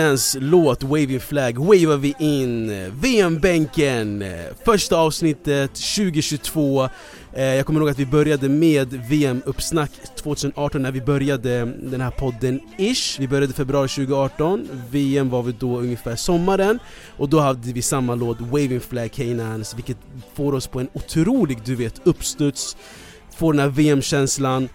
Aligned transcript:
Med 0.00 0.18
låt 0.34 0.82
Waving 0.82 1.20
Flag 1.20 1.58
wavar 1.58 1.96
vi 1.96 2.14
in. 2.18 2.90
VM-bänken, 3.00 4.24
första 4.64 4.96
avsnittet 4.96 5.70
2022 5.74 6.88
eh, 7.32 7.44
Jag 7.44 7.66
kommer 7.66 7.80
ihåg 7.80 7.88
att 7.88 7.98
vi 7.98 8.06
började 8.06 8.48
med 8.48 8.92
VM-uppsnack 8.92 9.90
2018 10.16 10.82
när 10.82 10.92
vi 10.92 11.00
började 11.00 11.64
den 11.64 12.00
här 12.00 12.10
podden 12.10 12.60
ish. 12.78 13.20
Vi 13.20 13.28
började 13.28 13.52
februari 13.52 13.88
2018, 13.88 14.68
VM 14.90 15.30
var 15.30 15.42
vi 15.42 15.52
då 15.52 15.78
ungefär 15.78 16.16
sommaren. 16.16 16.78
Och 17.16 17.28
då 17.28 17.40
hade 17.40 17.72
vi 17.72 17.82
samma 17.82 18.14
låt 18.14 18.40
Waving 18.40 18.80
Flag 18.80 19.12
Kanans 19.12 19.74
vilket 19.74 19.98
får 20.34 20.54
oss 20.54 20.66
på 20.66 20.80
en 20.80 20.88
otrolig 20.92 21.58
du 21.64 21.74
vet 21.74 22.00
uppstuds. 22.04 22.76
Får 23.36 23.52
den 23.52 23.60
här 23.60 23.68
VM-känslan. 23.68 24.68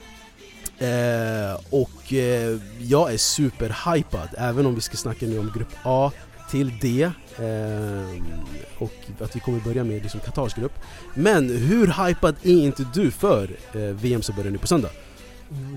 Eh, 0.80 1.60
och 1.70 2.14
eh, 2.14 2.60
jag 2.80 3.14
är 3.14 3.18
superhypad, 3.18 4.30
även 4.38 4.66
om 4.66 4.76
vi 4.76 4.82
ska 4.82 4.98
snacka 4.98 5.26
nu 5.26 5.40
om 5.40 5.52
Grupp 5.56 5.74
A 5.84 6.12
till 6.50 6.80
D. 6.82 7.04
Eh, 7.40 8.22
Och 8.80 8.94
att 9.20 9.36
vi 9.36 9.40
kommer 9.40 9.60
börja 9.60 9.84
med 9.84 10.02
liksom 10.02 10.20
Qatars 10.20 10.54
grupp. 10.54 10.74
Men 11.14 11.50
hur 11.50 11.88
hypad 12.08 12.36
är 12.44 12.64
inte 12.66 12.88
du 12.94 13.12
för 13.12 13.58
eh, 13.74 13.82
VM 13.82 14.22
som 14.22 14.36
börjar 14.36 14.52
nu 14.52 14.58
på 14.58 14.68
söndag? 14.68 14.90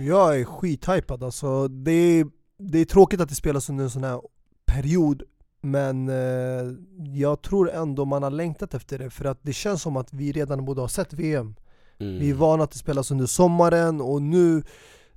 Jag 0.07 0.41
är 0.41 0.45
skithypad 0.45 1.23
alltså, 1.25 1.69
det 1.69 1.93
är, 1.93 2.27
det 2.59 2.79
är 2.79 2.85
tråkigt 2.85 3.21
att 3.21 3.29
det 3.29 3.35
spelas 3.35 3.71
under 3.71 3.85
en 3.85 3.91
sån 3.91 4.05
här 4.05 4.21
period 4.67 5.23
Men 5.63 6.09
eh, 6.09 6.75
jag 7.15 7.43
tror 7.43 7.71
ändå 7.71 8.05
man 8.05 8.23
har 8.23 8.31
längtat 8.31 8.75
efter 8.75 8.99
det 8.99 9.11
för 9.11 9.25
att 9.25 9.39
det 9.43 9.53
känns 9.53 9.83
som 9.83 9.97
att 9.97 10.13
vi 10.13 10.33
redan 10.33 10.65
borde 10.65 10.81
ha 10.81 10.89
sett 10.89 11.13
VM 11.13 11.55
Mm. 11.99 12.19
Vi 12.19 12.31
är 12.31 12.35
vana 12.35 12.65
att 12.65 12.71
det 12.71 12.79
spelas 12.79 13.11
under 13.11 13.27
sommaren 13.27 14.01
och 14.01 14.23
nu 14.23 14.63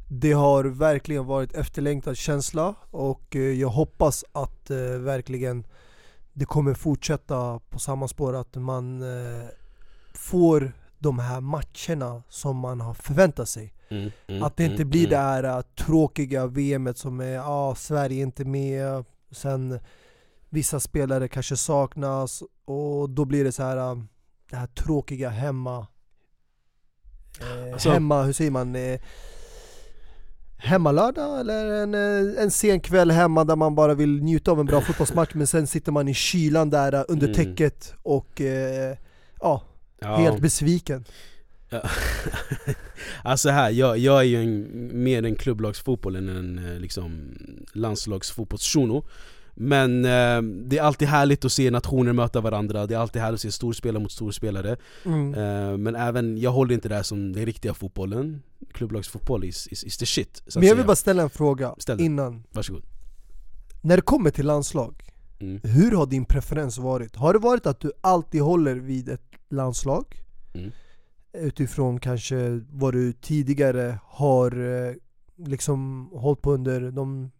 det 0.07 0.31
har 0.31 0.63
verkligen 0.63 1.25
varit 1.25 1.53
efterlängtad 1.53 2.17
känsla 2.17 2.75
och 2.91 3.35
eh, 3.35 3.41
jag 3.41 3.69
hoppas 3.69 4.25
att 4.31 4.69
eh, 4.69 4.77
verkligen 4.77 5.67
det 6.33 6.45
kommer 6.45 6.73
fortsätta 6.73 7.59
på 7.69 7.79
samma 7.79 8.07
spår 8.07 8.35
att 8.35 8.55
man 8.55 9.01
eh, 9.01 9.47
får 10.13 10.71
de 10.99 11.19
här 11.19 11.41
matcherna 11.41 12.23
som 12.29 12.57
man 12.57 12.81
har 12.81 12.93
förväntat 12.93 13.49
sig. 13.49 13.73
Mm, 13.89 14.11
mm, 14.27 14.43
Att 14.43 14.57
det 14.57 14.63
inte 14.63 14.75
mm, 14.75 14.89
blir 14.89 15.07
det 15.07 15.17
mm. 15.17 15.27
här 15.27 15.57
äh, 15.57 15.61
tråkiga 15.61 16.47
VMet 16.47 16.97
som 16.97 17.19
är, 17.19 17.39
ah, 17.39 17.75
Sverige 17.75 18.21
är 18.21 18.23
inte 18.23 18.45
med, 18.45 19.05
sen 19.31 19.79
vissa 20.49 20.79
spelare 20.79 21.27
kanske 21.27 21.57
saknas 21.57 22.43
och 22.65 23.09
då 23.09 23.25
blir 23.25 23.43
det 23.43 23.51
så 23.51 23.63
här 23.63 24.07
det 24.49 24.55
här 24.55 24.67
tråkiga 24.67 25.29
hemma 25.29 25.87
eh, 27.41 27.73
Alltså- 27.73 27.89
Hemma, 27.89 28.23
hur 28.23 28.33
säger 28.33 28.51
man? 28.51 28.75
Eh, 28.75 28.99
Hemmalördag 30.57 31.39
eller 31.39 31.65
en, 31.83 31.93
eh, 31.93 32.43
en 32.43 32.51
sen 32.51 32.79
kväll 32.79 33.11
hemma 33.11 33.43
där 33.43 33.55
man 33.55 33.75
bara 33.75 33.93
vill 33.93 34.23
njuta 34.23 34.51
av 34.51 34.59
en 34.59 34.65
bra 34.65 34.81
fotbollsmatch 34.87 35.33
men 35.33 35.47
sen 35.47 35.67
sitter 35.67 35.91
man 35.91 36.07
i 36.07 36.13
kylan 36.13 36.69
där 36.69 37.05
under 37.07 37.27
Mm. 37.27 37.35
täcket 37.35 37.93
och 38.03 38.41
eh, 38.41 38.97
ja, 39.41 39.63
Ja. 40.01 40.15
helt 40.15 40.39
besviken 40.41 41.05
Ja. 41.69 41.81
alltså 43.23 43.49
här, 43.49 43.69
jag, 43.69 43.97
jag 43.97 44.19
är 44.19 44.23
ju 44.23 44.41
en, 44.43 45.03
mer 45.03 45.25
en 45.25 45.35
klubblagsfotboll 45.35 46.15
än 46.15 46.29
en 46.29 46.77
liksom, 46.81 47.37
landslagsfotbollsshuno 47.73 49.05
Men 49.55 50.05
eh, 50.05 50.41
det 50.41 50.77
är 50.77 50.81
alltid 50.81 51.07
härligt 51.07 51.45
att 51.45 51.51
se 51.51 51.71
nationer 51.71 52.13
möta 52.13 52.41
varandra, 52.41 52.87
det 52.87 52.95
är 52.95 52.99
alltid 52.99 53.21
härligt 53.21 53.37
att 53.37 53.41
se 53.41 53.51
storspelare 53.51 54.03
mot 54.03 54.11
storspelare 54.11 54.77
mm. 55.05 55.33
eh, 55.33 55.77
Men 55.77 55.95
även, 55.95 56.37
jag 56.37 56.51
håller 56.51 56.73
inte 56.73 56.89
det 56.89 56.95
här 56.95 57.03
som 57.03 57.33
den 57.33 57.45
riktiga 57.45 57.73
fotbollen 57.73 58.41
Klubblagsfotboll 58.71 59.43
is, 59.43 59.67
is, 59.67 59.83
is 59.83 59.97
the 59.97 60.05
shit 60.05 60.43
Men 60.45 60.53
jag 60.53 60.61
vill 60.61 60.69
säga. 60.69 60.87
bara 60.87 60.95
ställa 60.95 61.23
en 61.23 61.29
fråga 61.29 61.75
Ställ 61.77 62.01
innan 62.01 62.43
Varsågod 62.51 62.83
När 63.81 63.95
det 63.95 64.01
kommer 64.01 64.29
till 64.29 64.45
landslag, 64.45 65.03
mm. 65.39 65.61
hur 65.63 65.91
har 65.91 66.05
din 66.05 66.25
preferens 66.25 66.77
varit? 66.77 67.15
Har 67.15 67.33
det 67.33 67.39
varit 67.39 67.65
att 67.65 67.79
du 67.79 67.91
alltid 68.01 68.41
håller 68.41 68.75
vid 68.75 69.09
ett 69.09 69.31
landslag? 69.49 70.05
Mm. 70.53 70.71
Utifrån 71.33 71.99
kanske 71.99 72.61
vad 72.69 72.93
du 72.93 73.13
tidigare 73.13 73.99
har 74.03 74.51
eh, 74.87 74.93
liksom 75.47 76.09
hållit 76.13 76.41
på 76.41 76.53
under 76.53 76.91
de 76.91 77.31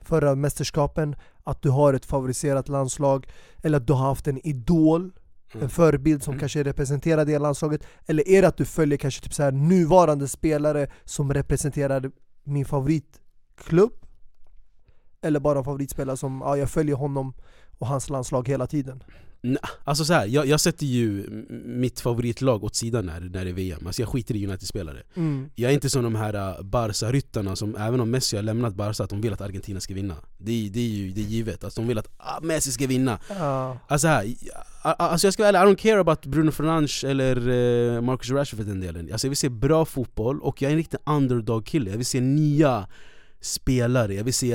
förra 0.00 0.34
mästerskapen? 0.34 1.16
Att 1.46 1.62
du 1.62 1.70
har 1.70 1.94
ett 1.94 2.06
favoriserat 2.06 2.68
landslag? 2.68 3.26
Eller 3.62 3.76
att 3.78 3.86
du 3.86 3.92
har 3.92 4.06
haft 4.06 4.26
en 4.26 4.46
idol? 4.46 5.00
Mm. 5.54 5.64
En 5.64 5.68
förebild 5.70 6.22
som 6.22 6.32
Mm. 6.32 6.40
kanske 6.40 6.62
representerar 6.64 7.24
det 7.24 7.38
landslaget? 7.38 7.82
Eller 8.06 8.28
är 8.28 8.42
det 8.42 8.48
att 8.48 8.56
du 8.56 8.64
följer 8.64 8.98
kanske 8.98 9.22
typ 9.24 9.34
så 9.34 9.42
här 9.42 9.52
nuvarande 9.52 10.28
spelare 10.28 10.86
som 11.04 11.34
representerar 11.34 12.10
min 12.44 12.64
favoritklubb? 12.64 13.92
Eller 15.22 15.40
bara 15.40 15.58
en 15.58 15.64
favoritspelare 15.64 16.16
som, 16.16 16.40
ja 16.44 16.56
jag 16.56 16.70
följer 16.70 16.96
honom 16.96 17.34
och 17.78 17.86
hans 17.86 18.10
landslag 18.10 18.48
hela 18.48 18.66
tiden 18.66 19.02
Nej, 19.42 19.58
Alltså 19.84 20.04
så 20.04 20.12
här, 20.12 20.26
jag, 20.26 20.46
jag 20.46 20.60
sätter 20.60 20.86
ju 20.86 21.26
mitt 21.64 22.00
favoritlag 22.00 22.64
åt 22.64 22.74
sidan 22.74 23.06
när, 23.06 23.20
när 23.20 23.44
det 23.44 23.50
är 23.50 23.54
VM, 23.54 23.86
alltså 23.86 24.02
jag 24.02 24.08
skiter 24.08 24.36
i 24.36 24.46
United-spelare. 24.46 25.02
Mm. 25.14 25.50
Jag 25.54 25.70
är 25.70 25.74
inte 25.74 25.90
som 25.90 26.02
de 26.02 26.14
här 26.14 26.34
uh, 26.34 26.62
Barca-ryttarna 26.62 27.56
som 27.56 27.76
även 27.76 28.00
om 28.00 28.10
Messi 28.10 28.36
har 28.36 28.42
lämnat 28.42 28.74
Barca, 28.74 29.04
att 29.04 29.10
de 29.10 29.20
vill 29.20 29.32
att 29.32 29.40
Argentina 29.40 29.80
ska 29.80 29.94
vinna. 29.94 30.16
Det 30.38 30.52
är, 30.52 30.70
det 30.70 30.80
är 30.80 30.88
ju 30.88 31.10
det 31.10 31.20
är 31.20 31.24
givet, 31.24 31.64
alltså 31.64 31.80
de 31.80 31.88
vill 31.88 31.98
att 31.98 32.08
ah, 32.16 32.40
Messi 32.42 32.72
ska 32.72 32.86
vinna. 32.86 33.18
Ja, 33.28 33.78
Alltså 33.86 34.08
här, 34.08 34.34
alltså 34.82 35.26
jag 35.26 35.34
ska 35.34 35.42
vara 35.42 35.58
ärlig, 35.58 35.72
I 35.72 35.74
don't 35.74 35.82
care 35.82 36.00
about 36.00 36.26
Bruno 36.26 36.50
Fernandes 36.50 37.04
eller 37.04 37.48
uh, 37.48 38.00
Marcus 38.00 38.30
Rashford 38.30 38.58
för 38.58 38.64
den 38.66 38.80
delen. 38.80 39.08
Alltså 39.12 39.26
jag 39.26 39.30
vill 39.30 39.36
se 39.36 39.48
bra 39.48 39.84
fotboll, 39.84 40.40
och 40.40 40.62
jag 40.62 40.68
är 40.68 40.72
en 40.72 40.78
riktig 40.78 40.98
underdog-kille. 41.06 41.90
Jag 41.90 41.96
vill 41.96 42.06
se 42.06 42.20
nya 42.20 42.86
spelare, 43.40 44.14
jag 44.14 44.24
vill 44.24 44.34
se 44.34 44.52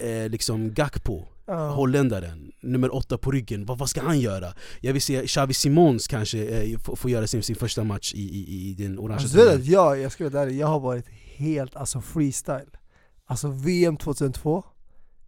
eh, 0.00 0.28
liksom 0.28 0.74
Gakpo 0.74 1.26
ja. 1.48 1.68
Holländaren, 1.70 2.52
nummer 2.60 2.94
åtta 2.94 3.18
på 3.18 3.30
ryggen, 3.30 3.64
vad, 3.66 3.78
vad 3.78 3.90
ska 3.90 4.00
han 4.02 4.20
göra? 4.20 4.54
Jag 4.80 4.92
vill 4.92 5.02
se 5.02 5.26
Xavi 5.26 5.54
Simons 5.54 6.06
kanske 6.08 6.44
eh, 6.44 6.78
få, 6.78 6.96
få 6.96 7.08
göra 7.10 7.26
sin, 7.26 7.42
sin 7.42 7.56
första 7.56 7.84
match 7.84 8.14
i, 8.14 8.20
i, 8.20 8.70
i 8.70 8.74
den 8.74 8.98
orangea 8.98 9.22
Alltså, 9.22 9.48
att 9.50 9.66
jag, 9.66 10.00
jag 10.00 10.12
vara 10.12 10.34
ärlig, 10.34 10.56
jag 10.58 10.66
har 10.66 10.80
varit 10.80 11.06
helt 11.36 11.76
alltså 11.76 12.00
freestyle 12.00 12.70
Alltså 13.26 13.48
VM 13.48 13.96
2002, 13.96 14.64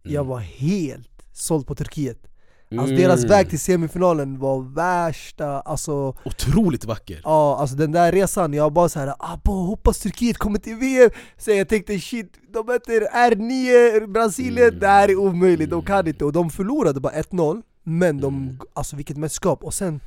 jag 0.03 0.13
Mm. 0.13 0.27
var 0.27 0.39
helt 0.39 1.07
såld 1.33 1.67
på 1.67 1.75
Turkiet 1.75 2.27
Alltså 2.71 2.93
Mm. 2.93 3.01
deras 3.01 3.23
väg 3.23 3.49
till 3.49 3.59
semifinalen 3.59 4.39
var 4.39 4.61
värsta, 4.75 5.59
alltså 5.61 6.15
Otroligt 6.25 6.85
vacker! 6.85 7.21
Ja, 7.23 7.57
alltså 7.59 7.75
den 7.75 7.91
där 7.91 8.11
resan, 8.11 8.53
jag 8.53 8.73
bara 8.73 8.89
såhär 8.89 9.13
abo, 9.19 9.51
hoppas 9.51 9.99
Turkiet 9.99 10.37
kommer 10.37 10.59
till 10.59 10.75
VM 10.75 11.09
Så 11.37 11.51
jag 11.51 11.67
tänkte 11.67 11.99
shit, 11.99 12.33
de 12.53 12.65
möter 12.65 13.01
R9, 13.31 14.07
Brasilien, 14.07 14.67
Mm. 14.67 14.79
det 14.79 14.87
här 14.87 15.09
är 15.09 15.15
omöjligt, 15.19 15.69
de 15.69 15.75
Mm. 15.75 15.85
kan 15.85 16.07
inte 16.07 16.25
Och 16.25 16.33
de 16.33 16.49
förlorade 16.49 16.99
bara 16.99 17.13
1-0, 17.13 17.61
men 17.83 18.21
de, 18.21 18.35
Mm. 18.35 18.59
alltså 18.73 18.95
vilket 18.95 19.17
mästerskap, 19.17 19.63
och 19.63 19.73
sen 19.73 19.99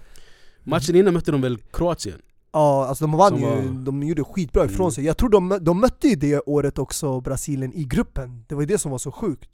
Matchen 0.67 0.97
innan 0.97 1.15
mötte 1.15 1.31
de 1.33 1.41
väl 1.41 1.59
Kroatien? 1.73 2.19
Ja, 2.53 2.87
alltså 2.87 3.05
de 3.05 3.13
vann 3.13 3.29
Som 3.31 3.39
ju, 3.41 3.47
var- 3.47 3.85
de 3.85 4.03
gjorde 4.03 4.25
skitbra 4.25 4.65
ifrån 4.65 4.81
Mm. 4.85 4.91
sig 4.91 5.05
Jag 5.05 5.17
tror 5.17 5.29
de, 5.29 5.59
de 5.61 5.81
mötte 5.81 6.09
ju 6.09 6.15
det 6.17 6.41
året 6.41 6.79
också 6.79 7.21
Brasilien 7.21 7.73
i 7.73 7.85
gruppen, 7.85 8.45
det 8.49 8.55
var 8.55 8.63
ju 8.63 8.67
det 8.67 8.79
som 8.79 8.91
var 8.91 8.99
så 8.99 9.13
sjukt 9.13 9.49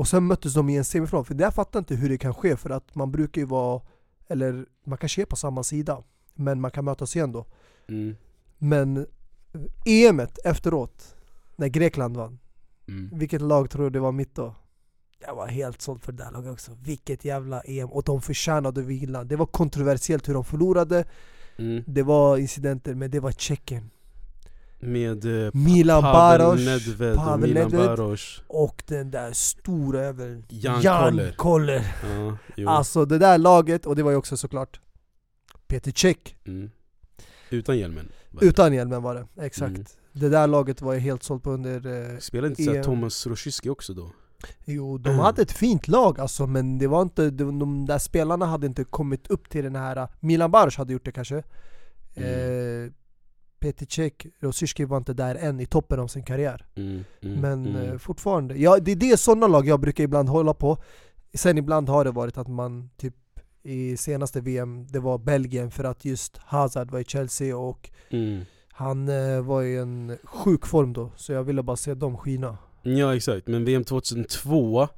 Och 0.00 0.08
sen 0.08 0.26
möttes 0.26 0.54
de 0.54 0.68
i 0.68 0.76
en 0.76 0.84
semifinal, 0.84 1.24
för 1.24 1.34
jag 1.40 1.54
fattar 1.54 1.78
inte 1.78 1.94
hur 1.94 2.08
det 2.08 2.18
kan 2.18 2.34
ske 2.34 2.56
för 2.56 2.70
att 2.70 2.94
man 2.94 3.12
brukar 3.12 3.40
ju 3.40 3.46
vara, 3.46 3.82
eller 4.28 4.66
man 4.84 4.98
kanske 4.98 5.22
är 5.22 5.26
på 5.26 5.36
samma 5.36 5.62
sida 5.62 6.02
Men 6.34 6.60
man 6.60 6.70
kan 6.70 6.84
mötas 6.84 7.16
igen 7.16 7.32
då 7.32 7.46
Mm. 7.88 8.16
Men 8.58 9.06
EMet 9.86 10.38
efteråt, 10.44 11.16
när 11.56 11.68
Grekland 11.68 12.16
vann, 12.16 12.38
Mm. 12.88 13.10
vilket 13.18 13.40
lag 13.42 13.70
tror 13.70 13.84
du 13.84 13.90
det 13.90 14.00
var 14.00 14.12
mitt 14.12 14.34
då? 14.34 14.54
Jag 15.26 15.34
var 15.34 15.46
helt 15.46 15.82
såld 15.82 16.02
för 16.02 16.12
det 16.12 16.24
där 16.24 16.30
laget 16.30 16.52
också, 16.52 16.72
vilket 16.82 17.24
jävla 17.24 17.60
EM, 17.60 17.88
och 17.90 18.02
de 18.02 18.20
förtjänade 18.22 18.80
att 18.80 18.86
vinna 18.86 19.24
Det 19.24 19.36
var 19.36 19.46
kontroversiellt 19.46 20.28
hur 20.28 20.34
de 20.34 20.44
förlorade, 20.44 21.04
Mm. 21.58 21.84
det 21.86 22.02
var 22.02 22.36
incidenter, 22.36 22.94
men 22.94 23.10
det 23.10 23.20
var 23.20 23.32
Tjeckien 23.32 23.90
Med 24.80 25.44
eh, 25.46 25.50
Milan 25.54 26.02
Baros 26.02 26.60
Nedved 26.60 27.16
Pavel 27.16 27.48
Milan 27.48 27.70
Nedved. 27.70 27.86
Baros 27.86 28.42
och 28.46 28.82
den 28.86 29.10
där 29.10 29.32
stora 29.32 30.02
jäveln 30.02 30.44
Jan 30.48 30.82
Koller. 30.82 31.32
Koller 31.32 31.94
Ja, 32.16 32.36
jo. 32.56 32.68
Alltså 32.68 33.04
det 33.04 33.18
där 33.18 33.38
laget, 33.38 33.86
och 33.86 33.96
det 33.96 34.02
var 34.02 34.10
ju 34.10 34.16
också 34.16 34.36
såklart 34.36 34.80
Peter 35.66 35.92
Cech, 35.96 36.16
Mm. 36.46 36.70
Utan 37.50 37.78
hjälmen 37.78 38.08
var 38.30 38.40
det. 38.40 38.46
utan 38.46 38.74
hjälmen 38.74 39.02
var 39.02 39.14
det, 39.14 39.26
exakt 39.44 39.70
Mm. 39.70 39.84
Det 40.12 40.28
där 40.28 40.46
laget 40.46 40.82
var 40.82 40.92
jag 40.94 41.00
helt 41.00 41.22
såld 41.22 41.42
på 41.42 41.50
under 41.50 42.10
eh, 42.12 42.18
Spelade 42.18 42.48
inte 42.48 42.62
så 42.64 42.70
här 42.70 42.76
EM. 42.78 42.84
Thomas 42.84 43.26
Rosicki 43.26 43.68
också 43.68 43.94
då? 43.94 44.10
Jo, 44.64 44.98
de 44.98 45.08
Mm. 45.10 45.20
hade 45.24 45.42
ett 45.42 45.52
fint 45.52 45.88
lag 45.88 46.20
alltså, 46.20 46.46
men 46.46 46.78
det 46.78 46.86
var 46.86 47.02
inte, 47.02 47.30
de, 47.30 47.58
de 47.58 47.86
där 47.86 47.98
spelarna 47.98 48.46
hade 48.46 48.66
inte 48.66 48.84
kommit 48.84 49.26
upp 49.30 49.48
till 49.48 49.64
den 49.64 49.76
här 49.76 50.08
Milan 50.20 50.50
Baros 50.50 50.76
hade 50.76 50.92
gjort 50.92 51.04
det 51.04 51.12
kanske 51.12 51.42
Mm. 52.14 52.84
eh, 52.84 52.90
Peter 53.60 53.86
Cech, 53.86 54.12
Rosicki 54.40 54.84
var 54.84 54.96
inte 54.96 55.12
där 55.12 55.34
än 55.34 55.60
i 55.60 55.66
toppen 55.66 56.00
av 56.00 56.06
sin 56.06 56.22
karriär 56.22 56.66
Mm. 56.74 57.04
Mm. 57.22 57.40
Men 57.40 57.66
mm. 57.66 57.92
eh, 57.92 57.98
fortfarande, 57.98 58.54
ja, 58.58 58.78
det 58.78 58.92
är 58.92 58.96
det 58.96 59.16
sådana 59.20 59.46
lag 59.46 59.66
jag 59.66 59.80
brukar 59.80 60.04
ibland 60.04 60.28
hålla 60.28 60.54
på 60.54 60.78
Sen 61.34 61.58
ibland 61.58 61.88
har 61.88 62.04
det 62.04 62.10
varit 62.10 62.38
att 62.38 62.48
man 62.48 62.90
typ 62.96 63.14
i 63.62 63.96
senaste 63.96 64.40
VM, 64.40 64.86
det 64.86 64.98
var 65.00 65.18
Belgien 65.18 65.70
för 65.70 65.84
att 65.84 66.04
just 66.04 66.36
Hazard 66.38 66.90
var 66.90 67.00
i 67.00 67.04
Chelsea 67.04 67.56
och 67.56 67.90
Mm. 68.10 68.44
han 68.72 69.08
eh, 69.08 69.40
var 69.40 69.62
i 69.62 69.76
en 69.76 70.16
sjuk 70.24 70.66
form 70.66 70.92
då, 70.92 71.10
så 71.16 71.32
jag 71.32 71.44
ville 71.44 71.62
bara 71.62 71.76
se 71.76 71.94
dem 71.94 72.16
skina 72.16 72.58
Ja 72.82 73.16
exakt, 73.16 73.46
men 73.48 73.64
VM 73.64 73.84
2002 73.84 74.82
eh, 74.82 74.88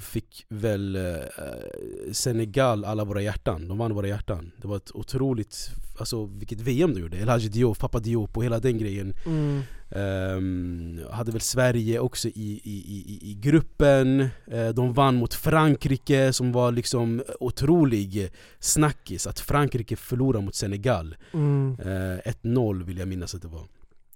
fick 0.00 0.46
väl 0.48 0.96
eh, 0.96 2.12
Senegal 2.12 2.84
alla 2.84 3.04
våra 3.04 3.22
hjärtan, 3.22 3.68
de 3.68 3.78
vann 3.78 3.94
våra 3.94 4.08
hjärtan. 4.08 4.50
Det 4.56 4.68
var 4.68 4.76
ett 4.76 4.90
otroligt, 4.94 5.70
alltså 5.98 6.24
vilket 6.26 6.60
VM 6.60 6.94
de 6.94 7.00
gjorde, 7.00 7.16
El 7.16 7.28
Hadji 7.28 7.48
Diop, 7.48 7.78
Papa 7.78 7.98
Diop 7.98 8.36
och 8.36 8.44
hela 8.44 8.58
den 8.60 8.78
grejen. 8.78 9.14
Mm. 9.26 9.62
Ehm, 9.90 11.00
hade 11.10 11.32
väl 11.32 11.40
Sverige 11.40 11.98
också 11.98 12.28
i, 12.28 12.60
i, 12.64 12.76
i, 12.86 13.30
i 13.30 13.34
gruppen, 13.34 14.28
Eh, 14.46 14.68
de 14.68 14.92
vann 14.92 15.16
mot 15.16 15.34
Frankrike 15.34 16.32
som 16.32 16.52
var 16.52 16.72
liksom 16.72 17.22
otrolig 17.40 18.30
snackis. 18.58 19.26
Att 19.26 19.40
Frankrike 19.40 19.96
förlorade 19.96 20.44
mot 20.44 20.54
Senegal. 20.54 21.16
Mm. 21.32 21.76
Eh, 21.80 22.32
1-0 22.42 22.84
vill 22.84 22.98
jag 22.98 23.08
minnas 23.08 23.34
att 23.34 23.42
det 23.42 23.48
var. 23.48 23.64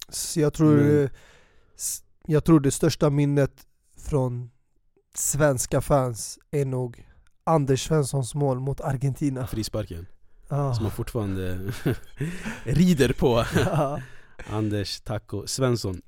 Så 0.08 0.40
jag 0.40 0.52
tror, 0.52 1.02
eh, 1.02 1.08
s- 1.76 2.02
jag 2.26 2.44
tror 2.44 2.60
det 2.60 2.70
största 2.70 3.10
minnet 3.10 3.52
från 4.08 4.50
svenska 5.14 5.80
fans 5.80 6.38
är 6.50 6.64
nog 6.64 7.06
Anders 7.44 7.84
Svenssons 7.86 8.34
mål 8.34 8.60
mot 8.60 8.80
Argentina. 8.80 9.46
Frisparken, 9.46 10.06
Ah. 10.48 10.74
som 10.74 10.82
man 10.82 10.92
fortfarande 10.92 11.72
rider 12.64 13.12
på. 13.12 13.44
Ja. 13.56 14.00
Anders 14.50 15.00
Taco 15.00 15.46
Svensson. 15.46 16.02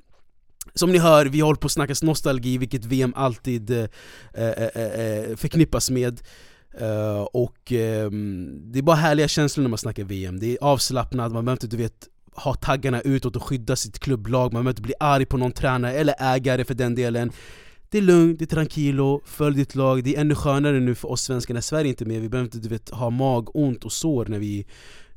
Som 0.75 0.93
ni 0.93 0.99
hör, 0.99 1.27
vi 1.27 1.41
håller 1.41 1.61
på 1.61 1.67
att 1.67 1.73
snacka 1.73 1.95
nostalgi, 2.03 2.59
vilket 2.59 2.85
VM 2.85 3.13
alltid 3.17 3.71
eh, 3.71 3.85
eh, 4.35 4.49
eh, 4.51 5.37
förknippas 5.37 5.91
med. 5.91 6.21
Eh, 6.81 7.21
Och 7.33 7.73
ehm, 7.73 8.73
det 8.73 8.79
är 8.79 8.83
bara 8.83 8.97
härliga 8.97 9.29
känslor 9.29 9.63
när 9.63 9.69
man 9.71 9.79
snackar 9.79 10.05
VM, 10.05 10.41
det 10.41 10.47
är 10.53 10.59
avslappnat, 10.61 11.33
man 11.33 11.45
behöver 11.45 11.53
inte 11.65 11.77
du 11.77 11.83
vet 11.83 12.09
ha 12.35 12.55
taggarna 12.55 13.01
utåt 13.01 13.37
och 13.37 13.43
skydda 13.43 13.77
sitt 13.77 13.99
klubblag, 13.99 14.53
man 14.53 14.63
behöver 14.65 14.71
inte 14.71 14.83
bli 14.83 14.95
arg 15.01 15.27
på 15.27 15.37
någon 15.37 15.53
tränare 15.53 15.93
eller 15.93 16.15
ägare 16.19 16.65
för 16.65 16.75
den 16.75 16.95
delen 16.95 17.33
Det 17.95 17.99
är 17.99 18.03
lugnt, 18.03 18.39
det 18.39 18.45
är 18.45 18.47
tranquilo, 18.47 19.21
följ 19.25 19.57
ditt 19.57 19.75
lag, 19.75 20.05
det 20.05 20.17
är 20.17 20.21
ännu 20.21 20.35
skönare 20.35 20.81
nu 20.81 20.95
för 20.95 21.11
oss 21.11 21.23
svenskar 21.23 21.55
när 21.55 21.61
Sverige 21.61 21.89
inte 21.89 22.05
är 22.05 22.07
med, 22.07 22.21
vi 22.21 22.29
behöver 22.29 22.45
inte 22.45 22.59
du 22.59 22.69
vet, 22.69 22.91
ha 22.91 23.11
magont 23.11 23.85
och 23.85 23.93
sår 23.93 24.27
när 24.27 24.39
vi 24.39 24.67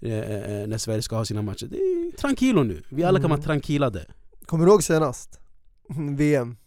eh, 0.02 0.20
eh, 0.20 0.68
när 0.68 0.78
Sverige 0.78 1.02
ska 1.02 1.16
ha 1.16 1.26
sina 1.26 1.42
matcher. 1.42 1.66
Det 1.66 1.78
är 1.78 2.18
tranquilo 2.18 2.64
nu, 2.64 2.84
vi 2.90 3.04
alla 3.04 3.20
kan 3.20 3.26
Mm. 3.26 3.38
vara 3.38 3.46
tranquilade 3.46 4.06
Kommer 4.46 4.66
du 4.66 4.72
ihåg 4.72 4.84
senast? 4.84 5.40
VM? 6.18 6.58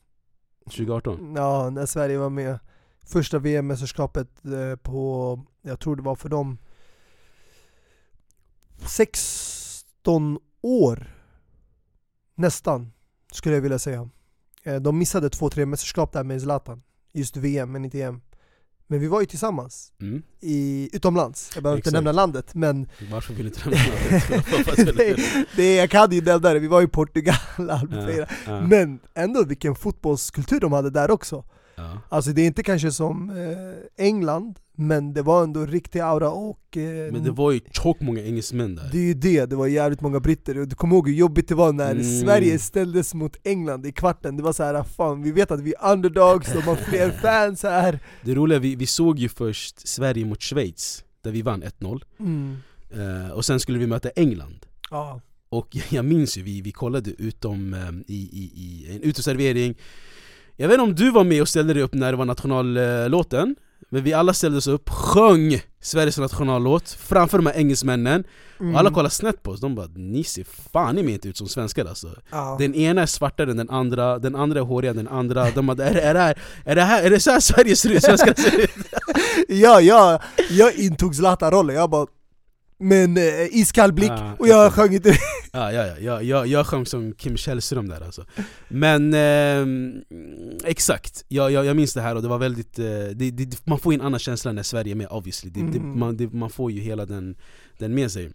2018 0.64 1.34
Ja, 1.36 1.70
när 1.70 1.86
Sverige 1.86 2.18
var 2.18 2.30
med. 2.30 2.58
Första 3.06 3.38
VM-mästerskapet 3.38 4.44
eh, 4.44 4.76
på, 4.76 5.40
jag 5.62 5.80
tror 5.80 5.96
det 5.96 6.02
var 6.02 6.14
för 6.14 6.28
dem, 6.28 6.58
16 8.86 10.38
år. 10.62 11.06
Nästan, 12.34 12.92
skulle 13.32 13.54
jag 13.54 13.62
vilja 13.62 13.78
säga. 13.78 14.08
Eh, 14.64 14.76
De 14.76 14.98
missade 14.98 15.30
två, 15.30 15.50
tre 15.50 15.66
mästerskap 15.66 16.12
där 16.12 16.24
med 16.24 16.42
Zlatan. 16.42 16.82
Just 17.12 17.36
VM, 17.36 17.72
men 17.72 17.84
inte 17.84 18.02
EM. 18.02 18.20
Men 18.86 19.00
vi 19.00 19.06
var 19.06 19.20
ju 19.20 19.26
tillsammans, 19.26 19.92
mm. 20.00 20.22
i, 20.40 20.88
utomlands. 20.92 21.50
Jag 21.54 21.62
behöver 21.62 21.78
inte 21.78 21.90
nämna 21.90 22.12
landet, 22.12 22.54
men 22.54 22.88
Varför 23.10 23.34
vill 23.34 23.50
du 23.50 23.52
inte 23.52 23.68
nämna 24.76 24.92
det, 24.92 25.16
det, 25.56 25.74
jag 25.74 25.90
kan 25.90 26.10
ju 26.12 26.22
nämna 26.22 26.52
det, 26.52 26.58
vi 26.58 26.66
var 26.66 26.82
i 26.82 26.86
Portugal, 26.86 27.36
ja, 28.46 28.60
Men 28.60 29.00
ändå 29.14 29.44
vilken 29.44 29.74
fotbollskultur 29.74 30.60
de 30.60 30.72
hade 30.72 30.90
där 30.90 31.10
också. 31.10 31.44
ja. 31.74 31.98
Alltså 32.08 32.30
det 32.30 32.42
är 32.42 32.46
inte 32.46 32.62
kanske 32.62 32.92
som 32.92 33.30
eh, 33.30 34.04
England, 34.06 34.58
men 34.80 35.12
det 35.12 35.22
var 35.22 35.42
ändå 35.44 35.66
riktig 35.66 36.00
aura 36.00 36.30
och... 36.30 36.76
Eh, 36.76 37.12
Men 37.12 37.24
det 37.24 37.30
var 37.30 37.52
ju 37.52 37.60
tjockt 37.72 38.00
många 38.00 38.22
engelsmän 38.22 38.74
där 38.74 38.88
det 38.92 38.98
är 38.98 39.02
ju 39.02 39.14
det, 39.14 39.46
det 39.46 39.56
var 39.56 39.66
jävligt 39.66 40.00
många 40.00 40.20
britter. 40.20 40.58
Och 40.58 40.68
du 40.68 40.74
kommer 40.76 40.94
ihåg 40.96 41.08
hur 41.08 41.14
jobbigt 41.14 41.48
det 41.48 41.54
var 41.54 41.72
när 41.72 41.90
Mm. 41.90 42.20
Sverige 42.20 42.58
ställdes 42.58 43.14
mot 43.14 43.36
England 43.44 43.86
i 43.86 43.92
kvarten. 43.92 44.36
Det 44.36 44.42
var 44.42 44.52
så 44.52 44.62
här, 44.62 44.82
fan 44.82 45.22
vi 45.22 45.32
vet 45.32 45.50
att 45.50 45.60
vi 45.60 45.74
är 45.80 45.92
underdogs, 45.92 46.52
de 46.52 46.60
har 46.62 46.76
fler 46.76 47.10
fans 47.22 47.62
här. 47.62 47.98
Det 48.22 48.34
roliga, 48.34 48.58
vi, 48.58 48.76
vi 48.76 48.86
såg 48.86 49.18
ju 49.18 49.28
först 49.28 49.88
Sverige 49.88 50.24
mot 50.26 50.42
Schweiz, 50.42 51.04
där 51.22 51.30
vi 51.30 51.42
vann 51.42 51.62
1-0 51.64 52.02
Mm. 52.20 52.56
eh, 52.90 53.30
Och 53.30 53.44
sen 53.44 53.60
skulle 53.60 53.78
vi 53.78 53.86
möta 53.86 54.08
England 54.10 54.66
Ja. 54.90 55.20
Och 55.48 55.76
jag 55.90 56.04
minns 56.04 56.38
ju, 56.38 56.42
vi, 56.42 56.60
vi 56.60 56.72
kollade 56.72 57.10
utom 57.18 57.74
eh, 57.74 57.80
i, 58.06 58.16
i, 58.32 58.50
i 58.54 58.96
en 58.96 59.02
uteservering 59.02 59.74
Jag 60.56 60.68
vet 60.68 60.74
inte 60.74 60.82
om 60.82 60.94
du 60.94 61.10
var 61.10 61.24
med 61.24 61.40
och 61.42 61.48
ställde 61.48 61.74
dig 61.74 61.82
upp 61.82 61.94
när 61.94 62.12
det 62.12 62.18
var 62.18 62.24
nationallåten 62.24 63.56
Men 63.88 64.02
vi 64.04 64.12
alla 64.12 64.34
ställde 64.34 64.58
oss 64.58 64.66
upp, 64.66 64.88
sjöng 64.90 65.60
Sveriges 65.82 66.18
nationallåt 66.18 66.90
framför 66.90 67.38
de 67.38 67.46
här 67.46 67.54
engelsmännen 67.56 68.24
Mm. 68.60 68.74
Och 68.74 68.80
alla 68.80 68.90
kollade 68.90 69.14
snett 69.14 69.42
på 69.42 69.50
oss, 69.50 69.60
de 69.60 69.74
bara 69.74 69.86
'Ni 69.94 70.24
ser 70.24 70.44
fan 70.72 70.98
i 70.98 71.02
mig 71.02 71.14
inte 71.14 71.28
ut 71.28 71.36
som 71.36 71.48
svenskar 71.48 71.84
alltså' 71.84 72.16
ja. 72.30 72.56
Den 72.58 72.74
ena 72.74 73.02
är 73.02 73.06
svartare 73.06 73.50
än 73.50 73.56
den 73.56 73.70
andra, 73.70 74.18
den 74.18 74.36
andra 74.36 74.60
är 74.60 74.64
hårigare 74.64 74.90
än 74.90 75.04
den 75.04 75.08
andra 75.08 75.50
De 75.50 75.66
bara 75.66 75.84
är, 75.84 75.94
är, 75.94 76.14
det 76.14 76.20
här, 76.20 76.38
är, 76.64 76.74
det 76.74 76.82
här, 76.82 77.02
är 77.02 77.10
det 77.10 77.20
så 77.20 77.30
här 77.30 77.40
Sverige 77.40 77.76
ser 77.76 77.90
ut? 77.90 78.02
Svenskar 78.02 78.34
ser 78.34 78.60
ut? 78.60 78.70
ja, 79.48 79.80
ja, 79.80 80.20
jag 80.50 80.74
intog 80.74 81.14
Zlatan-rollen, 81.14 81.76
jag 81.76 81.90
bara 81.90 82.06
med 82.78 83.04
en 83.04 83.16
eh, 83.16 83.46
iskall 83.50 83.92
blick, 83.92 84.10
Ah, 84.10 84.32
och 84.38 84.48
jag 84.48 84.72
sjöng 84.72 84.94
inte 84.94 85.18
Ja, 85.52 85.72
ja, 85.72 85.86
ja. 85.86 85.96
Jag, 86.00 86.24
jag, 86.24 86.46
jag 86.46 86.66
sjöng 86.66 86.86
som 86.86 87.12
Kim 87.14 87.36
Källström 87.36 87.88
där 87.88 88.00
alltså. 88.00 88.24
Men 88.68 89.14
ehm, 89.14 90.02
exakt, 90.64 91.24
jag, 91.28 91.52
jag, 91.52 91.64
jag 91.64 91.76
minns 91.76 91.94
det 91.94 92.00
här 92.00 92.14
och 92.16 92.22
det 92.22 92.28
var 92.28 92.38
väldigt 92.38 92.78
eh, 92.78 92.84
det, 93.14 93.30
det, 93.30 93.66
Man 93.66 93.78
får 93.78 93.92
en 93.94 94.00
annan 94.00 94.20
känsla 94.20 94.52
när 94.52 94.62
Sverige 94.62 94.92
är 94.92 94.96
med 94.96 95.06
obviously. 95.10 95.50
Det, 95.50 95.60
Mm. 95.60 95.98
man, 95.98 96.30
man 96.32 96.50
får 96.50 96.72
ju 96.72 96.80
hela 96.80 97.06
den, 97.06 97.36
den 97.78 97.94
med 97.94 98.10
sig. 98.12 98.30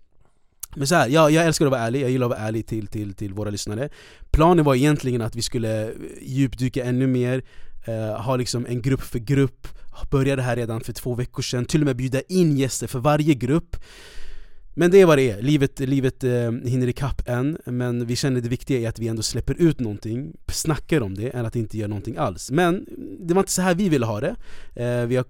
Men 0.75 0.87
så 0.87 0.95
här, 0.95 1.07
jag, 1.09 1.31
jag 1.31 1.45
älskar 1.45 1.65
att 1.65 1.71
vara 1.71 1.81
ärlig, 1.81 2.01
jag 2.01 2.09
gillar 2.09 2.25
att 2.25 2.29
vara 2.37 2.47
ärlig 2.47 2.67
till, 2.67 2.87
till, 2.87 3.13
till 3.13 3.33
våra 3.33 3.49
lyssnare. 3.49 3.89
Planen 4.31 4.65
var 4.65 4.75
egentligen 4.75 5.21
att 5.21 5.35
vi 5.35 5.41
skulle 5.41 5.91
djupdyka 6.21 6.83
ännu 6.83 7.07
mer 7.07 7.43
eh, 7.87 8.21
Ha 8.21 8.35
liksom 8.35 8.65
en 8.65 8.81
grupp 8.81 9.01
för 9.01 9.19
grupp. 9.19 9.67
Började 10.11 10.41
här 10.41 10.55
redan 10.55 10.81
för 10.81 10.93
två 10.93 11.15
veckor 11.15 11.41
sedan, 11.43 11.65
till 11.65 11.81
och 11.81 11.85
med 11.85 11.95
bjuda 11.95 12.21
in 12.21 12.57
gäster 12.57 12.87
för 12.87 12.99
varje 12.99 13.33
grupp 13.33 13.75
men 14.77 14.91
det 14.91 15.01
är 15.01 15.05
vad 15.05 15.17
det 15.17 15.31
är, 15.31 15.41
livet, 15.41 15.79
livet 15.79 16.23
eh, 16.23 16.51
hinner 16.51 16.87
ikapp 16.87 17.21
än 17.25 17.57
Men 17.65 18.05
vi 18.05 18.15
känner 18.15 18.41
det 18.41 18.49
viktiga 18.49 18.79
är 18.79 18.89
att 18.89 18.99
vi 18.99 19.07
ändå 19.07 19.21
släpper 19.21 19.61
ut 19.61 19.79
någonting 19.79 20.33
Snackar 20.47 21.01
om 21.01 21.15
det, 21.15 21.29
än 21.29 21.45
att 21.45 21.55
inte 21.55 21.77
göra 21.77 21.87
någonting 21.87 22.17
alls. 22.17 22.51
Men 22.51 22.85
det 23.19 23.33
var 23.33 23.41
inte 23.41 23.51
så 23.51 23.61
här 23.61 23.75
vi 23.75 23.89
ville 23.89 24.05
ha 24.05 24.19
det. 24.21 24.35
Eh, 24.75 25.05
Vi 25.05 25.15
har 25.15 25.25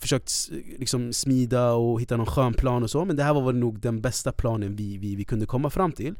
försökt 0.00 0.32
liksom 0.78 1.12
smida 1.12 1.72
och 1.72 2.00
hitta 2.00 2.16
någon 2.16 2.26
skön 2.26 2.54
plan 2.54 2.82
och 2.82 2.90
så 2.90 3.04
Men 3.04 3.16
det 3.16 3.22
här 3.22 3.34
var 3.34 3.52
nog 3.52 3.80
den 3.80 4.00
bästa 4.00 4.32
planen 4.32 4.76
vi, 4.76 4.98
vi, 4.98 5.16
vi 5.16 5.24
kunde 5.24 5.46
komma 5.46 5.70
fram 5.70 5.92
till. 5.92 6.14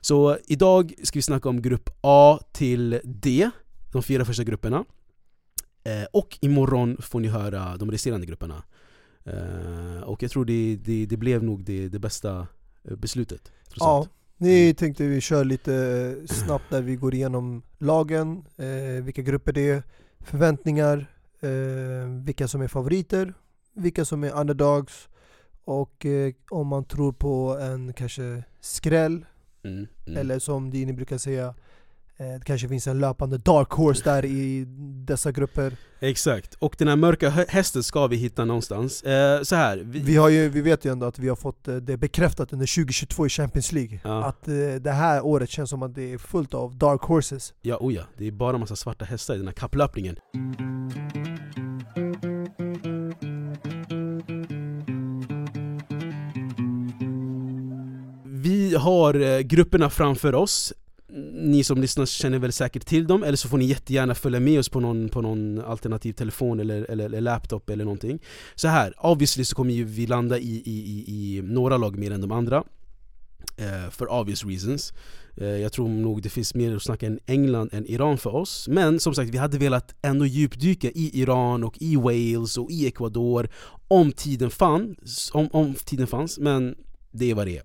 Så 0.00 0.36
idag 0.46 0.92
ska 1.02 1.18
vi 1.18 1.22
snacka 1.22 1.48
om 1.48 1.62
grupp 1.62 1.90
A 2.00 2.38
till 2.52 3.00
D 3.04 3.50
De 3.92 4.02
fyra 4.02 4.24
första 4.24 4.44
grupperna. 4.44 4.84
Eh, 5.84 6.06
Och 6.12 6.38
imorgon 6.40 6.96
får 7.00 7.20
ni 7.20 7.28
höra 7.28 7.76
de 7.76 7.90
resterande 7.90 8.26
grupperna 8.26 8.62
och 10.04 10.22
jag 10.22 10.30
tror 10.30 10.44
det, 10.44 10.76
det, 10.76 11.06
det 11.06 11.16
blev 11.16 11.42
nog 11.42 11.64
det, 11.64 11.88
det 11.88 11.98
bästa 11.98 12.46
eh, 12.84 12.96
beslutet 12.96 13.52
Ja, 13.76 14.06
ni 14.36 14.74
tänkte 14.74 15.04
vi 15.04 15.20
kör 15.20 15.44
lite 15.44 16.16
snabbt 16.26 16.64
där 16.70 16.82
vi 16.82 16.96
går 16.96 17.14
igenom 17.14 17.62
lagen, 17.78 18.44
eh, 18.56 19.04
vilka 19.04 19.22
grupper 19.22 19.52
det 19.52 19.70
är, 19.70 19.82
förväntningar, 20.20 21.06
eh, 21.40 22.24
vilka 22.24 22.48
som 22.48 22.60
är 22.60 22.68
favoriter, 22.68 23.34
vilka 23.74 24.04
som 24.04 24.24
är 24.24 24.40
underdogs 24.40 25.08
och 25.64 26.06
eh, 26.06 26.32
om 26.50 26.66
man 26.66 26.84
tror 26.84 27.12
på 27.12 27.58
en 27.60 27.92
kanske 27.92 28.44
skräll 28.60 29.26
mm, 29.64 29.86
mm. 30.06 30.18
eller 30.18 30.38
som 30.38 30.70
Dini 30.70 30.92
brukar 30.92 31.18
säga 31.18 31.46
eh, 31.46 31.54
det 32.22 32.40
kanske 32.44 32.68
finns 32.68 32.86
en 32.86 32.98
löpande 33.00 33.38
dark 33.38 33.70
horse 33.70 34.04
där 34.04 34.24
i 34.24 34.64
dessa 35.06 35.32
grupper. 35.32 35.76
Exakt, 36.00 36.54
och 36.54 36.74
den 36.78 36.88
här 36.88 36.96
mörka 36.96 37.30
hä- 37.30 37.44
hästen 37.48 37.82
ska 37.82 38.06
vi 38.06 38.16
hitta 38.16 38.44
någonstans 38.44 39.02
eh, 39.02 39.42
Så 39.42 39.56
här, 39.56 39.76
vi, 39.78 39.98
Vi, 40.00 40.16
har 40.16 40.28
ju, 40.28 40.48
vi 40.48 40.60
vet 40.60 40.84
ju 40.84 40.92
ändå 40.92 41.06
att 41.06 41.18
vi 41.18 41.28
har 41.28 41.36
fått 41.36 41.68
eh, 41.68 41.76
det 41.76 41.96
bekräftat 41.96 42.52
under 42.52 42.74
2022 42.84 43.26
i 43.26 43.28
Champions 43.28 43.72
League. 43.72 44.00
Ja. 44.04 44.24
Att 44.24 44.48
eh, 44.48 44.54
det 44.80 44.90
här 44.92 45.24
året 45.24 45.50
känns 45.50 45.70
som 45.70 45.82
att 45.82 45.94
det 45.94 46.12
är 46.12 46.18
fullt 46.18 46.54
av 46.54 46.76
dark 46.76 47.00
horses. 47.02 47.54
ja, 47.62 47.76
oh 47.80 47.94
ja, 47.94 48.02
det 48.18 48.26
är 48.26 48.32
bara 48.32 48.58
massa 48.58 48.76
svarta 48.76 49.04
hästar 49.04 49.34
i 49.34 49.38
den 49.38 49.46
här 49.46 49.54
kapplöpningen 49.54 50.16
Vi 58.24 58.74
har 58.74 59.14
eh, 59.20 59.38
grupperna 59.40 59.90
framför 59.90 60.34
oss 60.34 60.72
ni 61.32 61.64
som 61.64 61.80
lyssnar 61.80 62.06
känner 62.06 62.38
väl 62.38 62.52
säkert 62.52 62.86
till 62.86 63.06
dem, 63.06 63.22
eller 63.22 63.36
så 63.36 63.48
får 63.48 63.58
ni 63.58 63.64
jättegärna 63.64 64.14
följa 64.14 64.40
med 64.40 64.58
oss 64.58 64.68
på 64.68 64.80
någon, 64.80 65.08
på 65.08 65.20
någon 65.20 65.60
alternativ 65.60 66.12
telefon 66.12 66.60
eller, 66.60 66.90
eller, 66.90 67.04
eller 67.04 67.20
laptop 67.20 67.70
eller 67.70 67.84
någonting. 67.84 68.18
Så 68.54 68.68
här, 68.68 68.94
obviously 68.98 69.44
så 69.44 69.56
kommer 69.56 69.74
ju 69.74 69.84
vi 69.84 70.06
landa 70.06 70.38
i, 70.38 70.62
i, 70.64 70.70
i, 70.70 71.04
i 71.38 71.42
några 71.42 71.76
lag 71.76 71.98
mer 71.98 72.10
än 72.10 72.20
de 72.20 72.32
andra. 72.32 72.64
Eh, 73.56 73.90
For 73.90 74.12
obvious 74.12 74.44
reasons. 74.44 74.92
Eh, 75.36 75.46
Jag 75.46 75.72
tror 75.72 75.88
nog 75.88 76.22
det 76.22 76.28
finns 76.28 76.54
mer 76.54 76.76
att 76.76 76.82
snacka 76.82 77.06
än 77.06 77.18
England 77.26 77.68
än 77.72 77.86
Iran 77.86 78.18
för 78.18 78.34
oss. 78.34 78.68
Men 78.68 79.00
som 79.00 79.14
sagt, 79.14 79.30
vi 79.30 79.38
hade 79.38 79.58
velat 79.58 79.94
ändå 80.02 80.26
djupdyka 80.26 80.90
i 80.90 81.20
Iran 81.20 81.64
och 81.64 81.76
i 81.80 81.96
Wales 81.96 82.58
och 82.58 82.70
i 82.70 82.86
Ecuador 82.86 83.48
Om 83.88 84.12
tiden 84.12 84.50
fanns, 84.50 85.30
om, 85.34 85.48
om 85.52 85.74
tiden 85.74 86.06
fanns. 86.06 86.38
Men 86.38 86.74
det 87.12 87.30
är 87.30 87.34
vad 87.34 87.46
det 87.46 87.58
är. 87.58 87.64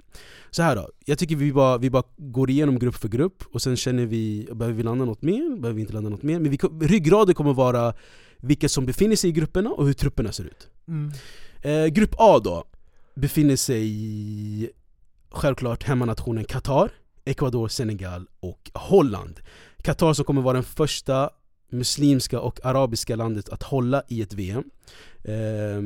Så 0.51 0.63
här 0.63 0.75
då, 0.75 0.89
jag 1.05 1.19
tycker 1.19 1.35
vi 1.35 1.53
bara, 1.53 1.77
vi 1.77 1.89
bara 1.89 2.03
går 2.17 2.49
igenom 2.49 2.79
grupp 2.79 2.95
för 2.95 3.07
grupp 3.07 3.43
och 3.51 3.61
sen 3.61 3.77
känner 3.77 4.05
vi, 4.05 4.47
behöver 4.53 4.77
vi 4.77 4.83
landa 4.83 5.05
något 5.05 5.21
mer? 5.21 5.55
Behöver 5.55 5.73
vi 5.73 5.81
inte 5.81 5.93
landa 5.93 6.09
något 6.09 6.23
mer? 6.23 6.39
Men 6.39 6.51
vi, 6.51 6.57
ryggraden 6.87 7.35
kommer 7.35 7.53
vara 7.53 7.93
vilka 8.37 8.69
som 8.69 8.85
befinner 8.85 9.15
sig 9.15 9.29
i 9.29 9.33
grupperna 9.33 9.69
och 9.69 9.85
hur 9.85 9.93
trupperna 9.93 10.31
ser 10.31 10.43
ut. 10.43 10.67
Mm. 10.87 11.11
Eh, 11.61 11.85
grupp 11.85 12.15
A 12.17 12.39
då, 12.43 12.63
befinner 13.15 13.55
sig 13.55 14.71
självklart 15.29 15.83
hemmanationen 15.83 16.43
Qatar, 16.43 16.91
Ecuador, 17.25 17.67
Senegal 17.67 18.27
och 18.39 18.71
Holland. 18.73 19.39
Qatar 19.81 20.13
som 20.13 20.25
kommer 20.25 20.41
vara 20.41 20.53
den 20.53 20.63
första 20.63 21.29
muslimska 21.71 22.39
och 22.39 22.65
arabiska 22.65 23.15
landet 23.15 23.49
att 23.49 23.63
hålla 23.63 24.03
i 24.07 24.21
ett 24.21 24.33
VM. 24.33 24.63
Eh, 25.23 25.81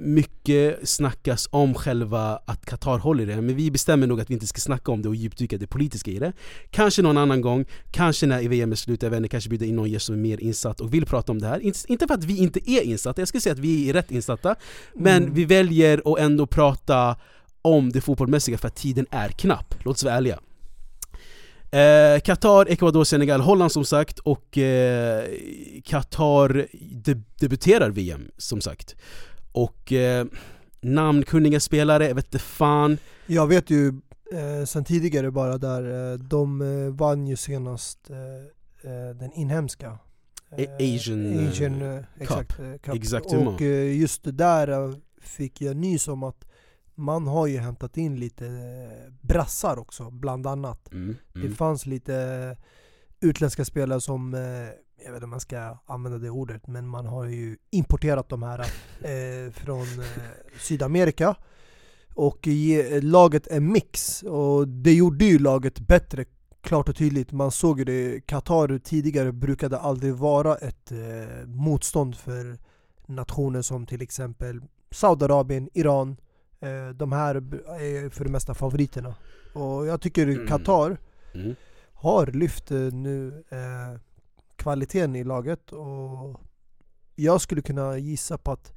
mycket 0.00 0.88
snackas 0.88 1.48
om 1.52 1.74
själva 1.74 2.40
att 2.46 2.66
Qatar 2.66 2.98
håller 2.98 3.26
det, 3.26 3.40
men 3.40 3.56
vi 3.56 3.70
bestämmer 3.70 4.06
nog 4.06 4.20
att 4.20 4.30
vi 4.30 4.34
inte 4.34 4.46
ska 4.46 4.60
snacka 4.60 4.92
om 4.92 5.02
det 5.02 5.08
och 5.08 5.14
djupdyka 5.14 5.58
det 5.58 5.66
politiska 5.66 6.10
i 6.10 6.18
det. 6.18 6.32
Kanske 6.70 7.02
någon 7.02 7.18
annan 7.18 7.40
gång, 7.40 7.64
kanske 7.90 8.26
när 8.26 8.48
VM 8.48 8.72
är 8.72 8.76
slut, 8.76 9.02
jag 9.02 9.10
vet 9.10 9.16
inte, 9.16 9.28
kanske 9.28 9.50
bjuda 9.50 9.66
in 9.66 9.76
någon 9.76 9.90
gäst 9.90 10.06
som 10.06 10.14
är 10.14 10.18
mer 10.18 10.40
insatt 10.40 10.80
och 10.80 10.94
vill 10.94 11.06
prata 11.06 11.32
om 11.32 11.38
det 11.38 11.46
här. 11.46 11.60
Inte 11.90 12.06
för 12.06 12.14
att 12.14 12.24
vi 12.24 12.38
inte 12.38 12.70
är 12.70 12.82
insatta, 12.82 13.20
jag 13.20 13.28
skulle 13.28 13.40
säga 13.40 13.52
att 13.52 13.58
vi 13.58 13.88
är 13.88 13.92
rätt 13.92 14.10
insatta, 14.10 14.56
men 14.94 15.22
Mm. 15.22 15.34
vi 15.34 15.44
väljer 15.44 16.02
att 16.12 16.18
ändå 16.18 16.46
prata 16.46 17.16
om 17.62 17.92
det 17.92 18.00
fotbollsmässiga 18.00 18.58
för 18.58 18.68
att 18.68 18.76
tiden 18.76 19.06
är 19.10 19.28
knapp, 19.28 19.74
låt 19.84 19.96
oss 19.96 20.04
vara 20.04 20.14
ärliga. 20.14 20.38
Eh, 21.70 22.20
Qatar, 22.20 22.66
Ecuador, 22.68 23.04
Senegal, 23.04 23.40
Holland 23.40 23.72
som 23.72 23.84
sagt 23.84 24.18
och 24.18 24.58
eh, 24.58 25.24
Qatar 25.84 26.66
deb 27.04 27.22
debuterar 27.40 27.90
VM 27.90 28.30
som 28.36 28.60
sagt. 28.60 28.96
Och 29.52 29.92
eh, 29.92 30.26
namnkunniga 30.80 31.60
spelare, 31.60 32.08
jag 32.08 32.14
vet 32.14 32.24
inte 32.24 32.38
fan. 32.38 32.98
Jag 33.26 33.46
vet 33.46 33.70
ju 33.70 33.88
eh, 34.32 34.64
sen 34.64 34.84
tidigare 34.84 35.30
bara 35.30 35.58
där, 35.58 36.12
eh, 36.12 36.18
de 36.18 36.60
eh, 36.60 36.94
vann 36.94 37.26
ju 37.26 37.36
senast 37.36 37.98
den 39.18 39.32
inhemska 39.32 39.98
Asian, 40.80 41.48
Asian 41.48 41.82
eh, 41.82 42.02
exakt, 42.20 42.56
Cup. 42.82 42.94
Exactement. 42.94 43.48
Och 43.48 43.60
just 43.60 44.24
det 44.24 44.32
där 44.32 44.94
fick 45.22 45.60
jag 45.60 45.76
nys 45.76 46.08
om 46.08 46.22
att 46.22 46.44
man 46.98 47.26
har 47.26 47.46
ju 47.46 47.58
hämtat 47.58 47.96
in 47.96 48.16
lite 48.16 48.46
eh, 48.46 49.12
brassar 49.20 49.78
också, 49.78 50.10
bland 50.10 50.46
annat. 50.46 50.92
Mm, 50.92 51.16
Det 51.32 51.40
mm. 51.40 51.54
fanns 51.54 51.86
lite 51.86 52.56
utländska 53.20 53.64
spelare 53.64 54.00
som, 54.00 54.34
eh, 54.34 54.40
jag 55.04 55.12
vet 55.12 55.14
inte 55.14 55.24
om 55.24 55.30
man 55.30 55.40
ska 55.40 55.78
använda 55.86 56.18
det 56.18 56.30
ordet, 56.30 56.66
men 56.66 56.88
man 56.88 57.06
har 57.06 57.24
ju 57.24 57.56
importerat 57.70 58.28
de 58.28 58.42
här 58.42 58.58
eh, 59.00 59.52
från 59.52 59.82
eh, 59.82 60.58
Sydamerika. 60.60 61.36
Och 62.14 62.46
ge, 62.46 63.00
laget 63.00 63.46
är 63.46 63.60
mix, 63.60 64.22
och 64.22 64.68
det 64.68 64.94
gjorde 64.94 65.24
ju 65.24 65.38
laget 65.38 65.80
bättre, 65.80 66.24
klart 66.60 66.88
och 66.88 66.96
tydligt. 66.96 67.32
Man 67.32 67.50
såg 67.50 67.78
ju 67.78 67.84
det, 67.84 68.20
Qatar 68.20 68.78
tidigare 68.78 69.32
brukade 69.32 69.78
aldrig 69.78 70.14
vara 70.14 70.56
ett 70.56 70.92
eh, 70.92 71.46
motstånd 71.46 72.16
för 72.16 72.58
nationer 73.06 73.62
som 73.62 73.86
till 73.86 74.02
exempel 74.02 74.60
Saudiarabien, 74.90 75.68
Iran. 75.74 76.16
Eh, 76.60 76.88
de 76.94 77.12
här 77.12 77.34
är 77.80 78.10
för 78.10 78.24
det 78.24 78.30
mesta 78.30 78.54
favoriterna. 78.54 79.14
Och 79.52 79.86
jag 79.86 80.00
tycker 80.00 80.26
Mm. 80.28 80.46
Qatar 80.46 80.96
Mm. 81.34 81.54
har 81.92 82.26
lyft 82.26 82.70
eh, 82.70 82.78
nu 82.78 83.44
eh, 83.48 84.00
kvaliteten 84.56 85.16
i 85.16 85.24
laget 85.24 85.72
och 85.72 86.40
jag 87.14 87.40
skulle 87.40 87.62
kunna 87.62 87.98
gissa 87.98 88.38
på 88.38 88.52
att 88.52 88.72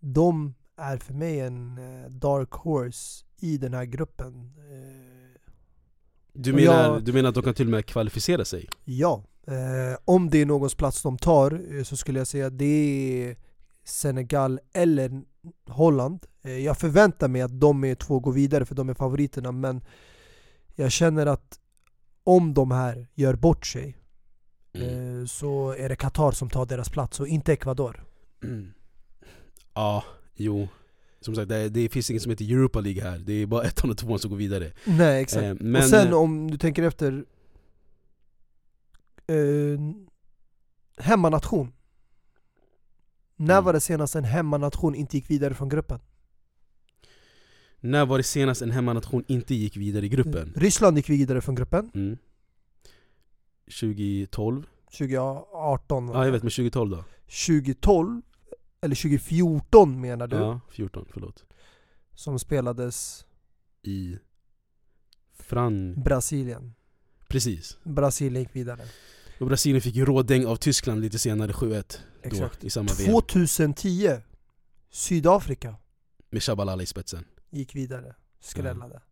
de 0.00 0.54
är 0.76 0.96
för 0.98 1.14
mig 1.14 1.40
en 1.40 1.78
eh, 1.78 2.10
dark 2.10 2.50
horse 2.52 3.24
i 3.40 3.58
den 3.58 3.74
här 3.74 3.84
gruppen. 3.84 4.52
Du, 6.32 6.52
menar, 6.52 6.84
jag- 6.84 7.04
du 7.04 7.12
menar 7.12 7.28
att 7.28 7.34
de 7.34 7.42
kan 7.44 7.54
till 7.54 7.66
och 7.66 7.70
med 7.70 7.86
kvalificera 7.86 8.44
sig? 8.44 8.68
ja, 8.84 9.24
eh, 9.46 9.98
om 10.04 10.30
det 10.30 10.38
är 10.42 10.46
någons 10.46 10.74
plats 10.74 11.02
de 11.02 11.18
tar 11.18 11.82
så 11.84 11.96
skulle 11.96 12.20
jag 12.20 12.26
säga 12.26 12.46
att 12.46 12.58
det 12.58 12.64
är 12.64 13.36
Senegal 13.84 14.60
eller 14.72 15.22
Holland. 15.66 16.26
Eh, 16.42 16.58
jag 16.58 16.78
förväntar 16.78 17.28
mig 17.28 17.42
att 17.42 17.60
de 17.60 17.84
är 17.84 17.94
två 17.94 18.20
går 18.20 18.32
vidare 18.32 18.64
för 18.64 18.74
de 18.74 18.88
är 18.88 18.94
favoriterna 18.94 19.52
men 19.52 19.80
jag 20.74 20.92
känner 20.92 21.26
att 21.26 21.58
om 22.24 22.54
de 22.54 22.70
här 22.70 23.06
gör 23.14 23.34
bort 23.34 23.66
sig 23.66 23.98
Mm. 24.74 25.20
eh, 25.20 25.26
så 25.26 25.70
är 25.78 25.88
det 25.88 25.96
Qatar 25.96 26.32
som 26.32 26.50
tar 26.50 26.66
deras 26.66 26.90
plats 26.90 27.20
och 27.20 27.28
inte 27.28 27.52
Ecuador. 27.52 28.04
Mm. 28.44 28.72
Ja, 29.74 30.04
jo. 30.34 30.68
Som 31.20 31.34
sagt, 31.34 31.48
det, 31.48 31.68
det 31.68 31.88
finns 31.88 32.10
inget 32.10 32.22
som 32.22 32.30
heter 32.30 32.44
Europa 32.44 32.80
League 32.80 33.02
här. 33.02 33.18
Det 33.18 33.32
är 33.32 33.46
bara 33.46 33.62
ettan 33.64 33.90
och 33.90 33.98
tvåan 33.98 34.18
som 34.18 34.30
går 34.30 34.36
vidare. 34.38 34.72
Nej 34.84 35.22
exakt. 35.22 35.42
Eh, 35.42 35.54
men, 35.60 35.82
och 35.82 35.88
sen 35.88 36.12
om 36.14 36.50
du 36.50 36.58
tänker 36.58 36.82
efter 36.82 37.24
eh, 39.26 39.80
Hemmanation. 41.04 41.72
När 43.42 43.54
Mm. 43.54 43.64
var 43.64 43.72
det 43.72 43.80
senast 43.80 44.14
en 44.16 44.24
hemmanation 44.24 44.94
inte 44.94 45.16
gick 45.16 45.30
vidare 45.30 45.54
från 45.54 45.68
gruppen? 45.68 46.00
när 47.84 48.06
var 48.06 48.18
det 48.18 48.24
senast 48.24 48.62
en 48.62 48.70
hemmanation 48.70 49.24
inte 49.28 49.54
gick 49.54 49.76
vidare 49.76 50.06
i 50.06 50.08
gruppen? 50.08 50.52
Ryssland 50.56 50.96
gick 50.96 51.10
vidare 51.10 51.40
från 51.40 51.54
gruppen 51.54 51.90
Mm. 51.94 52.16
2012? 53.80 54.66
2018 54.98 56.06
va? 56.06 56.14
Ja 56.18 56.24
jag 56.24 56.32
vet, 56.32 56.42
men 56.42 56.50
2012 56.50 56.90
då? 56.90 57.04
2012 57.46 58.22
eller 58.80 58.94
2014 58.96 60.00
menar 60.00 60.26
du? 60.26 60.36
Ja, 60.36 60.60
14, 60.70 61.06
förlåt. 61.12 61.44
Som 62.14 62.38
spelades 62.38 63.24
I 63.82 64.16
Fran... 65.38 65.94
Brasilien. 66.02 66.74
Precis. 67.28 67.78
Brasilien 67.84 68.42
gick 68.42 68.56
vidare. 68.56 68.80
Och 69.40 69.46
Brasilien 69.46 69.80
fick 69.80 69.94
ju 69.94 70.04
rådäng 70.04 70.46
av 70.46 70.56
Tyskland 70.56 71.00
lite 71.00 71.18
senare, 71.18 71.52
7-1 71.52 71.98
då, 72.22 72.28
Exakt. 72.28 72.64
i 72.64 72.70
samma 72.70 72.92
VM. 72.98 73.12
2010 73.12 74.20
Sydafrika 74.90 75.76
Med 76.30 76.42
Shabalala 76.42 76.82
i 76.82 76.86
spetsen. 76.86 77.24
gick 77.50 77.74
vidare. 77.74 78.14
Skrällade. 78.40 79.02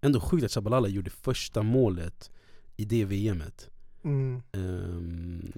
Ändå 0.00 0.20
sjukt 0.20 0.44
att 0.44 0.52
Shabalala 0.52 0.88
gjorde 0.88 1.10
första 1.10 1.62
målet 1.62 2.30
i 2.76 2.84
det 2.84 3.04
VMet. 3.04 3.70
Mm, 4.04 4.42
Ehm, 4.52 5.52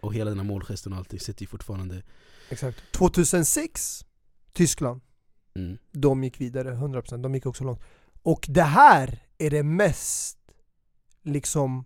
och 0.00 0.14
hela 0.14 0.30
den 0.30 0.38
här 0.38 0.46
målgesten 0.46 0.92
och 0.92 0.98
allting 0.98 1.20
sitter 1.20 1.42
ju 1.42 1.46
fortfarande... 1.46 2.02
exakt. 2.50 2.82
2006 2.92 4.04
Tyskland. 4.52 5.00
Mm. 5.54 5.78
De 5.92 6.24
gick 6.24 6.40
vidare 6.40 6.74
100%, 6.74 7.22
de 7.22 7.34
gick 7.34 7.46
också 7.46 7.64
långt. 7.64 7.80
Och 8.22 8.46
det 8.48 8.62
här 8.62 9.22
är 9.38 9.50
det 9.50 9.62
mest 9.62 10.38
liksom 11.22 11.84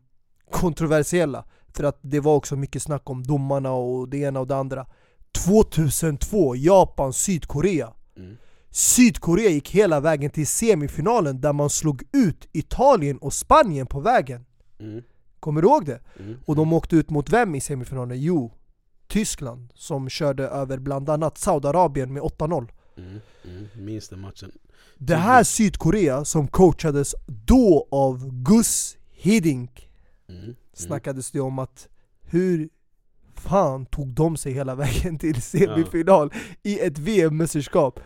kontroversiella. 0.50 1.44
För 1.76 1.84
att 1.84 1.98
det 2.02 2.20
var 2.20 2.36
också 2.36 2.56
mycket 2.56 2.82
snack 2.82 3.10
om 3.10 3.22
domarna 3.22 3.72
och 3.72 4.08
det 4.08 4.18
ena 4.18 4.40
och 4.40 4.46
det 4.46 4.56
andra. 4.56 4.86
2002, 5.44 6.56
Japan, 6.56 7.12
Sydkorea. 7.12 7.92
Mm. 8.16 8.36
Sydkorea 8.70 9.50
gick 9.50 9.70
hela 9.70 10.00
vägen 10.00 10.30
till 10.30 10.46
semifinalen 10.46 11.40
där 11.40 11.52
man 11.52 11.70
slog 11.70 12.02
ut 12.12 12.48
Italien 12.52 13.18
och 13.18 13.32
Spanien 13.32 13.86
på 13.86 14.00
vägen. 14.00 14.46
Mm. 14.80 15.02
Kommer 15.40 15.62
du 15.62 15.68
ihåg 15.68 15.86
det? 15.86 16.00
Mm. 16.18 16.36
Och 16.46 16.56
de 16.56 16.72
åkte 16.72 16.96
ut 16.96 17.10
mot 17.10 17.30
vem 17.30 17.54
i 17.54 17.60
semifinalen? 17.60 18.20
Jo, 18.20 18.52
Tyskland 19.06 19.72
som 19.74 20.08
körde 20.08 20.48
över 20.48 20.78
bland 20.78 21.10
annat 21.10 21.38
Saudiarabien 21.38 22.12
med 22.12 22.22
8-0. 22.22 22.68
Mm. 22.96 23.20
Mm. 23.44 23.66
Minns 23.76 24.08
den 24.08 24.20
matchen. 24.20 24.52
Det 24.98 25.16
här 25.16 25.42
Sydkorea 25.42 26.24
som 26.24 26.48
coachades 26.48 27.14
då 27.26 27.88
av 27.90 28.30
Gus 28.32 28.96
Hiddink 29.10 29.86
Mm. 30.30 30.54
Snackades 30.72 31.30
det 31.30 31.40
om 31.40 31.58
att 31.58 31.88
hur 32.22 32.68
fan 33.34 33.86
tog 33.86 34.14
de 34.14 34.36
sig 34.36 34.52
hela 34.52 34.74
vägen 34.84 35.18
till 35.18 35.42
semifinal 35.42 36.32
i 36.62 36.80
ett 36.80 36.98
VM-mästerskap? 36.98 38.00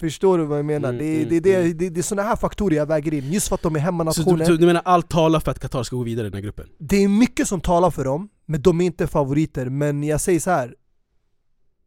Förstår 0.00 0.38
du 0.38 0.44
vad 0.44 0.58
jag 0.58 0.64
menar? 0.64 0.88
Mm, 0.88 0.98
det, 0.98 1.04
är, 1.04 1.16
mm, 1.16 1.28
det, 1.28 1.40
det, 1.40 1.54
mm. 1.54 1.78
det, 1.78 1.90
det 1.90 2.00
är 2.00 2.02
såna 2.02 2.22
här 2.22 2.36
faktorer 2.36 2.76
jag 2.76 2.86
väger 2.86 3.14
in, 3.14 3.32
just 3.32 3.48
för 3.48 3.54
att 3.54 3.62
de 3.62 3.74
är 3.74 3.80
Så 3.80 3.84
hemmanationer. 3.84 4.46
du, 4.46 4.56
du 4.56 4.66
menar 4.66 4.82
allt 4.84 5.08
talar 5.08 5.40
för 5.40 5.50
att 5.50 5.58
Qatar 5.58 5.82
ska 5.82 5.96
gå 5.96 6.02
vidare 6.02 6.26
i 6.26 6.30
den 6.30 6.34
här 6.36 6.42
gruppen? 6.42 6.68
Det 6.78 6.96
är 6.96 7.08
mycket 7.08 7.48
som 7.48 7.60
talar 7.60 7.90
för 7.90 8.04
dem, 8.04 8.28
men 8.46 8.62
de 8.62 8.80
är 8.80 8.84
inte 8.84 9.06
favoriter. 9.06 9.68
Men 9.68 10.02
jag 10.02 10.20
säger 10.20 10.40
så 10.40 10.50
här. 10.50 10.74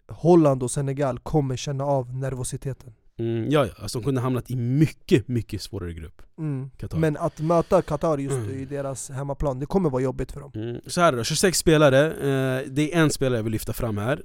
Holland 0.08 0.64
och 0.64 0.72
Senegal 0.72 1.20
kommer 1.20 1.56
känna 1.56 1.84
av 1.84 2.14
nervositeten. 2.16 2.94
Mm, 3.20 3.50
ja, 3.52 3.66
ja, 3.66 3.74
alltså 3.82 4.00
de 4.00 4.06
kunde 4.06 4.22
hamnat 4.22 4.52
i 4.52 4.56
mycket, 4.56 5.28
mycket 5.28 5.62
svårare 5.62 5.94
grupp. 5.94 6.22
Mm. 6.38 6.70
Men 6.96 7.18
att 7.18 7.40
möta 7.40 7.82
Qatar 7.82 8.18
just 8.18 8.36
Mm. 8.36 8.50
i 8.52 8.66
deras 8.66 9.10
hemmaplan, 9.10 9.60
det 9.60 9.66
kommer 9.66 9.90
vara 9.90 10.02
jobbigt 10.02 10.32
för 10.32 10.40
dem. 10.40 10.52
Mm. 10.56 10.82
Så 10.88 11.02
här 11.02 11.12
då, 11.12 11.24
26 11.24 11.58
spelare, 11.58 12.06
eh, 12.08 12.68
det 12.72 12.94
är 12.94 13.02
en 13.02 13.10
spelare 13.10 13.40
jag 13.40 13.44
vill 13.44 13.52
lyfta 13.54 13.74
fram 13.74 13.98
här 13.98 14.22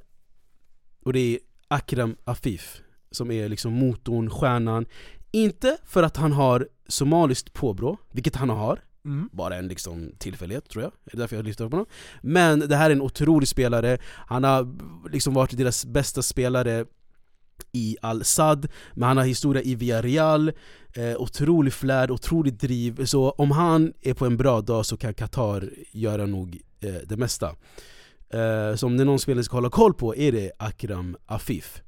Och 1.04 1.12
det 1.12 1.20
är 1.20 1.38
Akram 1.68 2.16
Afif 2.24 2.80
Som 3.10 3.30
är 3.30 3.48
liksom 3.48 3.72
motorn, 3.72 4.30
stjärnan 4.30 4.86
Inte 5.30 5.76
för 5.84 6.02
att 6.02 6.16
han 6.16 6.32
har 6.32 6.68
somaliskt 6.88 7.52
påbrå, 7.52 7.96
vilket 8.12 8.36
han 8.36 8.48
har 8.50 8.80
Mm. 9.04 9.28
Bara 9.32 9.56
en 9.56 9.68
liksom 9.68 10.12
tillfällighet 10.18 10.68
tror 10.68 10.82
jag, 10.84 10.92
det 11.04 11.14
är 11.14 11.18
därför 11.18 11.36
jag 11.36 11.44
lyfter 11.44 11.64
upp 11.64 11.72
honom 11.72 11.86
Men 12.22 12.60
det 12.60 12.76
här 12.76 12.90
är 12.90 12.94
en 12.94 13.00
otrolig 13.02 13.48
spelare 13.48 13.98
Han 14.04 14.44
har 14.44 14.68
liksom 15.10 15.34
varit 15.34 15.56
deras 15.56 15.84
bästa 15.86 16.22
spelare 16.22 16.84
i 17.72 17.96
Al-Sad, 18.02 18.66
men 18.94 19.08
han 19.08 19.16
har 19.16 19.24
historia 19.24 19.62
i 19.62 19.74
Villarreal 19.74 20.52
eh, 20.94 21.16
Otrolig 21.18 21.72
flärd, 21.72 22.10
otroligt 22.10 22.60
driv, 22.60 23.04
så 23.04 23.30
om 23.30 23.50
han 23.50 23.92
är 24.00 24.14
på 24.14 24.26
en 24.26 24.36
bra 24.36 24.60
dag 24.60 24.86
så 24.86 24.96
kan 24.96 25.14
Qatar 25.14 25.70
göra 25.92 26.26
nog 26.26 26.60
eh, 26.80 26.94
det 27.06 27.16
mesta. 27.16 27.46
Eh, 28.30 28.74
Så 28.76 28.86
om 28.86 28.96
det 28.96 29.02
är 29.02 29.04
någon 29.04 29.18
spelare 29.18 29.44
ska 29.44 29.56
hålla 29.56 29.70
koll 29.70 29.94
på 29.94 30.16
är 30.16 30.32
det 30.32 30.52
Akram 30.58 31.16
Afif. 31.26 31.82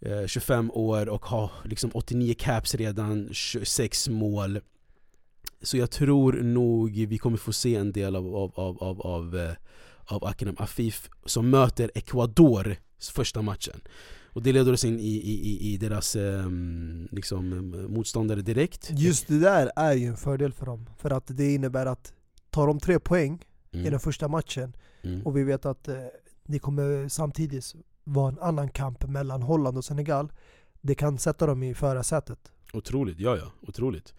Eh, 0.00 0.26
25 0.26 0.70
år 0.70 1.08
och 1.08 1.26
har 1.26 1.50
liksom 1.64 1.90
89 1.94 2.34
caps 2.38 2.74
redan, 2.74 3.28
26 3.32 4.08
mål. 4.08 4.60
Så 5.62 5.76
jag 5.76 5.90
tror 5.90 6.32
nog 6.32 7.06
vi 7.08 7.18
kommer 7.18 7.36
få 7.36 7.52
se 7.52 7.74
en 7.74 7.92
del 7.92 8.16
av, 8.16 8.36
av, 8.36 8.52
av, 8.54 8.82
av, 8.82 9.00
av, 9.00 9.36
eh, 9.36 9.52
av 10.04 10.24
Akram 10.24 10.56
Afif 10.58 11.08
som 11.24 11.50
möter 11.50 11.90
Ecuador 11.94 12.76
första 13.12 13.42
matchen 13.42 13.80
och 14.32 14.42
det 14.42 14.52
leder 14.52 14.72
oss 14.72 14.84
in 14.84 15.00
i, 15.00 15.16
i, 15.16 15.72
i 15.72 15.76
deras 15.76 16.16
um, 16.16 17.08
liksom, 17.10 17.70
motståndare 17.88 18.42
direkt. 18.42 18.90
Just 18.90 19.28
det 19.28 19.38
där 19.38 19.70
är 19.76 19.92
ju 19.92 20.06
en 20.06 20.16
fördel 20.16 20.52
för 20.52 20.66
dem, 20.66 20.86
för 20.98 21.10
att 21.10 21.24
det 21.26 21.54
innebär 21.54 21.86
att 21.86 22.12
tar 22.50 22.66
de 22.66 22.80
tre 22.80 22.98
poäng 22.98 23.44
mm. 23.72 23.86
i 23.86 23.90
den 23.90 24.00
första 24.00 24.28
matchen 24.28 24.72
mm. 25.02 25.22
och 25.22 25.36
vi 25.36 25.44
vet 25.44 25.66
att 25.66 25.88
eh, 25.88 25.94
det 26.44 26.58
kommer 26.58 27.08
samtidigt 27.08 27.74
vara 28.04 28.28
en 28.28 28.38
annan 28.38 28.68
kamp 28.68 29.06
mellan 29.06 29.42
Holland 29.42 29.76
och 29.76 29.84
Senegal 29.84 30.32
Det 30.80 30.94
kan 30.94 31.18
sätta 31.18 31.46
dem 31.46 31.62
i 31.62 31.74
förarsätet. 31.74 32.38
Otroligt, 32.72 33.20
ja 33.20 33.36
ja, 33.36 33.52
otroligt. 33.68 34.14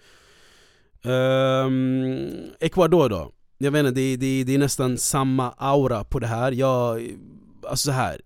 Um, 1.04 2.30
Ecuador 2.60 3.10
då? 3.10 3.32
Jag 3.58 3.72
vet 3.72 3.80
inte, 3.80 3.92
det, 3.92 4.18
det, 4.18 4.44
det 4.44 4.56
är 4.56 4.60
nästan 4.60 4.98
samma 4.98 5.52
aura 5.52 6.04
på 6.04 6.20
det 6.20 6.28
här. 6.28 6.52
Jag, 6.52 7.02
Alltså 7.68 7.86
så 7.86 7.92
här 7.92 8.22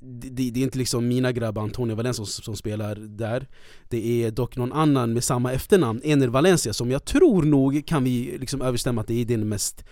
det, 0.00 0.50
det, 0.50 0.60
är 0.60 0.64
inte 0.64 0.78
liksom 0.78 1.08
mina 1.08 1.32
grabbar 1.32 1.62
Antonio 1.62 1.96
Valencia 1.96 2.24
som, 2.24 2.42
som, 2.42 2.56
spelar 2.56 2.94
där 2.94 3.46
Det 3.88 4.24
är 4.24 4.30
dock 4.30 4.56
någon 4.56 4.72
annan 4.72 5.12
med 5.12 5.24
samma 5.24 5.52
efternamn, 5.52 6.00
Ener 6.04 6.28
Valencia 6.28 6.72
som 6.72 6.90
jag 6.90 7.04
tror 7.04 7.42
nog 7.42 7.86
kan 7.86 8.04
vi 8.04 8.38
liksom 8.38 8.62
överstämma 8.62 9.00
att 9.00 9.06
det 9.06 9.20
är 9.20 9.24
den 9.24 9.48
mest 9.48 9.84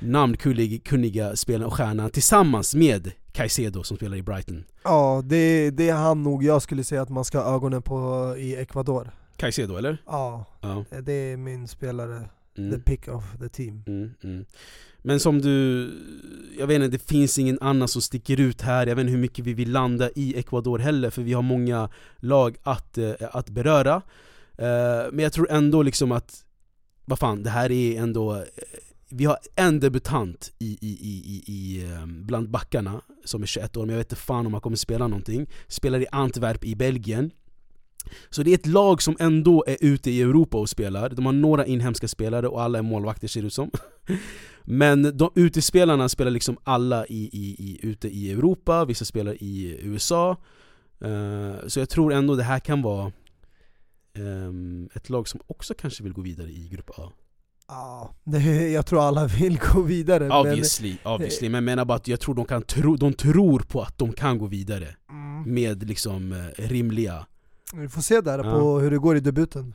namnkunniga 0.00 1.36
spelaren 1.36 1.66
och 1.66 1.74
stjärnan 1.74 2.10
tillsammans 2.10 2.74
med 2.74 3.12
Caicedo 3.32 3.82
som 3.82 3.96
spelar 3.96 4.16
i 4.16 4.22
Brighton 4.22 4.64
Ja, 4.84 5.22
det, 5.24 5.70
det 5.70 5.88
är 5.88 5.94
han 5.94 6.22
nog 6.22 6.44
jag 6.44 6.62
skulle 6.62 6.84
säga 6.84 7.02
att 7.02 7.08
man 7.08 7.24
ska 7.24 7.40
ha 7.40 7.54
ögonen 7.54 7.82
på 7.82 8.34
i 8.38 8.56
Ecuador 8.56 9.10
Caicedo 9.36 9.76
eller? 9.76 10.02
Ja, 10.06 10.44
ja. 10.60 10.84
det 11.02 11.12
är 11.12 11.36
min 11.36 11.68
spelare, 11.68 12.28
mm. 12.58 12.70
the 12.70 12.78
pick 12.78 13.08
of 13.08 13.24
the 13.40 13.48
team 13.48 13.82
mm, 13.86 14.10
mm. 14.24 14.44
Men 15.08 15.20
som 15.20 15.40
du, 15.40 15.90
jag 16.58 16.66
vet 16.66 16.74
inte, 16.74 16.88
det 16.88 17.08
finns 17.08 17.38
ingen 17.38 17.58
annan 17.60 17.88
som 17.88 18.02
sticker 18.02 18.40
ut 18.40 18.62
här. 18.62 18.86
Jag 18.86 18.96
vet 18.96 19.02
inte 19.02 19.12
hur 19.12 19.18
mycket 19.18 19.44
vi 19.44 19.54
vill 19.54 19.72
landa 19.72 20.10
i 20.14 20.38
Ecuador 20.38 20.78
heller 20.78 21.10
för 21.10 21.22
vi 21.22 21.32
har 21.32 21.42
många 21.42 21.88
lag 22.16 22.56
att, 22.62 22.98
eh, 22.98 23.12
att 23.20 23.50
beröra. 23.50 23.94
Eh, 24.58 25.12
men 25.12 25.18
jag 25.18 25.32
tror 25.32 25.50
ändå 25.50 25.82
liksom 25.82 26.12
att, 26.12 26.44
vad 27.04 27.18
fan, 27.18 27.42
det 27.42 27.50
här 27.50 27.70
är 27.70 28.00
ändå 28.00 28.34
eh, 28.34 28.42
vi 29.08 29.24
har 29.24 29.38
en 29.56 29.80
debutant 29.80 30.52
i, 30.58 30.78
i, 30.80 30.92
i, 31.02 31.42
i, 31.46 31.84
ehm, 31.84 32.26
bland 32.26 32.50
backarna 32.50 33.00
som 33.24 33.42
är 33.42 33.46
21 33.46 33.76
år, 33.76 33.80
men 33.80 33.90
jag 33.90 33.98
vet 33.98 34.12
inte 34.12 34.22
fan 34.22 34.46
om 34.46 34.52
han 34.52 34.62
kommer 34.62 34.76
spela 34.76 35.08
någonting. 35.08 35.46
Spelar 35.68 36.00
i 36.00 36.06
Antwerp 36.12 36.64
i 36.64 36.74
Belgien. 36.74 37.30
Så 38.30 38.42
det 38.42 38.50
är 38.50 38.54
ett 38.54 38.66
lag 38.66 39.02
som 39.02 39.16
ändå 39.20 39.64
är 39.66 39.76
ute 39.80 40.10
i 40.10 40.22
Europa 40.22 40.58
och 40.58 40.68
spelar, 40.68 41.08
de 41.08 41.26
har 41.26 41.32
några 41.32 41.66
inhemska 41.66 42.08
spelare 42.08 42.48
och 42.48 42.62
alla 42.62 42.78
är 42.78 42.82
målvakter 42.82 43.28
ser 43.28 43.40
det 43.40 43.46
ut 43.46 43.52
som. 43.52 43.70
Men 44.70 45.16
de 45.16 45.30
utespelarna 45.34 46.08
spelar 46.08 46.30
liksom 46.30 46.58
alla 46.64 47.06
i, 47.06 47.30
i, 47.32 47.56
i, 47.58 47.78
ute 47.82 48.08
i 48.08 48.32
Europa, 48.32 48.84
vissa 48.84 49.04
spelar 49.04 49.42
i 49.42 49.78
USA 49.82 50.36
uh, 51.04 51.54
Så 51.66 51.80
jag 51.80 51.88
tror 51.88 52.12
ändå 52.12 52.34
det 52.34 52.42
här 52.42 52.58
kan 52.58 52.82
vara 52.82 53.12
um, 54.18 54.88
ett 54.94 55.10
lag 55.10 55.28
som 55.28 55.40
också 55.46 55.74
kanske 55.74 56.02
vill 56.02 56.12
gå 56.12 56.22
vidare 56.22 56.48
i 56.48 56.68
Grupp 56.68 56.90
A 56.98 57.12
Ja, 57.68 58.14
jag 58.72 58.86
tror 58.86 59.08
alla 59.08 59.26
vill 59.26 59.58
gå 59.72 59.82
vidare 59.82 60.30
Obviously, 60.30 60.96
men, 61.04 61.12
obviously. 61.12 61.48
men 61.48 61.54
jag 61.54 61.64
menar 61.64 61.84
bara 61.84 61.96
att 61.96 62.08
jag 62.08 62.20
tror 62.20 62.34
de, 62.34 62.44
kan 62.44 62.62
tro, 62.62 62.96
de 62.96 63.12
tror 63.12 63.60
på 63.60 63.82
att 63.82 63.98
de 63.98 64.12
kan 64.12 64.38
gå 64.38 64.46
vidare 64.46 64.96
mm. 65.10 65.54
Med 65.54 65.88
liksom 65.88 66.32
uh, 66.32 66.46
rimliga 66.56 67.26
Vi 67.74 67.88
får 67.88 68.02
se 68.02 68.20
där 68.20 68.38
ja. 68.38 68.52
på 68.52 68.78
hur 68.78 68.90
det 68.90 68.98
går 68.98 69.16
i 69.16 69.20
debuten 69.20 69.72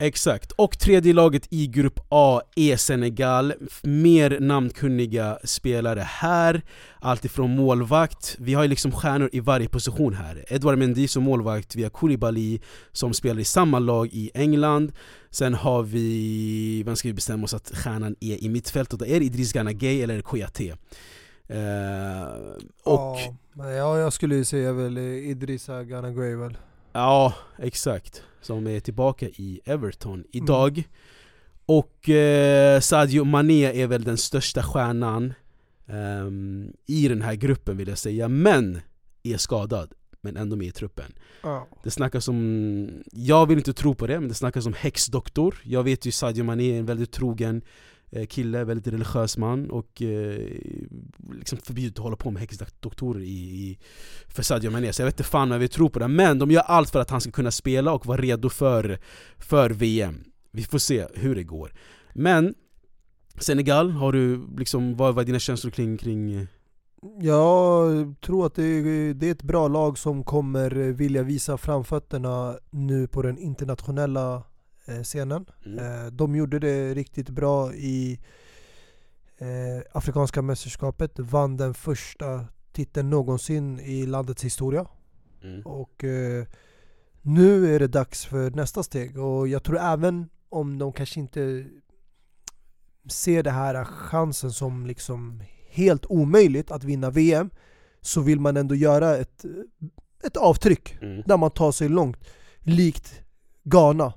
Exakt, 0.00 0.52
och 0.52 0.78
tredje 0.78 1.12
laget 1.12 1.46
i 1.50 1.66
Grupp 1.66 2.00
A 2.08 2.40
är 2.56 2.76
Senegal. 2.76 3.54
Mer 3.82 4.40
namnkunniga 4.40 5.38
spelare 5.44 6.00
här. 6.00 6.62
Alltifrån 7.00 7.50
målvakt, 7.50 8.36
vi 8.38 8.54
har 8.54 8.62
ju 8.62 8.68
liksom 8.68 8.92
stjärnor 8.92 9.30
i 9.32 9.40
varje 9.40 9.68
position 9.68 10.14
här. 10.14 10.44
Edouard 10.48 10.78
Mendy 10.78 11.08
som 11.08 11.22
målvakt, 11.22 11.76
vi 11.76 11.82
har 11.82 11.90
Koulibaly 11.90 12.60
som 12.92 13.14
spelar 13.14 13.40
i 13.40 13.44
samma 13.44 13.78
lag 13.78 14.08
i 14.12 14.30
England. 14.34 14.92
Sen 15.30 15.54
har 15.54 15.82
vi, 15.82 16.82
vem 16.86 16.96
ska 16.96 17.08
vi 17.08 17.14
bestämma 17.14 17.44
oss 17.44 17.54
att 17.54 17.70
stjärnan 17.74 18.16
är 18.20 18.44
i 18.44 18.48
mittfältet? 18.48 19.02
Är 19.02 19.20
det 19.20 19.26
Idris 19.26 19.52
Gana 19.52 19.72
Gay 19.72 20.02
eller 20.02 20.20
Kouyaté? 20.20 20.70
Uh, 20.70 20.76
och... 22.84 23.18
Ja, 23.54 23.98
jag 23.98 24.12
skulle 24.12 24.44
säga 24.44 24.72
väl 24.72 24.98
Idrissa 24.98 25.84
Ganagay 25.84 26.34
väl. 26.34 26.56
Ja, 26.98 27.34
exakt. 27.58 28.22
Som 28.40 28.66
är 28.66 28.80
tillbaka 28.80 29.26
i 29.26 29.60
Everton 29.64 30.24
idag. 30.32 30.78
Mm. 30.78 30.90
Och 31.66 32.08
eh, 32.08 32.80
Sadio 32.80 33.24
Mané 33.24 33.82
är 33.82 33.86
väl 33.86 34.04
den 34.04 34.16
största 34.16 34.62
stjärnan 34.62 35.34
um, 35.86 36.72
i 36.86 37.08
den 37.08 37.22
här 37.22 37.34
gruppen 37.34 37.76
vill 37.76 37.88
jag 37.88 37.98
säga, 37.98 38.28
men 38.28 38.80
är 39.22 39.36
skadad 39.36 39.92
men 40.20 40.36
ändå 40.36 40.56
med 40.56 40.66
i 40.66 40.70
truppen. 40.70 41.12
Oh. 41.42 41.62
Det 41.84 41.90
snackas 41.90 42.28
om, 42.28 43.02
jag 43.12 43.46
vill 43.46 43.58
inte 43.58 43.72
tro 43.72 43.94
på 43.94 44.06
det, 44.06 44.20
men 44.20 44.28
det 44.28 44.34
snackas 44.34 44.66
om 44.66 44.74
häxdoktor. 44.74 45.60
Jag 45.64 45.82
vet 45.82 46.06
ju 46.06 46.10
Sadio 46.12 46.44
Mané 46.44 46.74
är 46.74 46.78
en 46.78 46.86
väldigt 46.86 47.12
trogen 47.12 47.62
Eh, 47.62 47.64
Eh, 48.10 48.26
kille, 48.26 48.64
väldigt 48.64 48.92
religiös 48.92 49.38
man 49.38 49.70
och 49.70 50.02
eh, 50.02 50.40
liksom 51.32 51.58
förbjudet 51.58 51.98
att 51.98 52.02
hålla 52.02 52.16
på 52.16 52.30
med 52.30 52.40
häxdoktorer 52.40 53.20
i, 53.20 53.24
i, 53.30 53.78
för 54.28 54.42
Sadio 54.42 54.70
Mané. 54.70 54.92
Så 54.92 55.02
jag 55.02 55.06
vet 55.06 55.14
inte 55.14 55.30
fan 55.30 55.42
om 55.42 55.52
jag 55.52 55.58
vill 55.58 55.68
tro 55.68 55.88
på 55.88 55.98
det, 55.98 56.08
men 56.08 56.38
de 56.38 56.50
gör 56.50 56.62
allt 56.62 56.90
för 56.90 57.00
att 57.00 57.10
han 57.10 57.20
ska 57.20 57.30
kunna 57.30 57.50
spela 57.50 57.92
och 57.92 58.06
vara 58.06 58.20
redo 58.20 58.48
för, 58.48 58.98
för 59.38 59.70
VM 59.70 60.24
Vi 60.50 60.62
får 60.62 60.78
se 60.78 61.06
hur 61.14 61.34
det 61.34 61.42
går. 61.42 61.72
Men 62.12 62.54
Senegal, 63.38 63.90
har 63.90 64.12
du 64.12 64.46
liksom, 64.58 64.96
vad 64.96 65.14
var 65.14 65.24
dina 65.24 65.38
känslor 65.38 65.70
kring, 65.70 65.96
kring 65.96 66.32
eh? 66.32 66.46
jag 67.20 68.14
tror 68.20 68.46
att 68.46 68.54
det 68.54 68.64
är, 68.64 69.14
det 69.14 69.26
är 69.26 69.32
ett 69.32 69.42
bra 69.42 69.68
lag 69.68 69.98
som 69.98 70.24
kommer 70.24 70.70
vilja 70.92 71.22
visa 71.22 71.58
framfötterna 71.58 72.58
nu 72.70 73.06
på 73.06 73.22
den 73.22 73.38
internationella 73.38 74.42
scenen. 75.02 75.46
Mm. 75.66 75.78
Eh, 75.78 76.06
de 76.12 76.36
gjorde 76.36 76.58
det 76.58 76.94
riktigt 76.94 77.28
bra 77.28 77.74
i 77.74 78.20
eh, 79.38 79.82
Afrikanska 79.92 80.42
mästerskapet, 80.42 81.18
vann 81.18 81.56
den 81.56 81.74
första 81.74 82.44
titeln 82.72 83.10
någonsin 83.10 83.80
i 83.80 84.06
landets 84.06 84.44
historia. 84.44 84.86
Mm. 85.42 85.62
Och 85.62 86.04
nu 87.22 87.74
är 87.74 87.78
det 87.78 87.86
dags 87.86 88.26
för 88.26 88.50
nästa 88.50 88.82
steg 88.82 89.18
och 89.18 89.48
jag 89.48 89.62
tror 89.62 89.78
även 89.78 90.28
om 90.48 90.78
de 90.78 90.92
kanske 90.92 91.20
inte 91.20 91.66
ser 93.08 93.42
det 93.42 93.50
här 93.50 93.84
chansen 93.84 94.52
som 94.52 94.86
liksom 94.86 95.42
helt 95.70 96.06
omöjligt 96.06 96.70
att 96.70 96.84
vinna 96.84 97.10
VM 97.10 97.50
så 98.00 98.20
vill 98.20 98.40
man 98.40 98.56
ändå 98.56 98.74
göra 98.74 99.16
ett, 99.16 99.44
ett 100.24 100.36
avtryck 100.36 100.98
mm. 101.02 101.22
där 101.26 101.36
man 101.36 101.50
tar 101.50 101.72
sig 101.72 101.88
långt. 101.88 102.24
Likt 102.58 103.22
Ghana 103.64 104.12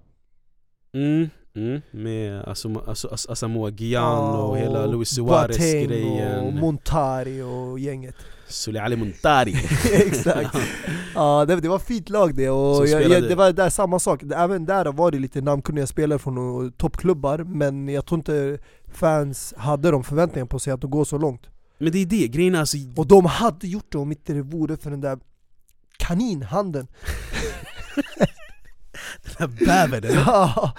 Mm, 0.94 1.30
mm, 1.56 1.82
med 1.92 2.44
Asamoah 3.28 3.74
Gyan 3.76 4.36
och 4.36 4.58
hela 4.58 4.86
Luis 4.86 5.10
Suarez-grejen. 5.10 6.40
och 6.40 6.54
Montari 6.54 7.42
och 7.42 7.80
gänget. 7.80 8.16
Sule 8.48 8.82
Ali 8.82 8.96
Montari. 8.96 9.52
Exakt! 9.92 10.58
ja, 11.16 11.46
det, 11.46 11.56
det 11.56 11.70
var 11.70 11.80
fint 11.80 12.10
lag 12.10 12.36
det, 12.36 12.50
och 12.50 12.88
jag, 12.88 13.04
jag, 13.04 13.24
det 13.24 13.36
var 13.36 13.52
där 13.52 13.70
samma 13.70 14.00
sak, 14.00 14.24
även 14.36 14.66
där 14.66 14.92
var 14.92 15.12
det 15.12 15.20
lite 15.20 15.42
namnkunniga 15.42 15.88
spelare 15.88 16.20
från 16.20 16.72
toppklubbar 16.72 17.38
Men 17.38 17.88
jag 17.88 18.06
tror 18.06 18.20
inte 18.20 18.58
fans 18.94 19.54
hade 19.58 19.92
de 19.92 20.04
förväntningarna 20.04 20.48
på 20.48 20.60
sig 20.60 20.74
att 20.74 20.82
går 20.84 21.06
så 21.06 21.18
långt. 21.18 21.42
Men 21.78 21.92
det 21.92 21.98
är 21.98 22.06
det, 22.06 22.28
grejen 22.28 22.56
alltså 22.56 22.78
Och 22.96 23.08
de 23.08 23.26
hade 23.26 23.68
gjort 23.68 23.92
det 23.92 23.98
om 23.98 24.12
inte 24.12 24.34
det 24.34 24.42
vore 24.42 24.78
för 24.78 24.90
den 24.90 25.02
där 25.02 25.20
kaninhanden 25.98 26.88
Den 29.24 29.34
här 29.40 29.66
bävern 29.66 30.04
Ja, 30.26 30.74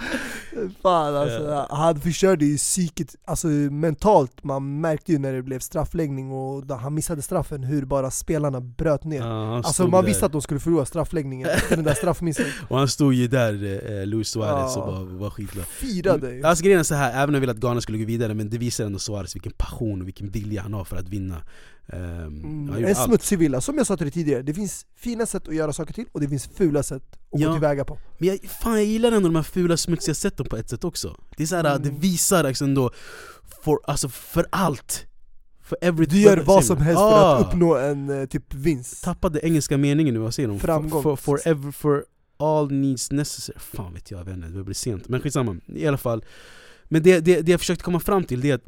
fan 0.83 1.16
alltså. 1.16 1.42
Yeah. 1.42 1.66
Han 1.71 2.01
förstörde 2.01 2.45
ju 2.45 2.57
psyket, 2.57 3.16
alltså 3.25 3.47
mentalt, 3.47 4.45
man 4.45 4.81
märkte 4.81 5.12
ju 5.12 5.18
när 5.18 5.33
det 5.33 5.42
blev 5.42 5.59
straffläggning 5.59 6.33
och 6.33 6.79
han 6.79 6.95
missade 6.95 7.23
straffen 7.23 7.64
hur 7.64 7.85
bara 7.85 8.11
spelarna 8.11 8.61
bröt 8.61 9.05
ner 9.05 9.21
ja, 9.21 9.57
Alltså 9.57 9.87
man 9.87 10.05
där. 10.05 10.09
visste 10.09 10.27
att 10.27 10.33
de 10.33 10.42
skulle 10.42 10.61
förlora 10.61 10.85
straffläggningen 10.85 11.49
efter 11.49 11.77
den 11.77 11.85
där 11.85 11.95
straffmissen 11.95 12.47
Och 12.68 12.79
han 12.79 12.88
stod 12.88 13.14
ju 13.14 13.29
där, 13.29 13.53
eh, 14.01 14.07
Luis 14.07 14.29
Suarez, 14.29 14.73
ja. 14.77 14.83
och 14.83 15.07
bara 15.07 15.18
var 15.18 15.31
skitglad 15.31 15.64
Firade 15.66 16.31
mm, 16.31 16.45
Alltså 16.45 16.64
grejen 16.64 16.81
är 16.81 16.85
så 16.85 16.95
här, 16.95 17.12
även 17.12 17.29
om 17.29 17.35
jag 17.35 17.40
ville 17.40 17.53
att 17.53 17.59
Ghana 17.59 17.81
skulle 17.81 17.99
gå 17.99 18.05
vidare, 18.05 18.35
men 18.35 18.51
det 18.51 18.59
visar 18.59 18.85
ändå 18.85 18.99
Suarez 18.99 19.35
vilken 19.37 19.53
passion 19.53 20.01
och 20.01 20.07
vilken 20.07 20.31
vilja 20.31 20.62
han 20.62 20.73
har 20.75 20.85
för 20.85 20.97
att 20.97 21.09
vinna 21.09 21.37
Um, 21.87 22.68
mm, 22.68 22.85
en 22.85 22.95
smutsig 22.95 23.38
villa, 23.38 23.61
som 23.61 23.79
jag 23.79 23.87
sa 23.87 23.97
till 23.97 24.07
dig 24.07 24.12
tidigare, 24.12 24.42
det 24.42 24.55
finns 24.55 24.87
fina 24.97 25.27
sätt 25.27 25.49
att 25.49 25.55
göra 25.55 25.73
saker 25.73 25.95
till 25.95 26.07
och 26.12 26.21
det 26.21 26.29
finns 26.29 26.47
fula 26.47 26.83
sätt 26.83 27.03
att 27.33 27.40
ja. 27.40 27.47
gå 27.49 27.55
tillväga 27.55 27.85
på. 27.85 27.99
Men 28.18 28.29
jag, 28.29 28.40
fan, 28.40 28.73
jag 28.73 28.85
gillar 28.85 29.12
ändå 29.12 29.29
de 29.29 29.37
här 29.37 29.42
fula 29.42 29.77
smutsiga 29.77 30.14
sätten 30.14 30.47
på 30.47 30.57
ett 30.57 30.71
sätt 30.71 30.85
också. 30.85 31.16
Det 31.37 31.42
är 31.42 31.47
så 31.47 31.57
här, 31.57 31.64
mm. 31.64 31.83
det 31.83 31.90
visar 31.90 32.45
liksom 32.45 32.66
ändå, 32.66 32.90
for, 33.62 33.81
alltså 33.85 34.09
för 34.09 34.47
allt. 34.51 35.07
För 35.62 35.79
every, 35.81 36.07
Du 36.07 36.21
gör 36.21 36.37
vad 36.37 36.64
som 36.64 36.77
helst 36.77 37.01
ah. 37.01 37.11
för 37.11 37.40
att 37.40 37.47
uppnå 37.47 37.77
en 37.77 38.11
eh, 38.11 38.27
typ 38.27 38.55
vinst. 38.55 39.05
Tappade 39.05 39.47
engelska 39.47 39.79
meningen 39.79 40.14
nu, 40.14 40.21
vad 40.21 40.35
säger 40.35 40.49
de? 40.49 40.59
Framgång. 40.59 41.03
for, 41.03 41.16
for, 41.16 41.38
for, 41.38 41.73
for 41.73 42.05
all 42.37 42.73
needs 42.73 43.11
necessary, 43.11 43.59
fan 43.59 43.95
vet 43.95 44.11
jag, 44.11 44.21
jag 44.21 44.25
vet 44.25 44.37
inte, 44.37 44.49
det 44.49 44.64
blir 44.64 44.75
sent. 44.75 45.09
Men 45.09 45.21
skitsamma, 45.21 45.57
i 45.66 45.87
alla 45.87 45.99
fall. 45.99 46.25
Men 46.85 47.03
det, 47.03 47.21
det, 47.21 47.40
det 47.40 47.53
jag 47.53 47.61
försökte 47.61 47.85
komma 47.85 48.01
fram 48.01 48.25
till 48.25 48.40
det 48.40 48.51
är 48.51 48.55
att 48.55 48.66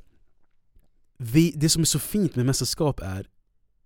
vi, 1.18 1.52
det 1.56 1.68
som 1.68 1.82
är 1.82 1.86
så 1.86 1.98
fint 1.98 2.36
med 2.36 2.46
mästerskap 2.46 3.00
är 3.00 3.26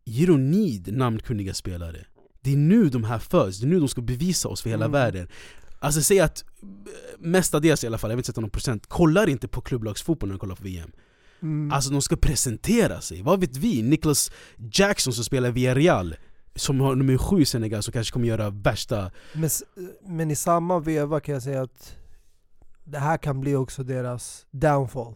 You 0.06 0.26
don't 0.26 0.50
need 0.50 0.96
namnkunniga 0.96 1.54
spelare 1.54 2.04
Det 2.40 2.52
är 2.52 2.56
nu 2.56 2.88
de 2.88 3.04
här 3.04 3.18
föds, 3.18 3.58
det 3.58 3.66
är 3.66 3.68
nu 3.68 3.78
de 3.78 3.88
ska 3.88 4.00
bevisa 4.00 4.48
oss 4.48 4.62
för 4.62 4.70
hela 4.70 4.84
mm. 4.84 4.92
världen 4.92 5.28
Alltså 5.78 6.02
säg 6.02 6.20
att 6.20 6.44
eh, 6.62 6.66
mestadels 7.18 7.84
i 7.84 7.86
alla 7.86 7.98
fall, 7.98 8.10
jag 8.10 8.16
vill 8.16 8.20
inte 8.20 8.26
sätta 8.26 8.40
någon 8.40 8.50
procent, 8.50 8.86
kollar 8.86 9.28
inte 9.28 9.48
på 9.48 9.60
klubblagsfotboll 9.60 10.28
när 10.28 10.34
de 10.34 10.38
kollar 10.38 10.54
på 10.54 10.64
VM 10.64 10.92
mm. 11.42 11.72
Alltså 11.72 11.90
de 11.90 12.02
ska 12.02 12.16
presentera 12.16 13.00
sig, 13.00 13.22
vad 13.22 13.40
vet 13.40 13.56
vi? 13.56 13.82
Nicholas 13.82 14.30
Jackson 14.72 15.12
som 15.12 15.24
spelar 15.24 15.50
via 15.50 15.74
Real 15.74 16.16
som 16.54 16.80
har 16.80 16.94
nummer 16.94 17.18
sju 17.18 17.40
i 17.40 17.44
Senegal 17.44 17.82
som 17.82 17.92
kanske 17.92 18.12
kommer 18.12 18.28
göra 18.28 18.50
värsta... 18.50 19.10
Men, 19.32 19.50
men 20.02 20.30
i 20.30 20.36
samma 20.36 20.78
veva 20.78 21.20
kan 21.20 21.32
jag 21.32 21.42
säga 21.42 21.62
att 21.62 21.96
det 22.84 22.98
här 22.98 23.16
kan 23.16 23.40
bli 23.40 23.54
också 23.54 23.82
deras 23.82 24.46
downfall. 24.50 25.14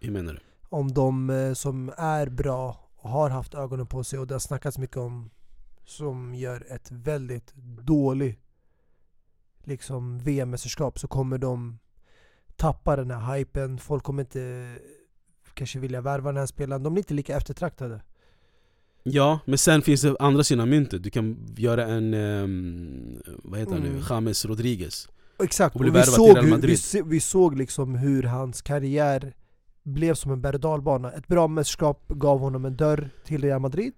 Hur 0.00 0.10
menar 0.10 0.32
du? 0.32 0.40
Om 0.72 0.92
de 0.92 1.30
eh, 1.30 1.52
som 1.52 1.92
är 1.96 2.28
bra 2.28 2.90
och 2.96 3.10
har 3.10 3.30
haft 3.30 3.54
ögonen 3.54 3.86
på 3.86 4.04
sig 4.04 4.18
och 4.18 4.26
det 4.26 4.34
har 4.34 4.38
snackats 4.38 4.78
mycket 4.78 4.96
om 4.96 5.30
som 5.84 6.34
gör 6.34 6.66
ett 6.72 6.90
väldigt 6.90 7.54
dåligt 7.80 8.38
liksom 9.64 10.18
VM-mästerskap 10.18 10.98
så 10.98 11.08
kommer 11.08 11.38
de 11.38 11.78
tappa 12.56 12.96
den 12.96 13.10
här 13.10 13.36
hypen. 13.36 13.78
Folk 13.78 14.04
kommer 14.04 14.22
inte 14.22 14.74
kanske 15.54 15.78
vilja 15.78 16.00
värva 16.00 16.32
den 16.32 16.36
här 16.36 16.46
spelaren. 16.46 16.82
De 16.82 16.92
blir 16.92 17.00
inte 17.00 17.14
lika 17.14 17.36
eftertraktade. 17.36 18.00
Ja, 19.02 19.40
men 19.44 19.58
sen 19.58 19.82
finns 19.82 20.02
det 20.02 20.16
andra 20.18 20.44
sidan 20.44 20.70
myntet. 20.70 21.02
Du 21.02 21.10
kan 21.10 21.54
göra 21.56 21.86
en, 21.86 22.14
um, 22.14 23.22
vad 23.26 23.60
heter 23.60 23.72
mm. 23.72 23.82
han 23.82 23.92
nu, 23.92 23.98
mm. 23.98 24.06
James 24.10 24.44
Rodriguez. 24.44 25.08
Exakt, 25.42 25.76
och, 25.76 25.82
och 25.82 25.96
vi, 25.96 26.02
såg 26.02 26.38
hur, 26.38 26.56
vi, 26.56 27.02
vi, 27.06 27.20
såg 27.20 27.58
liksom 27.58 27.94
hur 27.94 28.22
hans 28.22 28.62
karriär 28.62 29.34
blev 29.82 30.14
som 30.14 30.32
en 30.32 30.40
berg. 30.40 31.12
Ett 31.16 31.28
bra 31.28 31.48
mästerskap 31.48 32.08
gav 32.08 32.38
honom 32.38 32.64
en 32.64 32.76
dörr 32.76 33.10
till 33.24 33.42
Real 33.42 33.60
Madrid. 33.60 33.92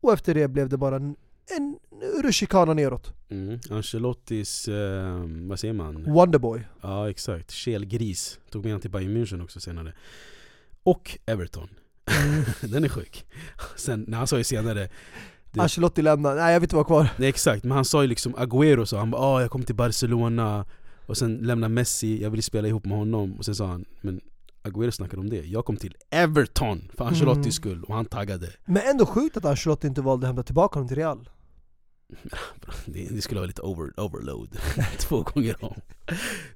Och 0.00 0.12
efter 0.12 0.34
det 0.34 0.48
blev 0.48 0.68
det 0.68 0.76
bara 0.76 0.96
en, 0.96 1.16
en 1.56 1.78
rutschkana 2.22 2.74
neråt. 2.74 3.12
Mm. 3.28 3.58
Ancelottis, 3.70 4.68
eh, 4.68 5.24
vad 5.48 5.60
säger 5.60 5.74
man? 5.74 6.04
Wonderboy. 6.12 6.60
Ja 6.80 7.10
exakt, 7.10 7.50
kelgris. 7.50 8.40
Tog 8.50 8.64
med 8.64 8.72
honom 8.72 8.80
till 8.80 8.90
Bayern 8.90 9.16
München 9.16 9.42
också 9.42 9.60
senare. 9.60 9.92
Och 10.82 11.18
Everton. 11.26 11.68
Mm. 12.06 12.44
Den 12.72 12.84
är 12.84 12.88
sjuk. 12.88 13.26
Sen, 13.76 14.04
när 14.08 14.18
han 14.18 14.26
sa 14.26 14.38
ju 14.38 14.44
senare 14.44 14.88
det, 15.52 15.62
Ancelotti 15.62 16.02
lämnar, 16.02 16.34
nej 16.34 16.52
jag 16.52 16.60
vill 16.60 16.64
inte 16.64 16.76
vara 16.76 16.84
kvar 16.84 17.08
Nej 17.16 17.28
exakt, 17.28 17.64
men 17.64 17.72
han 17.72 17.84
sa 17.84 18.02
ju 18.02 18.08
liksom 18.08 18.34
Agüero 18.34 18.84
så 18.84 18.96
han 18.96 19.10
bara 19.10 19.22
ah, 19.22 19.40
jag 19.40 19.50
kommer 19.50 19.64
till 19.64 19.74
Barcelona 19.74 20.64
Och 21.06 21.16
sen 21.16 21.36
lämnar 21.36 21.68
Messi, 21.68 22.22
jag 22.22 22.30
vill 22.30 22.42
spela 22.42 22.68
ihop 22.68 22.84
med 22.84 22.98
honom 22.98 23.34
Och 23.38 23.44
sen 23.44 23.54
sa 23.54 23.66
han, 23.66 23.84
men 24.00 24.20
Agüero 24.66 24.90
snackade 24.90 25.20
om 25.20 25.30
det, 25.30 25.46
jag 25.46 25.64
kom 25.64 25.76
till 25.76 25.96
Everton 26.10 26.90
för 26.96 27.04
Ancelottis 27.04 27.44
mm. 27.44 27.52
skull 27.52 27.84
och 27.84 27.94
han 27.94 28.04
taggade. 28.04 28.52
Men 28.64 28.82
ändå 28.90 29.06
sjukt 29.06 29.36
att 29.36 29.44
Ancelotti 29.44 29.86
inte 29.86 30.02
valde 30.02 30.26
att 30.26 30.28
hämta 30.28 30.42
tillbaka 30.42 30.78
honom 30.78 30.88
till 30.88 30.96
Real. 30.96 31.28
Det, 32.86 33.08
det 33.10 33.22
skulle 33.22 33.40
vara 33.40 33.46
lite 33.46 33.62
over, 33.62 34.00
overload, 34.00 34.58
två 34.98 35.22
gånger 35.22 35.64
om. 35.64 35.80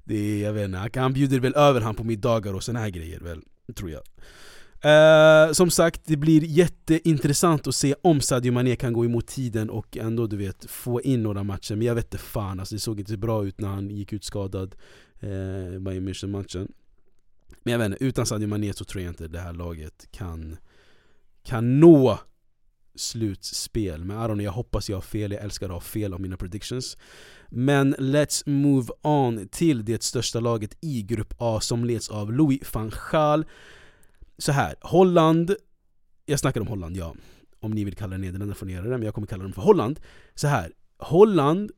Det, 0.05 0.41
Jag 0.41 0.53
vet 0.53 0.65
inte, 0.65 1.01
han 1.01 1.13
bjuder 1.13 1.41
väl 1.41 1.55
över 1.55 1.81
han 1.81 1.95
på 1.95 2.05
middagar 2.05 2.55
och 2.55 2.63
såna 2.63 2.79
här 2.79 2.91
grejer 2.91 3.21
väl, 3.21 3.43
tror 3.75 3.91
jag. 3.91 4.03
Uh, 4.85 5.53
som 5.53 5.71
sagt, 5.71 6.01
det 6.05 6.17
blir 6.17 6.45
jätteintressant 6.45 7.67
att 7.67 7.75
se 7.75 7.95
om 8.03 8.21
Sadio 8.21 8.53
Mané 8.53 8.77
kan 8.77 8.93
gå 8.93 9.05
emot 9.05 9.27
tiden 9.27 9.71
och 9.71 9.97
ändå 9.97 10.27
du 10.27 10.37
vet 10.37 10.71
få 10.71 11.01
in 11.03 11.23
några 11.23 11.43
matcher. 11.45 11.75
Men 11.75 11.87
jag 11.87 11.95
vet 11.95 12.05
inte 12.05 12.19
fan, 12.19 12.61
alltså, 12.61 12.75
det 12.75 12.79
såg 12.79 13.01
inte 13.01 13.17
bra 13.17 13.45
ut 13.45 13.61
när 13.61 13.69
han 13.69 13.91
gick 13.91 14.13
ut 14.13 14.25
skadad 14.25 14.75
uh, 15.23 15.79
Bayern 15.79 16.09
München-matchen 16.09 16.73
men 17.63 17.73
jag 17.73 17.79
vet 17.79 17.87
inte, 17.87 18.05
utan 18.05 18.27
Sadio 18.27 18.49
Mané 18.49 18.73
så 18.73 18.85
tror 18.85 19.03
jag 19.03 19.11
inte 19.11 19.29
det 19.29 19.41
här 19.41 19.53
laget 19.53 20.09
kan, 20.11 20.57
kan 21.43 21.81
nå 21.81 22.19
slutspel. 22.95 24.05
Men 24.05 24.17
I 24.17 24.21
don't 24.21 24.27
know, 24.27 24.43
jag 24.43 24.53
hoppas 24.53 24.89
jag 24.89 24.97
har 24.97 25.03
fel, 25.03 25.33
jag 25.33 25.43
älskar 25.43 25.67
att 25.67 25.73
ha 25.73 25.81
fel 25.81 26.15
om 26.15 26.23
mina 26.23 26.37
predictions. 26.37 26.97
Men 27.49 27.95
let's 27.95 28.49
move 28.49 28.89
on 29.03 29.49
till 29.49 29.85
det 29.85 30.03
största 30.03 30.41
laget 30.41 30.77
i 30.81 31.03
Grupp 31.03 31.35
A 31.39 31.61
som 31.61 31.85
leds 31.85 32.09
av 32.09 32.33
Louis 32.33 32.75
van 32.75 32.93
Gaal. 33.13 33.45
Så 34.39 34.53
här, 34.53 34.75
Holland, 34.81 35.55
jag 36.27 36.41
snackar 36.41 36.61
om 36.61 36.67
Holland 36.67 36.97
ja. 36.97 37.15
Om 37.61 37.71
ni 37.71 37.85
vill 37.85 37.97
kalla 37.97 38.11
det 38.11 38.19
Nederländerna 38.19 38.55
får 38.55 38.67
ni 38.67 38.73
göra 38.73 38.85
det, 38.85 38.91
men 38.91 39.03
jag 39.03 39.15
kommer 39.15 39.27
kalla 39.27 39.43
dem 39.43 39.53
för 39.53 39.63
Holland. 39.63 40.01
Så 40.35 40.47
här, 40.47 40.73
Holland 40.99 41.71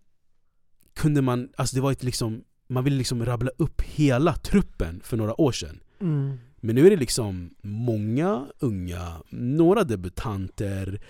kunde 0.94 1.22
man, 1.22 1.48
alltså 1.56 1.76
det 1.76 1.82
var 1.82 1.92
ett 1.92 2.02
liksom 2.02 2.44
man 2.72 2.84
ville 2.84 2.96
liksom 2.96 3.24
rabbla 3.24 3.50
upp 3.56 3.80
hela 3.80 4.34
truppen 4.34 5.00
för 5.04 5.16
några 5.16 5.40
år 5.40 5.52
sedan 5.52 5.80
mm. 6.00 6.38
Men 6.64 6.74
nu 6.74 6.86
är 6.86 6.90
det 6.90 6.96
liksom 6.96 7.50
många 7.62 8.46
unga, 8.58 9.22
några 9.30 9.84
debutanter 9.84 11.00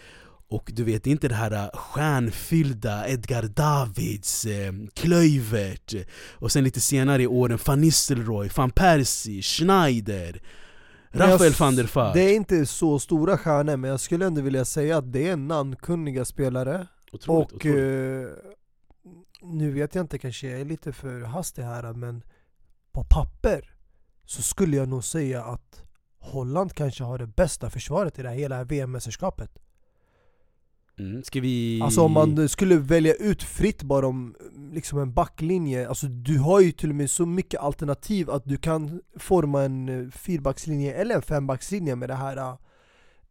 och 0.49 0.71
du 0.75 0.85
vet, 0.85 1.07
inte 1.07 1.29
det 1.29 1.35
här 1.35 1.71
stjärnfyllda 1.75 3.09
Edgar 3.09 3.43
Davids, 3.43 4.45
eh, 4.45 4.73
Klöivert 4.95 5.95
Och 6.33 6.53
sen 6.53 6.65
lite 6.65 6.81
senare 6.81 7.23
i 7.23 7.27
åren 7.27 7.59
Van 7.67 7.81
Nistelrooy, 7.81 8.51
van 8.57 8.71
Persie, 8.71 9.43
Schneider 9.43 10.43
Rafael 11.11 11.53
van 11.53 11.77
der 11.77 11.89
Vaart 11.95 12.15
Det 12.15 12.21
är 12.21 12.35
inte 12.35 12.67
så 12.67 12.99
stora 12.99 13.39
stjärnor, 13.39 13.77
men 13.77 13.91
jag 13.91 14.01
skulle 14.01 14.27
ändå 14.27 14.41
vilja 14.41 14.65
säga 14.65 14.97
att 14.97 15.13
det 15.13 15.29
är 15.29 15.37
namnkunniga 15.37 16.25
spelare 16.25 16.87
otroligt, 17.13 17.53
Och 17.53 17.57
otroligt. 17.57 18.29
Eh, 19.43 19.49
nu 19.49 19.71
vet 19.71 19.95
jag 19.95 20.05
inte, 20.05 20.19
kanske 20.19 20.49
jag 20.49 20.61
är 20.61 20.65
lite 20.65 20.93
för 20.93 21.21
hastig 21.21 21.63
här 21.63 21.93
men 21.93 22.23
På 22.93 23.05
papper 23.05 23.75
så 24.25 24.43
skulle 24.43 24.77
jag 24.77 24.89
nog 24.89 25.05
säga 25.05 25.45
att 25.45 25.85
Holland 26.19 26.75
kanske 26.75 27.05
har 27.05 27.19
det 27.19 27.27
bästa 27.27 27.71
försvaret 27.71 28.19
i 28.19 28.23
det 28.23 28.29
här 28.29 28.37
hela 28.37 28.65
VM-mästerskapet 28.65 29.63
Mm. 30.99 31.23
Ska 31.23 31.41
vi... 31.41 31.81
Alltså 31.83 32.01
om 32.01 32.13
man 32.13 32.49
skulle 32.49 32.77
välja 32.77 33.15
ut 33.15 33.43
fritt 33.43 33.83
bara 33.83 34.07
om 34.07 34.35
liksom 34.73 34.99
en 34.99 35.13
backlinje, 35.13 35.89
alltså 35.89 36.07
du 36.07 36.39
har 36.39 36.61
ju 36.61 36.73
till 36.73 36.89
och 36.89 36.95
med 36.95 37.11
så 37.11 37.27
mycket 37.27 37.61
alternativ 37.61 38.31
att 38.31 38.45
du 38.45 38.57
kan 38.57 39.01
forma 39.17 39.63
en 39.63 39.89
eh, 39.89 40.11
fyrbackslinje 40.11 40.95
eller 40.95 41.15
en 41.15 41.23
fembackslinje 41.23 41.97
med 41.97 42.09
det 42.09 42.15
här 42.15 42.37
uh, 42.37 42.57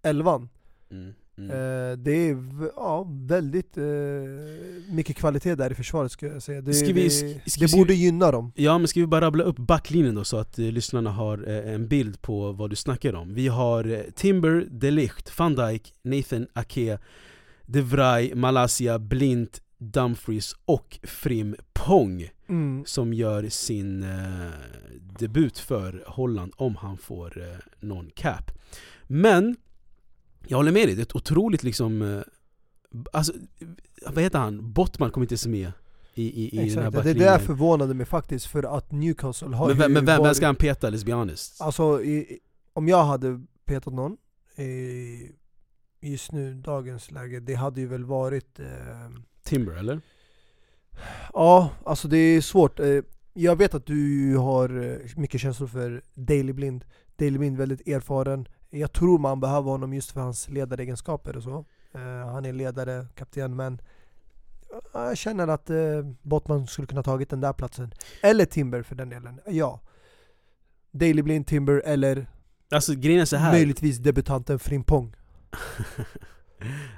elvan. 0.02 0.50
Mm. 0.92 1.14
Mm. 1.42 1.58
Uh, 1.58 1.98
det 1.98 2.12
är 2.12 2.38
ja, 2.76 3.08
väldigt 3.10 3.78
uh, 3.78 3.84
mycket 4.90 5.16
kvalitet 5.16 5.56
där 5.56 5.72
i 5.72 5.76
försvaret 5.76 6.12
skulle 6.12 6.32
jag 6.32 6.42
säga. 6.42 6.62
Det, 6.62 6.74
ska 6.74 6.94
vi, 6.94 7.04
det, 7.44 7.52
ska, 7.52 7.66
det 7.66 7.72
borde 7.72 7.94
gynna 7.94 8.32
dem. 8.32 8.52
Ja 8.56 8.78
men 8.78 8.88
ska 8.88 9.00
vi 9.00 9.08
bara 9.08 9.26
rabbla 9.26 9.44
upp 9.44 9.58
backlinjen 9.58 10.16
då 10.16 10.24
så 10.24 10.38
att 10.38 10.60
uh, 10.60 10.72
lyssnarna 10.72 11.12
har 11.12 11.38
en 11.48 11.88
bild 11.88 12.22
på 12.22 12.52
vad 12.52 12.70
du 12.70 12.76
snackar 12.76 13.16
om. 13.16 13.34
Vi 13.34 13.48
har 13.48 14.06
Timber, 14.16 14.68
Delicht, 14.72 15.40
van 15.40 15.56
Dijk, 15.56 15.94
Nathan 16.04 16.48
Ake 16.54 16.98
de 17.72 17.82
Vrij, 17.82 18.36
Malaysia, 18.36 19.00
Blint, 19.00 19.62
Dumfries 19.78 20.56
och 20.66 21.00
Frim 21.04 21.56
Pong 21.74 22.30
mm. 22.50 22.84
Som 22.86 23.14
gör 23.14 23.50
sin 23.50 24.04
eh, 24.04 24.50
debut 25.20 25.58
för 25.58 26.04
Holland 26.08 26.54
om 26.56 26.76
han 26.76 26.98
får 26.98 27.42
eh, 27.42 27.58
någon 27.80 28.10
cap 28.16 28.52
Men, 29.08 29.56
jag 30.48 30.58
håller 30.58 30.72
med 30.72 30.88
dig, 30.88 30.96
det 30.96 31.02
är 31.02 31.04
ett 31.04 31.16
otroligt 31.16 31.64
liksom 31.64 32.02
eh, 32.02 32.22
Alltså, 33.14 33.34
vad 34.08 34.24
heter 34.24 34.40
han? 34.40 34.74
Bottman 34.74 35.12
kommer 35.12 35.26
inte 35.26 35.34
ens 35.34 35.48
med 35.48 35.72
i, 36.14 36.24
i, 36.24 36.62
i 36.62 36.70
den 36.70 36.84
här 36.84 37.04
Det 37.04 37.14
där 37.14 37.40
förvånade 37.40 37.94
mig 37.94 38.06
faktiskt 38.06 38.46
för 38.46 38.78
att 38.78 38.92
Newcastle 38.92 39.56
har 39.56 39.68
Men, 39.68 39.78
ju 39.78 39.90
men 39.90 40.06
vem, 40.06 40.24
vem 40.24 40.36
ska 40.36 40.46
han 40.46 40.56
peta, 40.56 40.90
let's 40.90 41.06
be 41.06 41.14
honest? 41.14 41.62
Alltså, 41.62 42.04
i, 42.04 42.40
om 42.74 42.88
jag 42.88 43.04
hade 43.04 43.42
petat 43.66 43.94
någon 43.94 44.18
i, 44.58 45.32
just 46.02 46.32
nu, 46.32 46.54
dagens 46.54 47.12
läge, 47.12 47.40
det 47.40 47.54
hade 47.54 47.82
ju 47.82 47.88
väl 47.88 48.06
varit 48.06 48.60
eh, 48.60 48.66
Timber 49.44 49.74
eller? 49.74 50.02
Ja, 51.34 51.70
alltså 51.86 52.08
det 52.08 52.18
är 52.18 52.42
svårt. 52.42 52.80
Eh, 52.80 53.00
jag 53.34 53.56
vet 53.56 53.74
att 53.74 53.86
du 53.86 54.36
har 54.38 54.84
eh, 54.84 54.98
mycket 55.16 55.42
känslor 55.42 55.68
för 55.68 56.02
Daley 56.14 56.54
Blind. 56.54 56.86
Daley 57.16 57.38
Blind 57.38 57.58
väldigt 57.58 57.88
erfaren. 57.88 58.48
Jag 58.74 58.92
tror 58.92 59.20
man 59.20 59.40
behöver 59.40 59.72
honom 59.72 59.94
just 59.94 60.12
för 60.12 60.22
hans 60.22 60.50
ledaregenskaper 60.50 61.38
och 61.38 61.44
så. 61.44 61.66
Eh, 61.94 62.32
han 62.32 62.46
är 62.46 62.54
ledare, 62.54 63.08
kapten, 63.16 63.56
men 63.56 63.82
jag 64.94 65.18
känner 65.18 65.48
att 65.48 65.70
eh, 65.70 65.78
Bottman 66.22 66.68
skulle 66.68 66.88
kunna 66.88 67.04
tagit 67.04 67.30
den 67.30 67.42
där 67.42 67.54
platsen. 67.54 67.94
Eller 68.22 68.46
Timber 68.46 68.84
för 68.84 68.96
den 68.96 69.10
delen. 69.10 69.40
Ja. 69.48 69.80
Daley 70.92 71.22
Blind, 71.22 71.48
Timber 71.48 71.82
eller 71.86 72.28
Alltså 72.72 72.96
grejen 72.96 73.22
är 73.22 73.26
så 73.26 73.36
här. 73.36 73.52
Möjligtvis 73.52 73.98
debutanten 73.98 74.60
Frimpong. 74.60 75.16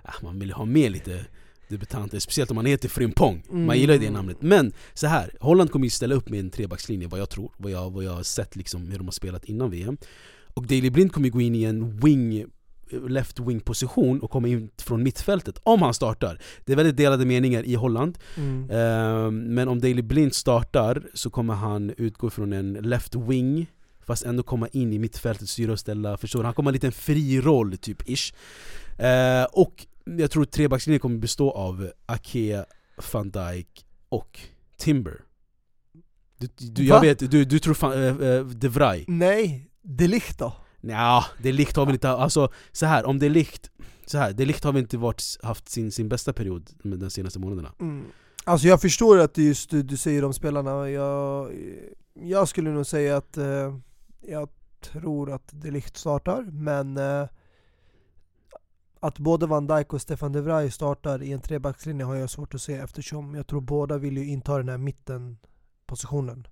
Ah, 0.03 0.13
man 0.23 0.39
vill 0.39 0.51
ha 0.53 0.65
med 0.65 0.91
lite 0.91 1.25
debutanter, 1.67 2.19
speciellt 2.19 2.51
om 2.51 2.55
man 2.55 2.65
heter 2.65 2.89
Frimpong. 2.89 3.43
Man 3.49 3.63
Mm. 3.63 3.75
gillar 3.77 3.93
ju 3.93 3.99
det 3.99 4.09
namnet. 4.11 4.37
Men 4.41 4.71
så 4.93 5.07
här, 5.07 5.37
Holland 5.39 5.71
kommer 5.71 5.85
ju 5.85 5.89
ställa 5.89 6.15
upp 6.15 6.29
med 6.29 6.39
en 6.39 6.49
trebackslinje 6.49 7.07
vad 7.07 7.19
jag 7.19 7.29
tror, 7.29 7.51
vad 7.57 7.71
jag, 7.71 7.91
vad 7.91 8.03
jag 8.03 8.11
har 8.11 8.23
sett 8.23 8.55
liksom 8.55 8.87
hur 8.87 8.97
de 8.97 9.07
har 9.07 9.11
spelat 9.11 9.45
innan 9.45 9.69
VM. 9.69 9.97
Och 10.53 10.67
Daley 10.67 10.89
Blind 10.89 11.11
kommer 11.11 11.29
gå 11.29 11.41
in 11.41 11.55
i 11.55 11.63
en 11.63 11.97
wing 11.97 12.45
left 13.07 13.39
wing 13.39 13.59
position 13.59 14.19
och 14.19 14.31
komma 14.31 14.47
in 14.47 14.69
från 14.77 15.03
mittfältet 15.03 15.59
om 15.63 15.81
han 15.81 15.93
startar. 15.93 16.41
Det 16.65 16.71
är 16.71 16.77
väldigt 16.77 16.97
delade 16.97 17.25
meningar 17.25 17.63
i 17.63 17.75
Holland. 17.75 18.17
Mm. 18.37 18.69
Eh, 18.69 19.31
men 19.31 19.67
om 19.67 19.79
Daley 19.79 20.01
Blind 20.01 20.33
startar 20.33 21.07
så 21.13 21.29
kommer 21.29 21.53
han 21.53 21.93
utgå 21.97 22.29
från 22.29 22.53
en 22.53 22.73
left 22.73 23.15
wing 23.15 23.67
Fast 24.05 24.25
ändå 24.25 24.43
komma 24.43 24.67
in 24.67 24.93
i 24.93 24.99
mittfältet, 24.99 25.49
styra 25.49 25.71
och 25.71 25.79
ställa, 25.79 26.17
förstår 26.17 26.39
du? 26.39 26.45
Han 26.45 26.53
kommer 26.53 26.67
ha 26.67 26.71
en 26.71 26.73
liten 26.73 26.91
fri 26.91 27.41
roll 27.41 27.77
typ 27.77 28.09
ish 28.09 28.33
eh, 28.97 29.43
Och 29.51 29.85
jag 30.05 30.31
tror 30.31 30.45
trebackslinjen 30.45 30.99
kommer 30.99 31.17
bestå 31.17 31.51
av 31.51 31.91
Ake, 32.05 32.65
van 33.13 33.31
Dijk 33.31 33.85
och 34.09 34.39
Timber 34.77 35.21
du, 36.37 36.47
du, 36.57 36.85
Jag 36.85 37.01
vet, 37.01 37.31
du, 37.31 37.45
du 37.45 37.59
tror 37.59 37.73
fan, 37.73 37.93
äh, 37.93 38.27
äh, 38.27 38.45
De 38.45 38.67
Vrij? 38.67 39.05
Nej, 39.07 39.69
De 39.83 40.07
Ligt 40.07 40.37
då? 40.37 40.53
Nja, 40.83 41.25
det 41.41 41.51
likt 41.51 41.75
har 41.75 41.85
väl 41.85 41.95
inte, 41.95 42.09
alltså 42.09 42.51
så 42.71 42.85
här, 42.85 43.05
om 43.05 43.19
det 43.19 43.25
är 43.25 43.29
likt 43.29 43.71
så 44.05 44.17
här, 44.17 44.33
det 44.33 44.45
likt 44.45 44.63
har 44.63 44.71
väl 44.71 44.81
inte 44.81 44.97
varit, 44.97 45.23
haft 45.43 45.69
sin, 45.69 45.91
sin 45.91 46.09
bästa 46.09 46.33
period 46.33 46.69
med 46.83 46.99
de 46.99 47.09
senaste 47.09 47.39
månaderna 47.39 47.71
Mm. 47.79 48.05
Alltså 48.45 48.67
jag 48.67 48.81
förstår 48.81 49.19
att 49.19 49.33
det 49.33 49.43
just 49.43 49.69
du, 49.69 49.83
du 49.83 49.97
säger 49.97 50.25
om 50.25 50.33
spelarna, 50.33 50.89
jag, 50.89 51.51
jag 52.13 52.47
skulle 52.47 52.69
nog 52.69 52.85
säga 52.85 53.17
att 53.17 53.37
eh, 53.37 53.77
jag 54.21 54.49
tror 54.81 55.31
att 55.31 55.47
De 55.51 55.71
Ligt 55.71 55.97
startar, 55.97 56.41
men 56.51 56.97
eh, 56.97 57.27
att 58.99 59.19
både 59.19 59.45
Van 59.45 59.67
Dijk 59.67 59.93
och 59.93 60.01
Stefan 60.01 60.31
de 60.31 60.41
Vrij 60.41 60.71
startar 60.71 61.23
i 61.23 61.31
en 61.31 61.41
trebackslinje 61.41 62.05
har 62.05 62.15
jag 62.15 62.29
svårt 62.29 62.53
att 62.53 62.61
se 62.61 62.73
eftersom 62.73 63.35
jag 63.35 63.47
tror 63.47 63.61
båda 63.61 63.97
vill 63.97 64.17
ju 64.17 64.25
inta 64.25 64.57
den 64.57 64.69
här 64.69 64.77
mittenpositionen 64.77 66.47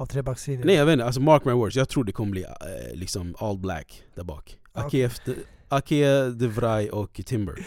av 0.00 0.06
trebackslinjen. 0.06 0.66
Nej 0.66 0.76
jag 0.76 0.86
vet 0.86 0.92
inte, 0.92 1.04
alltså 1.04 1.20
mark 1.20 1.44
my 1.44 1.52
words, 1.52 1.76
jag 1.76 1.88
tror 1.88 2.04
det 2.04 2.12
kommer 2.12 2.30
bli 2.30 2.42
eh, 2.42 2.94
liksom 2.94 3.34
all 3.38 3.58
black 3.58 4.02
där 4.14 4.24
bak 4.24 4.56
Ake, 4.72 5.10
Ake 5.68 6.30
De 6.30 6.46
Vrij 6.48 6.90
och 6.90 7.20
Timber 7.26 7.66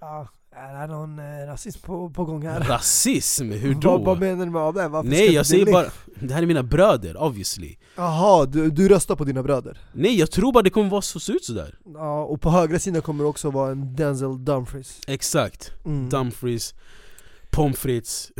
Ja, 0.00 0.28
är 0.50 0.80
det 0.80 0.86
någon 0.94 1.18
eh, 1.18 1.46
rasism 1.46 1.80
på, 1.80 2.10
på 2.10 2.24
gång 2.24 2.46
här? 2.46 2.60
Rasism? 2.60 3.50
Hur 3.50 3.74
Vad, 3.74 3.82
då? 3.82 3.98
vad 3.98 4.20
menar 4.20 4.46
du 4.46 4.52
med 4.52 4.74
det? 4.74 4.88
Varför 4.88 5.10
Nej 5.10 5.32
jag 5.34 5.46
säger 5.46 5.72
bara, 5.72 5.86
det 6.20 6.34
här 6.34 6.42
är 6.42 6.46
mina 6.46 6.62
bröder 6.62 7.22
obviously 7.22 7.76
Jaha, 7.96 8.46
du, 8.46 8.70
du 8.70 8.88
röstar 8.88 9.16
på 9.16 9.24
dina 9.24 9.42
bröder? 9.42 9.80
Nej 9.92 10.18
jag 10.18 10.30
tror 10.30 10.52
bara 10.52 10.62
det 10.62 10.70
kommer 10.70 10.90
vara 10.90 11.02
så, 11.02 11.20
se 11.20 11.32
ut 11.32 11.44
sådär 11.44 11.78
Ja, 11.94 12.24
och 12.24 12.40
på 12.40 12.50
högra 12.50 12.78
sidan 12.78 13.02
kommer 13.02 13.24
det 13.24 13.30
också 13.30 13.50
vara 13.50 13.70
en 13.70 13.96
Denzel 13.96 14.44
Dumfries 14.44 15.00
Exakt, 15.06 15.72
mm. 15.84 16.08
Dumfries, 16.08 16.74
pommes 17.50 17.78
frites, 17.78 18.32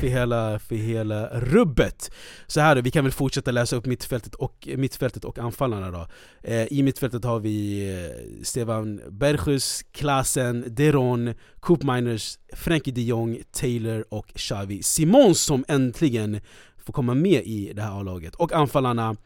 för 0.00 0.06
hela, 0.06 0.58
för 0.58 0.76
hela 0.76 1.26
rubbet. 1.40 2.10
Så 2.46 2.60
här 2.60 2.74
då, 2.74 2.80
vi 2.80 2.90
kan 2.90 3.04
väl 3.04 3.12
fortsätta 3.12 3.50
läsa 3.50 3.76
upp 3.76 3.86
mittfältet 3.86 4.34
och, 4.34 4.68
mittfältet 4.76 5.24
och 5.24 5.38
anfallarna 5.38 5.90
då. 5.90 6.06
Eh, 6.42 6.66
I 6.72 6.82
mittfältet 6.82 7.24
har 7.24 7.40
vi 7.40 7.88
eh, 7.94 8.42
Stefan 8.42 9.00
Berghus, 9.10 9.82
Klasen, 9.92 10.64
Deron, 10.66 11.34
Coop 11.60 11.82
Miners, 11.82 12.38
Frankie 12.52 12.94
de 12.94 13.02
Jong, 13.02 13.42
Taylor 13.52 14.04
och 14.08 14.34
Xavi 14.34 14.82
Simons 14.82 15.40
som 15.40 15.64
äntligen 15.68 16.40
får 16.76 16.92
komma 16.92 17.14
med 17.14 17.42
i 17.44 17.72
det 17.72 17.82
här 17.82 18.00
A-laget. 18.00 18.34
Och 18.34 18.52
anfallarna 18.52 19.16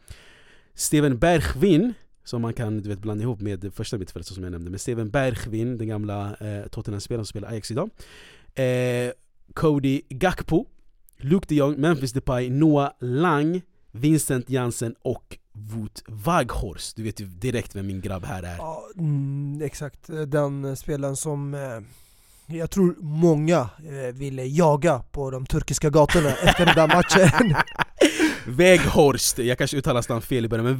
Steven 0.73 1.17
Bergvin 1.17 1.93
som 2.27 2.41
man 2.41 2.53
kan 2.53 2.81
du 2.81 2.89
vet, 2.89 2.99
blanda 2.99 3.23
ihop 3.23 3.41
med 3.41 3.59
det 3.59 3.71
första 3.71 3.97
mittfältet 3.97 4.33
som 4.33 4.43
jag 4.43 4.51
nämnde. 4.51 4.69
Men 4.69 4.79
Steven 4.79 5.09
Bergvin, 5.09 5.77
den 5.77 5.87
gamla 5.87 6.35
eh, 6.35 6.67
Tottenham-spelaren 6.67 7.25
som 7.25 7.29
spelar 7.29 7.49
Ajax 7.49 7.71
idag. 7.71 7.89
Eh, 8.55 9.11
Cody 9.53 10.01
Gakpo, 10.09 10.65
Luke 11.17 11.45
de 11.47 11.55
Jong, 11.55 11.75
Memphis 11.77 12.11
Depay, 12.11 12.49
Noah 12.49 12.91
Lang, 12.99 13.61
Vincent 13.91 14.49
Jansen 14.49 14.95
och 15.01 15.37
Wout 15.53 16.03
Waghorst. 16.07 16.95
Du 16.95 17.03
vet 17.03 17.19
ju 17.19 17.25
direkt 17.25 17.75
vem 17.75 17.87
min 17.87 18.01
grabb 18.01 18.25
här 18.25 18.43
är. 18.43 18.57
Ja, 18.57 18.83
mm, 18.97 19.61
exakt. 19.61 20.09
Den 20.27 20.77
spelaren 20.77 21.15
som 21.15 21.53
eh, 21.53 21.79
jag 22.57 22.71
tror 22.71 22.95
många 22.99 23.59
eh, 23.59 24.13
ville 24.13 24.43
jaga 24.43 24.99
på 25.11 25.31
de 25.31 25.45
turkiska 25.45 25.89
gatorna 25.89 26.29
efter 26.29 26.65
den 26.65 26.75
där 26.75 26.87
matchen. 26.87 27.55
Weghorst, 28.47 29.39
jag 29.39 29.57
kanske 29.57 29.77
uttalar 29.77 30.05
namn 30.09 30.21
fel 30.21 30.45
i 30.45 30.47
början, 30.47 30.65
men 30.65 30.77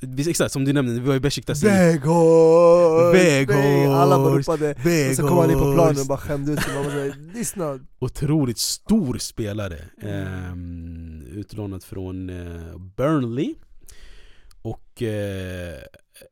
visst, 0.00 0.28
exakt 0.28 0.52
som 0.52 0.64
du 0.64 0.72
nämnde, 0.72 0.92
vi 0.92 1.00
var 1.00 1.14
i 1.14 1.20
Besiktas 1.20 1.62
Väghorst! 1.62 3.14
Väghorst! 3.14 3.88
Alla 3.88 4.18
bara 4.18 4.38
ropade. 4.38 4.74
Och 5.10 5.16
så 5.16 5.28
kom 5.28 5.38
han 5.38 5.50
in 5.50 5.58
på 5.58 5.74
planen 5.74 6.00
och 6.00 6.06
bara 6.06 6.18
skämde 6.18 6.52
ut 6.52 6.62
sig. 6.62 6.74
Man 6.74 6.84
bara 6.84 6.92
så 6.92 6.98
här, 6.98 7.34
Lyssna. 7.34 7.80
Otroligt 7.98 8.58
stor 8.58 9.18
spelare, 9.18 9.78
ehm, 10.02 11.22
utlånad 11.32 11.84
från 11.84 12.30
eh, 12.30 12.78
Burnley 12.96 13.54
Och 14.62 15.02
eh, 15.02 15.74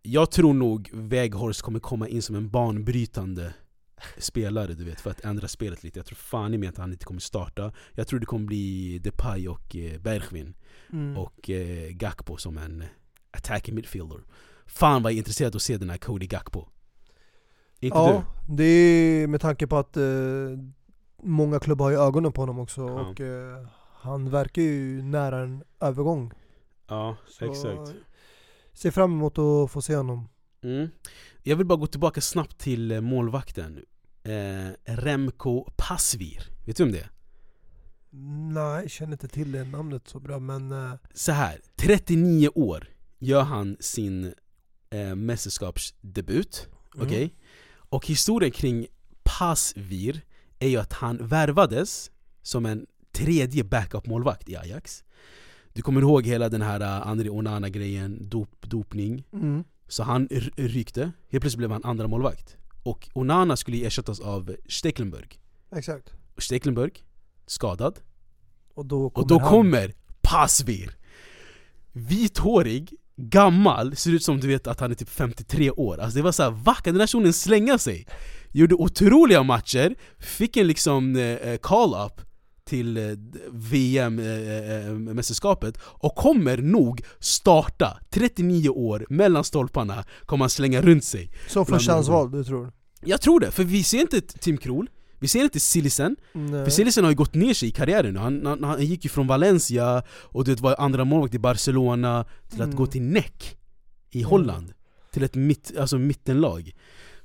jag 0.03 0.31
tror 0.31 0.55
nog 0.55 0.91
Weghorst 0.93 1.63
kommer 1.63 1.81
komma 1.81 2.09
in 2.09 2.23
som 2.23 2.37
en 2.37 2.51
banbrytande 2.51 3.53
spelare 4.19 4.75
du 4.75 4.85
vet, 4.85 5.01
för 5.01 5.11
att 5.11 5.21
ändra 5.21 5.49
spelet 5.49 5.83
lite 5.85 5.99
Jag 5.99 6.07
tror 6.07 6.17
fan 6.17 6.55
i 6.55 6.59
mig 6.59 6.69
att 6.69 6.77
han 6.79 6.93
inte 6.93 7.05
kommer 7.05 7.21
starta 7.21 7.73
Jag 7.95 8.07
tror 8.09 8.21
det 8.21 8.27
kommer 8.27 8.47
bli 8.47 8.99
Depay 8.99 9.49
och 9.49 9.77
eh, 9.77 10.01
Bergvin 10.01 10.55
Mm. 10.93 11.17
och 11.17 11.51
eh, 11.51 11.91
Gakpo 11.91 12.37
som 12.37 12.59
en 12.59 12.85
attacking 13.31 13.75
midfielder 13.75 14.19
Fan 14.67 15.03
vad 15.03 15.13
jag 15.13 15.15
är 15.15 15.19
intresserad 15.19 15.53
av 15.53 15.57
att 15.57 15.63
se 15.63 15.77
den 15.79 15.91
här 15.91 15.97
Cody 15.99 16.27
Gakpo 16.27 16.65
Inte 17.81 17.97
Ja, 17.99 18.25
det 18.49 18.65
är 18.65 19.27
med 19.27 19.41
tanke 19.41 19.67
på 19.67 19.77
att 19.77 19.97
eh, 19.97 20.05
många 21.23 21.61
klubbar 21.61 21.85
har 21.85 21.91
ju 21.93 21.99
ögonen 21.99 22.33
på 22.33 22.43
honom 22.43 22.59
också 22.59 22.81
Ja. 22.81 22.87
och 23.01 23.21
eh, 23.21 23.67
han 23.95 24.31
verkar 24.31 24.63
ju 24.63 25.03
nära 25.03 25.41
en 25.41 25.65
övergång. 25.81 26.29
du? 26.29 26.35
Ja, 26.89 27.17
Så 27.29 27.45
exakt 27.51 27.95
Ser 28.73 28.91
fram 28.91 29.13
emot 29.13 29.39
att 29.39 29.71
få 29.71 29.83
se 29.83 29.97
honom. 29.97 30.29
Mm. 30.63 30.89
Jag 31.43 31.57
vill 31.57 31.67
bara 31.67 31.79
gå 31.79 31.87
tillbaka 31.87 32.21
snabbt 32.21 32.59
till 32.59 32.91
eh, 32.93 33.01
målvakten 33.01 33.85
eh, 34.25 34.71
Remco 34.85 35.71
Pasvir, 35.77 36.43
vet 36.67 36.77
du 36.77 36.83
om 36.83 36.93
det 36.93 37.01
är? 37.01 37.11
Nej, 38.53 38.83
jag 38.83 38.91
känner 38.91 39.13
inte 39.13 39.29
till 39.29 39.53
det 39.53 39.65
namnet 39.65 40.09
så 40.09 40.21
bra 40.21 40.39
men 40.39 40.73
eh, 40.73 40.93
Så 41.15 41.33
här, 41.33 41.61
39 41.77 42.49
år 42.55 42.89
gör 43.19 43.43
han 43.43 43.77
sin 43.81 44.35
eh, 44.91 45.15
mästerskapsdebut, 45.15 46.69
Mm. 46.97 47.07
okej? 47.07 47.35
Och 47.75 48.07
historien 48.07 48.53
kring 48.53 48.87
Pasvir 49.23 50.21
är 50.59 50.69
ju 50.69 50.77
att 50.77 50.93
han 50.93 51.27
värvades 51.27 52.11
som 52.43 52.67
en 52.67 52.87
tredje 53.13 53.65
backup-målvakt 53.65 54.49
i 54.49 54.57
Ajax 54.57 55.05
Du 55.73 55.83
kommer 55.83 56.01
ihåg 56.01 56.27
hela 56.27 56.49
den 56.49 56.63
här 56.63 56.81
uh, 56.81 57.09
André 57.09 57.29
Onana-grejen, 57.31 58.29
dop, 58.29 58.49
dopning 58.71 59.25
mm. 59.33 59.65
Så 59.89 60.03
han 60.03 60.29
rykte, 60.57 61.01
helt 61.03 61.43
plötsligt 61.43 61.59
blev 61.59 61.71
han 61.71 61.85
andra 61.85 62.07
målvakt 62.09 62.57
Och 62.85 63.09
Onana 63.13 63.57
skulle 63.57 63.87
ersättas 63.87 64.21
av 64.21 64.57
Stecklenburg 64.69 65.41
exakt. 65.77 66.13
Stecklenburg, 66.39 67.05
skadad 67.47 67.99
Och 68.75 68.87
då 68.87 69.11
kommer, 69.11 69.23
Och 69.23 69.29
då 69.29 69.41
kommer 69.41 69.95
Pasvir 70.23 70.91
Vithårig, 71.93 72.95
gammal, 73.17 73.97
ser 73.97 74.11
ut 74.11 74.25
som 74.25 74.41
du 74.41 74.49
vet 74.49 74.67
att 74.67 74.81
han 74.81 74.91
är 74.91 74.95
typ 74.95 75.09
53 75.09 75.71
år 75.71 75.99
Alltså 75.99 76.17
det 76.17 76.23
var 76.23 76.33
såhär, 76.33 76.51
va? 76.51 76.75
Kan 76.75 76.95
den 76.95 77.01
här 77.01 77.07
shunon 77.07 77.33
slänga 77.33 77.79
sig? 77.79 78.07
Gjorde 78.51 78.75
otroliga 78.75 79.43
matcher, 79.43 79.95
fick 80.19 80.57
en 80.57 80.67
liksom 80.67 81.17
eh, 81.17 81.57
call-up 81.57 82.21
till 82.65 82.97
eh, 82.97 83.03
VM-mästerskapet 84.55 85.79
och 85.83 86.15
kommer 86.15 86.57
nog 86.59 87.03
starta 87.21 87.99
39 88.11 88.69
år 88.69 89.07
mellan 89.11 89.45
stolparna 89.45 90.05
kommer 90.27 90.43
han 90.45 90.51
slänga 90.51 90.83
runt 90.83 91.05
sig 91.05 91.31
Som 91.49 91.67
förstahandsval, 91.67 92.31
du 92.31 92.45
tror? 92.45 92.73
Jag 93.05 93.21
tror 93.21 93.41
det, 93.41 93.51
för 93.51 93.65
vi 93.65 93.83
ser 93.83 94.01
inte 94.01 94.21
Tim 94.21 94.57
Krul, 94.57 94.91
vi 95.19 95.29
ser 95.29 95.43
inte 95.45 95.61
Sillisen 95.61 96.17
Nej. 96.33 96.65
för 96.65 96.71
Silesen 96.71 97.05
har 97.05 97.11
ju 97.11 97.17
gått 97.17 97.35
ner 97.35 97.55
sig 97.55 97.69
i 97.69 97.73
karriären 97.73 98.15
nu. 98.15 98.21
Han, 98.21 98.47
han, 98.47 98.65
han 98.65 98.85
gick 98.87 99.05
ju 99.05 99.11
från 99.11 99.27
Valencia 99.27 100.03
och 100.09 100.45
det 100.45 100.61
var 100.61 100.77
andra 100.79 101.05
målvakt 101.05 101.35
i 101.35 101.39
Barcelona 101.39 102.25
till 102.51 102.61
att 102.61 102.67
Mm. 102.67 102.77
gå 102.77 102.87
till 102.87 103.03
NEC 103.03 103.25
i 104.11 104.23
Holland 104.23 104.73
Till 105.13 105.23
ett 105.23 105.35
mitt, 105.35 105.73
alltså 105.79 105.99
mittenlag 105.99 106.73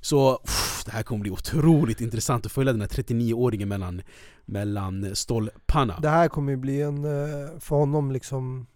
Så 0.00 0.36
pff, 0.36 0.79
det 0.90 0.96
här 0.96 1.02
kommer 1.02 1.22
bli 1.22 1.30
otroligt 1.30 2.00
intressant 2.00 2.46
att 2.46 2.52
följa 2.52 2.72
den 2.72 2.80
här 2.80 2.88
39-åringen 2.88 3.68
mellan, 3.68 4.02
mellan 4.44 5.16
stolparna 5.16 5.98
Det 6.02 6.08
här 6.08 6.28
kommer 6.28 6.56
bli 6.56 6.82
en, 6.82 7.04
eh, 7.04 7.58
för 7.58 7.76
honom 7.76 8.12
liksom 8.12 8.66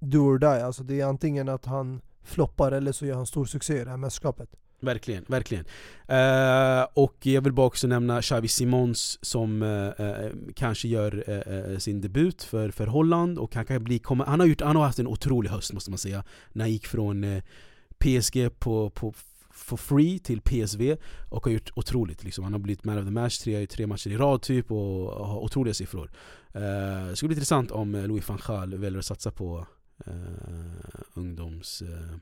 do 0.00 0.18
or 0.18 0.38
die. 0.38 0.64
Alltså 0.64 0.82
det 0.82 1.00
är 1.00 1.06
antingen 1.06 1.48
att 1.48 1.64
han 1.64 2.00
floppar 2.22 2.72
eller 2.72 2.92
så 2.92 3.06
gör 3.06 3.16
han 3.16 3.26
stor 3.26 3.44
succé 3.44 3.80
i 3.80 3.84
det 3.84 3.90
här 3.90 3.96
mästerskapet. 3.96 4.48
Verkligen, 4.80 5.24
verkligen. 5.28 5.64
Eh, 6.08 6.86
och 6.94 7.16
jag 7.26 7.40
vill 7.40 7.52
bara 7.52 7.66
också 7.66 7.86
nämna 7.86 8.22
Xavi 8.22 8.48
Simons 8.48 9.18
som 9.22 9.62
eh, 9.62 10.06
eh, 10.06 10.30
kanske 10.54 10.88
gör 10.88 11.24
eh, 11.26 11.72
eh, 11.72 11.78
sin 11.78 12.00
debut 12.00 12.42
för, 12.42 12.70
för 12.70 12.86
Holland 12.86 13.38
och 13.38 13.54
han 13.54 13.64
kan 13.64 13.84
bli, 13.84 13.98
komma, 13.98 14.24
han, 14.24 14.40
har 14.40 14.46
gjort, 14.46 14.60
han 14.60 14.76
har 14.76 14.84
haft 14.84 14.98
en 14.98 15.06
otrolig 15.06 15.50
höst 15.50 15.72
måste 15.72 15.90
man 15.90 15.98
säga 15.98 16.24
När 16.52 16.64
han 16.64 16.72
gick 16.72 16.86
från 16.86 17.42
PSG 17.98 18.58
på, 18.58 18.90
på 18.90 19.14
for 19.68 19.76
free 19.76 20.18
till 20.18 20.40
PSV 20.40 20.96
och 21.28 21.44
har 21.44 21.52
gjort 21.52 21.70
otroligt 21.74 22.24
liksom. 22.24 22.44
Han 22.44 22.52
har 22.52 22.60
blivit 22.60 22.84
man 22.84 22.98
of 22.98 23.04
the 23.04 23.10
match 23.10 23.38
tre, 23.38 23.66
tre 23.66 23.86
matcher 23.86 24.10
i 24.10 24.16
rad 24.16 24.42
typ 24.42 24.70
och 24.70 25.26
har 25.26 25.38
otroliga 25.38 25.74
siffror 25.74 26.10
uh, 26.56 27.08
Det 27.08 27.16
skulle 27.16 27.28
bli 27.28 27.34
intressant 27.34 27.70
om 27.70 27.94
eh, 27.94 28.06
Louis 28.06 28.28
van 28.28 28.38
Gaal 28.46 28.74
väljer 28.74 28.98
att 28.98 29.06
satsa 29.06 29.30
på 29.30 29.66
uh, 30.08 30.14
ungdoms... 31.14 31.82
Uh, 31.82 32.16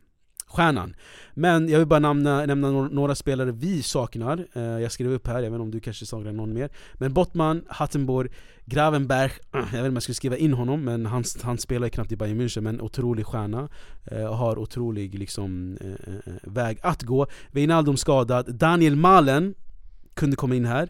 stjärnan. 0.56 0.94
Men 1.34 1.68
jag 1.68 1.78
vill 1.78 1.88
bara 1.88 2.00
nämna, 2.00 2.46
nämna 2.46 2.70
några 2.70 3.14
spelare 3.14 3.52
vi 3.52 3.82
saknar. 3.82 4.46
Eh, 4.52 4.62
jag 4.62 4.92
skrev 4.92 5.12
upp 5.12 5.26
här, 5.26 5.34
jag 5.34 5.42
vet 5.42 5.52
inte 5.52 5.62
om 5.62 5.70
du 5.70 5.80
kanske 5.80 6.06
saknar 6.06 6.32
någon 6.32 6.54
mer. 6.54 6.70
Men 6.94 7.12
Bottman, 7.12 7.64
Hattenborg, 7.68 8.28
Gravenberg, 8.64 9.32
jag 9.52 9.60
vet 9.60 9.74
inte 9.74 9.88
om 9.88 9.94
jag 9.94 10.02
skulle 10.02 10.14
skriva 10.14 10.36
in 10.36 10.52
honom 10.52 10.84
men 10.84 11.06
han, 11.06 11.24
han 11.42 11.58
spelar 11.58 11.86
ju 11.86 11.90
knappt 11.90 12.12
i 12.12 12.16
Bayern 12.16 12.40
München 12.40 12.60
men 12.60 12.80
otrolig 12.80 13.26
stjärna. 13.26 13.68
Eh, 14.04 14.24
och 14.24 14.36
har 14.36 14.58
otrolig 14.58 15.18
liksom, 15.18 15.78
eh, 15.80 16.32
väg 16.42 16.78
att 16.82 17.02
gå. 17.02 17.26
Wijnaldum 17.50 17.96
skadad, 17.96 18.54
Daniel 18.54 18.96
Malen 18.96 19.54
kunde 20.14 20.36
komma 20.36 20.54
in 20.54 20.64
här. 20.64 20.88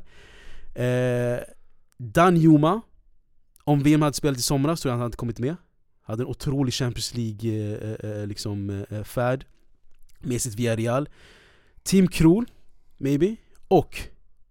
Dan 1.98 2.36
Juma, 2.36 2.80
om 3.64 3.82
VM 3.82 4.02
hade 4.02 4.14
spelat 4.14 4.38
i 4.38 4.42
somras 4.42 4.80
tror 4.80 4.90
jag 4.90 4.96
han 4.96 5.02
hade 5.02 5.16
kommit 5.16 5.38
med. 5.38 5.56
Hade 6.02 6.22
en 6.22 6.26
otrolig 6.26 6.74
Champions 6.74 7.14
League-färd 7.14 8.28
liksom, 8.28 8.84
med 10.20 10.42
sitt 10.42 10.54
Villarreal 10.54 11.08
Tim 11.82 12.08
Krul, 12.08 12.50
maybe, 12.96 13.36
och 13.68 13.98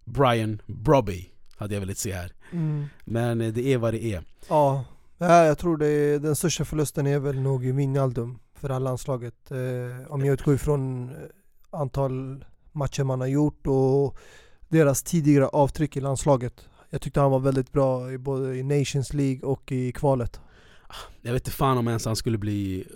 Brian 0.04 0.62
Brobby 0.66 1.30
hade 1.56 1.74
jag 1.74 1.80
velat 1.80 1.98
se 1.98 2.12
här. 2.12 2.32
Mm. 2.52 2.86
Men 3.04 3.38
det 3.38 3.72
är 3.72 3.78
vad 3.78 3.94
det 3.94 4.04
är. 4.04 4.24
Ja, 4.48 4.84
jag 5.18 5.58
tror 5.58 5.76
det 5.76 5.86
är, 5.86 6.18
den 6.18 6.36
största 6.36 6.64
förlusten 6.64 7.06
är 7.06 7.18
väl 7.18 7.40
nog 7.40 7.64
Wijnaldum 7.64 8.38
för 8.54 8.68
det 8.68 8.74
här 8.74 8.80
landslaget 8.80 9.50
eh, 9.50 10.12
Om 10.12 10.24
jag 10.24 10.32
utgår 10.32 10.54
ifrån 10.54 11.08
eh, 11.08 11.80
antal 11.80 12.44
matcher 12.72 13.04
man 13.04 13.20
har 13.20 13.26
gjort 13.26 13.66
och 13.66 14.16
deras 14.68 15.02
tidigare 15.02 15.46
avtryck 15.46 15.96
i 15.96 16.00
landslaget. 16.00 16.68
Jag 16.90 17.00
tyckte 17.00 17.20
han 17.20 17.30
var 17.30 17.38
väldigt 17.38 17.72
bra 17.72 18.12
i 18.12 18.18
både 18.18 18.56
i 18.56 18.62
Nations 18.62 19.12
League 19.12 19.40
och 19.42 19.72
i 19.72 19.92
kvalet. 19.92 20.40
Jag 21.22 21.32
vet 21.32 21.42
inte 21.42 21.56
fan 21.56 21.78
om 21.78 21.88
ens 21.88 22.04
han 22.04 22.16
skulle 22.16 22.38
bli 22.38 22.86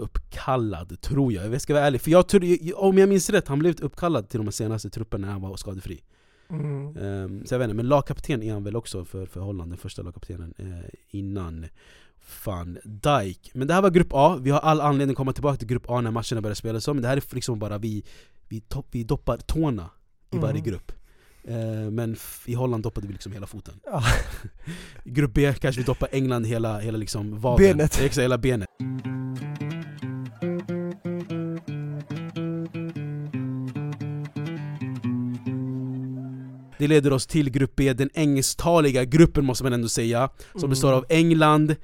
uppkallad, 0.00 1.00
tror 1.00 1.32
jag. 1.32 1.54
Jag 1.54 1.60
ska 1.60 1.74
vara 1.74 1.86
ärlig, 1.86 2.00
för 2.00 2.10
jag 2.10 2.28
tror, 2.28 2.44
om 2.74 2.98
jag 2.98 3.08
minns 3.08 3.30
rätt, 3.30 3.48
han 3.48 3.58
blev 3.58 3.80
uppkallad 3.80 4.28
till 4.28 4.44
de 4.44 4.52
senaste 4.52 4.90
trupperna 4.90 5.26
när 5.26 5.32
han 5.32 5.42
var 5.42 5.56
skadefri. 5.56 6.02
Mm. 6.50 6.96
Um, 6.96 7.46
så 7.46 7.54
jag 7.54 7.58
vet 7.58 7.64
inte, 7.64 7.76
men 7.76 7.88
lagkapten 7.88 8.42
är 8.42 8.52
han 8.52 8.64
väl 8.64 8.76
också 8.76 9.04
för, 9.04 9.26
för 9.26 9.40
Holland, 9.40 9.70
den 9.70 9.78
första 9.78 10.02
lagkaptenen 10.02 10.54
uh, 10.60 10.78
innan 11.10 11.66
Van 12.44 12.78
Dijk. 12.84 13.50
Men 13.54 13.68
det 13.68 13.74
här 13.74 13.82
var 13.82 13.90
grupp 13.90 14.08
A, 14.10 14.38
vi 14.42 14.50
har 14.50 14.60
all 14.60 14.80
anledning 14.80 15.12
att 15.12 15.16
komma 15.16 15.32
tillbaka 15.32 15.56
till 15.56 15.68
grupp 15.68 15.90
A 15.90 16.00
när 16.00 16.10
matcherna 16.10 16.40
börjar 16.40 16.54
spelas 16.54 16.88
om. 16.88 16.96
Men 16.96 17.02
det 17.02 17.08
här 17.08 17.16
är 17.16 17.34
liksom 17.34 17.58
bara 17.58 17.78
vi, 17.78 18.04
vi, 18.48 18.60
topp, 18.60 18.86
vi 18.90 19.04
doppar 19.04 19.36
tårna 19.36 19.90
i 20.30 20.36
mm. 20.36 20.48
varje 20.48 20.60
grupp. 20.60 20.92
Eh, 21.44 21.90
men 21.90 22.16
i 22.46 22.54
Holland 22.54 22.82
doppade 22.82 23.06
vi 23.06 23.12
liksom 23.12 23.32
hela 23.32 23.46
foten 23.46 23.74
ja. 23.84 24.02
Grupp 25.04 25.34
B 25.34 25.54
kanske 25.60 25.80
vi 25.80 25.86
doppar 25.86 26.08
England 26.12 26.46
hela, 26.46 26.78
hela 26.78 26.98
liksom 26.98 27.40
vaden 27.40 27.66
Benet! 27.66 28.00
Exakt, 28.00 28.24
hela 28.24 28.38
benet 28.38 28.68
Det 36.80 36.88
leder 36.88 37.12
oss 37.12 37.26
till 37.26 37.50
grupp 37.50 37.76
B, 37.76 37.92
den 37.92 38.10
engelsktaliga 38.14 39.04
gruppen 39.04 39.44
måste 39.44 39.64
man 39.64 39.72
ändå 39.72 39.88
säga 39.88 40.30
Som 40.52 40.58
mm. 40.60 40.70
består 40.70 40.92
av 40.92 41.04
England, 41.08 41.76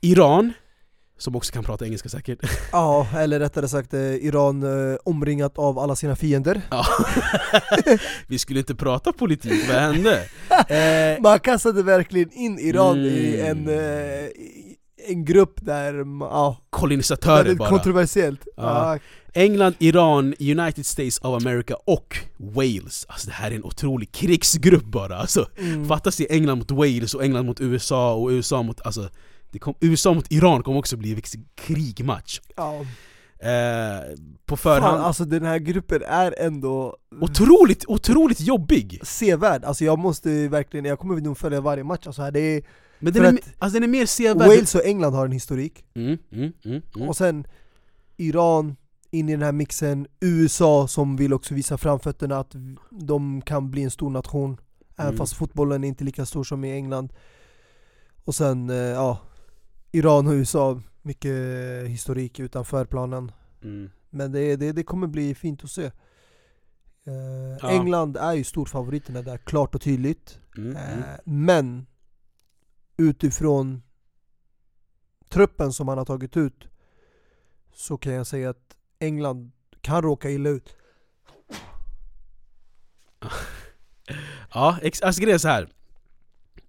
Iran 0.00 0.52
som 1.18 1.36
också 1.36 1.52
kan 1.52 1.64
prata 1.64 1.84
engelska 1.84 2.08
säkert 2.08 2.38
Ja, 2.72 3.06
eller 3.16 3.40
rättare 3.40 3.68
sagt 3.68 3.94
eh, 3.94 4.00
Iran 4.00 4.62
eh, 4.62 4.96
omringat 5.04 5.58
av 5.58 5.78
alla 5.78 5.96
sina 5.96 6.16
fiender 6.16 6.62
ja. 6.70 6.86
Vi 8.26 8.38
skulle 8.38 8.58
inte 8.58 8.74
prata 8.74 9.12
politik, 9.12 9.68
vad 9.68 9.76
hände? 9.76 10.22
Eh, 10.68 11.20
Man 11.20 11.40
kastade 11.40 11.82
verkligen 11.82 12.32
in 12.32 12.58
Iran 12.58 12.98
mm. 12.98 13.06
i 13.06 13.40
en, 13.40 13.68
eh, 13.68 14.28
en 15.08 15.24
grupp 15.24 15.54
där, 15.62 15.94
ja 16.20 16.56
Kolonisatörer 16.70 17.54
bara 17.54 17.68
Kontroversiellt 17.68 18.48
ja. 18.56 18.98
England, 19.34 19.74
Iran, 19.78 20.34
United 20.40 20.86
States 20.86 21.18
of 21.18 21.42
America 21.42 21.74
och 21.84 22.16
Wales 22.36 23.06
Alltså 23.08 23.26
det 23.26 23.32
här 23.32 23.50
är 23.50 23.54
en 23.54 23.64
otrolig 23.64 24.12
krigsgrupp 24.12 24.84
bara 24.84 25.16
alltså, 25.16 25.46
mm. 25.58 25.88
Fattas 25.88 26.20
i 26.20 26.26
England 26.30 26.58
mot 26.58 26.70
Wales 26.70 27.14
och 27.14 27.24
England 27.24 27.46
mot 27.46 27.60
USA 27.60 28.14
och 28.14 28.28
USA 28.28 28.62
mot, 28.62 28.80
alltså 28.80 29.08
det 29.50 29.58
kom, 29.58 29.74
USA 29.80 30.14
mot 30.14 30.32
Iran 30.32 30.62
kommer 30.62 30.78
också 30.78 30.96
bli 30.96 31.12
en 31.12 31.20
krigmatch 31.54 32.40
ja. 32.56 32.84
Eh, 33.42 34.00
på 34.46 34.56
förhand 34.56 34.96
Fan, 34.96 35.04
alltså 35.04 35.24
den 35.24 35.44
här 35.44 35.58
gruppen 35.58 36.02
är 36.02 36.34
ändå 36.38 36.96
Otroligt, 37.20 37.84
otroligt 37.88 38.40
jobbig! 38.40 39.00
Sevärd, 39.02 39.64
alltså 39.64 39.84
jag 39.84 39.98
måste 39.98 40.48
verkligen, 40.48 40.84
jag 40.84 40.98
kommer 40.98 41.20
nog 41.20 41.38
följa 41.38 41.60
varje 41.60 41.84
match 41.84 42.06
alltså 42.06 42.22
här, 42.22 42.30
det 42.30 42.40
är 42.40 42.62
Men 42.98 43.12
den 43.12 43.24
är, 43.24 43.38
alltså 43.58 43.74
den 43.74 43.82
är 43.82 43.88
mer 43.88 44.06
sevärd 44.06 44.48
Wales 44.48 44.74
och 44.74 44.84
England 44.84 45.14
har 45.14 45.24
en 45.24 45.32
historik 45.32 45.84
mm, 45.94 46.18
mm, 46.32 46.52
mm, 46.64 46.82
mm, 46.94 47.08
Och 47.08 47.16
sen 47.16 47.44
Iran 48.16 48.76
in 49.10 49.28
i 49.28 49.32
den 49.32 49.42
här 49.42 49.52
mixen, 49.52 50.06
USA 50.20 50.88
som 50.88 51.16
vill 51.16 51.32
också 51.32 51.54
visa 51.54 51.78
framfötterna 51.78 52.38
att 52.38 52.54
de 52.90 53.42
kan 53.42 53.70
bli 53.70 53.82
en 53.82 53.90
stor 53.90 54.10
nation 54.10 54.60
Även 54.96 55.08
mm. 55.08 55.18
fast 55.18 55.34
fotbollen 55.34 55.84
är 55.84 55.88
inte 55.88 56.04
lika 56.04 56.26
stor 56.26 56.44
som 56.44 56.64
i 56.64 56.72
England 56.72 57.12
Och 58.24 58.34
sen, 58.34 58.70
eh, 58.70 58.76
ja 58.76 59.18
Iran 59.92 60.26
och 60.26 60.32
USA, 60.32 60.80
mycket 61.02 61.36
historik 61.86 62.40
utanför 62.40 62.84
planen. 62.84 63.32
Mm. 63.62 63.90
Men 64.10 64.32
det, 64.32 64.56
det, 64.56 64.72
det 64.72 64.82
kommer 64.82 65.06
bli 65.06 65.34
fint 65.34 65.64
att 65.64 65.70
se. 65.70 65.84
Eh, 67.04 67.12
ja. 67.60 67.70
England 67.70 68.16
är 68.16 68.32
ju 68.32 68.44
storfavoriterna 68.44 69.22
där, 69.22 69.38
klart 69.38 69.74
och 69.74 69.80
tydligt. 69.80 70.40
Mm, 70.56 70.76
mm. 70.76 71.02
Men 71.24 71.86
utifrån 72.96 73.82
truppen 75.28 75.72
som 75.72 75.86
man 75.86 75.98
har 75.98 76.04
tagit 76.04 76.36
ut 76.36 76.68
så 77.72 77.96
kan 77.96 78.12
jag 78.12 78.26
säga 78.26 78.50
att 78.50 78.76
England 79.00 79.52
kan 79.80 80.02
råka 80.02 80.30
illa 80.30 80.50
ut. 80.50 80.74
ja, 84.54 84.78
alltså 85.02 85.20
grejen 85.22 85.34
är 85.34 85.38
så 85.38 85.48
här. 85.48 85.68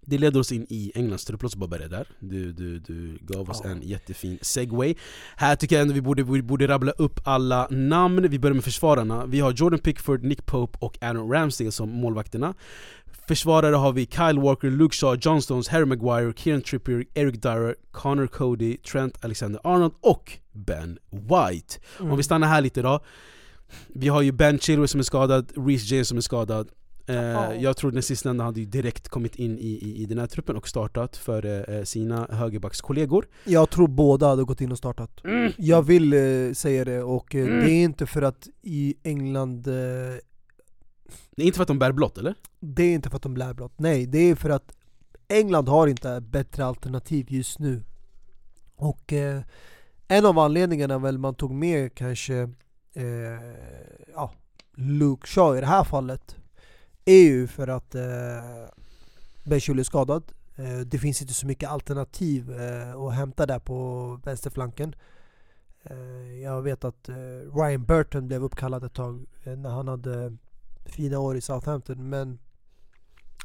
Det 0.06 0.18
leder 0.18 0.40
oss 0.40 0.52
in 0.52 0.66
i 0.70 0.92
Englands 0.96 1.26
trupp, 1.26 1.42
låt 1.44 1.50
oss 1.52 1.56
bara 1.56 1.68
börja 1.68 1.88
där 1.88 2.08
Du, 2.20 2.52
du, 2.52 2.80
du 2.80 3.18
gav 3.22 3.50
oss 3.50 3.62
ja. 3.64 3.70
en 3.70 3.82
jättefin 3.82 4.40
segway 4.42 4.96
Här 5.36 5.56
tycker 5.56 5.76
jag 5.76 5.82
ändå 5.82 5.94
vi 5.94 6.02
borde, 6.02 6.24
vi 6.24 6.42
borde 6.42 6.68
rabbla 6.68 6.92
upp 6.92 7.20
alla 7.24 7.68
namn 7.72 8.30
Vi 8.30 8.40
börjar 8.40 8.54
med 8.54 8.64
försvararna 8.64 9.26
Vi 9.26 9.40
har 9.40 9.52
Jordan 9.52 9.80
Pickford, 9.80 10.24
Nick 10.24 10.46
Pope 10.46 10.78
och 10.82 10.98
Aaron 11.02 11.32
Ramsdale 11.32 11.72
som 11.72 11.90
målvakterna 11.90 12.54
Försvarare 13.28 13.76
har 13.76 13.94
vi 13.94 14.06
Kyle 14.06 14.40
Walker, 14.40 14.70
Luke 14.70 14.96
Shaw, 14.96 15.20
John 15.22 15.42
Stones, 15.42 15.68
Harry 15.68 15.86
Maguire, 15.86 16.34
Kieran 16.34 16.62
Trippier, 16.62 17.06
Eric 17.14 17.42
Dyer, 17.42 17.76
Connor 17.92 18.28
Cody, 18.28 18.78
Trent 18.78 19.26
Alexander-Arnold 19.26 19.94
och 20.02 20.38
Ben 20.52 21.00
White 21.10 21.80
mm. 22.00 22.12
Om 22.12 22.18
vi 22.18 22.24
stannar 22.24 22.48
här 22.48 22.62
lite 22.62 22.82
då 22.82 23.00
Vi 23.88 24.08
har 24.08 24.22
ju 24.22 24.32
Ben 24.32 24.60
Chilwell 24.60 24.88
som 24.88 25.00
är 25.00 25.04
skadad, 25.04 25.52
Reece 25.68 25.92
James 25.92 26.08
som 26.08 26.18
är 26.18 26.22
skadad 26.22 26.70
Eh, 27.12 27.62
jag 27.62 27.78
tror 27.78 27.92
den 27.92 28.04
sistnämnda 28.04 28.44
hade 28.44 28.66
direkt 28.66 29.10
kommit 29.10 29.36
in 29.36 29.60
i, 29.60 29.72
i, 29.72 30.02
i 30.02 30.06
den 30.06 30.18
här 30.18 30.28
truppen 30.28 30.56
och 30.56 30.68
startat 30.68 31.18
för 31.18 31.70
eh, 31.70 31.84
sina 31.84 32.28
högerbackskollegor 32.32 33.28
Jag 33.44 33.70
tror 33.70 33.88
båda 33.88 34.28
hade 34.28 34.44
gått 34.44 34.62
in 34.62 34.72
och 34.72 34.78
startat 34.78 35.26
mm. 35.26 35.52
Jag 35.58 35.82
vill 35.82 36.14
eh, 36.14 36.54
säga 36.54 36.86
det, 36.86 37.04
och 37.04 37.36
eh, 37.36 37.48
mm. 37.48 37.60
det 37.60 37.72
är 37.72 37.84
inte 37.84 38.06
för 38.06 38.22
att 38.22 38.48
i 38.62 38.96
England 39.04 39.68
eh, 39.68 39.74
det 41.32 41.44
är 41.44 41.48
inte 41.48 41.58
för 41.58 41.64
att 41.64 41.68
de 41.68 41.80
bär 41.80 41.92
blått 41.92 42.18
eller? 42.18 42.36
Det 42.60 42.84
är 42.84 42.94
inte 42.94 43.10
för 43.10 43.16
att 43.18 43.24
de 43.24 43.34
bär 43.34 43.54
blått, 43.54 43.74
nej 43.78 44.06
det 44.06 44.20
är 44.20 44.36
för 44.36 44.50
att 44.50 44.74
England 45.28 45.68
har 45.68 45.88
inte 45.88 46.22
bättre 46.22 46.66
alternativ 46.66 47.26
just 47.30 47.60
nu 47.60 47.84
Och 48.76 49.14
eh, 49.14 49.42
en 50.08 50.26
av 50.26 50.40
anledningarna 50.40 51.00
väl 51.00 51.18
man 51.18 51.36
tog 51.36 51.52
med 51.52 51.96
kanske 51.96 52.36
eh, 52.94 53.06
ja, 54.14 54.32
Luke 54.76 55.28
Shaw 55.28 55.58
i 55.58 55.62
det 55.62 55.68
här 55.68 55.84
fallet 55.84 56.36
är 57.06 57.24
ju 57.24 57.48
för 57.48 57.68
att 57.68 57.96
eh, 57.96 58.02
Benchul 59.44 59.80
är 59.80 59.84
skadad. 59.84 60.24
Eh, 60.56 60.80
det 60.80 61.00
finns 61.00 61.22
inte 61.22 61.34
så 61.34 61.48
mycket 61.48 61.70
alternativ 61.70 62.62
eh, 62.62 62.96
att 62.96 63.14
hämta 63.14 63.46
där 63.46 63.60
på 63.60 64.20
vänsterflanken. 64.24 64.96
Eh, 65.84 66.42
jag 66.42 66.62
vet 66.62 66.84
att 66.84 67.10
eh, 67.10 67.16
Ryan 67.56 67.86
Burton 67.86 68.28
blev 68.28 68.44
uppkallad 68.44 68.84
ett 68.84 68.94
tag 68.94 69.26
eh, 69.44 69.56
när 69.56 69.70
han 69.70 69.88
hade 69.88 70.38
fina 70.86 71.20
år 71.20 71.38
i 71.38 71.42
Southampton. 71.42 72.10
Men 72.10 72.40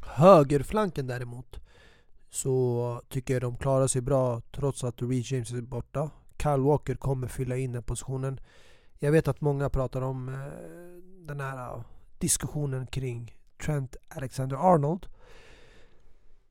högerflanken 0.03 1.07
däremot 1.07 1.61
så 2.30 3.01
tycker 3.09 3.34
jag 3.34 3.43
de 3.43 3.57
klarar 3.57 3.87
sig 3.87 4.03
bra 4.03 4.41
trots 4.53 4.84
att 4.84 5.03
Reece 5.03 5.30
James 5.32 5.53
är 5.53 5.61
borta. 5.61 6.11
Kyle 6.43 6.61
Walker 6.61 6.95
kommer 6.95 7.28
fylla 7.28 7.57
in 7.57 7.72
den 7.72 7.82
positionen. 7.82 8.41
Jag 8.99 9.12
vet 9.12 9.28
att 9.28 9.41
många 9.41 9.70
pratar 9.70 10.03
om 10.03 10.28
eh, 10.28 10.34
den 11.26 11.41
här 11.41 11.74
eh, 11.74 11.80
diskussionen 12.18 12.87
kring 12.87 13.34
Trent 13.64 13.97
Alexander-Arnold. 14.09 15.07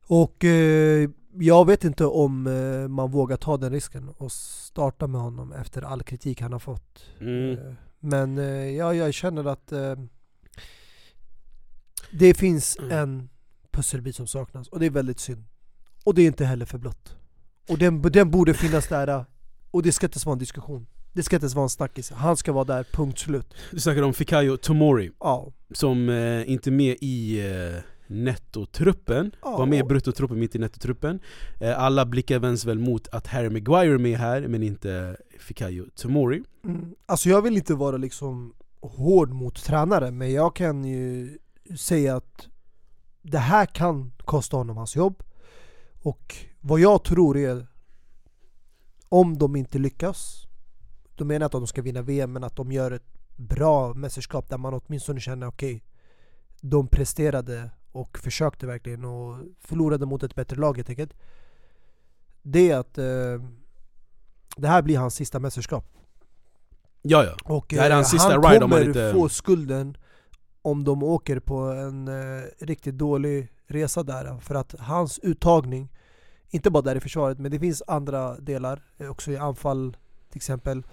Och 0.08 0.46
eh, 0.46 1.10
jag 1.34 1.66
vet 1.66 1.84
inte 1.84 2.06
om 2.06 2.48
eh, 2.48 2.88
man 2.88 3.12
vågar 3.12 3.38
ta 3.38 3.58
den 3.58 3.72
risken 3.72 4.10
och 4.10 4.32
starta 4.32 5.08
med 5.08 5.22
honom 5.22 5.52
efter 5.54 5.82
all 5.82 6.04
kritik 6.04 6.42
han 6.42 6.52
har 6.52 6.60
fått. 6.60 7.06
Mm. 7.20 7.52
Eh, 7.52 7.74
Men 8.00 8.38
eh, 8.38 8.70
ja, 8.70 8.94
jag 8.94 9.14
känner 9.14 9.46
att 9.46 9.72
eh, 9.72 9.96
det 12.12 12.34
finns 12.34 12.78
Mm. 12.80 12.91
en 12.91 13.30
pusselbit 13.72 14.16
som 14.16 14.28
saknas 14.28 14.68
och 14.68 14.80
det 14.80 14.86
är 14.86 14.89
väldigt 14.89 15.20
synd. 15.20 15.45
Och 16.03 16.14
det 16.16 16.22
är 16.22 16.28
inte 16.28 16.45
heller 16.45 16.66
för 16.66 16.78
blott. 16.78 17.16
Och 17.70 17.78
den, 17.78 18.01
den 18.01 18.32
borde 18.32 18.53
finnas 18.53 18.88
där 18.88 19.08
eh, 19.08 19.24
och 19.72 19.84
det 19.84 19.91
ska 19.91 20.06
inte 20.06 20.16
ens 20.16 20.26
vara 20.26 20.34
en 20.34 20.39
diskussion. 20.39 20.88
Det 21.14 21.24
ska 21.24 21.36
inte 21.36 21.43
ens 21.43 21.56
vara 21.56 21.64
en 21.64 21.70
snackis. 21.70 22.12
Han 22.12 22.38
ska 22.38 22.51
vara 22.51 22.64
där, 22.66 22.84
punkt 22.91 23.20
slut. 23.20 23.53
Du 23.72 23.80
snackar 23.80 24.01
om 24.01 24.14
Fikayo 24.14 24.58
Tomori, 24.58 25.12
Ja. 25.20 25.51
som 25.72 26.10
eh, 26.10 26.49
inte 26.51 26.70
är 26.70 26.72
med 26.72 26.97
i 27.01 27.39
eh, 27.51 27.82
nettotruppen, 28.08 29.32
Ja, 29.41 29.58
var 29.58 29.66
med 29.66 29.80
i 29.80 29.84
bruttotruppen, 29.84 30.39
mitt 30.39 30.56
i 30.56 30.60
nettotruppen 30.60 31.20
eh, 31.60 31.80
Alla 31.80 32.06
blickar 32.06 32.39
vänds 32.39 32.66
väl 32.66 32.80
mot 32.80 33.08
att 33.08 33.28
Harry 33.28 33.49
Maguire 33.49 33.93
är 33.93 33.97
med 33.97 34.18
här, 34.18 34.47
men 34.47 34.64
inte 34.64 35.18
Fikayo 35.39 35.86
Tomori 35.95 36.43
Mm. 36.66 36.95
Alltså 37.06 37.30
jag 37.30 37.41
vill 37.41 37.58
inte 37.58 37.74
vara 37.74 37.97
liksom 37.97 38.53
hård 38.82 39.30
mot 39.30 39.64
tränare, 39.64 40.12
men 40.12 40.32
jag 40.34 40.56
kan 40.56 40.86
ju 40.86 41.38
säga 41.78 42.16
att 42.16 42.47
det 43.22 43.38
här 43.38 43.66
kan 43.66 44.11
kosta 44.18 44.57
honom 44.57 44.78
hans 44.78 44.95
jobb. 44.95 45.24
Och 46.01 46.36
vad 46.61 46.80
jag 46.80 47.03
tror 47.03 47.38
är, 47.38 47.68
om 49.09 49.38
de 49.38 49.55
inte 49.55 49.78
lyckas, 49.80 50.47
då 51.16 51.26
menar 51.26 51.34
jag 51.43 51.47
inte 51.47 51.57
att 51.57 51.61
de 51.63 51.68
ska 51.68 51.82
vinna 51.82 52.01
VM, 52.01 52.34
men 52.34 52.43
att 52.43 52.55
de 52.55 52.72
gör 52.72 52.91
ett 52.91 53.07
bra 53.36 53.93
mästerskap 53.93 54.49
där 54.49 54.57
man 54.57 54.74
åtminstone 54.74 55.20
känner 55.20 55.47
okej, 55.47 55.84
de 56.61 56.88
presterade 56.88 57.70
och 57.91 58.18
försökte 58.20 58.68
verkligen 58.68 59.05
och 59.05 59.38
förlorade 59.59 60.05
mot 60.05 60.24
ett 60.24 60.36
bättre 60.36 60.55
lag 60.57 60.76
helt 60.78 60.89
enkelt. 60.89 61.13
Det 62.41 62.72
är 62.72 62.78
att 62.78 62.97
eh, 62.97 63.49
det 64.57 64.68
här 64.68 64.82
blir 64.82 64.97
hans 64.97 65.16
sista 65.16 65.39
mästerskap. 65.39 65.86
Ja 67.01 67.24
ja, 67.24 67.36
Och 67.55 67.66
Det 67.70 67.76
här 67.80 67.86
är 67.86 67.89
eh, 67.89 67.95
hans 67.95 68.09
sista 68.09 68.32
han 68.34 68.43
ride 68.43 68.66
om 68.66 68.72
kommer 68.72 68.78
han 68.78 68.88
inte- 68.88 69.11
få 69.13 69.30
skulden 69.30 69.97
om 70.66 70.84
de 70.84 71.03
åker 71.03 71.39
på 71.39 71.57
en 71.57 72.07
eh, 72.07 72.43
riktigt 72.59 72.97
dålig 72.97 73.47
resa 73.68 74.03
där. 74.03 74.39
För 74.39 74.55
att 74.55 74.76
hans 74.80 75.20
uttagning, 75.20 75.89
inte 76.49 76.70
bara 76.70 76.84
där 76.84 76.95
i 76.95 76.99
försvaret, 76.99 77.39
men 77.39 77.51
det 77.51 77.59
finns 77.59 77.84
andra 77.88 78.38
delar, 78.39 78.84
eh, 78.97 79.09
också 79.09 79.32
i 79.32 79.38
anfall 79.38 79.97
till 80.30 80.38
exempel, 80.38 80.84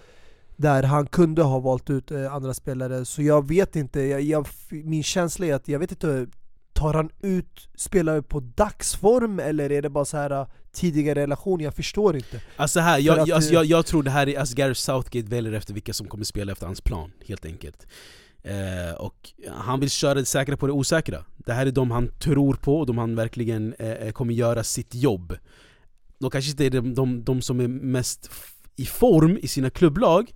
där 0.57 0.83
han 0.83 1.07
kunde 1.07 1.43
ha 1.43 1.59
valt 1.59 1.91
ut 1.91 2.11
eh, 2.11 2.35
andra 2.35 2.55
spelare. 2.55 3.05
Så 3.05 3.23
jag 3.23 3.49
vet 3.49 3.77
inte, 3.77 4.01
jag, 4.01 4.21
jag, 4.21 4.47
min 4.69 5.03
känsla 5.03 5.47
är 5.47 5.55
att 5.55 5.69
jag 5.69 5.79
vet 5.79 5.91
inte, 5.91 6.27
tar 6.73 6.95
han 6.95 7.11
ut 7.21 7.69
spelare 7.75 8.23
på 8.23 8.41
dagsform 8.41 9.39
eller 9.39 9.73
är 9.73 9.83
det 9.83 9.91
bara 9.91 10.05
så 10.05 10.17
här 10.17 10.31
eh, 10.31 10.47
tidigare 10.73 11.21
relation? 11.23 11.61
Jag 11.61 11.75
förstår 11.75 12.17
inte. 12.17 12.41
Alltså 12.57 12.81
här, 12.81 12.99
jag, 12.99 13.19
att, 13.19 13.33
alltså, 13.33 13.53
jag, 13.53 13.65
jag 13.65 13.87
tror 13.87 14.03
det 14.03 14.11
här 14.11 14.29
är, 14.29 14.39
alltså 14.39 14.57
Gareth 14.57 14.81
Southgate 14.81 15.31
väljer 15.31 15.53
efter 15.53 15.75
vilka 15.75 15.93
som 15.93 16.09
kommer 16.09 16.25
spela 16.25 16.53
efter 16.53 16.67
hans 16.67 16.81
plan, 16.81 17.13
helt 17.27 17.45
enkelt 17.45 17.87
eh, 18.43 18.95
Och 18.99 19.33
han 19.57 19.81
vill 19.81 19.91
köra 19.91 20.15
det 20.15 20.25
säkra 20.25 20.57
på 20.57 20.67
det 20.67 20.73
osäkra 20.73 21.25
Det 21.37 21.53
här 21.53 21.67
är 21.67 21.71
de 21.71 21.91
han 21.91 22.09
tror 22.19 22.55
på 22.55 22.85
de 22.85 22.99
han 22.99 23.15
verkligen 23.17 23.73
eh, 23.75 24.11
kommer 24.13 24.35
göra 24.35 24.65
sitt 24.65 24.95
jobb 24.95 25.37
De 26.19 26.31
kanske 26.31 26.51
inte 26.51 26.67
är 26.67 26.71
de, 26.71 26.95
de, 26.95 27.25
de 27.25 27.43
som 27.43 27.61
är 27.61 27.69
mest 27.69 28.31
i 28.77 28.85
form 28.87 29.39
i 29.43 29.49
sina 29.49 29.71
klubblag 29.71 30.33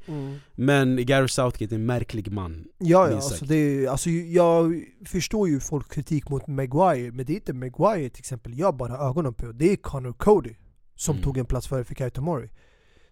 Men 0.55 1.07
Gareth 1.07 1.33
Southgate 1.33 1.75
är 1.75 1.79
en 1.79 1.87
märklig 1.87 2.33
man 2.33 2.65
Ja, 2.79 3.09
ja 3.11 3.15
alltså 3.17 3.45
det, 3.45 3.55
är- 3.57 3.89
alltså 3.89 4.11
jag 4.11 4.83
förstår 5.07 5.49
ju 5.49 5.61
folk 5.61 5.93
kritik 5.93 6.29
mot 6.29 6.47
Maguire, 6.47 7.13
men 7.13 7.27
det 7.27 7.33
är 7.33 7.35
inte 7.35 7.53
Maguire 7.53 8.09
till 8.11 8.21
exempel 8.21 8.59
jag 8.59 8.77
bara 8.77 8.93
har 8.97 9.09
ögonen 9.11 9.35
på. 9.35 9.53
Det 9.53 9.73
är 9.73 9.77
Connor 9.77 10.13
Cody 10.13 10.55
som 10.95 11.15
Mm. 11.15 11.25
tog 11.25 11.39
en 11.39 11.47
plats 11.47 11.67
före 11.69 11.85
Fikayo 11.85 12.11
Tomori. 12.11 12.49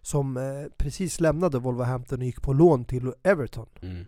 Som 0.01 0.37
eh, 0.37 0.43
precis 0.77 1.19
lämnade 1.19 1.59
Wolverhampton 1.59 2.19
och 2.19 2.25
gick 2.25 2.41
på 2.41 2.53
lån 2.53 2.85
till 2.85 3.11
Everton. 3.23 3.65
mm. 3.81 4.05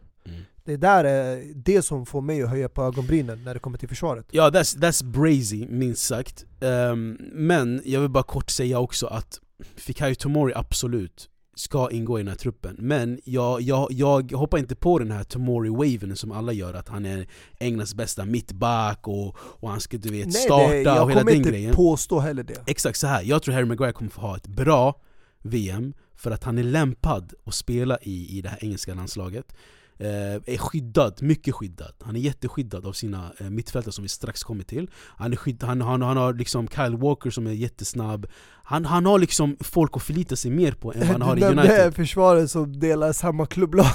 Det 0.68 0.74
är 0.74 0.78
där, 0.78 1.36
eh, 1.38 1.44
det 1.56 1.82
som 1.82 2.06
får 2.06 2.22
mig 2.22 2.44
att 2.44 2.50
höja 2.50 2.70
på 2.70 2.84
ögonbrynen 2.84 3.44
när 3.44 3.54
det 3.54 3.60
kommer 3.60 3.78
till 3.78 3.90
försvaret. 3.90 4.26
Ja, 4.32 4.50
that's, 4.50 4.78
that's 4.78 5.04
brazy, 5.04 5.68
minst 5.68 6.06
sagt. 6.06 6.46
Ehm, 6.62 7.18
men 7.34 7.82
jag 7.86 8.02
vill 8.02 8.10
bara 8.10 8.24
kort 8.24 8.50
säga 8.50 8.80
också 8.80 9.08
att 9.08 9.40
Fikayo 9.76 10.16
Tomori 10.16 10.54
absolut 10.56 11.30
ska 11.56 11.92
ingå 11.92 12.20
i 12.20 12.22
den 12.22 12.28
här 12.28 12.36
truppen. 12.36 12.76
Men 12.80 13.20
jag, 13.24 13.62
jag, 13.62 13.92
jag 13.92 14.32
hoppar 14.32 14.58
inte 14.58 14.76
på 14.76 15.00
den 15.00 15.12
här 15.12 15.24
Tomori-waven 15.24 16.16
som 16.16 16.32
alla 16.32 16.54
gör, 16.54 16.74
att 16.74 16.88
han 16.88 17.06
är 17.06 17.28
Englands 17.60 17.96
bästa 17.96 18.26
mittback 18.26 19.08
och, 19.08 19.36
och 19.40 19.70
han 19.70 19.80
ska 19.80 19.98
du 19.98 20.10
vet 20.10 20.34
starta 20.34 20.72
det, 20.72 20.82
jag 20.82 21.04
och 21.04 21.12
hela 21.12 21.22
kommer 21.22 21.32
den 21.32 21.36
inte 21.36 21.50
grejen. 21.50 21.76
påstå 21.76 22.20
heller 22.20 22.44
det. 22.44 22.64
Exakt 22.66 22.98
så 22.98 23.08
här. 23.08 23.24
jag 23.24 23.44
tror 23.44 23.54
Harry 23.54 23.66
Maguire 23.66 23.92
kommer 23.92 24.12
få 24.12 24.22
ha 24.22 24.38
ett 24.38 24.48
bra 24.48 25.02
VM 25.42 25.94
för 26.16 26.32
att 26.32 26.44
han 26.44 26.58
är 26.58 26.64
lämpad 26.64 27.34
att 27.46 27.54
spela 27.54 27.98
i, 28.02 28.38
i 28.38 28.42
det 28.42 28.50
här 28.50 28.64
engelska 28.64 28.94
landslaget 28.94 29.54
Är 30.00 30.58
skyddad, 30.58 31.22
mycket 31.22 31.56
skyddad 31.56 31.94
Han 32.02 32.16
är 32.16 32.20
jätteskyddad 32.20 32.86
av 32.86 32.94
sina 32.94 33.32
eh, 33.40 33.50
mittfältare 33.50 33.92
som 33.92 34.02
vi 34.02 34.10
strax 34.10 34.44
kommer 34.44 34.64
till 34.64 34.90
Han, 35.18 35.34
är 35.34 35.38
skydd, 35.38 35.64
han, 35.64 35.82
han, 35.82 36.02
han 36.02 36.18
har 36.18 36.34
liksom 36.34 36.68
Kyle 36.68 36.98
Walker 36.98 37.30
som 37.30 37.48
är 37.48 37.52
jättesnabb 37.52 38.28
han, 38.64 38.86
han 38.86 39.06
har 39.06 39.20
liksom 39.20 39.58
folk 39.60 39.92
att 39.96 40.04
förlita 40.04 40.36
sig 40.36 40.52
mer 40.52 40.72
på 40.72 40.94
än 40.94 41.00
vad 41.00 41.08
han 41.08 41.22
har 41.22 41.38
i 41.38 41.44
United 41.44 41.96
försvaret 41.96 42.52
som 42.52 42.80
delar 42.80 43.14
samma 43.14 43.46
klubblag. 43.46 43.86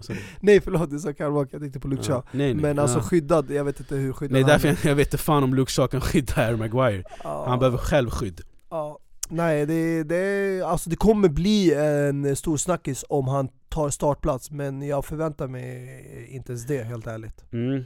sorry. 0.00 0.20
nej 0.40 0.60
förlåt, 0.60 0.90
du 0.90 0.98
sa 0.98 1.12
Kyle 1.12 1.30
Walker, 1.30 1.54
jag 1.54 1.62
tänkte 1.62 1.80
på 1.80 1.88
Luke 1.88 2.02
Shaw. 2.02 2.22
ja. 2.32 2.54
Men 2.54 2.78
alltså 2.78 2.98
ja. 2.98 3.02
skyddad, 3.02 3.50
jag 3.50 3.64
vet 3.64 3.80
inte 3.80 3.96
hur 3.96 4.12
skyddad 4.12 4.32
Nej 4.32 4.42
han 4.42 4.50
därför 4.50 4.68
är. 4.68 4.72
jag, 4.72 4.90
jag 4.90 4.94
vet 4.94 5.06
inte 5.06 5.18
fan 5.18 5.44
om 5.44 5.54
Luke 5.54 5.72
Shaw 5.72 5.88
kan 5.88 6.00
skydda 6.00 6.32
Harry 6.34 6.56
Maguire 6.56 7.04
Ja. 7.24 7.44
Han 7.48 7.58
behöver 7.58 7.78
själv 7.78 8.10
skydd 8.10 8.40
Ja, 8.70 8.98
nej 9.28 9.66
det, 9.66 10.02
det, 10.02 10.62
alltså 10.62 10.90
det 10.90 10.96
kommer 10.96 11.28
bli 11.28 11.74
en 11.74 12.36
stor 12.36 12.56
snackis 12.56 13.04
om 13.08 13.28
han 13.28 13.48
tar 13.68 13.90
startplats 13.90 14.50
men 14.50 14.82
jag 14.82 15.04
förväntar 15.04 15.48
mig 15.48 16.28
inte 16.30 16.52
ens 16.52 16.66
det 16.66 16.82
helt 16.82 17.06
ärligt. 17.06 17.44
Mm. 17.52 17.84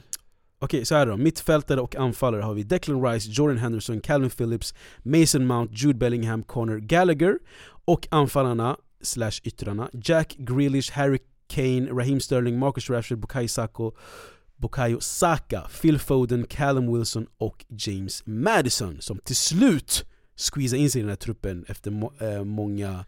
Okej, 0.59 0.85
så 0.85 0.95
här 0.95 1.05
då. 1.05 1.17
Mittfältare 1.17 1.81
och 1.81 1.95
anfallare 1.95 2.41
har 2.41 2.53
vi 2.53 2.63
Declan 2.63 3.05
Rice, 3.05 3.29
Jordan 3.31 3.57
Henderson, 3.57 4.01
Calvin 4.01 4.29
Phillips, 4.29 4.73
Mason 5.03 5.45
Mount, 5.45 5.73
Jude 5.75 5.99
Bellingham, 5.99 6.43
Connor 6.43 6.77
Gallagher 6.77 7.39
Och 7.85 8.07
anfallarna, 8.11 8.77
slash 9.01 9.41
yttrarna, 9.43 9.89
Jack 9.93 10.35
Grealish, 10.37 10.91
Harry 10.91 11.19
Kane, 11.47 11.89
Raheem 11.91 12.19
Sterling, 12.19 12.59
Marcus 12.59 12.89
Rashford, 12.89 13.19
Bukayo 13.19 13.47
Saka 13.47 13.91
Bukayo 14.55 14.99
Saka, 14.99 15.67
Phil 15.81 15.99
Foden, 15.99 16.45
Callum 16.45 16.93
Wilson 16.93 17.27
och 17.37 17.65
James 17.69 18.23
Madison 18.25 19.01
som 19.01 19.17
till 19.17 19.35
slut 19.35 20.05
squeezar 20.35 20.77
in 20.77 20.91
sig 20.91 20.99
i 20.99 21.01
den 21.01 21.09
här 21.09 21.15
truppen 21.15 21.65
efter 21.67 21.91
må 21.91 22.13
äh, 22.19 22.43
många 22.43 23.05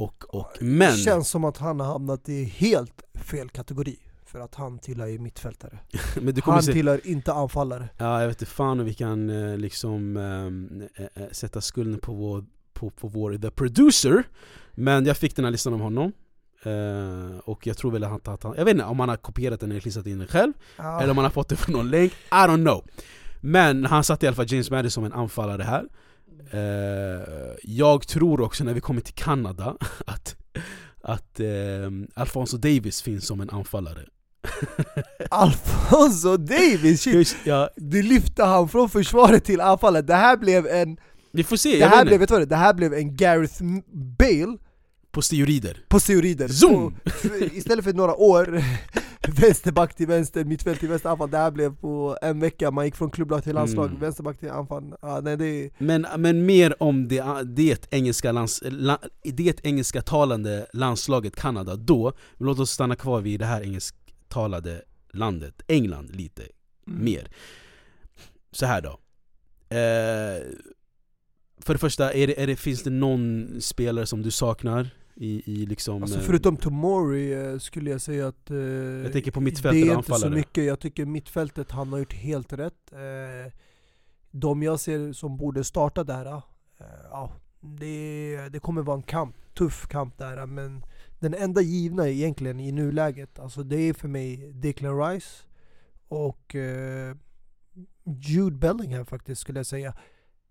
och, 0.00 0.24
och 0.34 0.56
men 0.60 0.92
Det 0.92 0.98
känns 0.98 1.28
som 1.28 1.44
att 1.44 1.56
han 1.56 1.80
har 1.80 1.86
hamnat 1.86 2.28
i 2.28 2.44
helt 2.44 3.02
fel 3.14 3.48
kategori. 3.48 3.96
För 4.26 4.40
att 4.40 4.54
han 4.54 4.78
tillhör 4.78 5.06
ju 5.06 5.18
mittfältare. 5.18 5.78
Han 6.42 6.62
se, 6.62 6.72
tillhör 6.72 7.06
inte 7.06 7.32
anfallare. 7.32 7.88
Ja, 7.96 8.20
jag 8.20 8.28
vet 8.28 8.42
inte 8.42 8.52
fan 8.52 8.80
om 8.80 8.86
vi 8.86 8.94
kan 8.94 9.30
eh, 9.30 9.56
liksom 9.58 10.16
eh, 10.16 11.04
eh, 11.04 11.30
sätta 11.30 11.60
skulden 11.60 11.98
på 11.98 12.12
vår, 12.12 12.44
på, 12.72 12.90
på 12.90 13.08
vår 13.08 13.38
the 13.38 13.50
producer 13.50 14.24
Men 14.74 15.06
jag 15.06 15.16
fick 15.16 15.36
den 15.36 15.44
här 15.44 15.52
listan 15.52 15.72
om 15.72 15.80
honom 15.80 16.12
eh, 16.62 17.38
Och 17.44 17.66
jag 17.66 17.76
tror 17.76 17.90
väl 17.90 18.04
att 18.04 18.10
han, 18.10 18.34
att 18.34 18.42
han, 18.42 18.54
jag 18.56 18.64
vet 18.64 18.74
inte 18.74 18.84
om 18.84 19.00
han 19.00 19.08
har 19.08 19.16
kopierat 19.16 19.60
den 19.60 19.70
eller 19.70 19.80
klistrat 19.80 20.06
in 20.06 20.18
den 20.18 20.28
själv 20.28 20.52
Ja. 20.76 21.00
Eller 21.00 21.10
om 21.10 21.16
han 21.16 21.24
har 21.24 21.30
fått 21.30 21.48
det 21.48 21.56
från 21.56 21.72
någon 21.72 21.90
länk, 21.90 22.12
I 22.12 22.34
don't 22.34 22.64
know 22.64 22.84
Men 23.40 23.84
han 23.84 24.04
satte 24.04 24.26
i 24.26 24.28
alla 24.28 24.36
fall 24.36 24.52
James 24.52 24.70
Madison 24.70 24.90
som 24.90 25.04
en 25.04 25.12
anfallare 25.12 25.62
här 25.62 25.84
Jag 27.62 28.06
tror 28.08 28.40
också 28.40 28.64
när 28.64 28.74
vi 28.74 28.80
kommer 28.80 29.00
till 29.00 29.14
Kanada 29.14 29.76
att, 30.06 30.36
att 31.02 31.40
ehm, 31.40 32.08
Alfonso 32.14 32.56
Davis 32.56 33.02
finns 33.02 33.26
som 33.26 33.40
en 33.40 33.50
anfallare 33.50 34.00
Alfonso 35.30 36.36
Davis, 36.36 37.02
shit! 37.02 37.14
Just, 37.14 37.36
ja, 37.44 37.70
Du 37.76 38.02
lyfte 38.02 38.44
han 38.44 38.68
från 38.68 38.90
försvaret 38.90 39.44
till 39.44 39.60
anfallet. 39.60 40.06
Det 40.06 40.14
här 40.14 40.36
blev 40.36 40.66
en, 40.66 40.96
Vi 41.32 41.44
får 41.44 41.56
se, 41.56 41.78
det 41.78 41.86
här 41.86 42.04
blev, 42.04 42.20
vet 42.20 42.28
du 42.28 42.44
det 42.44 42.56
här 42.56 42.74
blev 42.74 42.94
en 42.94 43.16
Gareth 43.16 43.62
Bale 44.18 44.56
på 45.12 45.22
steroider. 46.00 46.48
Zoom! 46.48 46.94
På- 47.04 47.44
Istället 47.52 47.84
för 47.84 47.92
några 47.92 48.14
år, 48.16 48.64
vänsterback 49.40 49.94
till 49.96 50.06
vänster, 50.06 50.44
mittfält 50.44 50.80
till 50.80 50.88
vänster, 50.88 51.08
anfall. 51.10 51.30
Det 51.30 51.36
här 51.38 51.50
blev 51.50 51.76
på 51.76 52.18
en 52.22 52.40
vecka, 52.40 52.70
man 52.70 52.84
gick 52.84 52.96
från 52.96 53.10
klubblag 53.10 53.42
till 53.44 53.54
landslag, 53.54 53.86
Mm. 53.86 54.00
vänsterback 54.00 54.38
till 54.38 54.50
anfall. 54.50 54.94
Ja, 55.02 55.20
nej, 55.20 55.36
det 55.36 55.70
Men, 55.78 56.06
men 56.18 56.46
mer 56.46 56.82
om 56.82 57.08
det, 57.08 57.24
det, 57.44 57.86
engelska 57.90 58.32
lands, 58.32 58.60
la, 58.64 58.98
det 59.22 59.60
engelska 59.64 60.02
talande 60.02 60.66
landslaget 60.72 61.36
Kanada 61.36 61.76
då, 61.76 62.12
men 62.36 62.46
låt 62.46 62.58
oss 62.58 62.70
stanna 62.70 62.96
kvar 62.96 63.20
vid 63.20 63.40
det 63.40 63.46
här 63.46 63.62
engelsktalade 63.62 64.82
landet, 65.12 65.62
England 65.68 66.10
lite 66.16 66.42
Mm. 66.86 67.04
mer 67.04 67.28
Så 68.52 68.66
här 68.66 68.80
då 68.80 68.88
eh, 69.76 70.42
För 71.62 71.72
det 71.74 71.78
första, 71.78 72.12
är 72.12 72.26
det, 72.26 72.42
är 72.42 72.46
det, 72.46 72.56
finns 72.56 72.82
det 72.82 72.90
någon 72.90 73.48
spelare 73.60 74.06
som 74.06 74.22
du 74.22 74.30
saknar 74.30 74.90
i, 75.20 75.52
i 75.52 75.66
liksom... 75.66 76.02
Alltså 76.02 76.18
eh, 76.18 76.24
förutom 76.24 76.56
Tomori 76.56 77.32
eh, 77.32 77.58
skulle 77.58 77.90
jag 77.90 78.00
säga 78.00 78.28
att... 78.28 78.50
eh, 78.50 78.56
Jag 78.56 79.12
tänker 79.12 79.30
på 79.30 79.40
Det 79.40 79.44
mittfältet 79.44 79.84
är 79.86 79.90
och 79.90 79.96
inte 79.98 80.14
så 80.14 80.30
mycket, 80.30 80.64
jag 80.64 80.80
tycker 80.80 81.06
mittfältet 81.06 81.70
han 81.70 81.92
har 81.92 81.98
gjort 81.98 82.12
helt 82.12 82.52
rätt. 82.52 82.92
Eh, 82.92 83.52
de 84.30 84.62
jag 84.62 84.80
ser 84.80 85.12
som 85.12 85.36
borde 85.36 85.64
starta 85.64 86.04
där, 86.04 86.26
eh, 86.26 86.40
ja, 87.10 87.32
det, 87.60 88.48
det 88.52 88.60
kommer 88.60 88.82
vara 88.82 88.96
en 88.96 89.02
kamp, 89.02 89.36
tuff 89.54 89.86
kamp 89.88 90.18
där. 90.18 90.46
Men 90.46 90.84
den 91.18 91.34
enda 91.34 91.60
givna 91.60 92.08
egentligen 92.08 92.60
i 92.60 92.72
nuläget, 92.72 93.38
alltså 93.38 93.62
det 93.62 93.76
är 93.76 93.94
för 93.94 94.08
mig 94.08 94.52
Declan 94.52 94.98
Rice 94.98 95.44
och 96.08 96.54
eh, 96.54 97.16
Jude 98.04 98.56
Bellingham 98.56 99.06
faktiskt 99.06 99.40
skulle 99.40 99.58
jag 99.58 99.66
säga. 99.66 99.94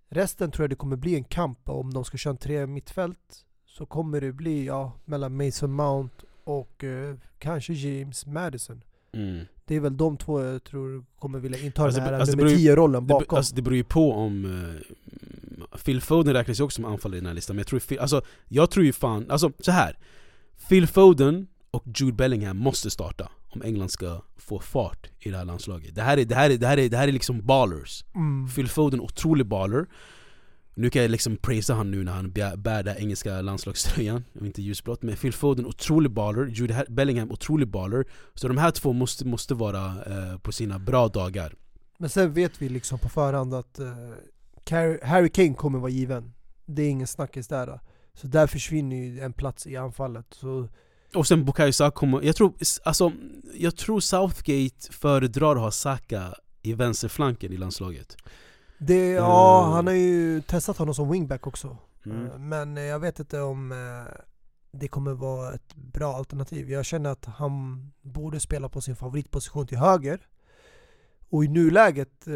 Resten 0.09 0.51
tror 0.51 0.63
jag 0.63 0.70
det 0.70 0.76
kommer 0.76 0.95
bli 0.95 1.15
en 1.15 1.24
kamp 1.24 1.70
om 1.70 1.93
de 1.93 2.05
ska 2.05 2.17
köra 2.17 2.32
en 2.32 2.38
tre 2.38 2.67
mittfält 2.67 3.45
så 3.80 3.86
kommer 3.86 4.21
det 4.21 4.32
bli 4.32 4.65
ja, 4.65 4.91
mellan 5.05 5.38
Mason 5.45 5.71
Mount 5.71 6.15
och 6.43 6.84
eh, 6.84 7.15
kanske 7.39 7.73
James 7.73 8.25
Madison. 8.25 8.82
Mm. 9.13 9.45
Det 9.65 9.75
är 9.75 9.80
väl 9.80 9.97
de 9.97 10.17
två 10.17 10.41
jag 10.43 10.63
tror 10.63 11.05
kommer 11.19 11.39
vilja 11.39 11.59
inta 11.59 11.84
Alltså, 11.84 11.99
den 12.01 12.09
här 12.09 12.19
alltså, 12.19 12.36
det 12.36 12.38
nummer 12.38 12.49
beror 12.49 12.59
ju- 12.61 12.71
10-rollen 12.71 13.03
Det, 13.03 13.07
be- 13.07 13.13
bakom. 13.19 13.38
alltså, 13.38 13.55
det 13.55 13.61
beror 13.61 13.75
ju 13.77 13.84
på 13.84 14.13
om... 14.13 14.45
eh, 14.45 15.77
Phil 15.86 16.01
Foden 16.01 16.34
räknas 16.34 16.59
ju 16.59 16.63
också 16.63 16.75
som 16.75 16.86
anfallare 16.86 17.17
i 17.17 17.19
den 17.21 17.27
här 17.27 17.34
listan, 17.34 17.55
men 17.55 17.65
jag 17.71 17.82
tror, 17.88 17.99
alltså, 18.01 18.21
jag 18.47 18.71
tror 18.71 18.86
ju 18.86 18.93
fan... 18.93 19.25
Alltså 19.32 19.51
så 19.59 19.71
här. 19.71 19.97
Phil 20.69 20.88
Foden 20.88 21.47
och 21.71 21.84
Jude 21.95 22.13
Bellingham 22.13 22.57
måste 22.57 22.89
starta 22.89 23.30
om 23.49 23.61
England 23.61 23.89
ska 23.89 24.21
få 24.38 24.59
fart 24.59 25.07
i 25.19 25.30
det 25.30 25.38
här 25.38 25.45
landslaget. 25.45 25.95
Det 25.95 26.01
här 26.01 26.17
är, 26.17 26.25
det 26.25 26.36
här 26.36 26.49
är, 26.49 26.57
det 26.57 26.67
här 26.67 26.77
är, 26.77 26.89
det 26.89 26.97
här 26.97 27.07
är 27.07 27.11
liksom 27.11 27.45
ballers. 27.45 28.05
mm. 28.15 28.49
Phil 28.49 28.67
Foden, 28.69 29.01
otrolig 29.01 29.45
baller. 29.45 29.86
Nu 30.80 30.89
kan 30.89 31.01
jag 31.01 31.11
liksom 31.11 31.38
praisa 31.38 31.73
han 31.73 31.91
nu 31.91 32.03
när 32.03 32.11
han 32.11 32.32
bär 32.32 32.84
den 32.84 32.97
engelska 32.97 33.41
landslagströjan, 33.41 34.23
och 34.39 34.45
inte 34.45 34.61
ljusblått. 34.61 35.01
Men 35.03 35.15
Phil 35.15 35.34
Foden, 35.34 35.65
otrolig 35.65 36.11
baller. 36.11 36.45
Jude 36.45 36.73
Ha- 36.73 36.86
Bellingham, 36.89 37.32
otrolig 37.32 37.67
baller. 37.67 38.05
Så 38.34 38.47
de 38.47 38.57
här 38.57 38.71
två 38.71 38.93
måste, 38.93 39.25
måste 39.25 39.53
vara 39.53 39.86
eh, 39.86 40.38
på 40.38 40.51
sina 40.51 40.80
bra 40.80 41.07
dagar. 41.07 41.53
Men 41.97 42.09
sen 42.09 42.34
vet 42.34 42.61
vi 42.61 42.69
liksom 42.69 42.99
på 42.99 43.09
förhand 43.09 43.53
att 43.53 43.80
eh, 43.80 43.88
Harry 45.03 45.30
Kane 45.30 45.53
kommer 45.53 45.80
vara 45.80 45.91
given. 45.91 46.34
Det 46.65 46.82
är 46.82 46.89
ingen 46.89 47.07
snackis 47.07 47.47
där. 47.47 47.80
Så 48.13 48.27
där 48.27 48.47
försvinner 48.47 48.95
ju 48.95 49.19
en 49.19 49.34
plats 49.34 49.67
i 49.67 49.75
anfallet. 49.75 50.25
Så 50.30 50.67
Och 51.15 51.27
sen 51.27 51.45
Bukayo 51.45 51.71
Saka 51.73 51.95
kommer, 51.95 52.21
jag 52.21 52.36
tror, 52.36 52.53
alltså, 52.84 53.11
jag 53.53 53.75
tror 53.75 53.99
Southgate 53.99 54.91
föredrar 54.91 55.55
att 55.55 55.61
ha 55.61 55.71
Saka 55.71 56.34
i 56.61 56.73
vänsterflanken 56.73 57.53
i 57.53 57.57
landslaget. 57.57 58.17
Det, 58.80 59.09
ja, 59.11 59.61
Mm. 59.63 59.73
han 59.73 59.88
har 59.88 59.93
ju 59.93 60.41
testat 60.41 60.77
honom 60.77 60.93
som 60.95 61.09
wingback 61.11 61.47
också. 61.47 61.77
Mm. 62.05 62.25
Eh, 62.25 62.38
Men 62.38 62.77
eh, 62.77 62.84
jag 62.84 62.99
vet 62.99 63.19
inte 63.19 63.41
om 63.41 63.71
eh, 63.71 64.13
det 64.71 64.88
kommer 64.88 65.13
vara 65.13 65.53
ett 65.53 65.75
bra 65.75 66.13
alternativ. 66.15 66.69
Jag 66.71 66.86
känner 66.86 67.09
att 67.09 67.25
han 67.25 67.84
borde 68.01 68.39
spela 68.39 68.69
på 68.69 68.82
sin 68.82 68.95
favoritposition 68.95 69.67
till 69.67 69.77
höger. 69.77 70.27
Och 71.30 71.43
i 71.43 71.47
nuläget, 71.47 72.27
eh, 72.27 72.34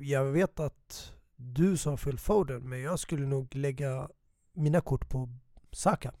jag 0.00 0.24
vet 0.24 0.60
att 0.60 1.12
du 1.36 1.76
sa 1.76 1.96
Phil 1.96 2.18
Foden, 2.18 2.68
men 2.68 2.80
jag 2.80 2.98
skulle 2.98 3.26
nog 3.26 3.54
lägga 3.54 4.08
mina 4.52 4.80
kort 4.80 5.08
på 5.08 5.28
Saka. 5.72 6.12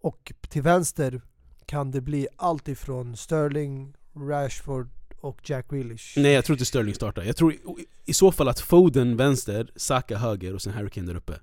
Och 0.00 0.32
till 0.48 0.62
vänster 0.62 1.22
kan 1.66 1.90
det 1.90 2.00
bli 2.00 2.28
allt 2.36 2.68
ifrån 2.68 3.16
Sterling, 3.16 3.94
Rashford 4.16 4.88
och 5.20 5.40
Jack 5.44 5.70
Grealish. 5.70 6.12
Nej 6.16 6.32
jag 6.32 6.44
tror 6.44 6.54
inte 6.54 6.64
Sterling 6.64 6.94
startar. 6.94 7.22
Jag 7.22 7.36
tror 7.36 7.52
i, 7.52 7.58
i 8.04 8.14
så 8.14 8.32
fall 8.32 8.48
att 8.48 8.60
Foden 8.60 9.16
vänster, 9.16 9.70
Saka 9.76 10.16
höger 10.16 10.54
och 10.54 10.62
sen 10.62 10.72
Harry 10.72 10.90
Kane 10.90 11.06
där 11.06 11.16
uppe. 11.16 11.34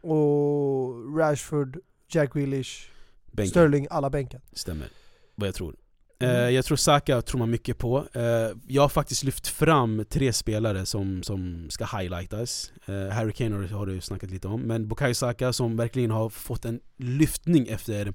Och 0.00 1.16
Rashford, 1.18 1.78
Jack 2.08 2.32
Grealish, 2.32 2.90
Bänken. 3.32 3.50
Sterling, 3.50 3.86
alla 3.90 4.10
bänken. 4.10 4.40
Stämmer. 4.52 4.88
Vad 5.34 5.48
jag 5.48 5.54
tror. 5.54 5.74
Mm. 6.18 6.36
Eh, 6.36 6.50
jag 6.50 6.64
tror 6.64 6.76
Saka 6.76 7.22
tror 7.22 7.38
man 7.38 7.50
mycket 7.50 7.78
på. 7.78 8.08
Eh, 8.12 8.22
jag 8.66 8.82
har 8.82 8.88
faktiskt 8.88 9.24
lyft 9.24 9.48
fram 9.48 10.04
tre 10.08 10.32
spelare 10.32 10.86
som, 10.86 11.22
som 11.22 11.70
ska 11.70 11.84
highlightas. 11.84 12.72
Eh, 12.86 13.08
Harry 13.08 13.32
Kane 13.32 13.56
har, 13.56 13.62
har 13.62 13.86
du 13.86 14.00
snackat 14.00 14.30
lite 14.30 14.48
om, 14.48 14.60
men 14.60 14.88
Bukayo 14.88 15.14
Saka 15.14 15.52
som 15.52 15.76
verkligen 15.76 16.10
har 16.10 16.28
fått 16.28 16.64
en 16.64 16.80
lyftning 16.96 17.68
efter 17.68 18.12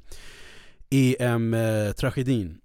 EM-tragedin. 0.89 2.57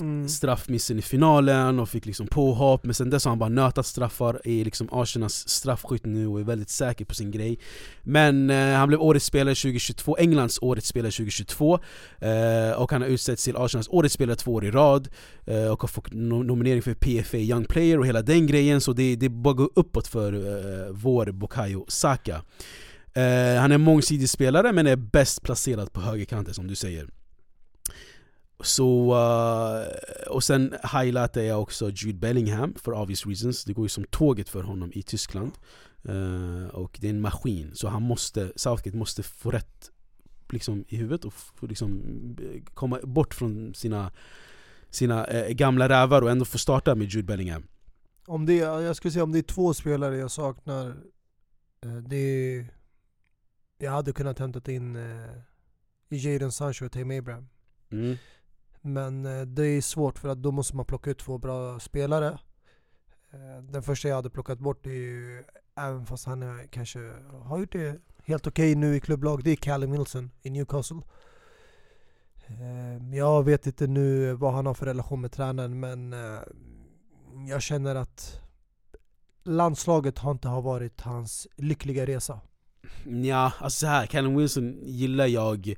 Mm. 0.00 0.28
Straffmissen 0.28 0.98
i 0.98 1.02
finalen 1.02 1.80
och 1.80 1.88
fick 1.88 2.06
liksom 2.06 2.26
påhopp, 2.26 2.84
men 2.84 2.94
sen 2.94 3.10
dess 3.10 3.24
har 3.24 3.30
han 3.30 3.38
bara 3.38 3.48
nötat 3.48 3.86
straffar, 3.86 4.40
är 4.44 4.64
liksom 4.64 4.88
Arsenals 4.92 5.48
straffskytt 5.48 6.06
nu 6.06 6.26
och 6.26 6.40
är 6.40 6.44
väldigt 6.44 6.70
säker 6.70 7.04
på 7.04 7.14
sin 7.14 7.30
grej. 7.30 7.58
Men 8.02 8.50
eh, 8.50 8.74
han 8.74 8.88
blev 8.88 9.00
årets 9.00 9.26
spelare 9.26 9.54
2022, 9.54 10.16
Englands 10.16 10.58
årets 10.62 10.88
spelare 10.88 11.10
2022 11.10 11.78
eh, 12.20 12.72
Och 12.72 12.92
han 12.92 13.02
har 13.02 13.08
utsetts 13.08 13.44
till 13.44 13.56
Arsenals 13.56 13.88
årets 13.88 14.14
spelare 14.14 14.36
två 14.36 14.52
år 14.54 14.64
i 14.64 14.70
rad 14.70 15.08
eh, 15.46 15.66
Och 15.66 15.80
har 15.80 15.88
fått 15.88 16.08
no- 16.08 16.42
nominering 16.42 16.82
för 16.82 16.94
PFA 16.94 17.36
Young 17.36 17.64
Player 17.64 17.98
och 17.98 18.06
hela 18.06 18.22
den 18.22 18.46
grejen 18.46 18.80
Så 18.80 18.92
det, 18.92 19.16
det 19.16 19.28
bara 19.28 19.54
går 19.54 19.70
uppåt 19.74 20.06
för 20.06 20.32
eh, 20.32 20.92
vår 20.92 21.32
Bukayo 21.32 21.84
Saka 21.88 22.42
eh, 23.14 23.60
Han 23.60 23.72
är 23.72 23.78
mångsidig 23.78 24.28
spelare 24.28 24.72
men 24.72 24.86
är 24.86 24.96
bäst 24.96 25.42
placerad 25.42 25.92
på 25.92 26.00
högerkanten 26.00 26.54
som 26.54 26.66
du 26.66 26.74
säger 26.74 27.06
så, 28.62 29.14
eh, 29.14 30.26
och 30.32 30.44
sen 30.44 30.74
highlightar 30.92 31.40
jag 31.40 31.62
också 31.62 31.90
Jude 31.90 32.18
Bellingham 32.18 32.74
for 32.74 32.94
obvious 32.94 33.26
reasons. 33.26 33.64
Det 33.64 33.72
går 33.72 33.84
ju 33.84 33.88
som 33.88 34.04
tåget 34.04 34.48
för 34.48 34.62
honom 34.62 34.90
i 34.94 35.02
Tyskland. 35.02 35.52
Eh, 36.04 36.66
Och 36.74 36.98
det 37.00 37.06
är 37.06 37.10
en 37.10 37.20
maskin, 37.20 37.70
så 37.74 37.88
han 37.88 38.02
måste, 38.02 38.52
Southgate 38.56 38.96
måste 38.96 39.22
få 39.22 39.50
rätt 39.50 39.90
liksom, 40.50 40.84
i 40.88 40.96
huvudet 40.96 41.24
och 41.24 41.32
få 41.34 41.66
liksom, 41.66 42.02
komma 42.74 42.98
bort 43.02 43.34
från 43.34 43.74
sina, 43.74 44.12
sina 44.90 45.24
eh, 45.26 45.48
gamla 45.52 45.88
rävar 45.88 46.22
och 46.22 46.30
ändå 46.30 46.44
få 46.44 46.58
starta 46.58 46.94
med 46.94 47.06
Jude 47.08 47.26
Bellingham. 47.26 47.66
Om 48.26 48.46
det, 48.46 48.56
jag 48.56 48.96
skulle 48.96 49.12
säga 49.12 49.24
om 49.24 49.32
det 49.32 49.38
är 49.38 49.42
två 49.42 49.74
spelare 49.74 50.16
jag 50.16 50.30
saknar 50.30 50.86
eh, 51.84 51.96
Det 51.96 52.16
är, 52.16 52.66
Jag 53.78 53.90
hade 53.92 54.12
kunnat 54.12 54.38
hämta 54.38 54.72
in 54.72 54.96
eh, 54.96 55.28
Jadon 56.08 56.52
Sancho 56.52 56.84
och 56.86 56.92
Tame 56.92 57.18
Abraham. 57.18 57.48
Mm. 57.92 58.16
Men 58.82 59.26
eh, 59.26 59.42
det 59.42 59.66
är 59.66 59.80
svårt 59.80 60.18
för 60.18 60.28
att 60.28 60.42
då 60.42 60.50
måste 60.50 60.76
man 60.76 60.84
plocka 60.84 61.10
ut 61.10 61.18
två 61.18 61.38
bra 61.38 61.80
spelare 61.80 62.38
eh, 63.30 63.62
Den 63.62 63.82
första 63.82 64.08
jag 64.08 64.16
hade 64.16 64.30
plockat 64.30 64.58
bort 64.58 64.86
är 64.86 64.90
ju, 64.90 65.44
även 65.76 66.06
fast 66.06 66.26
han 66.26 66.42
är, 66.42 66.66
kanske 66.66 67.12
har 67.42 67.58
gjort 67.58 67.72
det 67.72 68.00
helt 68.24 68.46
okej 68.46 68.74
nu 68.74 68.96
i 68.96 69.00
klubblag, 69.00 69.44
det 69.44 69.50
är 69.50 69.56
Callum 69.56 69.92
Wilson 69.92 70.30
i 70.42 70.50
Newcastle 70.50 71.00
eh, 72.46 73.16
Jag 73.16 73.44
vet 73.44 73.66
inte 73.66 73.86
nu 73.86 74.32
vad 74.32 74.52
han 74.52 74.66
har 74.66 74.74
för 74.74 74.86
relation 74.86 75.20
med 75.20 75.32
tränaren 75.32 75.80
men 75.80 76.14
jag 77.48 77.62
känner 77.62 77.94
att 77.94 78.40
landslaget 79.44 80.18
har 80.18 80.30
inte 80.30 80.48
har 80.48 80.62
varit 80.62 81.00
hans 81.00 81.48
lyckliga 81.56 82.06
resa. 82.06 82.40
Ja, 83.04 83.52
alltså 83.58 83.78
så 83.80 83.86
här, 83.86 84.06
Callum 84.06 84.36
Wilson 84.36 84.78
gillar 84.82 85.26
jag 85.26 85.68
eh, 85.68 85.74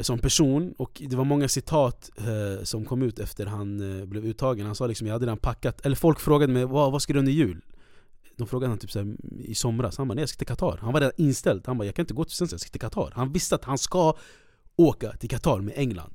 som 0.00 0.18
person. 0.18 0.74
Och 0.78 1.02
det 1.08 1.16
var 1.16 1.24
många 1.24 1.48
citat 1.48 2.10
eh, 2.18 2.64
som 2.64 2.84
kom 2.84 3.02
ut 3.02 3.18
efter 3.18 3.46
han 3.46 4.00
eh, 4.00 4.06
blev 4.06 4.24
uttagen. 4.24 4.66
Han 4.66 4.74
sa 4.74 4.86
liksom 4.86 5.06
jag 5.06 5.14
hade 5.14 5.26
redan 5.26 5.38
packat, 5.38 5.86
eller 5.86 5.96
folk 5.96 6.20
frågade 6.20 6.52
mig 6.52 6.64
vad, 6.64 6.92
vad 6.92 7.02
ska 7.02 7.12
du 7.12 7.18
under 7.18 7.32
jul? 7.32 7.60
De 8.36 8.46
frågade 8.46 8.70
han 8.70 8.78
typ 8.78 8.90
såhär, 8.90 9.16
i 9.38 9.54
somras, 9.54 9.98
han 9.98 10.08
bara 10.08 10.14
nej 10.14 10.22
jag 10.22 10.28
ska 10.28 10.38
till 10.38 10.46
Qatar. 10.46 10.78
Han 10.82 10.92
var 10.92 11.00
redan 11.00 11.12
inställd, 11.16 11.62
han 11.66 11.78
bara 11.78 11.84
jag 11.84 11.94
kan 11.94 12.02
inte 12.02 12.14
gå 12.14 12.24
till 12.24 12.36
Svenska, 12.36 12.54
jag 12.54 12.60
ska 12.60 12.70
till 12.70 12.80
Qatar. 12.80 13.12
Han 13.14 13.32
visste 13.32 13.54
att 13.54 13.64
han 13.64 13.78
ska 13.78 14.16
åka 14.76 15.12
till 15.12 15.30
Qatar 15.30 15.60
med 15.60 15.74
England. 15.76 16.14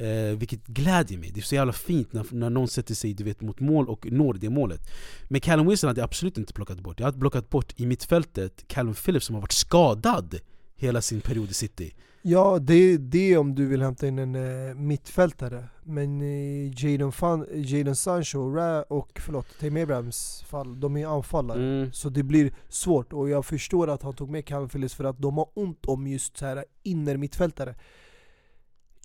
Eh, 0.00 0.38
vilket 0.38 0.66
glädjer 0.66 1.18
mig, 1.18 1.30
det 1.34 1.40
är 1.40 1.44
så 1.44 1.54
jävla 1.54 1.72
fint 1.72 2.12
när, 2.12 2.26
när 2.30 2.50
någon 2.50 2.68
sätter 2.68 2.94
sig 2.94 3.14
du 3.14 3.24
vet, 3.24 3.40
mot 3.40 3.60
mål 3.60 3.88
och 3.88 4.06
når 4.10 4.34
det 4.34 4.50
målet. 4.50 4.80
Men 5.28 5.40
Callum 5.40 5.66
Wilson 5.66 5.88
hade 5.88 6.00
jag 6.00 6.04
absolut 6.04 6.38
inte 6.38 6.52
plockat 6.52 6.80
bort. 6.80 7.00
Jag 7.00 7.06
hade 7.06 7.18
plockat 7.18 7.50
bort 7.50 7.80
i 7.80 7.86
mittfältet 7.86 8.64
Callum 8.68 8.94
Phillips 8.94 9.26
som 9.26 9.34
har 9.34 9.40
varit 9.40 9.52
skadad 9.52 10.38
hela 10.76 11.02
sin 11.02 11.20
period 11.20 11.50
i 11.50 11.54
City 11.54 11.94
Ja, 12.24 12.58
det, 12.58 12.96
det 12.96 13.32
är 13.32 13.38
om 13.38 13.54
du 13.54 13.66
vill 13.66 13.82
hämta 13.82 14.06
in 14.06 14.18
en 14.18 14.34
eh, 14.34 14.74
mittfältare. 14.74 15.64
Men 15.82 16.22
i 16.22 16.72
Jadon, 16.76 17.12
Fan, 17.12 17.46
Jadon 17.54 17.96
Sancho 17.96 18.38
och, 18.38 18.54
Ra, 18.56 18.82
och 18.82 19.20
förlåt, 19.20 19.46
Tame 19.60 19.82
Abrahams 19.82 20.42
fall, 20.46 20.80
de 20.80 20.96
är 20.96 21.06
anfallare. 21.06 21.58
mm. 21.62 21.92
Så 21.92 22.08
det 22.08 22.22
blir 22.22 22.52
svårt 22.68 23.12
och 23.12 23.28
jag 23.30 23.46
förstår 23.46 23.88
att 23.90 24.02
han 24.02 24.12
tog 24.14 24.30
med 24.30 24.46
Calvin 24.46 24.68
Phillips 24.68 24.94
för 24.94 25.04
att 25.04 25.18
de 25.18 25.36
har 25.36 25.48
ont 25.54 25.86
om 25.86 26.06
just 26.06 26.36
så 26.36 26.46
här 26.46 26.64
inner 26.82 27.16
mittfältare. 27.16 27.74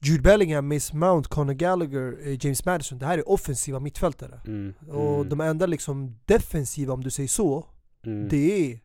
Jude 0.01 0.21
Bellingham, 0.21 0.67
Miss 0.67 0.93
Mount, 0.93 1.29
Conor 1.29 1.53
Gallagher, 1.53 2.27
eh, 2.27 2.37
James 2.45 2.65
Madison, 2.65 2.99
det 2.99 3.05
här 3.05 3.17
är 3.17 3.29
offensiva 3.29 3.79
mittfältare. 3.79 4.39
Mm. 4.47 4.73
Och 4.89 5.15
Mm. 5.15 5.29
de 5.29 5.41
enda 5.41 5.65
liksom 5.65 6.15
defensiva, 6.25 6.93
om 6.93 7.03
du 7.03 7.09
säger 7.09 7.29
så, 7.29 7.65
Mm. 8.05 8.27
det 8.29 8.71
är 8.71 8.79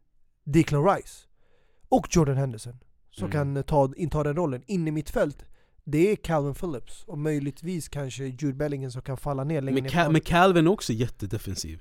Declan 0.44 0.84
Rice 0.84 1.26
och 1.88 2.06
Jordan 2.10 2.36
Henderson 2.36 2.78
som 3.12 3.30
Mm. 3.30 3.54
kan 3.54 3.64
ta, 3.64 3.92
inta 3.96 4.22
den 4.22 4.36
rollen. 4.36 4.62
In 4.66 4.88
i 4.88 4.90
mitt 4.90 5.10
fält 5.10 5.44
det 5.84 6.12
är 6.12 6.16
Calvin 6.16 6.54
Phillips 6.54 7.04
och 7.06 7.18
möjligtvis 7.18 7.88
kanske 7.88 8.24
Jude 8.24 8.52
Bellingham 8.54 8.90
som 8.90 9.02
kan 9.02 9.16
falla 9.16 9.44
ner 9.44 9.60
längre 9.62 9.82
men, 9.82 9.90
Cal- 9.90 10.12
men 10.12 10.20
Calvin 10.20 10.66
är 10.66 10.70
också 10.70 10.92
jättedefensiv 10.92 11.80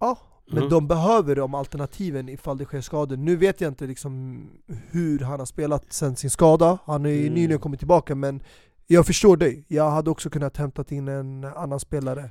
Ja, 0.00 0.18
men 0.46 0.58
Mm. 0.58 0.70
de 0.70 0.88
behöver 0.88 1.36
de 1.36 1.54
alternativen 1.54 2.28
ifall 2.28 2.58
det 2.58 2.64
sker 2.64 2.80
skador. 2.80 3.16
Nu 3.16 3.36
vet 3.36 3.60
jag 3.60 3.68
inte 3.70 3.86
liksom 3.86 4.44
hur 4.90 5.18
han 5.18 5.38
har 5.38 5.46
spelat 5.46 5.92
sen 5.92 6.16
sin 6.16 6.30
skada. 6.30 6.78
Han 6.84 7.00
har 7.04 7.10
ju 7.10 7.20
Mm. 7.22 7.34
nyligen 7.34 7.58
kommit 7.60 7.80
tillbaka 7.80 8.14
men 8.14 8.42
jag 8.86 9.06
förstår 9.06 9.36
dig. 9.36 9.64
Jag 9.68 9.90
hade 9.90 10.10
också 10.10 10.30
kunnat 10.30 10.56
hämta 10.56 10.84
in 10.88 11.08
en 11.08 11.44
annan 11.44 11.80
spelare. 11.80 12.30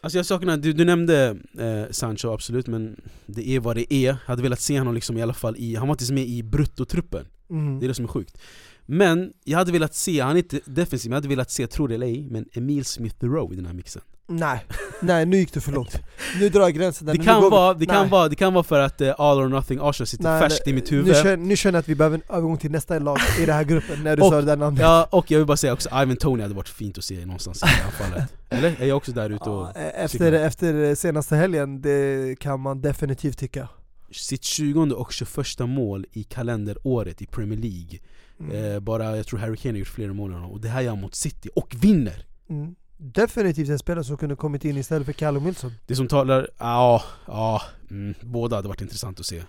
Alltså 0.00 0.18
jag 0.18 0.26
saknar, 0.26 0.56
du, 0.56 0.72
du 0.72 0.84
nämnde 0.84 1.36
eh, 1.58 1.90
Sancho 1.90 2.28
absolut, 2.32 2.66
men 2.66 3.00
det 3.26 3.48
är 3.48 3.60
vad 3.60 3.76
det 3.76 3.94
är. 3.94 4.06
Jag 4.06 4.14
hade 4.26 4.42
velat 4.42 4.60
se 4.60 4.78
honom 4.78 4.94
liksom 4.94 5.16
i 5.16 5.22
alla 5.22 5.34
fall 5.34 5.56
i, 5.58 5.74
han 5.74 5.88
var 5.88 5.94
inte 5.94 6.02
ens 6.02 6.10
med 6.10 6.24
i 6.26 6.42
bruttotruppen. 6.42 7.26
Mm. 7.50 7.80
Det 7.80 7.86
är 7.86 7.88
det 7.88 7.94
som 7.94 8.04
är 8.04 8.08
sjukt. 8.08 8.38
Men 8.86 9.32
jag 9.44 9.58
hade 9.58 9.72
velat 9.72 9.94
se, 9.94 10.20
han 10.20 10.32
är 10.32 10.36
inte 10.38 10.60
defensiv, 10.64 11.10
men 11.10 11.14
jag 11.14 11.18
hade 11.22 11.28
velat 11.28 11.50
se, 11.50 11.66
tro 11.66 11.86
det 11.86 11.94
eller 11.94 12.06
ej, 12.06 12.26
men 12.30 12.44
Emil 12.52 12.84
Smith 12.84 13.24
Rowe 13.24 13.52
i 13.52 13.56
den 13.56 13.66
här 13.66 13.72
mixen. 13.74 14.02
Nej, 14.28 14.64
nej 15.00 15.26
nu 15.26 15.36
gick 15.36 15.52
det 15.52 15.60
för 15.60 15.72
långt. 15.72 16.00
Nu 16.40 16.48
drar 16.48 16.60
jag 16.60 16.74
gränsen 16.74 17.06
där. 17.06 17.12
Det 17.12 17.18
Nu 17.18 17.24
kan, 17.24 17.50
vara, 17.50 17.74
det, 17.74 17.86
kan 17.86 18.00
Nej. 18.00 18.10
vara, 18.10 18.28
det 18.28 18.34
kan 18.36 18.54
vara 18.54 18.64
för 18.64 18.78
att 18.80 19.00
eh, 19.00 19.14
All 19.20 19.38
or 19.38 19.48
Nothing 19.48 19.78
Arsenal 19.82 20.06
sitter 20.06 20.24
Nej, 20.24 20.40
färskt 20.40 20.68
i 20.68 20.72
mitt 20.72 20.90
Nu 20.90 20.96
huvud. 20.96 21.16
känner, 21.16 21.36
nu 21.36 21.56
känner 21.56 21.76
jag 21.76 21.80
att 21.80 21.88
vi 21.88 21.94
behöver 21.94 22.16
en 22.16 22.22
övergång 22.36 22.56
till 22.58 22.70
nästa 22.70 22.98
lag 22.98 23.18
i 23.40 23.46
den 23.46 23.54
här 23.54 23.64
gruppen 23.64 24.02
när 24.04 24.16
du 24.16 24.22
Och- 24.22 24.28
sa 24.28 24.36
det 24.36 24.46
där 24.46 24.56
namnet. 24.56 24.80
Ja, 24.82 25.08
och 25.10 25.30
jag 25.30 25.38
vill 25.38 25.46
bara 25.46 25.56
säga 25.56 25.72
också, 25.72 25.88
Ivan 25.88 26.16
Tony 26.16 26.42
hade 26.42 26.54
varit 26.54 26.68
fint 26.68 26.98
att 26.98 27.04
se 27.04 27.26
någonstans 27.26 27.62
i 27.62 27.66
anfallet. 27.86 28.24
Eller? 28.48 28.76
Är 28.80 28.86
jag 28.86 28.96
också 28.96 29.12
där 29.12 29.30
ute 29.30 29.50
och... 29.50 29.66
Ja, 29.74 29.80
e- 29.80 29.92
efter, 29.96 30.32
efter 30.32 30.94
senaste 30.94 31.36
helgen, 31.36 31.80
det 31.80 32.36
kan 32.40 32.60
man 32.60 32.80
definitivt 32.80 33.38
tycka. 33.38 33.68
Sitt 34.10 34.44
20 34.44 34.94
och 34.94 35.12
21 35.12 35.58
mål 35.58 36.06
i 36.12 36.22
kalenderåret 36.22 37.22
i 37.22 37.26
Premier 37.26 37.58
League. 37.58 37.98
Mm. 38.40 38.74
Eh, 38.74 38.80
bara, 38.80 39.16
jag 39.16 39.26
tror 39.26 39.38
Harry 39.38 39.56
Kane 39.56 39.74
har 39.74 39.78
gjort 39.78 39.88
fler 39.88 40.12
mål 40.12 40.30
än 40.30 40.36
honom, 40.36 40.50
och 40.50 40.60
det 40.60 40.68
här 40.68 40.80
gör 40.80 40.90
han 40.90 41.00
mot 41.00 41.14
City, 41.14 41.48
och 41.54 41.74
vinner! 41.80 42.26
Mm. 42.48 42.74
Definitivt 42.98 43.68
en 43.68 43.78
spelare 43.78 44.04
som 44.04 44.16
kunde 44.16 44.36
kommit 44.36 44.64
in 44.64 44.76
istället 44.76 45.06
för 45.06 45.12
Callum 45.12 45.44
Wilson. 45.44 45.72
Det 45.86 45.96
som 45.96 46.08
talar, 46.08 46.48
ja, 46.58 47.02
ja, 47.26 47.62
mm, 47.90 48.14
båda 48.22 48.56
hade 48.56 48.68
varit 48.68 48.80
intressant 48.80 49.20
att 49.20 49.26
se. 49.26 49.42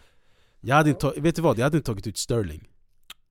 Jag 0.62 0.76
hade 0.76 0.90
inte, 0.90 1.14
vet 1.18 1.36
du 1.36 1.42
vad? 1.42 1.58
Jag 1.58 1.64
hade 1.64 1.78
inte 1.78 1.86
tagit 1.86 2.08
ut 2.08 2.18
Sterling, 2.18 2.68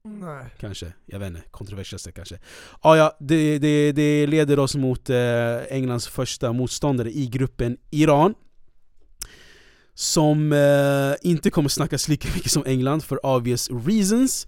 Nej. 0.05 0.45
kanske. 0.61 0.93
Jag 1.07 1.18
vet 1.18 1.29
inte, 1.29 1.43
kontroversiellt 1.51 2.14
kanske. 2.14 2.39
Ja, 2.83 2.97
ja, 2.97 3.16
det, 3.20 3.59
det, 3.59 3.93
det 3.93 4.27
leder 4.27 4.59
oss 4.59 4.74
mot 4.74 5.11
eh, 5.11 5.16
Englands 5.70 6.09
första 6.09 6.53
motståndare 6.53 7.11
i 7.11 7.27
gruppen 7.27 7.77
Iran. 7.91 8.35
Som 9.99 10.53
eh, 10.53 11.30
inte 11.30 11.51
kommer 11.51 11.68
snackas 11.68 12.09
lika 12.09 12.28
mycket 12.34 12.53
som 12.53 12.62
England 12.66 13.01
för 13.01 13.26
obvious 13.26 13.70
reasons. 13.70 14.47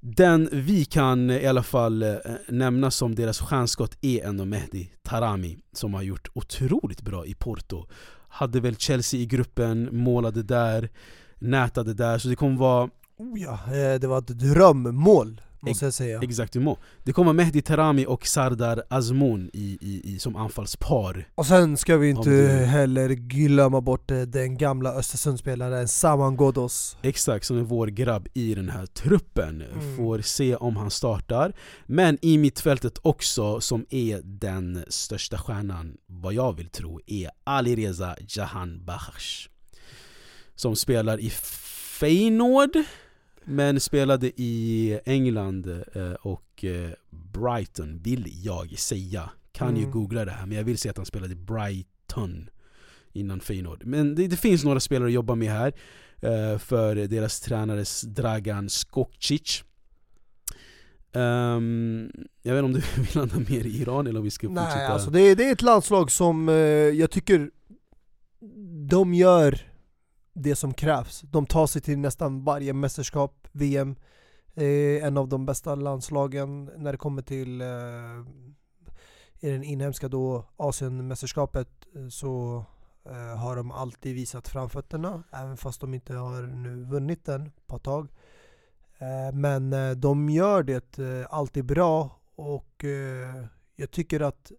Den 0.00 0.48
vi 0.52 0.84
kan 0.84 1.30
eh, 1.30 1.36
i 1.36 1.46
alla 1.46 1.62
fall 1.62 2.02
eh, 2.02 2.16
nämna 2.48 2.90
som 2.90 3.14
deras 3.14 3.40
stjärnskott 3.40 3.98
är 4.00 4.24
ändå 4.24 4.44
Mehdi 4.44 4.90
Tarami 5.02 5.58
som 5.72 5.94
har 5.94 6.02
gjort 6.02 6.28
otroligt 6.34 7.02
bra 7.02 7.26
i 7.26 7.34
Porto. 7.34 7.86
Hade 8.28 8.60
väl 8.60 8.76
Chelsea 8.76 9.20
i 9.20 9.26
gruppen, 9.26 9.88
målade 9.92 10.42
där, 10.42 10.88
nätade 11.38 11.94
där, 11.94 12.18
så 12.18 12.28
det 12.28 12.36
kommer 12.36 12.56
vara 12.56 12.90
Oh 13.18 13.40
ja, 13.40 13.52
eh, 13.52 14.00
det 14.00 14.06
var 14.06 14.18
ett 14.18 14.26
drömmål 14.26 15.40
måste 15.60 15.84
jag 15.84 15.94
säga. 15.94 16.20
exakt 16.22 16.56
hur 16.56 16.60
må. 16.60 16.78
Det 17.04 17.12
kommer 17.12 17.32
Mehdi 17.32 17.62
Tarami 17.62 18.06
och 18.06 18.26
Sardar 18.26 18.82
Azmoun 18.88 19.50
i, 19.52 19.78
i, 19.80 20.14
i, 20.14 20.18
som 20.18 20.36
anfallspar. 20.36 21.28
Och 21.34 21.46
sen 21.46 21.76
ska 21.76 21.96
vi 21.96 22.08
inte 22.08 22.30
heller 22.68 23.08
glömma 23.08 23.80
bort 23.80 24.10
eh, 24.10 24.20
den 24.20 24.58
gamla 24.58 24.92
Östersundsspelaren 24.92 25.88
Saman 25.88 26.36
Ghoddos. 26.36 26.96
Exakt, 27.02 27.44
som 27.44 27.58
är 27.58 27.62
vår 27.62 27.86
grabb 27.86 28.28
i 28.34 28.54
den 28.54 28.68
här 28.68 28.86
truppen. 28.86 29.62
Mm. 29.62 29.96
Får 29.96 30.20
se 30.20 30.56
om 30.56 30.76
han 30.76 30.90
startar. 30.90 31.52
Men 31.86 32.18
i 32.22 32.38
mittfältet 32.38 32.98
också, 33.02 33.60
som 33.60 33.86
är 33.90 34.20
den 34.24 34.84
största 34.88 35.38
stjärnan, 35.38 35.96
vad 36.06 36.34
jag 36.34 36.56
vill 36.56 36.68
tro, 36.68 37.00
är 37.06 37.30
Alireza 37.44 38.16
Jahan 38.28 38.84
Bahash. 38.84 39.48
Som 40.54 40.76
spelar 40.76 41.20
i 41.20 41.30
Feyenoord, 42.00 42.76
men 43.48 43.80
spelade 43.80 44.26
i 44.40 45.00
England 45.04 45.66
eh, 45.94 46.12
och 46.12 46.64
eh, 46.64 46.90
Brighton, 47.10 47.98
vill 48.02 48.32
jag 48.44 48.78
säga. 48.78 49.30
Kan 49.52 49.76
ju 49.76 49.82
Mm. 49.82 49.92
googla 49.92 50.24
det 50.24 50.30
här, 50.30 50.46
men 50.46 50.56
jag 50.56 50.64
vill 50.64 50.78
säga 50.78 50.90
att 50.90 50.96
han 50.96 51.06
spelade 51.06 51.32
i 51.32 51.36
Brighton 51.36 52.50
innan 53.12 53.40
Feyenoord. 53.40 53.84
Men 53.84 54.14
det, 54.14 54.26
det 54.26 54.36
finns 54.36 54.64
några 54.64 54.80
spelare 54.80 55.06
att 55.08 55.12
jobba 55.14 55.34
med 55.34 55.50
här 55.52 55.72
eh, 56.20 56.58
för 56.58 56.94
deras 56.94 57.40
tränare 57.40 57.84
Dragan 58.06 58.68
Skokcic. 58.68 59.64
Ehm, 61.12 62.10
jag 62.42 62.54
vet 62.54 62.64
inte 62.64 62.78
om 62.78 62.82
du 62.96 63.02
vill 63.02 63.16
landa 63.16 63.36
mer 63.50 63.66
i 63.66 63.80
Iran 63.80 64.06
eller 64.06 64.18
om 64.18 64.24
vi 64.24 64.30
ska 64.30 64.46
fortsätta? 64.48 64.76
Nej, 64.76 64.86
alltså 64.86 65.10
det, 65.10 65.34
det 65.34 65.44
är 65.44 65.52
ett 65.52 65.62
landslag 65.62 66.10
som 66.10 66.48
eh, 66.48 66.54
jag 66.54 67.10
tycker 67.10 67.50
de 68.88 69.14
gör 69.14 69.60
det 70.38 70.56
som 70.56 70.74
krävs. 70.74 71.20
De 71.20 71.46
tar 71.46 71.66
sig 71.66 71.82
till 71.82 71.98
nästan 71.98 72.44
varje 72.44 72.72
mästerskap, 72.72 73.48
VM. 73.52 73.96
Eh, 74.54 75.04
en 75.04 75.16
av 75.16 75.28
de 75.28 75.46
bästa 75.46 75.74
landslagen 75.74 76.70
när 76.76 76.92
det 76.92 76.98
kommer 76.98 77.22
till 77.22 77.60
eh, 77.60 77.68
i 79.40 79.50
den 79.50 79.64
inhemska 79.64 80.08
då 80.08 80.44
Asienmästerskapet 80.56 81.68
eh, 81.94 82.08
så 82.08 82.64
eh, 83.04 83.36
har 83.36 83.56
de 83.56 83.70
alltid 83.70 84.14
visat 84.14 84.48
framfötterna 84.48 85.22
även 85.32 85.56
fast 85.56 85.80
de 85.80 85.94
inte 85.94 86.14
har 86.14 86.42
nu 86.42 86.84
vunnit 86.84 87.24
den 87.24 87.52
på 87.66 87.76
ett 87.76 87.82
tag. 87.82 88.08
Eh, 88.98 89.34
men 89.34 89.72
eh, 89.72 89.90
de 89.90 90.30
gör 90.30 90.62
det 90.62 90.98
eh, 90.98 91.26
alltid 91.30 91.64
bra 91.64 92.18
och 92.34 92.84
eh, 92.84 93.44
jag 93.76 93.90
tycker 93.90 94.20
att 94.20 94.52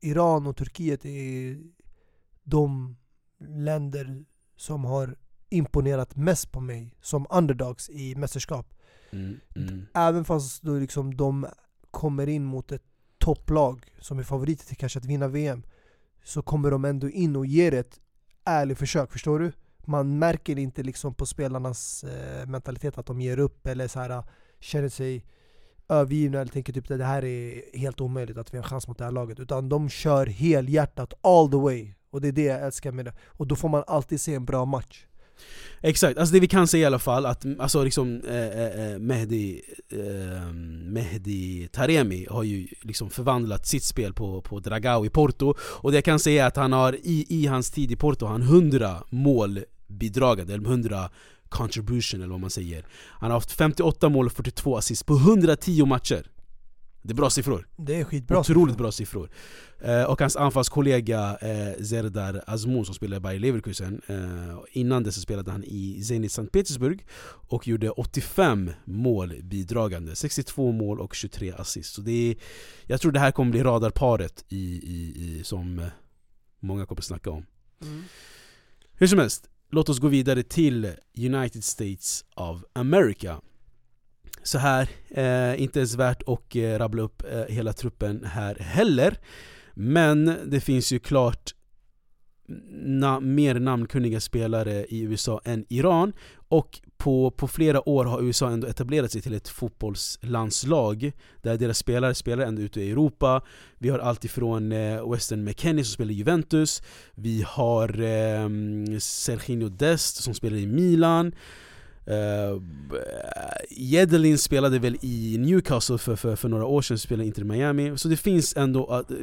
Iran 0.00 0.46
och 0.46 0.56
Turkiet 0.56 1.04
är 1.04 1.58
de 2.42 2.96
länder 3.38 4.24
som 4.60 4.84
har 4.84 5.16
imponerat 5.48 6.16
mest 6.16 6.52
på 6.52 6.60
mig 6.60 6.96
som 7.00 7.26
underdogs 7.30 7.90
i 7.90 8.14
mästerskap. 8.14 8.74
Mm, 9.10 9.40
mm. 9.56 9.86
Även 9.94 10.24
fast 10.24 10.62
då 10.62 10.74
liksom 10.74 11.16
de 11.16 11.46
kommer 11.90 12.26
in 12.26 12.44
mot 12.44 12.72
ett 12.72 12.82
topplag 13.18 13.84
som 14.00 14.18
är 14.18 14.22
favoriter 14.22 14.66
till 14.66 14.76
kanske 14.76 14.98
att 14.98 15.04
vinna 15.04 15.28
VM 15.28 15.62
så 16.24 16.42
kommer 16.42 16.70
de 16.70 16.84
ändå 16.84 17.10
in 17.10 17.36
och 17.36 17.46
ger 17.46 17.74
ett 17.74 18.00
ärligt 18.44 18.78
försök, 18.78 19.12
förstår 19.12 19.38
du? 19.38 19.52
Man 19.86 20.18
märker 20.18 20.58
inte 20.58 20.82
liksom 20.82 21.14
på 21.14 21.26
spelarnas 21.26 22.04
eh, 22.04 22.46
mentalitet 22.46 22.98
att 22.98 23.06
de 23.06 23.20
ger 23.20 23.38
upp 23.38 23.66
eller 23.66 23.88
så 23.88 24.00
här, 24.00 24.24
känner 24.60 24.88
sig 24.88 25.24
övergivna 25.88 26.40
eller 26.40 26.52
tänker 26.52 26.72
typ 26.72 26.90
att 26.90 26.98
det 26.98 27.04
här 27.04 27.24
är 27.24 27.62
helt 27.78 28.00
omöjligt 28.00 28.36
att 28.36 28.54
vi 28.54 28.58
har 28.58 28.64
en 28.64 28.70
chans 28.70 28.88
mot 28.88 28.98
det 28.98 29.04
här 29.04 29.12
laget. 29.12 29.40
Utan 29.40 29.68
de 29.68 29.88
kör 29.88 30.26
helhjärtat 30.26 31.14
all 31.20 31.50
the 31.50 31.56
way. 31.56 31.94
Och 32.10 32.20
det 32.20 32.28
är 32.28 32.32
det 32.32 32.42
jag 32.42 32.62
älskar 32.66 32.92
med 32.92 33.04
det. 33.04 33.12
Och 33.26 33.46
då 33.46 33.56
får 33.56 33.68
man 33.68 33.84
alltid 33.86 34.20
se 34.20 34.34
en 34.34 34.44
bra 34.44 34.64
match. 34.64 35.04
Exakt, 35.80 36.18
alltså 36.18 36.32
det 36.34 36.40
vi 36.40 36.46
kan 36.46 36.66
säga 36.66 36.82
i 36.82 36.86
alla 36.86 36.98
fall 36.98 37.26
att 37.26 37.46
alltså 37.58 37.84
liksom 37.84 38.22
eh, 38.28 38.36
eh, 38.36 38.92
eh 38.92 38.98
Mehdi, 38.98 39.62
eh, 39.92 40.52
Mehdi 40.84 41.68
Taremi 41.72 42.26
har 42.30 42.42
ju 42.42 42.68
liksom 42.82 43.10
förvandlat 43.10 43.66
sitt 43.66 43.84
spel 43.84 44.12
på, 44.12 44.40
på 44.42 44.60
Dragao 44.60 45.06
i 45.06 45.10
Porto 45.10 45.54
och 45.60 45.90
det 45.90 45.96
jag 45.96 46.04
kan 46.04 46.18
säga 46.18 46.44
är 46.44 46.48
att 46.48 46.56
han 46.56 46.72
har 46.72 46.96
i, 47.02 47.26
i 47.28 47.46
hans 47.46 47.70
tid 47.70 47.92
i 47.92 47.96
Porto 47.96 48.26
har 48.26 48.32
han 48.32 48.42
100 48.42 48.96
mål 49.10 49.60
eller 50.22 50.66
100 50.66 51.10
contribution 51.48 52.20
eller 52.20 52.30
vad 52.30 52.40
man 52.40 52.50
säger 52.50 52.86
Han 52.92 53.30
har 53.30 53.36
haft 53.36 53.52
58 53.52 54.08
mål 54.08 54.26
och 54.26 54.32
42 54.32 54.76
assist 54.76 55.06
på 55.06 55.14
110 55.14 55.84
matcher 55.86 56.26
det 57.02 57.12
är 57.12 57.14
bra 57.14 57.30
siffror 57.30 57.68
Det 57.76 58.00
är 58.00 58.04
skitbra. 58.04 58.38
Otroligt 58.38 58.76
bra 58.76 58.92
siffror. 58.92 59.30
Eh, 59.80 60.02
och 60.02 60.20
hans 60.20 60.36
anfallskollega 60.36 61.36
eh, 61.40 61.82
Zerdar 61.84 62.44
Azmoun 62.46 62.84
som 62.84 62.94
spelade 62.94 63.16
i 63.16 63.20
Bayer 63.20 63.40
Leverkusen 63.40 64.00
eh, 64.06 64.58
Innan 64.72 65.02
det 65.02 65.12
så 65.12 65.20
spelade 65.20 65.50
han 65.50 65.64
i 65.64 66.02
Zenit 66.04 66.32
Sankt 66.32 66.52
Petersburg 66.52 67.06
Och 67.48 67.68
gjorde 67.68 67.90
85 67.90 68.70
mål 68.84 69.34
bidragande 69.42 70.16
62 70.16 70.72
mål 70.72 71.00
och 71.00 71.14
23 71.14 71.52
assist 71.52 71.94
Så 71.94 72.00
det 72.00 72.30
är, 72.30 72.36
Jag 72.86 73.00
tror 73.00 73.12
det 73.12 73.20
här 73.20 73.30
kommer 73.30 73.50
bli 73.50 73.62
radarparet 73.62 74.44
i, 74.48 74.56
i, 74.56 75.14
i, 75.16 75.44
som 75.44 75.78
eh, 75.78 75.86
många 76.60 76.86
kommer 76.86 77.02
snacka 77.02 77.30
om 77.30 77.46
Mm. 77.82 78.02
Hur 78.92 79.06
som 79.06 79.18
helst, 79.18 79.50
låt 79.70 79.88
oss 79.88 79.98
gå 79.98 80.08
vidare 80.08 80.42
till 80.42 80.92
United 81.16 81.64
States 81.64 82.24
of 82.34 82.64
America 82.72 83.40
så 84.42 84.58
här, 84.58 84.88
eh, 85.08 85.62
inte 85.62 85.78
ens 85.78 85.94
värt 85.94 86.22
att 86.26 86.56
eh, 86.56 86.78
rabbla 86.78 87.02
upp 87.02 87.22
eh, 87.32 87.54
hela 87.54 87.72
truppen 87.72 88.24
här 88.24 88.54
heller. 88.54 89.16
Men 89.74 90.36
det 90.46 90.60
finns 90.60 90.92
ju 90.92 90.98
klart 90.98 91.54
na 92.70 93.20
mer 93.20 93.54
namnkunniga 93.54 94.20
spelare 94.20 94.84
i 94.84 95.00
USA 95.00 95.40
än 95.44 95.64
Iran. 95.68 96.12
Och 96.48 96.80
på, 96.96 97.30
på 97.30 97.48
flera 97.48 97.88
år 97.88 98.04
har 98.04 98.22
USA 98.22 98.50
ändå 98.50 98.66
etablerat 98.66 99.12
sig 99.12 99.22
till 99.22 99.34
ett 99.34 99.48
fotbollslandslag 99.48 101.12
Där 101.42 101.56
deras 101.56 101.78
spelare 101.78 102.14
spelar 102.14 102.44
ändå 102.44 102.62
ute 102.62 102.80
i 102.80 102.90
Europa. 102.90 103.42
Vi 103.78 103.88
har 103.88 103.98
allt 103.98 104.24
ifrån 104.24 104.72
eh, 104.72 105.10
Weston 105.10 105.44
McKennie 105.44 105.84
som 105.84 105.92
spelar 105.92 106.10
i 106.10 106.14
Juventus. 106.14 106.82
Vi 107.14 107.44
har 107.46 108.00
eh, 108.00 108.48
Serginho 108.98 109.68
Dest 109.68 110.22
som 110.22 110.34
spelar 110.34 110.56
i 110.56 110.66
Milan. 110.66 111.32
Uh, 112.10 112.62
Jedelin 113.70 114.38
spelade 114.38 114.78
väl 114.78 114.96
i 115.00 115.38
Newcastle 115.38 115.98
för, 115.98 116.16
för, 116.16 116.36
för 116.36 116.48
några 116.48 116.66
år 116.66 116.82
sedan, 116.82 116.98
spelade 116.98 117.26
inte 117.26 117.40
i 117.40 117.44
Miami. 117.44 117.98
Så 117.98 118.08
det 118.08 118.16
finns 118.16 118.56
ändå 118.56 118.86
att, 118.86 119.10
uh, 119.10 119.16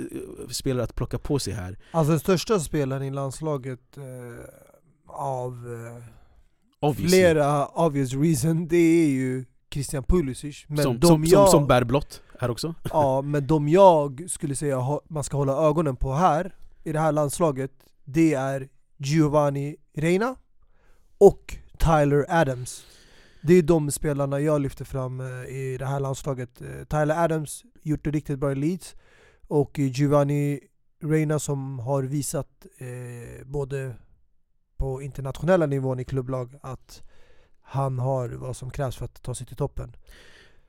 spelare 0.50 0.84
att 0.84 0.96
plocka 0.96 1.20
på 1.20 1.40
sig 1.40 1.54
här. 1.54 1.78
Alltså 1.92 2.12
den 2.12 2.20
största 2.20 2.60
spelaren 2.60 3.04
i 3.04 3.12
landslaget 3.12 3.98
uh, 3.98 4.04
av 5.08 5.68
Obviously. 6.80 7.10
flera 7.10 7.66
obvious 7.68 8.14
reason, 8.14 8.68
det 8.68 8.78
är 8.78 9.10
ju 9.10 9.46
Christian 9.74 10.04
Pulisic. 10.04 10.66
Men 10.68 10.84
som, 10.84 11.00
de 11.00 11.08
som, 11.08 11.24
jag, 11.24 11.50
som, 11.50 11.60
som 11.60 11.68
bär 11.68 11.84
blått 11.84 12.22
här 12.40 12.50
också. 12.50 12.74
Ja, 12.92 13.22
men 13.22 13.48
de 13.48 13.68
jag 13.68 14.26
skulle 14.30 14.56
säga 14.56 15.00
man 15.08 15.24
ska 15.24 15.38
hålla 15.38 15.54
ögonen 15.54 15.96
på 15.96 16.14
här, 16.14 16.56
i 16.84 16.92
det 16.92 17.00
här 17.00 17.12
landslaget 17.12 17.72
Det 18.06 18.34
är 18.34 18.70
Giovanni 18.98 19.76
Reina 19.94 20.36
och 21.18 21.58
Tyler 21.78 22.26
Adams. 22.30 22.86
Det 23.42 23.54
är 23.54 23.62
de 23.62 23.92
spelarna 23.92 24.40
jag 24.40 24.62
lyfter 24.62 24.86
fram 24.86 25.20
eh, 25.20 25.46
i 25.46 25.78
det 25.80 25.86
här 25.86 26.00
landslaget. 26.00 26.62
Eh, 26.62 26.84
Tyler 26.84 27.24
Adams 27.24 27.64
gjort 27.82 28.04
det 28.04 28.12
riktigt 28.12 28.40
bra 28.40 28.52
i 28.52 28.56
Leeds. 28.56 28.96
Och 29.48 29.80
Giovanni 29.80 30.60
Reina 31.04 31.40
som 31.40 31.80
har 31.80 32.04
visat 32.04 32.66
eh, 32.78 33.46
både 33.46 33.96
på 34.78 35.02
internationella 35.02 35.66
nivån 35.66 36.00
i 36.00 36.06
klubblag 36.06 36.60
att 36.62 37.04
han 37.62 38.00
har 38.00 38.30
vad 38.30 38.58
som 38.58 38.70
krävs 38.70 38.96
för 38.96 39.06
att 39.06 39.22
ta 39.22 39.36
sig 39.36 39.48
till 39.48 39.56
toppen. 39.56 39.96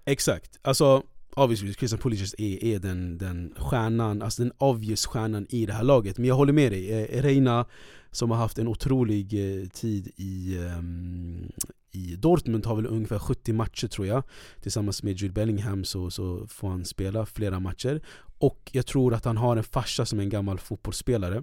Exakt, 0.05 0.59
alltså 0.63 1.03
obviously 1.39 1.75
Christian 1.75 2.01
Pulisic 2.01 2.35
är, 2.39 2.65
är 2.65 2.79
den, 2.79 3.19
den 3.19 3.55
stjärnan, 3.57 4.23
alltså 4.23 4.43
den 4.43 4.53
obvious 4.59 5.07
stjärnan 5.07 5.47
i 5.51 5.67
det 5.67 5.73
här 5.73 5.85
laget. 5.85 6.19
Men 6.19 6.29
jag 6.29 6.35
håller 6.35 6.53
med 6.53 6.73
dig, 6.73 7.03
eh, 7.03 7.23
Reina 7.23 7.67
som 8.11 8.31
har 8.31 8.39
haft 8.39 8.59
en 8.59 8.69
otrolig 8.69 9.35
eh, 9.35 9.69
tid 9.69 10.13
i, 10.17 10.59
um, 10.59 11.53
i 11.91 12.17
Dortmund 12.17 12.67
har 12.67 12.77
väl 12.77 12.87
ungefär 12.87 13.19
70 13.19 13.53
matcher 13.53 13.89
tror 13.89 14.07
jag. 14.07 14.23
Tillsammans 14.63 15.03
med 15.03 15.17
Jude 15.17 15.35
Bellingham 15.35 15.85
så, 15.85 16.11
så 16.11 16.47
får 16.47 16.69
han 16.69 16.85
spela 16.85 17.27
flera 17.27 17.61
matcher. 17.61 18.03
Och 18.39 18.71
jag 18.73 18.87
tror 18.87 19.15
att 19.15 19.25
han 19.25 19.37
har 19.37 19.57
en 19.57 19.65
farsa 19.65 20.07
som 20.07 20.19
är 20.19 20.23
en 20.23 20.29
gammal 20.29 20.59
fotbollsspelare. 20.59 21.43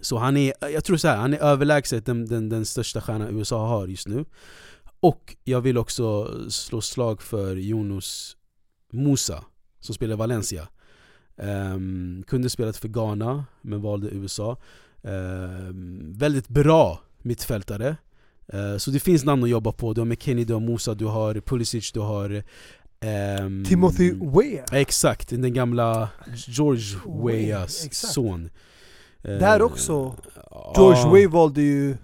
Så 0.00 0.18
han 0.18 0.36
är, 0.36 0.52
eh, 0.60 0.68
jag 0.68 0.84
tror 0.84 0.96
så 0.96 1.08
här, 1.08 1.16
han 1.16 1.34
är 1.34 1.38
överlägset 1.38 2.06
den, 2.06 2.26
den, 2.26 2.48
den 2.48 2.66
största 2.66 3.00
stjärnan 3.00 3.38
USA 3.38 3.66
har 3.66 3.86
just 3.86 4.08
nu. 4.08 4.24
Och 5.00 5.36
jag 5.44 5.60
vill 5.60 5.78
också 5.78 6.34
slå 6.50 6.80
slag 6.80 7.22
för 7.22 7.56
Jonas 7.56 8.36
Musa 8.94 9.44
som 9.80 9.94
spelar 9.94 10.14
i 10.14 10.16
Valencia 10.16 10.68
um, 11.36 12.24
Kunde 12.26 12.50
spelat 12.50 12.76
för 12.76 12.88
Ghana 12.88 13.44
men 13.62 13.82
valde 13.82 14.08
USA 14.08 14.56
um, 15.02 16.12
Väldigt 16.16 16.48
bra 16.48 17.00
mittfältare. 17.18 17.96
Uh, 18.54 18.76
Så 18.76 18.90
det 18.90 19.00
finns 19.00 19.24
namn 19.24 19.42
att 19.44 19.50
jobba 19.50 19.72
på, 19.72 19.92
du 19.92 20.00
har 20.00 20.06
McKinney, 20.06 20.44
du 20.44 20.52
har 20.52 20.60
Musa, 20.60 20.94
du 20.94 21.04
har 21.04 21.34
Pulisic, 21.34 21.92
du 21.92 22.00
har 22.00 22.42
um, 23.40 23.64
Timothy 23.64 24.12
Weah. 24.12 24.64
Exakt, 24.72 25.28
den 25.28 25.52
gamla 25.52 26.08
George 26.46 26.98
Weahs 27.06 27.94
son. 27.94 28.50
Där 29.22 29.62
också, 29.62 30.16
George 30.76 31.06
uh, 31.06 31.12
Weah 31.12 31.30
valde 31.30 31.62
ju 31.62 31.96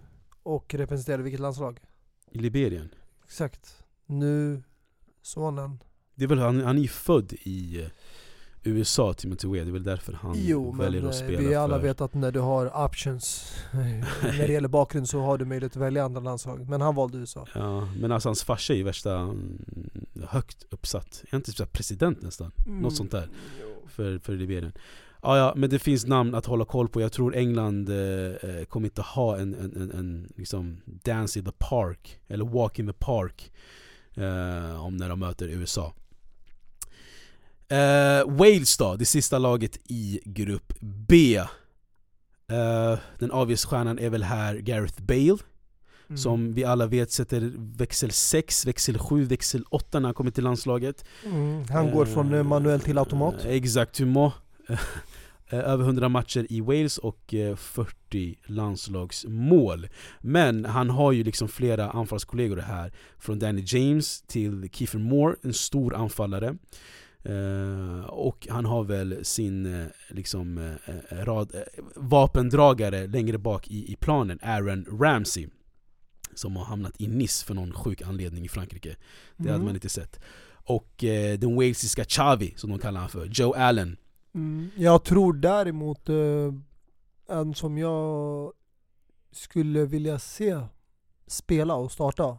och 0.43 0.75
representerade 0.75 1.23
vilket 1.23 1.41
landslag? 1.41 1.81
Liberien 2.33 2.89
Exakt, 3.25 3.77
nu 4.07 4.63
sonen 5.23 5.79
det 6.21 6.25
är 6.25 6.29
väl, 6.29 6.39
han, 6.39 6.61
han 6.61 6.79
är 6.79 6.83
ju 6.83 6.89
född 6.89 7.33
i 7.33 7.87
USA, 8.63 9.15
Timothy 9.15 9.49
Weah, 9.49 9.65
det 9.65 9.71
är 9.71 9.73
väl 9.73 9.83
därför 9.83 10.13
han 10.13 10.35
jo, 10.37 10.73
väljer 10.73 11.03
att 11.03 11.15
eh, 11.15 11.27
spela 11.27 11.49
vi 11.49 11.55
alla 11.55 11.77
för... 11.77 11.83
vet 11.83 12.01
att 12.01 12.15
när 12.15 12.33
du 12.33 12.41
har 12.41 12.85
options 12.85 13.55
När 14.23 14.47
det 14.47 14.53
gäller 14.53 14.69
bakgrund 14.69 15.09
så 15.09 15.21
har 15.21 15.39
du 15.39 15.45
möjlighet 15.45 15.77
att 15.77 15.83
välja 15.83 16.05
andra 16.05 16.21
landslag 16.21 16.69
Men 16.69 16.81
han 16.81 16.95
valde 16.95 17.19
USA 17.19 17.47
Ja, 17.55 17.89
men 18.01 18.13
alltså 18.13 18.29
hans 18.29 18.45
farsa 18.45 18.73
är 18.73 18.77
ju 18.77 18.83
värsta 18.83 19.15
mm, 19.15 19.59
högt 20.29 20.67
uppsatt 20.71 21.25
Är 21.31 21.37
inte 21.37 21.67
president 21.67 22.23
nästan? 22.23 22.53
Mm. 22.67 22.81
Något 22.81 22.97
sånt 22.97 23.11
där 23.11 23.29
För, 23.87 24.19
för 24.19 24.33
Liberien 24.33 24.73
Ja, 25.23 25.39
ja, 25.39 25.53
men 25.57 25.71
det 25.71 25.79
finns 25.79 26.07
namn 26.07 26.35
att 26.35 26.47
hålla 26.47 26.65
koll 26.65 26.89
på. 26.89 27.01
Jag 27.01 27.13
tror 27.13 27.37
England 27.37 27.89
eh, 27.89 28.51
eh 28.51 28.65
kommer 28.65 28.87
inte 28.87 29.03
ha 29.03 29.37
en, 29.37 29.55
en, 29.55 29.77
en, 29.77 29.91
en 29.91 30.33
liksom 30.37 30.81
dance 30.85 31.39
in 31.39 31.45
the 31.45 31.53
park, 31.59 32.21
eller 32.29 32.45
walk 32.45 32.79
in 32.79 32.87
the 32.87 32.93
park, 32.93 33.53
eh, 34.15 34.85
om 34.85 34.97
när 34.97 35.09
de 35.09 35.19
möter 35.19 35.49
USA. 35.49 35.93
Uh, 37.73 38.37
Wales 38.37 38.77
då, 38.77 38.97
det 38.97 39.05
sista 39.05 39.39
laget 39.39 39.79
i 39.85 40.21
grupp 40.25 40.73
B. 40.81 41.41
Uh, 42.53 42.99
den 43.19 43.31
avgiftsstjärnan 43.31 43.99
är 43.99 44.11
väl 44.11 44.23
här 44.23 44.55
Gareth 44.57 45.03
Bale. 45.03 45.39
Mm. 46.09 46.19
Som 46.19 46.53
vi 46.55 46.65
alla 46.65 46.87
vet 46.87 47.13
sätter 47.13 47.53
växel 47.57 48.11
6, 48.11 48.67
växel 48.67 48.99
7, 48.99 49.25
växel 49.25 49.65
8 49.71 50.01
när 50.01 50.09
han 50.09 50.15
kommer 50.15 50.31
till 50.31 50.45
landslaget. 50.45 51.05
Mm. 51.25 51.65
Han 51.69 51.87
uh, 51.87 51.95
går 51.95 52.05
från 52.05 52.47
manuell 52.47 52.81
till 52.81 52.99
automat. 52.99 53.45
Exakt, 53.45 53.99
Humo. 53.99 54.33
Över 55.53 55.85
100 55.85 56.09
matcher 56.09 56.47
i 56.51 56.61
Wales 56.61 56.99
och 56.99 57.35
40 57.57 58.39
landslagsmål. 58.47 59.89
Men 60.21 60.65
han 60.65 60.91
har 60.91 61.13
ju 61.13 61.25
liksom 61.25 61.49
flera 61.49 61.91
anfallskollegor 61.91 62.57
här. 62.57 62.93
Från 63.19 63.39
Danny 63.39 63.63
James 63.67 64.23
till 64.23 64.69
Kiefer 64.73 64.99
Moore, 64.99 65.37
en 65.43 65.55
stor 65.55 65.95
anfallare. 65.95 66.57
Uh, 67.29 68.05
och 68.05 68.47
han 68.51 68.65
har 68.65 68.85
väl 68.85 69.25
sin 69.25 69.67
uh, 69.67 69.87
liksom, 70.09 70.59
uh, 70.59 70.77
rad, 71.11 71.53
vapendragare 71.95 73.07
längre 73.07 73.39
bak 73.39 73.69
i, 73.69 73.93
i 73.93 73.97
planen, 73.97 74.39
Aaron 74.43 74.87
Ramsey 75.01 75.49
Som 76.35 76.57
har 76.57 76.65
hamnat 76.65 77.01
i 77.01 77.09
Nice 77.09 77.47
för 77.47 77.55
någon 77.55 77.73
sjuk 77.73 78.03
anledning 78.03 78.45
i 78.45 78.49
Frankrike 78.49 78.97
Det 79.37 79.43
mm. 79.43 79.53
hade 79.53 79.65
man 79.65 79.75
inte 79.75 79.89
sett 79.89 80.21
Och 80.51 80.95
den 81.39 81.55
walesiska 81.55 82.05
Xavi, 82.05 82.55
som 82.57 82.71
de 82.71 82.79
kallar 82.79 83.01
honom 83.01 83.11
för, 83.11 83.27
Joe 83.27 83.53
Allen 83.53 83.97
mm. 84.35 84.71
Jag 84.77 85.05
tror 85.05 85.33
däremot 85.33 86.09
en 87.29 87.55
som 87.55 87.79
jag 87.79 88.53
skulle 89.33 89.85
vilja 89.85 90.19
se 90.19 90.61
spela 91.27 91.75
och 91.75 91.93
starta 91.93 92.39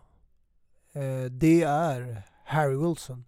Det 1.29 1.63
är 1.63 2.23
Harry 2.45 2.75
Wilson 2.75 3.23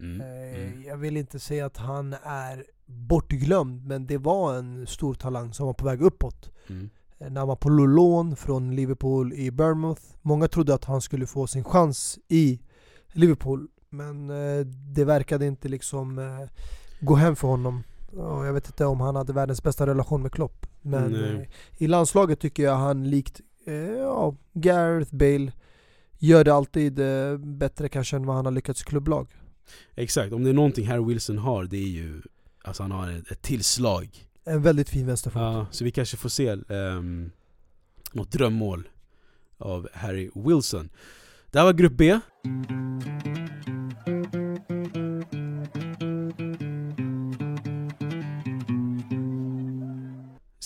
Mm, 0.00 0.20
eh, 0.20 0.62
mm. 0.62 0.82
Jag 0.82 0.96
vill 0.96 1.16
inte 1.16 1.38
säga 1.38 1.66
att 1.66 1.76
han 1.76 2.16
är 2.22 2.64
bortglömd, 2.86 3.86
men 3.86 4.06
det 4.06 4.18
var 4.18 4.54
en 4.54 4.86
stor 4.86 5.14
talang 5.14 5.52
som 5.52 5.66
var 5.66 5.74
på 5.74 5.84
väg 5.84 6.02
uppåt. 6.02 6.50
Mm. 6.68 6.90
Eh, 7.18 7.30
när 7.30 7.40
han 7.40 7.48
var 7.48 7.56
på 7.56 7.68
lån 7.68 8.36
från 8.36 8.76
Liverpool 8.76 9.32
i 9.32 9.50
Bournemouth. 9.50 10.02
Många 10.22 10.48
trodde 10.48 10.74
att 10.74 10.84
han 10.84 11.00
skulle 11.00 11.26
få 11.26 11.46
sin 11.46 11.64
chans 11.64 12.18
i 12.28 12.60
Liverpool, 13.12 13.68
men 13.90 14.30
eh, 14.30 14.66
det 14.66 15.04
verkade 15.04 15.46
inte 15.46 15.68
liksom 15.68 16.20
gå 17.00 17.14
hem 17.14 17.36
för 17.36 17.48
honom. 17.48 17.82
Jag 18.16 18.52
vet 18.52 18.66
inte 18.66 18.86
om 18.86 19.00
han 19.00 19.16
hade 19.16 19.32
världens 19.32 19.62
bästa 19.62 19.86
relation 19.86 20.22
med 20.22 20.32
Klopp. 20.32 20.66
Men 20.82 21.44
i 21.78 21.86
landslaget 21.86 22.40
tycker 22.40 22.62
jag 22.62 22.76
han 22.76 23.10
likt 23.10 23.40
ja, 23.98 24.34
Gareth 24.52 25.14
Bale 25.14 25.52
gör 26.18 26.44
det 26.44 26.54
alltid 26.54 27.00
bättre 27.38 27.88
kanske 27.88 28.16
än 28.16 28.26
vad 28.26 28.36
han 28.36 28.44
har 28.44 28.52
lyckats 28.52 28.82
i 28.82 28.84
klubblag. 28.84 29.28
Exakt, 29.94 30.32
om 30.32 30.44
det 30.44 30.50
är 30.50 30.54
någonting 30.54 30.86
Harry 30.86 31.04
Wilson 31.04 31.38
har, 31.38 31.64
det 31.64 31.76
är 31.76 31.88
ju 31.88 32.22
Alltså 32.62 32.82
han 32.82 32.92
har 32.92 33.10
ett, 33.10 33.30
ett 33.30 33.42
tillslag. 33.42 34.26
En 34.44 34.62
väldigt 34.62 34.88
fin 34.88 35.06
vänsterfot. 35.06 35.40
Ja, 35.42 35.66
så 35.70 35.84
vi 35.84 35.90
kanske 35.90 36.16
får 36.16 36.28
se 36.28 36.50
um, 36.52 37.30
något 38.12 38.32
drömmål 38.32 38.88
av 39.58 39.88
Harry 39.94 40.30
Wilson. 40.34 40.90
Det 41.50 41.58
här 41.58 41.66
var 41.66 41.72
grupp 41.72 41.92
B 41.92 42.20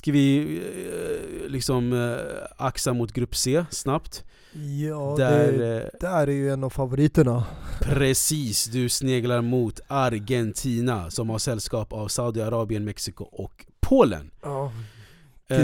Ska 0.05 0.13
vi 0.13 0.57
eh, 0.59 1.51
liksom 1.51 1.93
eh, 1.93 2.47
axa 2.57 2.93
mot 2.93 3.13
grupp 3.13 3.37
C 3.37 3.65
snabbt? 3.71 4.25
Ja, 4.53 5.15
där, 5.19 5.53
det, 5.53 5.83
eh, 5.83 5.89
där 6.01 6.27
är 6.27 6.33
ju 6.33 6.51
en 6.51 6.65
av 6.65 6.71
favoriterna 6.71 7.45
Precis, 7.81 8.65
du 8.65 8.89
sneglar 8.89 9.43
mot 9.43 9.81
Argentina 9.87 11.11
som 11.11 11.31
har 11.31 11.39
sällskap 11.39 11.93
av 11.93 12.09
Saudiarabien, 12.09 12.85
Mexiko 12.85 13.25
och 13.25 13.67
Polen 13.81 14.31
Ja, 14.43 14.73
uh, 15.51 15.59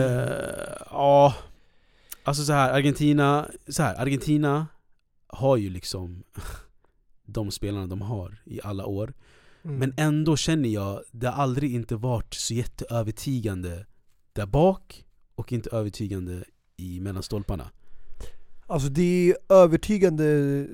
ja 0.91 1.35
alltså 2.23 2.45
så 2.45 2.53
här, 2.53 2.73
Argentina, 2.73 3.47
så 3.69 3.83
här, 3.83 3.95
Argentina 3.95 4.67
har 5.27 5.57
ju 5.57 5.71
liksom 5.71 6.23
de 7.27 7.51
spelarna 7.51 7.87
de 7.87 8.03
har 8.03 8.43
i 8.45 8.61
alla 8.65 8.87
år 8.87 9.15
mm. 9.63 9.77
Men 9.77 9.95
ändå 9.97 10.37
känner 10.37 10.69
jag, 10.69 11.03
det 11.13 11.27
har 11.27 11.43
aldrig 11.43 11.75
inte 11.75 11.97
varit 11.97 12.35
så 12.35 12.55
jätteövertygande 12.55 13.87
där 14.33 14.47
bak 14.47 15.05
och 15.35 15.53
inte 15.53 15.71
övertygande 15.71 16.45
i 16.77 17.01
mellan 17.01 17.23
stolparna 17.23 17.71
Alltså 18.71 18.89
det 18.89 19.31
är 19.31 19.37
övertygande 19.49 20.67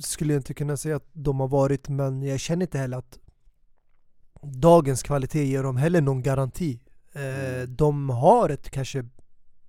skulle 0.00 0.32
jag 0.32 0.40
inte 0.40 0.54
kunna 0.54 0.76
säga 0.76 0.96
att 0.96 1.08
de 1.12 1.40
har 1.40 1.48
varit 1.48 1.88
men 1.88 2.22
jag 2.22 2.40
känner 2.40 2.62
inte 2.66 2.78
heller 2.78 2.96
att 2.96 3.18
dagens 4.42 5.02
kvalitet 5.02 5.44
ger 5.44 5.62
dem 5.62 5.76
heller 5.76 6.00
någon 6.00 6.22
garanti. 6.22 6.80
Eh, 7.12 7.54
mm. 7.54 7.76
de 7.76 8.10
har 8.10 8.48
ett 8.48 8.70
kanske 8.70 9.04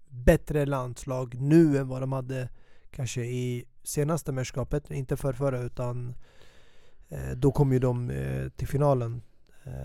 bättre 0.07 0.65
landslag 0.65 1.35
nu 1.41 1.77
än 1.77 1.87
vad 1.87 2.01
de 2.01 2.11
hade 2.11 2.49
kanske 2.91 3.21
i 3.21 3.65
senaste 3.83 4.31
mästerskapet, 4.31 4.91
inte 4.91 5.17
förrförra 5.17 5.59
utan 5.59 6.13
eh, 7.09 7.31
då 7.35 7.51
kom 7.51 7.73
ju 7.73 7.79
de 7.79 8.09
eh, 8.09 8.49
till 8.49 8.67
finalen 8.67 9.21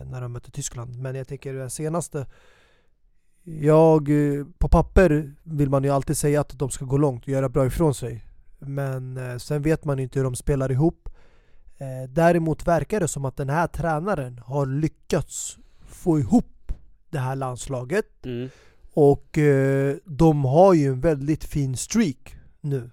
när 0.05 0.21
de 0.21 0.33
mötte 0.33 0.51
Tyskland. 0.51 0.97
Men 0.97 1.15
jag 1.15 1.29
tänker 1.29 1.55
det 1.55 1.71
senaste, 1.71 2.27
jag, 3.45 4.09
eh, 4.11 4.45
på 4.59 4.69
papper 4.69 5.35
vill 5.43 5.71
man 5.71 5.85
ju 5.85 5.91
alltid 5.91 6.17
säga 6.17 6.41
att 6.41 6.59
de 6.59 6.71
ska 6.71 6.85
gå 6.85 6.97
långt 6.97 7.23
och 7.23 7.29
göra 7.29 7.49
bra 7.49 7.67
ifrån 7.67 7.95
sig. 7.95 8.25
Men 8.59 9.17
eh, 9.17 9.37
sen 9.37 9.63
vet 9.63 9.85
man 9.85 9.99
inte 9.99 10.19
hur 10.19 10.25
de 10.25 10.35
spelar 10.35 10.73
ihop. 10.73 11.09
Eh, 11.79 12.11
däremot 12.11 12.67
verkar 12.67 13.01
det 13.01 13.09
som 13.09 13.25
att 13.25 13.37
den 13.37 13.51
här 13.51 13.67
tränaren 13.67 14.41
har 14.45 14.67
lyckats 14.67 15.59
få 15.87 16.19
ihop 16.19 16.73
det 17.11 17.19
här 17.19 17.37
landslaget. 17.37 18.27
Mm. 18.27 18.49
Och 18.97 19.39
de 20.05 20.45
har 20.45 20.75
ju 20.75 20.87
en 20.87 21.01
väldigt 21.01 21.45
fin 21.45 21.77
streak 21.77 22.37
nu. 22.61 22.91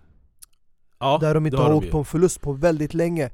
Ja, 1.00 1.18
där 1.22 1.34
de 1.34 1.46
inte 1.46 1.58
har 1.58 1.74
åkt 1.74 1.92
på 1.92 1.98
en 1.98 2.06
förlust 2.06 2.42
på 2.42 2.54
väldigt 2.54 2.94
länge. 2.94 3.30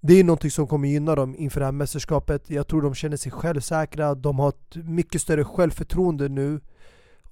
Det 0.00 0.14
är 0.14 0.24
någonting 0.24 0.50
som 0.50 0.66
kommer 0.66 0.88
gynna 0.88 1.14
dem 1.14 1.36
inför 1.38 1.60
det 1.60 1.66
här 1.66 1.72
mästerskapet. 1.72 2.50
Jag 2.50 2.66
tror 2.66 2.82
de 2.82 2.94
känner 2.94 3.16
sig 3.16 3.32
självsäkra, 3.32 4.14
de 4.14 4.38
har 4.38 4.48
ett 4.48 4.76
mycket 4.76 5.22
större 5.22 5.44
självförtroende 5.44 6.28
nu. 6.28 6.60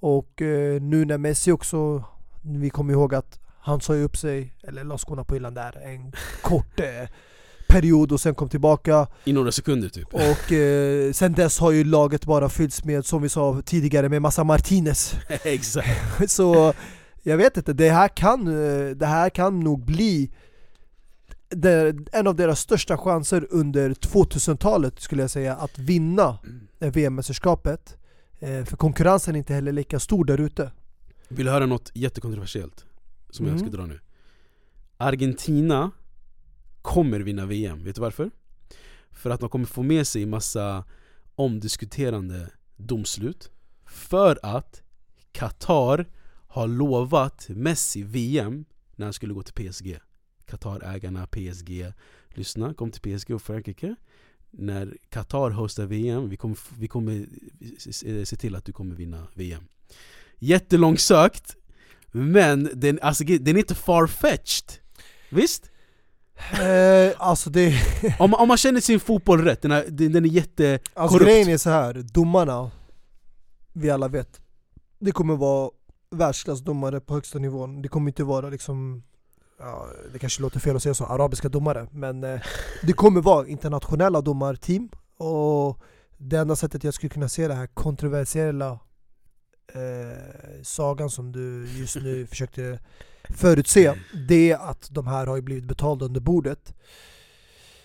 Och 0.01 0.43
eh, 0.43 0.83
nu 0.83 1.05
när 1.05 1.19
Messi 1.19 1.53
också, 1.53 2.05
vi 2.43 2.71
kommer 2.71 2.93
ihåg 2.93 3.15
att 3.15 3.41
han 3.61 3.81
sa 3.81 3.95
upp 3.95 4.17
sig, 4.17 4.55
eller 4.63 4.85
la 4.85 4.99
skorna 4.99 5.25
på 5.25 5.35
hyllan 5.35 5.55
där, 5.55 5.79
en 5.85 6.13
kort 6.43 6.81
eh, 6.81 7.09
period 7.69 8.13
och 8.13 8.21
sen 8.21 8.35
kom 8.35 8.49
tillbaka. 8.49 9.07
I 9.25 9.33
några 9.33 9.53
sekunder 9.53 9.89
typ. 9.89 10.15
Och 10.15 10.53
eh, 10.53 11.13
sen 11.13 11.33
dess 11.33 11.59
har 11.59 11.71
ju 11.71 11.85
laget 11.85 12.25
bara 12.25 12.49
fyllts 12.49 12.85
med, 12.85 13.07
som 13.07 13.23
vi 13.23 13.29
sa 13.29 13.63
tidigare, 13.65 14.09
med 14.09 14.23
massa 14.23 14.45
Martinez. 14.45 15.15
Exakt. 15.45 15.91
Så 16.31 16.75
jag 17.23 17.37
vet 17.37 17.57
inte, 17.57 17.73
det 17.73 17.91
här 17.91 18.09
kan, 18.09 18.47
eh, 18.49 18.91
det 18.97 19.07
här 19.07 19.31
kan 19.31 19.61
nog 19.61 19.85
bli 19.85 20.31
en 22.13 22.27
av 22.27 22.37
deras 22.37 22.61
största 22.61 22.99
chanser 22.99 23.47
under 23.51 23.91
2000-talet 23.91 25.01
skulle 25.01 25.23
jag 25.23 25.31
säga, 25.31 25.57
att 25.57 25.79
vinna 25.79 26.39
VM-mästerskapet. 26.79 27.97
Eh, 28.39 28.65
För 28.65 28.77
konkurrensen 28.77 29.35
är 29.35 29.39
inte 29.39 29.55
heller 29.55 29.73
lika 29.73 30.01
stor 30.01 30.25
där 30.25 30.41
ute. 30.41 30.73
Vill 31.29 31.47
du 31.47 31.53
höra 31.53 31.67
något 31.67 31.91
jättekontroversiellt? 31.95 32.85
Som 33.31 33.47
jag 33.47 33.57
Mm. 33.57 33.69
ska 33.69 33.77
dra 33.77 33.87
nu. 33.87 34.01
Argentina 34.97 35.91
kommer 36.83 37.21
vinna 37.21 37.47
VM, 37.47 37.85
vet 37.85 37.95
du 37.95 38.01
varför? 38.01 38.31
För 39.11 39.31
att 39.31 39.41
de 39.41 39.49
kommer 39.49 39.67
få 39.67 39.83
med 39.83 40.07
sig 40.07 40.27
massa 40.27 40.85
omdiskuterande 41.35 42.51
domslut 42.77 43.51
För 43.87 44.39
att 44.43 44.83
Qatar 45.33 46.07
har 46.49 46.67
lovat 46.69 47.47
Messi 47.49 48.03
VM 48.03 48.65
när 48.97 49.07
han 49.07 49.13
skulle 49.13 49.35
gå 49.35 49.43
till 49.43 49.55
PSG 49.71 49.99
Qatar-ägarna, 50.47 51.27
PSG 51.27 51.93
Lyssna, 52.29 52.75
kom 52.75 52.91
till 52.91 53.19
PSG 53.19 53.31
och 53.35 53.43
Frankrike 53.43 53.95
När 54.51 54.97
Qatar 55.11 55.51
hostar 55.51 55.87
VM, 55.87 56.29
vi 56.29 56.37
kommer, 56.37 56.59
vi 56.79 56.89
kommer 56.89 57.27
se 58.25 58.37
till 58.37 58.55
att 58.57 58.65
du 58.65 58.73
kommer 58.73 58.95
vinna 58.95 59.27
VM 59.35 59.65
Jättelångsökt 60.39 61.57
Men 62.13 62.71
den, 62.75 62.99
alltså, 63.03 63.25
den 63.25 63.49
är 63.57 63.59
inte 63.59 63.75
farfetched 63.75 64.73
Visst? 65.31 65.71
Eh, 66.53 67.13
alltså 67.19 67.51
det, 67.51 67.75
Om, 68.19 68.31
man- 68.31 68.41
om 68.41 68.49
man 68.49 68.57
känner 68.57 68.81
sin 68.81 69.01
fotboll 69.01 69.41
rätt, 69.45 69.63
den 69.63 69.71
är, 69.71 69.85
den, 69.89 70.13
den 70.13 70.25
är 70.25 70.29
jätte... 70.29 70.79
alltså 70.95 71.19
grejen 71.19 71.49
är 71.49 71.57
så 71.59 71.71
här. 71.71 71.95
domarna, 71.95 72.71
vi 73.73 73.91
alla 73.91 74.09
vet, 74.09 74.41
det 74.99 75.13
kommer 75.13 75.37
vara 75.37 75.71
världsklassdomare 76.11 77.01
på 77.01 77.15
högsta 77.15 77.39
nivån. 77.39 77.83
Det 77.83 77.89
kommer 77.89 78.11
inte 78.11 78.25
vara 78.25 78.51
liksom, 78.51 79.03
ja, 79.59 79.89
det 80.13 80.19
kanske 80.19 80.43
låter 80.43 80.61
fel 80.61 80.77
att 80.77 80.83
säga 80.83 80.95
så, 80.95 81.05
arabiska 81.05 81.49
domare. 81.49 81.89
Men 81.93 82.25
eh, 82.25 82.41
det 82.83 82.93
kommer 82.93 83.21
vara 83.21 83.47
internationella 83.47 84.21
domarteam. 84.21 84.89
Och 85.17 85.83
det 86.17 86.37
enda 86.37 86.57
sättet 86.57 86.85
jag 86.85 86.95
skulle 86.95 87.11
kunna 87.11 87.29
se 87.29 87.49
det 87.49 87.55
här 87.55 87.67
kontroversiella 87.67 88.79
eh, 89.73 90.63
sagan 90.63 91.11
som 91.11 91.33
du 91.33 91.69
just 91.79 91.97
nu 91.97 92.27
försökte 92.31 92.79
förutse, 93.29 93.95
det 94.29 94.51
är 94.51 94.59
att 94.59 94.89
de 94.91 95.07
här 95.07 95.27
har 95.27 95.37
ju 95.37 95.43
blivit 95.43 95.65
betalda 95.65 96.05
under 96.05 96.21
bordet. 96.21 96.75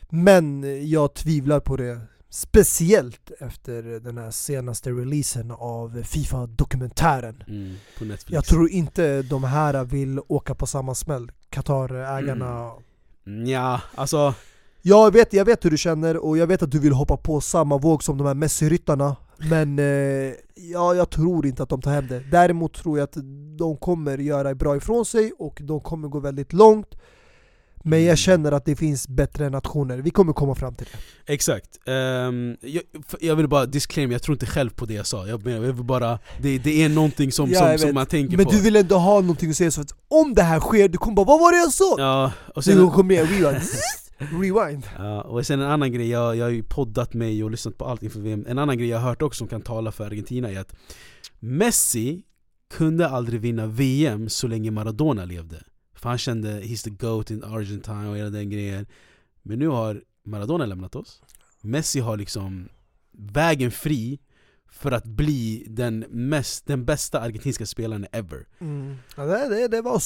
Men 0.09 0.63
jag 0.89 1.13
tvivlar 1.13 1.59
på 1.59 1.77
det. 1.77 2.01
Speciellt 2.33 3.31
efter 3.39 3.99
den 3.99 4.17
här 4.17 4.31
senaste 4.31 4.89
releasen 4.89 5.51
av 5.51 6.03
Fifa-dokumentären. 6.03 7.43
Mm, 7.47 7.75
Jag 8.27 8.45
tror 8.45 8.69
inte 8.69 9.21
de 9.21 9.43
här 9.43 9.83
vill 9.83 10.19
åka 10.27 10.55
på 10.55 10.67
samma 10.67 10.95
smäll. 10.95 11.31
Qatar-ägarna. 11.49 12.71
Ja, 13.45 13.81
alltså... 13.95 14.33
Jag, 14.81 15.13
vet, 15.13 15.33
jag 15.33 15.45
vet 15.45 15.65
hur 15.65 15.69
du 15.71 15.77
känner 15.77 16.17
och 16.17 16.37
jag 16.37 16.47
vet 16.47 16.63
att 16.63 16.71
du 16.71 16.79
vill 16.79 16.93
hoppa 16.93 17.17
på 17.17 17.41
samma 17.41 17.77
våg 17.77 18.03
som 18.03 18.17
de 18.17 18.27
här 18.27 18.33
Messi-ryttarna. 18.33 19.15
Men 19.49 19.79
eh, 19.79 20.33
ja, 20.55 20.95
jag 20.95 21.09
tror 21.09 21.45
inte 21.45 21.63
att 21.63 21.69
de 21.69 21.81
tar 21.81 21.91
hem 21.91 22.07
det. 22.07 22.19
Däremot 22.19 22.73
tror 22.73 22.97
jag 22.97 23.03
att 23.03 23.17
de 23.57 23.77
kommer 23.77 24.17
göra 24.17 24.55
bra 24.55 24.75
ifrån 24.77 25.05
sig 25.05 25.31
och 25.39 25.61
de 25.63 25.79
kommer 25.81 26.07
gå 26.07 26.19
väldigt 26.19 26.53
långt. 26.53 26.95
Men 27.83 27.93
Mm. 27.99 28.07
jag 28.09 28.17
känner 28.17 28.51
att 28.51 28.65
det 28.65 28.75
finns 28.75 29.07
bättre 29.07 29.49
nationer. 29.49 29.97
Vi 29.97 30.09
kommer 30.11 30.33
komma 30.33 30.55
fram 30.55 30.75
till 30.75 30.87
det. 30.91 31.33
Exakt. 31.33 31.67
Ehm, 31.87 32.57
jag, 32.61 32.83
jag 33.19 33.35
vill 33.35 33.47
bara 33.47 33.65
disclaim, 33.65 34.11
jag 34.11 34.23
tror 34.23 34.35
inte 34.35 34.45
själv 34.45 34.69
på 34.69 34.85
det 34.85 34.93
jag 34.93 35.07
sa. 35.07 35.27
Jag, 35.27 35.45
menar, 35.45 35.65
jag 35.65 35.73
vill 35.73 35.85
bara, 35.85 36.19
det, 36.41 36.57
det 36.57 36.83
är 36.83 36.89
någonting 36.89 37.31
som, 37.31 37.49
Ja, 37.49 37.59
som, 37.69 37.77
som 37.77 37.93
man 37.93 38.05
tänker 38.05 38.37
Men 38.37 38.45
på. 38.45 38.51
du 38.51 38.61
vill 38.61 38.75
ändå 38.75 38.95
ha 38.97 39.21
någonting 39.21 39.49
att 39.49 39.55
säga 39.55 39.71
så 39.71 39.81
att 39.81 39.93
om 40.07 40.33
det 40.33 40.43
här 40.43 40.59
sker, 40.59 40.89
du 40.89 40.97
kommer 40.97 41.15
bara 41.15 41.25
'Vad 41.25 41.39
var 41.39 41.51
det 41.51 41.57
jag 41.57 41.73
sa?' 41.73 41.95
Ja, 41.97 42.31
och 42.55 42.63
Sen, 42.63 42.77
du 42.77 42.89
kommer 42.91 43.03
med 43.15 43.29
rewind. 43.29 43.61
rewind. 44.41 44.83
ja, 44.97 45.21
och 45.21 45.45
sen 45.45 45.61
en 45.61 45.71
annan 45.71 45.91
grej, 45.91 46.09
jag, 46.09 46.35
jag 46.35 46.45
har 46.45 46.49
ju 46.51 46.63
poddat 46.63 47.13
mig 47.13 47.43
och 47.43 47.51
lyssnat 47.51 47.77
på 47.77 47.85
allt 47.85 48.03
inför 48.03 48.19
VM. 48.19 48.45
En 48.47 48.57
annan 48.59 48.77
grej 48.77 48.87
jag 48.87 48.99
har 48.99 49.09
hört 49.09 49.21
också 49.21 49.37
som 49.37 49.47
kan 49.47 49.61
tala 49.61 49.91
för 49.91 50.05
Argentina 50.05 50.51
är 50.51 50.59
att 50.59 50.75
Messi 51.39 52.21
kunde 52.73 53.09
aldrig 53.09 53.41
vinna 53.41 53.67
VM 53.67 54.29
så 54.29 54.47
länge 54.47 54.71
Maradona 54.71 55.25
levde. 55.25 55.63
För 56.01 56.09
han 56.09 56.17
kände 56.17 56.61
he's 56.61 56.83
the 56.83 56.89
GOAT 56.89 57.31
in 57.31 57.43
Argentina 57.43 58.09
och 58.09 58.17
hela 58.17 58.29
den 58.29 58.49
grejen. 58.49 58.85
Men 59.41 59.59
nu 59.59 59.67
har 59.67 60.03
Maradona 60.23 60.65
lämnat 60.65 60.95
oss. 60.95 61.21
Messi 61.61 61.99
har 61.99 62.17
liksom 62.17 62.69
vägen 63.11 63.71
fri 63.71 64.19
för 64.71 64.91
att 64.91 65.05
bli 65.05 65.65
den, 65.67 65.99
mest, 66.09 66.65
den 66.65 66.85
bästa 66.85 67.19
argentinska 67.19 67.65
spelaren 67.65 68.07
ever. 68.11 68.47
Mm. 68.59 68.97
Ja, 69.17 69.25
det, 69.25 69.49
det, 69.49 69.67
det 69.67 69.81
var 69.81 70.01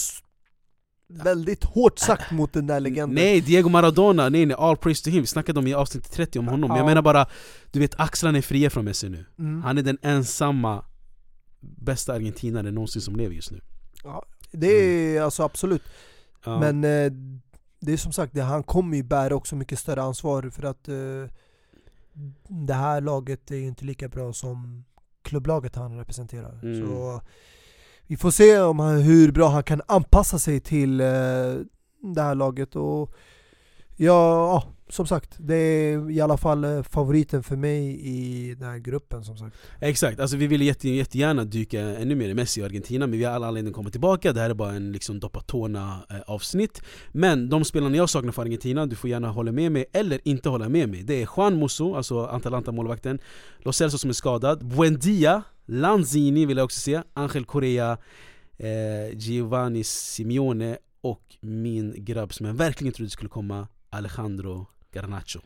väldigt 1.08 1.64
hårt 1.64 2.00
sagt 2.00 2.32
mot 2.32 2.54
den 2.54 2.68
där 2.68 2.80
legenden. 2.80 3.16
Nej, 3.16 3.42
Diego 3.42 3.70
Maradona, 3.70 4.30
nej 4.30 4.46
nej, 4.46 4.56
all 4.60 4.78
praise 4.78 5.04
to 5.04 5.10
him. 5.10 5.22
Vi 5.22 5.28
snackade 5.28 5.60
om 5.60 5.68
i 5.68 5.74
avsnitt 5.74 6.12
30 6.12 6.40
om 6.40 6.48
honom. 6.48 6.70
Ja. 6.70 6.78
Jag 6.78 6.86
menar 6.86 7.02
bara, 7.02 7.26
du 7.72 7.80
vet 7.80 8.00
axlarna 8.00 8.38
är 8.38 8.42
fria 8.42 8.70
från 8.70 8.86
Messi 8.86 9.10
nu. 9.10 9.26
Mm. 9.40 9.64
Han 9.64 9.78
är 9.78 9.82
den 9.82 9.98
ensamma 10.02 10.86
bästa 11.60 12.14
argentinaren 12.14 12.76
någonsin 12.76 13.02
som 13.02 13.16
lever 13.16 13.36
just 13.36 13.52
nu. 13.52 13.62
Det 14.56 14.68
är 14.68 15.22
alltså 15.22 15.44
absolut. 15.44 15.84
Ja. 16.46 16.60
Men 16.60 16.84
eh, 16.84 17.12
det 17.80 17.94
är 17.94 17.98
som 17.98 18.12
sagt, 18.12 18.34
det, 18.34 18.42
han 18.42 18.64
kommer 18.64 18.98
ju 18.98 19.04
bära 19.04 19.36
också 19.36 19.56
mycket 19.56 19.80
större 19.80 20.02
ansvar 20.02 20.50
för 20.50 20.64
att 20.64 20.88
eh, 20.88 21.36
det 22.48 22.74
här 22.74 23.02
laget 23.02 23.52
är 23.52 23.56
ju 23.56 23.68
inte 23.68 23.86
lika 23.86 24.08
bra 24.08 24.34
som 24.34 24.86
klubblaget 25.22 25.76
han 25.76 25.98
representerar. 25.98 26.60
Mm. 26.64 26.88
Så 26.88 27.22
vi 28.08 28.18
får 28.18 28.32
se 28.32 28.60
om 28.60 28.80
han, 28.80 29.02
hur 29.02 29.32
bra 29.32 29.48
han 29.48 29.64
kan 29.64 29.82
anpassa 29.88 30.40
sig 30.40 30.60
till 30.60 31.02
eh, 31.02 31.08
det 32.14 32.22
här 32.22 32.36
laget. 32.36 32.76
Och 32.76 33.16
ja, 33.98 34.06
ja, 34.06 34.64
som 34.90 35.08
sagt, 35.08 35.36
det 35.38 35.56
är 35.56 36.12
i 36.12 36.22
alla 36.22 36.38
fall 36.38 36.64
eh, 36.64 36.84
favoriten 36.84 37.44
för 37.44 37.56
mig 37.56 38.00
i 38.08 38.56
den 38.56 38.70
här 38.70 38.78
gruppen 38.78 39.24
som 39.24 39.38
sagt. 39.38 39.56
Exakt, 39.80 40.20
alltså 40.20 40.38
vi 40.38 40.48
vill 40.48 40.62
jätte, 40.62 40.90
jättegärna 40.90 41.44
dyka 41.44 41.82
ännu 41.82 42.16
mer 42.16 42.30
i 42.30 42.34
Messi 42.34 42.62
och 42.62 42.66
Argentina 42.66 43.08
Men 43.08 43.20
vi 43.20 43.26
har 43.26 43.34
alla 43.34 43.48
anledning 43.48 43.72
att 43.72 43.76
komma 43.76 43.90
tillbaka, 43.90 44.34
det 44.34 44.40
här 44.40 44.50
är 44.50 44.54
bara 44.54 44.72
en 44.74 44.92
liksom 44.92 45.20
doppa-tårna-avsnitt 45.20 46.78
eh, 46.78 46.84
Men 47.12 47.50
de 47.50 47.66
spelarna 47.66 47.98
jag 47.98 48.10
saknar 48.10 48.32
för 48.32 48.42
Argentina, 48.42 48.86
du 48.86 48.96
får 48.96 49.10
gärna 49.10 49.30
hålla 49.30 49.52
med 49.52 49.72
mig 49.72 49.86
eller 49.94 50.20
inte 50.24 50.50
hålla 50.50 50.70
med 50.70 50.90
mig. 50.90 51.04
Det 51.04 51.22
är 51.22 51.30
Juan 51.38 51.60
Musso, 51.60 51.96
alltså 51.96 52.26
Atalanta-målvakten. 52.26 53.20
Lo 53.60 53.72
Celso 53.72 53.98
som 53.98 54.10
är 54.10 54.14
skadad, 54.14 54.66
Buendia, 54.66 55.44
Lanzini 55.66 56.46
vill 56.46 56.58
jag 56.58 56.66
också 56.66 56.80
se. 56.80 57.02
Angel 57.14 57.46
Correa, 57.46 57.98
eh, 58.58 59.18
Giovanni 59.18 59.84
Simeone 59.84 60.78
och 61.02 61.22
min 61.42 61.94
grabb 61.98 62.34
som 62.34 62.46
jag 62.46 62.54
verkligen 62.54 62.94
trodde 62.94 63.10
skulle 63.10 63.30
komma. 63.30 63.68
Alejandro 63.96 64.68
Garnacho 64.92 65.40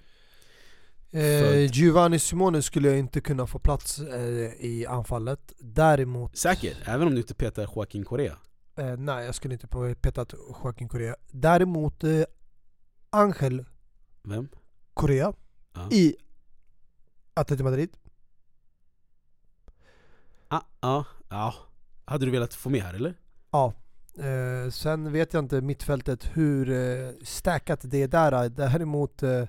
Eh. 1.12 1.66
Giovanni 1.72 2.20
Simone 2.20 2.62
skulle 2.62 2.88
jag 2.88 3.00
inte 3.00 3.22
kunna 3.22 3.48
få 3.48 3.60
plats 3.60 4.00
eh, 4.00 4.54
i 4.66 4.86
anfallet. 4.90 5.54
Däremot, 5.60 6.38
Säker, 6.38 6.78
även 6.86 7.08
om 7.08 7.14
du 7.16 7.22
inte 7.22 7.34
petar 7.36 7.70
Joaquin 7.76 8.06
Correa 8.06 8.38
eh, 8.76 8.98
nej 8.98 9.26
jag 9.26 9.36
skulle 9.36 9.54
inte 9.54 9.68
på 9.68 9.96
petat 10.02 10.34
Joaquin 10.64 10.90
Correa. 10.90 11.16
Däremot 11.32 12.04
eh, 12.04 12.24
Angel 13.10 13.66
Vem? 14.24 14.50
Correa 14.94 15.34
Ja. 15.74 15.90
i 15.92 16.16
Atletico 17.34 17.64
Madrid. 17.64 17.98
Ah, 20.48 20.62
ja, 20.82 21.06
ja. 21.30 21.54
Hade 22.06 22.26
du 22.26 22.32
velat 22.32 22.54
få 22.54 22.70
med 22.70 22.82
här 22.82 22.94
eller? 22.94 23.14
Ja. 23.52 23.74
Eh, 24.20 24.70
sen 24.72 25.12
vet 25.12 25.34
jag 25.34 25.44
inte 25.44 25.62
mittfältet 25.62 26.30
hur 26.34 26.70
eh, 26.72 27.10
stackat 27.24 27.80
det 27.84 28.04
är 28.04 28.08
där. 28.08 28.50
Däremot 28.50 29.24
eh, 29.24 29.44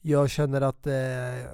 jag 0.00 0.30
känner 0.30 0.60
att 0.60 0.86
eh, 0.86 1.50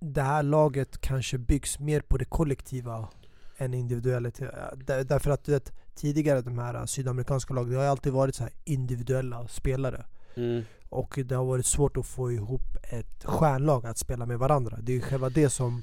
det 0.00 0.22
här 0.22 0.42
laget 0.42 1.00
kanske 1.00 1.38
byggs 1.38 1.78
mer 1.78 2.00
på 2.00 2.16
det 2.16 2.24
kollektiva 2.24 3.08
än 3.56 3.74
individualitet. 3.74 4.54
Där, 4.74 5.04
därför 5.04 5.30
att 5.30 5.44
du 5.44 5.52
vet, 5.52 5.72
tidigare 5.94 6.40
de 6.40 6.58
här 6.58 6.86
sydamerikanska 6.86 7.54
lagen, 7.54 7.72
det 7.72 7.78
har 7.78 7.84
alltid 7.84 8.12
varit 8.12 8.34
så 8.34 8.42
här 8.42 8.52
individuella 8.64 9.48
spelare. 9.48 10.04
Mm. 10.34 10.62
Och 10.88 11.18
det 11.24 11.34
har 11.34 11.44
varit 11.44 11.66
svårt 11.66 11.96
att 11.96 12.06
få 12.06 12.32
ihop 12.32 12.76
ett 12.82 13.24
stjärnlag 13.24 13.86
att 13.86 13.98
spela 13.98 14.26
med 14.26 14.38
varandra. 14.38 14.78
Det 14.82 14.92
är 14.92 14.96
ju 14.96 15.02
själva 15.02 15.28
det 15.28 15.50
som 15.50 15.82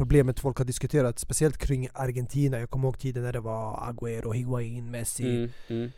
problemet 0.00 0.40
folk 0.40 0.58
har 0.58 0.64
diskuterat, 0.64 1.18
speciellt 1.18 1.58
kring 1.58 1.88
Argentina. 1.94 2.58
Jag 2.58 2.70
kommer 2.70 2.88
ihåg 2.88 2.98
tiden 2.98 3.22
när 3.22 3.32
det 3.32 3.40
var 3.40 3.92
Agüero, 3.92 4.32
Higuain, 4.32 4.90
Messi. 4.90 5.36
Mm. 5.36 5.50
Mm. 5.68 5.90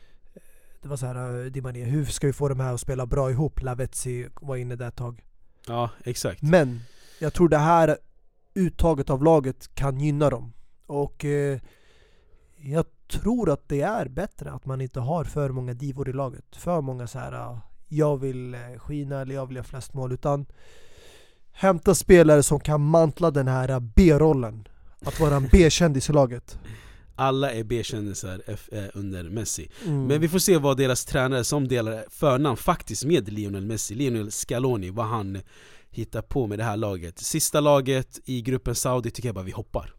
Det 0.83 0.89
var 0.89 0.97
så 0.97 1.07
här, 1.07 1.51
Di 1.51 1.61
Maria, 1.61 1.85
hur 1.85 2.05
ska 2.05 2.27
vi 2.27 2.33
få 2.33 2.49
de 2.49 2.61
här 2.61 2.75
att 2.75 2.81
spela 2.81 3.07
bra 3.07 3.31
ihop? 3.31 3.63
Lavetzi 3.63 4.29
var 4.41 4.57
inne 4.57 4.77
där 4.77 4.89
ett 4.89 4.97
tag. 4.97 5.25
Ja, 5.67 5.91
exakt. 6.05 6.43
Men 6.43 6.81
jag 7.19 7.33
tror 7.33 7.49
det 7.49 7.59
här 7.59 7.99
uttaget 8.55 9.11
av 9.11 9.25
laget 9.25 9.75
kan 9.75 10.01
gynna 10.01 10.31
dem. 10.31 10.53
Och 10.87 11.25
eh, 11.25 11.61
jag 12.57 12.85
tror 13.09 13.51
att 13.51 13.69
det 13.69 13.81
är 13.81 14.09
bättre 14.09 14.51
att 14.51 14.67
man 14.67 14.81
inte 14.81 15.01
har 15.01 15.25
för 15.25 15.51
många 15.51 15.75
divor 15.75 16.09
i 16.09 16.13
laget. 16.13 16.57
För 16.57 16.81
många 16.81 17.07
så 17.07 17.19
här 17.19 17.59
jag 17.89 18.17
vill 18.17 18.55
eh, 18.55 18.61
skina 18.79 19.21
eller 19.21 19.35
jag 19.35 19.47
vill 19.47 19.57
göra 19.57 19.65
flest 19.65 19.95
mål. 19.95 20.13
Utan 20.13 20.47
hämta 21.53 21.95
spelare 21.95 22.43
som 22.43 22.61
kan 22.61 22.81
mantla 22.81 23.31
den 23.31 23.49
här 23.49 23.81
B-rollen. 23.81 24.69
Att 25.05 25.21
vara 25.21 25.37
en 25.37 25.49
B-kändis 25.53 26.11
i 26.11 26.13
laget. 26.13 26.59
Alla 27.15 27.53
är 27.53 27.65
B-kändisar 27.65 28.43
eh, 28.47 28.85
under 28.95 29.23
Messi. 29.23 29.71
Mm. 29.85 30.07
Men 30.07 30.21
vi 30.21 30.29
får 30.29 30.39
se 30.39 30.59
vad 30.59 30.77
deras 30.77 31.05
tränare 31.05 31.45
som 31.45 31.69
delar 31.69 32.05
förnamn 32.11 32.57
faktiskt 32.57 33.05
med 33.05 33.33
Lionel 33.33 33.67
Messi, 33.67 33.95
Lionel 33.95 34.33
Scaloni, 34.33 34.91
vad 34.91 35.07
han 35.07 35.39
hittar 35.91 36.23
på 36.23 36.47
med 36.47 36.59
det 36.59 36.65
här 36.65 36.77
laget. 36.77 37.19
Sista 37.19 37.61
laget 37.61 38.21
i 38.25 38.43
gruppen 38.43 38.75
Saudi 38.75 39.11
tycker 39.11 39.29
jag 39.29 39.35
bara 39.35 39.45
vi 39.45 39.53
hoppar. 39.53 39.95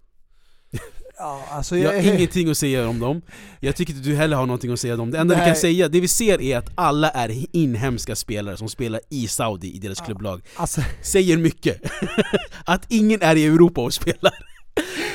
Ja, 1.18 1.41
alltså 1.51 1.78
jag, 1.78 1.97
jag, 1.97 2.03
har 2.03 2.14
ingenting 2.14 2.49
att 2.49 2.57
säga 2.57 2.88
om 2.88 2.99
dem, 2.99 3.22
jag 3.59 3.76
tycker 3.76 3.93
inte 3.93 4.09
du 4.09 4.16
heller 4.16 4.38
har 4.38 4.45
någonting 4.45 4.72
att 4.72 4.80
säga 4.80 4.93
om 4.93 4.99
dem. 4.99 5.11
Det 5.11 5.18
enda 5.18 5.36
Nej. 5.36 5.43
vi 5.43 5.49
kan 5.49 5.55
säga, 5.55 5.88
det 5.88 5.99
vi 5.99 6.07
ser 6.07 6.41
är 6.41 6.57
att 6.57 6.70
alla 6.76 7.09
är 7.09 7.45
inhemska 7.51 8.16
spelare 8.16 8.57
som 8.57 8.70
spelar 8.70 9.01
i 9.09 9.28
Saudi, 9.28 9.76
i 9.76 9.80
deras 9.80 9.99
ja, 9.99 10.05
klubblag. 10.05 10.41
alltså. 10.55 10.82
Säger 11.01 11.38
mycket! 11.38 11.82
att 12.66 12.86
ingen 12.89 13.22
är 13.22 13.36
i 13.36 13.45
Europa 13.45 13.82
och 13.82 13.93
spelar. 13.93 14.34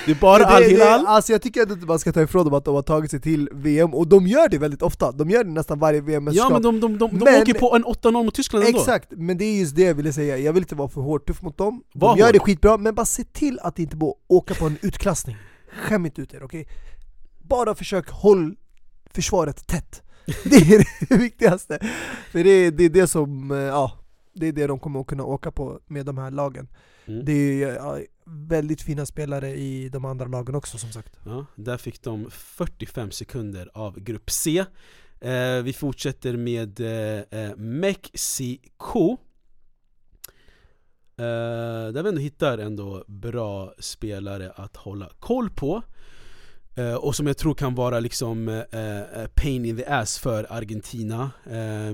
Det 0.07 0.12
är 0.12 0.20
bara 0.20 0.46
Al-Hilal. 0.46 1.07
Alltså 1.07 1.32
jag 1.32 1.42
tycker 1.42 1.61
inte 1.72 1.86
man 1.86 1.99
ska 1.99 2.12
ta 2.12 2.22
ifrån 2.22 2.44
dem 2.44 2.55
att 2.55 2.64
de 2.64 2.74
har 2.74 2.82
tagit 2.82 3.11
sig 3.11 3.20
till 3.20 3.49
VM, 3.53 3.94
och 3.94 4.09
de 4.09 4.26
gör 4.26 4.49
det 4.49 4.59
väldigt 4.59 4.82
ofta, 4.82 5.12
de 5.12 5.30
gör 5.30 5.44
det 5.44 5.51
nästan 5.51 5.78
varje 5.78 6.01
VM-mästerskap 6.01 6.51
Ja 6.51 6.55
men 6.55 6.62
de, 6.62 6.80
de, 6.80 6.99
de, 6.99 7.18
de 7.18 7.40
åker 7.40 7.55
på 7.55 7.76
en 7.76 7.84
8-0 7.84 8.12
mot 8.12 8.34
Tyskland 8.34 8.64
ändå. 8.64 8.78
Exakt, 8.78 9.09
men 9.11 9.38
det 9.38 9.44
är 9.44 9.61
just 9.61 9.76
det 9.76 9.82
jag 9.82 9.94
ville 9.94 10.12
säga, 10.12 10.38
jag 10.38 10.53
vill 10.53 10.62
inte 10.62 10.74
vara 10.74 10.88
för 10.88 11.01
hårt 11.01 11.26
tuff 11.26 11.42
mot 11.42 11.59
dem. 11.59 11.82
De 11.92 11.99
Var 11.99 12.16
gör 12.16 12.26
hård. 12.26 12.34
det 12.34 12.38
skitbra, 12.38 12.76
men 12.76 12.94
bara 12.94 13.07
se 13.07 13.24
till 13.24 13.59
att 13.62 13.78
inte 13.78 13.96
bara 13.96 14.12
åka 14.28 14.55
på 14.55 14.66
en 14.66 14.78
utklassning 14.82 15.36
Skäm 15.72 16.06
inte 16.06 16.22
ut 16.22 16.34
er, 16.34 16.42
okej? 16.42 16.60
Okay? 16.60 16.74
Bara 17.38 17.74
försök 17.74 18.08
håll 18.10 18.56
försvaret 19.10 19.66
tätt 19.66 20.02
Det 20.44 20.56
är 20.56 21.06
det 21.08 21.16
viktigaste 21.16 21.78
För 22.30 22.44
det 22.44 22.50
är, 22.50 22.70
det 22.70 22.84
är 22.84 22.90
det 22.90 23.06
som, 23.06 23.50
eh, 23.50 23.56
ja, 23.58 23.92
det 24.34 24.46
är 24.46 24.52
det 24.52 24.66
de 24.66 24.78
kommer 24.78 25.00
att 25.00 25.06
kunna 25.06 25.24
åka 25.24 25.50
på 25.50 25.80
med 25.86 26.06
de 26.06 26.18
här 26.18 26.30
lagen 26.30 26.68
mm. 27.06 27.24
Det 27.24 27.62
är 27.62 27.74
ja, 27.74 27.98
väldigt 28.24 28.82
fina 28.82 29.06
spelare 29.06 29.50
i 29.50 29.88
de 29.88 30.04
andra 30.04 30.26
lagen 30.26 30.54
också 30.54 30.78
som 30.78 30.92
sagt 30.92 31.16
Ja, 31.24 31.46
där 31.54 31.76
fick 31.76 32.02
de 32.02 32.30
45 32.30 33.10
sekunder 33.10 33.70
av 33.74 34.00
grupp 34.00 34.30
C 34.30 34.64
eh, 35.20 35.62
Vi 35.62 35.72
fortsätter 35.72 36.36
med 36.36 36.80
eh, 36.80 37.56
eh 41.18 41.92
där 41.92 42.02
vi 42.02 42.08
ändå 42.08 42.20
hittar 42.20 42.58
ändå 42.58 43.04
bra 43.06 43.74
spelare 43.78 44.52
att 44.56 44.76
hålla 44.76 45.10
koll 45.18 45.50
på. 45.50 45.82
Uh, 46.78 46.94
Och 46.94 47.16
som 47.16 47.26
jag 47.26 47.36
tror 47.36 47.54
kan 47.54 47.74
vara 47.74 48.00
liksom 48.00 48.48
uh, 48.48 49.26
pain 49.34 49.64
in 49.64 49.76
the 49.76 49.84
ass 49.84 50.18
för 50.18 50.46
Argentina. 50.50 51.30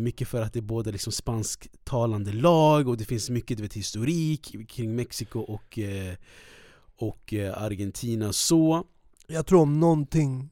Mycket 0.01 0.29
för 0.29 0.43
att 0.43 0.53
det 0.53 0.59
är 0.59 0.63
både 0.63 0.93
liksom 0.93 1.13
spansktalande 1.13 2.33
lag 2.33 2.89
och 2.89 2.97
det 2.97 3.05
finns 3.05 3.31
mycket 3.31 3.57
du 3.57 3.63
vet, 3.63 3.75
historik 3.75 4.69
kring 4.69 4.95
Mexiko 4.95 5.41
och, 5.41 5.79
och 6.97 7.35
Argentina. 7.55 8.33
Så 8.33 8.85
Jag 9.27 9.47
tror 9.47 9.63
om 9.63 9.81
någonting 9.81 10.51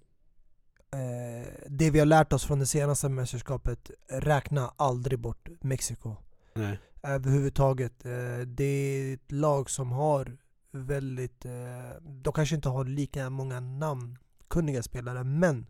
Det 1.67 1.91
vi 1.91 1.99
har 1.99 2.07
lärt 2.07 2.33
oss 2.33 2.45
från 2.45 2.59
det 2.59 2.67
senaste 2.67 3.09
mästerskapet 3.09 3.91
Räkna 4.09 4.73
aldrig 4.77 5.19
bort 5.19 5.49
Mexiko 5.61 6.17
Nej 6.55 6.79
överhuvudtaget. 7.03 8.07
Eh, 8.07 8.39
det 8.47 8.65
är 8.65 9.15
ett 9.15 9.33
lag 9.33 9.71
som 9.71 9.93
har 9.93 10.37
väldigt, 10.71 11.45
eh, 11.45 12.03
de 12.03 12.33
kanske 12.33 12.55
inte 12.55 12.69
har 12.69 12.85
lika 12.85 13.31
många 13.31 13.61
namnkunniga 13.61 14.83
spelare 14.83 15.25
men 15.25 15.67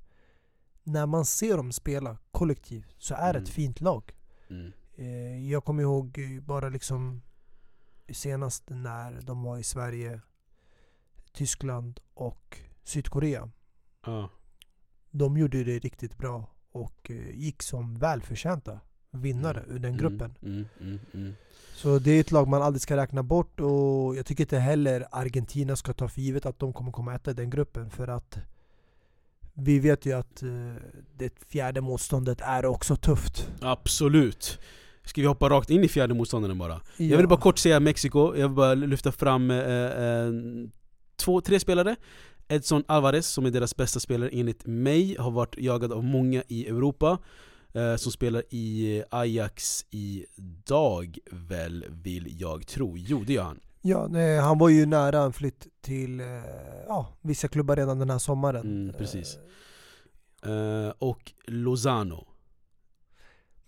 när 0.82 1.06
man 1.06 1.24
ser 1.24 1.56
dem 1.56 1.72
spela 1.72 2.18
kollektivt 2.30 2.94
så 2.98 3.14
är 3.14 3.32
det 3.32 3.38
mm. 3.38 3.42
ett 3.42 3.48
fint 3.48 3.80
lag. 3.80 4.16
Mm. 4.50 4.72
Eh, 4.94 5.50
jag 5.50 5.64
kommer 5.64 5.82
ihåg 5.82 6.20
bara 6.42 6.68
liksom 6.68 7.22
senast 8.08 8.64
när 8.68 9.20
de 9.20 9.42
var 9.42 9.58
i 9.58 9.62
Sverige, 9.62 10.20
Tyskland 11.32 12.00
och 12.14 12.58
Sydkorea. 12.84 13.50
Ja. 14.06 14.30
De 15.10 15.36
gjorde 15.36 15.64
det 15.64 15.78
riktigt 15.78 16.18
bra 16.18 16.46
och 16.72 17.10
gick 17.32 17.62
som 17.62 17.98
välförtjänta 17.98 18.80
vinnare 19.12 19.60
mm. 19.60 19.76
ur 19.76 19.78
den 19.78 19.96
gruppen. 19.96 20.34
Mm, 20.42 20.66
mm, 20.80 20.98
mm, 21.14 21.34
så 21.74 21.98
det 21.98 22.10
är 22.10 22.20
ett 22.20 22.30
lag 22.30 22.48
man 22.48 22.62
aldrig 22.62 22.82
ska 22.82 22.96
räkna 22.96 23.22
bort 23.22 23.60
och 23.60 24.16
jag 24.16 24.26
tycker 24.26 24.44
inte 24.44 24.58
heller 24.58 25.06
Argentina 25.10 25.76
ska 25.76 25.92
ta 25.92 26.08
för 26.08 26.20
givet 26.20 26.46
att 26.46 26.58
de 26.58 26.72
kommer 26.72 26.92
komma 26.92 27.14
etta 27.14 27.30
i 27.30 27.34
den 27.34 27.50
gruppen 27.50 27.90
för 27.90 28.08
att 28.08 28.38
vi 29.54 29.78
vet 29.78 30.06
ju 30.06 30.12
att 30.12 30.42
uh, 30.42 30.74
det 31.16 31.32
fjärde 31.48 31.80
motståndet 31.80 32.40
är 32.40 32.66
också 32.66 32.96
tufft. 32.96 33.48
Absolut! 33.60 34.58
Ska 35.04 35.20
vi 35.20 35.26
hoppa 35.26 35.48
rakt 35.48 35.70
in 35.70 35.84
i 35.84 35.88
fjärde 35.88 36.14
motståndaren 36.14 36.58
bara? 36.58 36.72
Ja. 36.72 36.80
Jag 36.96 37.16
vill 37.16 37.28
bara 37.28 37.40
kort 37.40 37.58
säga 37.58 37.80
Mexiko, 37.80 38.36
jag 38.36 38.48
vill 38.48 38.56
bara 38.56 38.74
lyfta 38.74 39.12
fram 39.12 39.50
eh, 39.50 39.58
eh, 39.58 40.32
två, 41.16 41.40
tre 41.40 41.60
spelare 41.60 41.96
Edson 42.48 42.84
Alvarez 42.86 43.26
som 43.26 43.46
är 43.46 43.50
deras 43.50 43.76
bästa 43.76 44.00
spelare 44.00 44.30
enligt 44.32 44.66
mig, 44.66 45.16
har 45.18 45.30
varit 45.30 45.58
jagad 45.58 45.92
av 45.92 46.04
många 46.04 46.42
i 46.48 46.68
Europa 46.68 47.18
eh, 47.72 47.96
som 47.96 48.12
spelar 48.12 48.42
i 48.50 49.02
Ajax 49.10 49.86
idag 49.90 51.18
väl, 51.30 51.84
vill 51.88 52.40
jag 52.40 52.66
tro. 52.66 52.96
Jo, 52.96 53.24
det 53.26 53.32
gör 53.32 53.42
han. 53.42 53.60
Ja, 53.82 54.06
nej, 54.10 54.38
han 54.38 54.58
var 54.58 54.68
ju 54.68 54.86
nära 54.86 55.22
en 55.22 55.32
flytt 55.32 55.66
till 55.80 56.20
eh, 56.20 56.26
ja, 56.88 57.08
vissa 57.20 57.48
klubbar 57.48 57.76
redan 57.76 57.98
den 57.98 58.10
här 58.10 58.18
sommaren. 58.18 58.82
Mm, 58.82 58.94
precis. 58.98 59.38
Eh, 60.42 60.92
och 60.98 61.32
Lozano. 61.46 62.26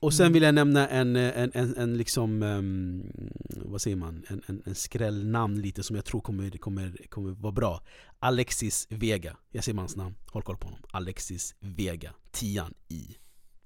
Och 0.01 0.15
sen 0.15 0.27
mm. 0.27 0.33
vill 0.33 0.43
jag 0.43 0.55
nämna 0.55 0.89
en, 0.89 1.17
en, 1.17 1.51
en, 1.55 1.77
en 1.77 1.97
liksom, 1.97 2.43
um, 2.43 3.13
vad 3.49 3.81
säger 3.81 3.97
man, 3.97 4.25
en, 4.29 4.43
en, 4.47 4.63
en 4.67 4.75
skrällnamn 4.75 5.61
lite 5.61 5.83
som 5.83 5.97
jag 5.97 6.05
tror 6.05 6.21
kommer, 6.21 6.51
kommer, 6.51 6.97
kommer 7.09 7.31
vara 7.31 7.53
bra 7.53 7.81
Alexis 8.19 8.87
Vega, 8.91 9.37
jag 9.51 9.65
säger 9.65 9.79
hans 9.79 9.97
namn, 9.97 10.15
håll 10.27 10.43
koll 10.43 10.57
på 10.57 10.67
honom 10.67 10.81
Alexis 10.91 11.55
Vega, 11.61 12.15
tian 12.31 12.75
i 12.89 13.17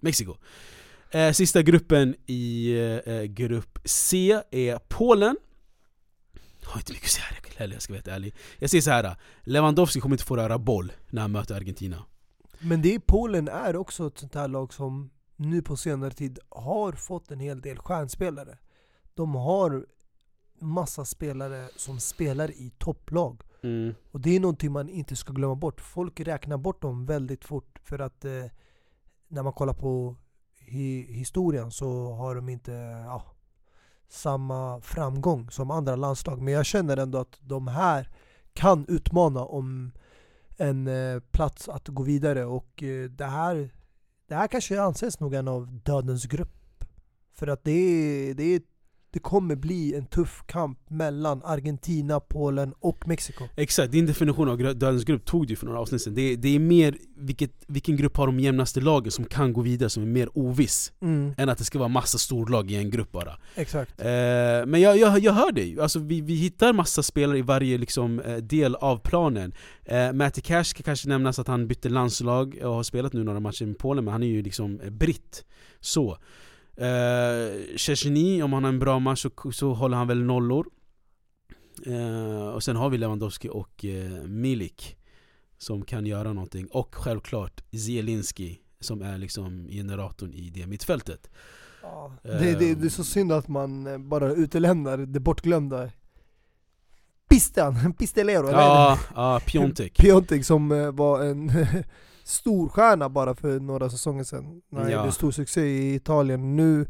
Mexiko. 0.00 0.36
Eh, 1.10 1.32
sista 1.32 1.62
gruppen 1.62 2.14
i 2.26 2.72
eh, 3.06 3.22
grupp 3.22 3.78
C 3.84 4.42
är 4.50 4.78
Polen. 4.88 5.36
Jag 6.60 6.68
har 6.68 6.80
inte 6.80 6.92
mycket 6.92 7.06
att 7.06 7.10
säga 7.10 7.38
heller, 7.58 7.74
jag 7.74 7.82
ska 7.82 7.92
vara 7.92 8.14
ärlig. 8.14 8.34
Jag 8.58 8.70
säger 8.70 8.82
så 8.82 8.90
här. 8.90 9.16
Lewandowski 9.42 10.00
kommer 10.00 10.14
inte 10.14 10.24
få 10.24 10.36
röra 10.36 10.58
boll 10.58 10.92
när 11.10 11.22
han 11.22 11.32
möter 11.32 11.54
Argentina. 11.54 12.04
Men 12.58 12.82
det 12.82 12.94
är, 12.94 12.98
Polen 12.98 13.48
är 13.48 13.76
också 13.76 14.06
ett 14.06 14.18
sånt 14.18 14.34
här 14.34 14.48
lag 14.48 14.74
som 14.74 15.10
nu 15.36 15.62
på 15.62 15.76
senare 15.76 16.10
tid 16.10 16.38
har 16.48 16.92
fått 16.92 17.30
en 17.30 17.40
hel 17.40 17.60
del 17.60 17.78
stjärnspelare. 17.78 18.58
De 19.14 19.34
har 19.34 19.86
massa 20.60 21.04
spelare 21.04 21.68
som 21.76 22.00
spelar 22.00 22.50
i 22.50 22.72
topplag. 22.78 23.42
Mm. 23.62 23.94
Och 24.10 24.20
det 24.20 24.36
är 24.36 24.40
någonting 24.40 24.72
man 24.72 24.88
inte 24.88 25.16
ska 25.16 25.32
glömma 25.32 25.54
bort. 25.54 25.80
Folk 25.80 26.20
räknar 26.20 26.56
bort 26.56 26.82
dem 26.82 27.06
väldigt 27.06 27.44
fort 27.44 27.78
för 27.84 27.98
att 27.98 28.24
eh, 28.24 28.44
när 29.28 29.42
man 29.42 29.52
kollar 29.52 29.74
på 29.74 30.16
hi 30.58 31.12
historien 31.12 31.70
så 31.70 32.12
har 32.12 32.34
de 32.34 32.48
inte 32.48 32.72
ja, 33.06 33.22
samma 34.08 34.80
framgång 34.80 35.50
som 35.50 35.70
andra 35.70 35.96
landslag. 35.96 36.42
Men 36.42 36.54
jag 36.54 36.66
känner 36.66 36.96
ändå 36.96 37.18
att 37.18 37.38
de 37.40 37.68
här 37.68 38.10
kan 38.52 38.86
utmana 38.88 39.44
om 39.44 39.92
en 40.56 40.86
eh, 40.86 41.20
plats 41.20 41.68
att 41.68 41.88
gå 41.88 42.02
vidare 42.02 42.44
och 42.44 42.82
eh, 42.82 43.10
det 43.10 43.24
här 43.24 43.70
det 44.28 44.34
här 44.34 44.48
kanske 44.48 44.80
anses 44.80 45.20
nog 45.20 45.34
en 45.34 45.48
av 45.48 45.80
dödens 45.82 46.24
grupp. 46.26 46.84
För 47.32 47.46
att 47.46 47.64
det 47.64 47.70
är, 47.72 48.34
det 48.34 48.44
är 48.44 48.62
det 49.10 49.18
kommer 49.18 49.56
bli 49.56 49.94
en 49.94 50.06
tuff 50.06 50.42
kamp 50.46 50.78
mellan 50.90 51.42
Argentina, 51.44 52.20
Polen 52.20 52.74
och 52.80 53.08
Mexiko. 53.08 53.44
Exakt, 53.56 53.92
din 53.92 54.06
definition 54.06 54.48
av 54.48 54.58
dödens 54.58 55.04
grupp 55.04 55.24
tog 55.24 55.46
du 55.46 55.56
för 55.56 55.66
några 55.66 55.80
avsnitt 55.80 56.02
sedan. 56.02 56.14
Det, 56.14 56.36
det 56.36 56.48
är 56.48 56.58
mer 56.58 56.96
vilket, 57.16 57.50
vilken 57.66 57.96
grupp 57.96 58.16
har 58.16 58.26
de 58.26 58.40
jämnaste 58.40 58.80
lagen 58.80 59.10
som 59.10 59.24
kan 59.24 59.52
gå 59.52 59.60
vidare, 59.60 59.90
som 59.90 60.02
är 60.02 60.06
mer 60.06 60.28
oviss. 60.38 60.92
Mm, 61.02 61.34
Än 61.38 61.48
att 61.48 61.58
det 61.58 61.64
ska 61.64 61.78
vara 61.78 61.88
massa 61.88 62.18
storlag 62.18 62.70
i 62.70 62.76
en 62.76 62.90
grupp 62.90 63.12
bara. 63.12 63.36
exakt. 63.54 64.00
Eh, 64.00 64.06
men 64.66 64.80
jag, 64.80 64.98
jag, 64.98 65.18
jag 65.18 65.32
hör 65.32 65.52
dig, 65.52 65.80
alltså, 65.80 65.98
vi, 65.98 66.20
vi 66.20 66.34
hittar 66.34 66.72
massa 66.72 67.02
spelare 67.02 67.38
i 67.38 67.42
varje 67.42 67.78
liksom, 67.78 68.20
eh, 68.20 68.36
del 68.36 68.74
av 68.74 68.98
planen. 68.98 69.52
Eh, 69.84 70.12
Matty 70.12 70.40
Cash 70.40 70.64
ska 70.64 70.82
kanske 70.82 71.08
nämnas 71.08 71.38
att 71.38 71.48
han 71.48 71.66
bytte 71.68 71.88
landslag 71.88 72.58
och 72.62 72.70
har 72.74 72.82
spelat 72.82 73.12
nu 73.12 73.24
några 73.24 73.40
matcher 73.40 73.66
med 73.66 73.78
Polen, 73.78 74.04
men 74.04 74.12
han 74.12 74.22
är 74.22 74.26
ju 74.26 74.42
liksom 74.42 74.80
eh, 74.80 74.90
britt. 74.90 75.44
Så. 75.80 76.18
Eh, 76.78 77.76
Szczesny, 77.76 78.42
om 78.42 78.52
han 78.52 78.64
har 78.64 78.68
en 78.68 78.78
bra 78.78 78.98
match 78.98 79.22
så, 79.22 79.52
så 79.52 79.72
håller 79.72 79.96
han 79.96 80.08
väl 80.08 80.22
nollor. 80.22 80.66
Eh, 81.86 82.48
och 82.48 82.62
sen 82.62 82.76
har 82.76 82.90
vi 82.90 82.98
Lewandowski 82.98 83.48
och 83.48 83.84
eh, 83.84 84.22
Milik 84.26 84.96
som 85.58 85.82
kan 85.82 86.06
göra 86.06 86.32
någonting. 86.32 86.66
Och 86.66 86.94
självklart 86.94 87.60
Zielinski 87.70 88.58
som 88.80 89.02
är 89.02 89.18
liksom 89.18 89.66
generatorn 89.68 90.32
i 90.34 90.50
det 90.50 90.66
mittfältet. 90.66 91.30
Ja, 91.82 92.12
det, 92.22 92.58
det, 92.58 92.74
det 92.74 92.86
är 92.86 92.90
så 92.90 93.04
synd 93.04 93.32
att 93.32 93.48
man 93.48 93.86
eh, 93.86 93.98
bara 93.98 94.32
utelämnar 94.32 94.98
det 94.98 95.20
bortglömda 95.20 95.90
Pistan, 97.28 97.92
Pistolero, 97.98 98.48
eller 98.48 98.58
Ja, 98.58 98.98
ja 99.14 99.40
Piontek. 99.46 99.98
Piontek 99.98 100.44
som 100.44 100.72
eh, 100.72 100.90
var 100.92 101.22
en 101.24 101.52
stor 102.28 102.68
stjärna 102.68 103.08
bara 103.08 103.34
för 103.34 103.60
några 103.60 103.90
säsonger 103.90 104.24
sedan. 104.24 104.62
När 104.68 104.80
han 104.80 104.90
Ja. 104.90 104.98
gjorde 105.00 105.12
stor 105.12 105.30
succé 105.30 105.60
i 105.66 105.94
Italien. 105.94 106.56
Nu 106.56 106.86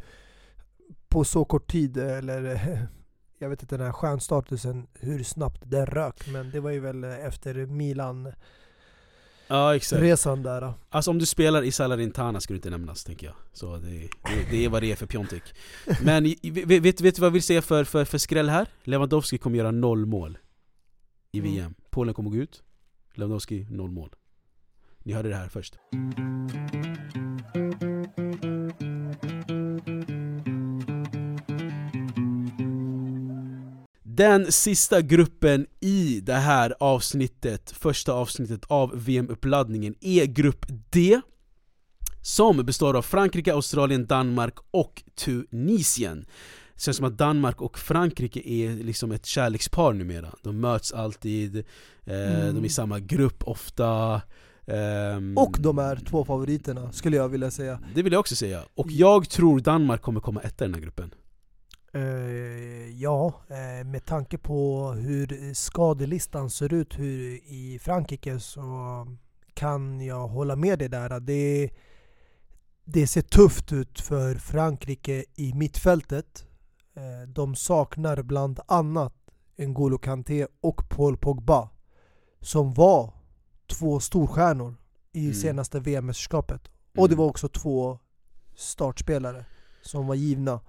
på 1.09 1.25
så 1.25 1.45
kort 1.45 1.71
tid, 1.71 1.97
eller 1.97 2.61
jag 3.39 3.49
vet 3.49 3.63
inte 3.63 3.77
den 3.77 3.87
här 3.87 3.93
stjärnstatusen, 3.93 4.87
hur 4.95 5.23
snabbt 5.23 5.63
den 5.65 5.87
rök. 5.87 6.29
Men 6.29 6.51
det 6.51 6.61
var 6.61 6.71
ju 6.71 6.81
väl 6.81 7.05
efter 7.05 7.67
Milan-resan 7.67 8.35
Ja 9.49 9.77
exakt. 9.77 10.25
där. 10.45 10.73
Alltså 10.91 11.11
om 11.11 11.19
du 11.19 11.27
spelar 11.27 11.63
i 11.63 11.73
Salernitana 11.73 12.41
ska 12.41 12.53
du 12.55 12.57
inte 12.59 12.71
nämnas 12.71 13.05
tänker 13.05 13.27
jag. 13.27 13.35
Så 13.53 13.77
det, 13.77 13.89
det, 13.89 14.09
det 14.51 14.65
är 14.65 14.69
vad 14.69 14.83
det 14.83 14.93
är 14.93 14.97
för 14.97 15.07
Piontek. 15.07 15.43
Men 16.03 16.25
vet, 16.43 16.83
vet, 16.83 17.01
vet 17.01 17.15
du 17.17 17.23
vad 17.23 17.33
vill 17.33 17.43
säga 17.43 17.63
för, 17.63 17.85
för, 17.85 18.05
för 18.05 18.19
skräll 18.19 18.49
här? 18.49 18.69
Lewandowski 18.85 19.39
kommer 19.39 19.59
göra 19.59 19.71
noll 19.71 20.07
mål 20.07 20.39
i 21.33 21.39
Mm. 21.39 21.53
VM. 21.53 21.75
Polen 21.91 22.15
kommer 22.15 22.31
gå 22.31 22.37
ut, 22.37 22.63
Lewandowski 23.15 23.67
noll 23.71 23.91
mål. 23.91 24.15
Ni 25.03 25.13
hörde 25.13 25.29
det 25.29 25.37
här 25.37 25.49
först. 25.49 25.75
Den 34.03 34.53
sista 34.53 35.01
gruppen 35.01 35.67
i 35.81 36.21
det 36.21 36.35
här 36.35 36.75
avsnittet, 36.81 37.71
första 37.71 38.13
avsnittet 38.13 38.65
av 38.67 38.91
VM-uppladdningen, 39.05 39.95
är 40.01 40.25
grupp 40.25 40.67
D 40.91 41.21
som 42.23 42.57
består 42.67 42.97
av 42.97 43.03
Frankrike, 43.03 43.53
Australien, 43.55 44.07
Danmark 44.07 44.55
och 44.71 45.03
Tunisien. 45.15 46.27
Det 46.75 46.83
känns 46.83 46.97
som 46.97 47.07
att 47.07 47.19
Danmark 47.19 47.61
och 47.63 47.79
Frankrike 47.79 48.41
är 48.49 48.71
liksom 48.85 49.13
ett 49.13 49.27
kärlekspar 49.27 49.93
numera. 49.93 50.35
De 50.43 50.61
möts 50.61 50.93
alltid, 50.93 51.57
eh, 51.57 51.65
Mm. 52.41 52.55
de 52.55 52.61
är 52.63 52.67
i 52.67 52.69
samma 52.69 53.01
grupp 53.01 53.43
ofta. 53.49 54.21
Ehm, 54.69 55.39
Och 55.39 55.57
de 55.61 55.79
är 55.79 55.97
två 55.97 56.25
favoriterna, 56.25 56.93
skulle 56.93 57.17
jag 57.17 57.29
vilja 57.29 57.51
säga. 57.51 57.81
Det 57.95 58.03
vill 58.03 58.13
jag 58.13 58.21
också 58.21 58.37
säga. 58.37 58.63
Och 58.75 58.91
jag 58.91 59.31
tror 59.31 59.61
Danmark 59.61 60.03
kommer 60.03 60.21
komma 60.21 60.41
etta 60.41 60.65
i 60.65 60.69
den 60.69 60.75
här 60.75 60.83
gruppen. 60.83 61.15
Eh, 61.93 63.01
ja, 63.01 63.35
eh, 63.49 63.87
med 63.87 64.05
tanke 64.05 64.39
på 64.39 64.93
hur 64.93 65.55
skadelistan 65.55 66.51
ser 66.51 66.75
ut 66.75 66.99
hur, 66.99 67.41
i 67.45 67.79
Frankrike 67.83 68.41
så 68.41 69.07
kan 69.55 70.01
jag 70.01 70.29
hålla 70.29 70.57
med 70.57 70.79
dig 70.79 70.89
där. 70.89 71.21
Det, 71.21 71.71
det 72.85 73.07
ser 73.07 73.23
tufft 73.23 73.73
ut 73.73 74.01
för 74.01 74.35
Frankrike 74.35 75.25
i 75.35 75.53
mittfältet. 75.55 76.47
Eh, 76.97 77.29
de 77.29 77.55
saknar 77.55 78.23
bland 78.23 78.61
annat 78.67 79.15
N'Golo 79.57 79.99
Kanté 79.99 80.47
och 80.61 80.89
Paul 80.89 81.17
Pogba 81.17 81.69
som 82.41 82.75
var 82.75 83.13
två 83.69 84.01
storstjärnor 84.01 84.75
i 85.13 85.21
Mm. 85.25 85.35
senaste 85.35 85.81
VM-mästerskapet. 85.81 86.61
Och 86.97 87.09
det 87.09 87.17
var 87.17 87.25
också 87.27 87.49
två 87.49 87.99
startspelare 88.57 89.45
som 89.83 90.07
var 90.07 90.15
givna 90.15 90.61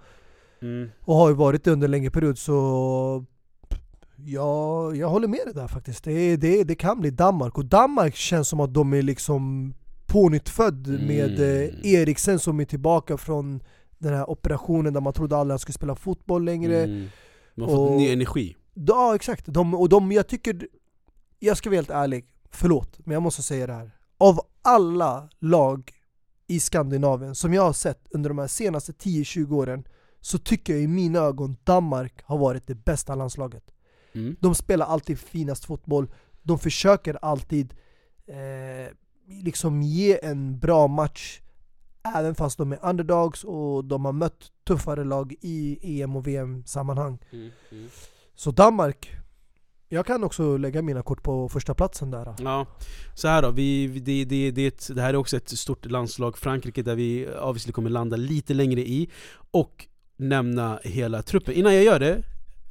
Mm. 0.62 0.90
och 1.02 1.16
har 1.16 1.30
ju 1.30 1.36
varit 1.36 1.64
det 1.64 1.72
under 1.72 1.88
en 1.88 1.92
längre 1.92 2.12
period 2.12 2.38
så 2.38 3.26
Ja, 4.26 4.96
jag 4.96 5.10
håller 5.10 5.28
med 5.28 5.40
dig 5.46 5.54
där 5.54 5.68
faktiskt. 5.68 6.04
Det, 6.04 6.36
det, 6.38 6.64
det 6.64 6.76
kan 6.76 7.00
bli 7.00 7.10
Danmark 7.12 7.58
och 7.58 7.66
Danmark 7.66 8.16
känns 8.16 8.48
som 8.50 8.60
att 8.60 8.74
de 8.74 8.94
är 8.94 9.02
liksom 9.02 9.74
pånyttfödd 10.06 10.88
med 10.88 11.40
Mm. 11.40 11.70
eh, 11.84 11.92
Eriksen 11.94 12.40
som 12.40 12.60
är 12.60 12.66
tillbaka 12.66 13.18
från 13.18 13.64
den 13.98 14.14
här 14.14 14.30
operationen 14.30 14.94
där 14.94 15.02
man 15.02 15.14
trodde 15.14 15.38
aldrig 15.38 15.52
han 15.52 15.60
skulle 15.60 15.74
spela 15.74 15.96
fotboll 15.96 16.44
längre. 16.46 16.84
Mm. 16.84 17.08
De 17.56 17.62
har 17.62 17.70
fått 17.70 17.98
ny 17.98 18.10
energi. 18.10 18.56
Ja 18.74 19.16
exakt, 19.16 19.46
de, 19.46 19.74
och 19.74 19.90
de, 19.90 20.12
jag 20.12 20.28
tycker, 20.28 20.68
jag 21.40 21.58
ska 21.58 21.70
vara 21.70 21.78
helt 21.78 21.90
ärlig, 21.90 22.26
förlåt, 22.52 23.00
men 23.06 23.14
jag 23.14 23.24
måste 23.24 23.44
säga 23.44 23.68
det 23.68 23.74
här. 23.74 23.92
Av 24.18 24.40
alla 24.62 25.30
lag 25.40 25.92
i 26.48 26.60
Skandinavien 26.60 27.36
som 27.36 27.54
jag 27.54 27.62
har 27.62 27.74
sett 27.74 28.08
under 28.12 28.30
de 28.30 28.38
här 28.38 28.48
senaste 28.48 28.92
10-20 28.92 29.54
åren 29.54 29.84
så 30.22 30.38
tycker 30.38 30.74
jag 30.74 30.82
i 30.82 30.88
mina 30.88 31.20
ögon 31.20 31.58
Danmark 31.64 32.22
har 32.24 32.38
varit 32.38 32.68
det 32.68 32.76
bästa 32.76 33.16
landslaget. 33.16 33.64
Mm. 34.14 34.36
De 34.40 34.56
spelar 34.56 34.86
alltid 34.86 35.20
finast 35.20 35.66
fotboll, 35.66 36.12
de 36.42 36.60
försöker 36.60 37.18
alltid 37.22 37.74
eh, 38.28 38.94
liksom 39.28 39.82
ge 39.82 40.26
en 40.26 40.60
bra 40.60 40.88
match 40.88 41.42
även 42.16 42.36
fast 42.36 42.58
de 42.58 42.72
är 42.72 42.80
underdogs 42.82 43.44
och 43.44 43.86
de 43.86 44.06
har 44.06 44.14
mött 44.14 44.52
tuffare 44.68 45.04
lag 45.04 45.36
i 45.42 45.80
EM 46.02 46.16
och 46.16 46.28
VM-sammanhang. 46.28 47.20
Mm. 47.32 47.52
Mm. 47.72 47.90
Så 48.36 48.52
Danmark, 48.52 49.10
jag 49.90 50.06
kan 50.06 50.24
också 50.24 50.58
lägga 50.58 50.82
mina 50.82 51.02
kort 51.02 51.24
på 51.24 51.50
första 51.50 51.74
platsen 51.74 52.12
där. 52.12 52.36
Ja, 52.40 52.66
så 53.14 53.28
här 53.28 53.42
då, 53.42 53.52
vi, 53.52 53.88
det, 53.88 54.26
det, 54.26 54.52
det, 54.52 54.68
ett, 54.68 54.90
det 54.96 55.02
här 55.02 55.10
är 55.10 55.18
också 55.18 55.38
ett 55.38 55.50
stort 55.50 55.86
landslag, 55.86 56.38
Frankrike, 56.38 56.84
där 56.84 56.96
vi 56.96 57.28
obviously 57.42 57.72
kommer 57.72 57.90
landa 57.90 58.18
lite 58.18 58.54
längre 58.54 58.82
i 58.82 59.10
Och 59.52 59.88
nämna 60.18 60.80
hela 60.84 61.22
truppen. 61.22 61.54
Innan 61.54 61.76
jag 61.76 61.84
gör 61.84 62.00
det, 62.00 62.24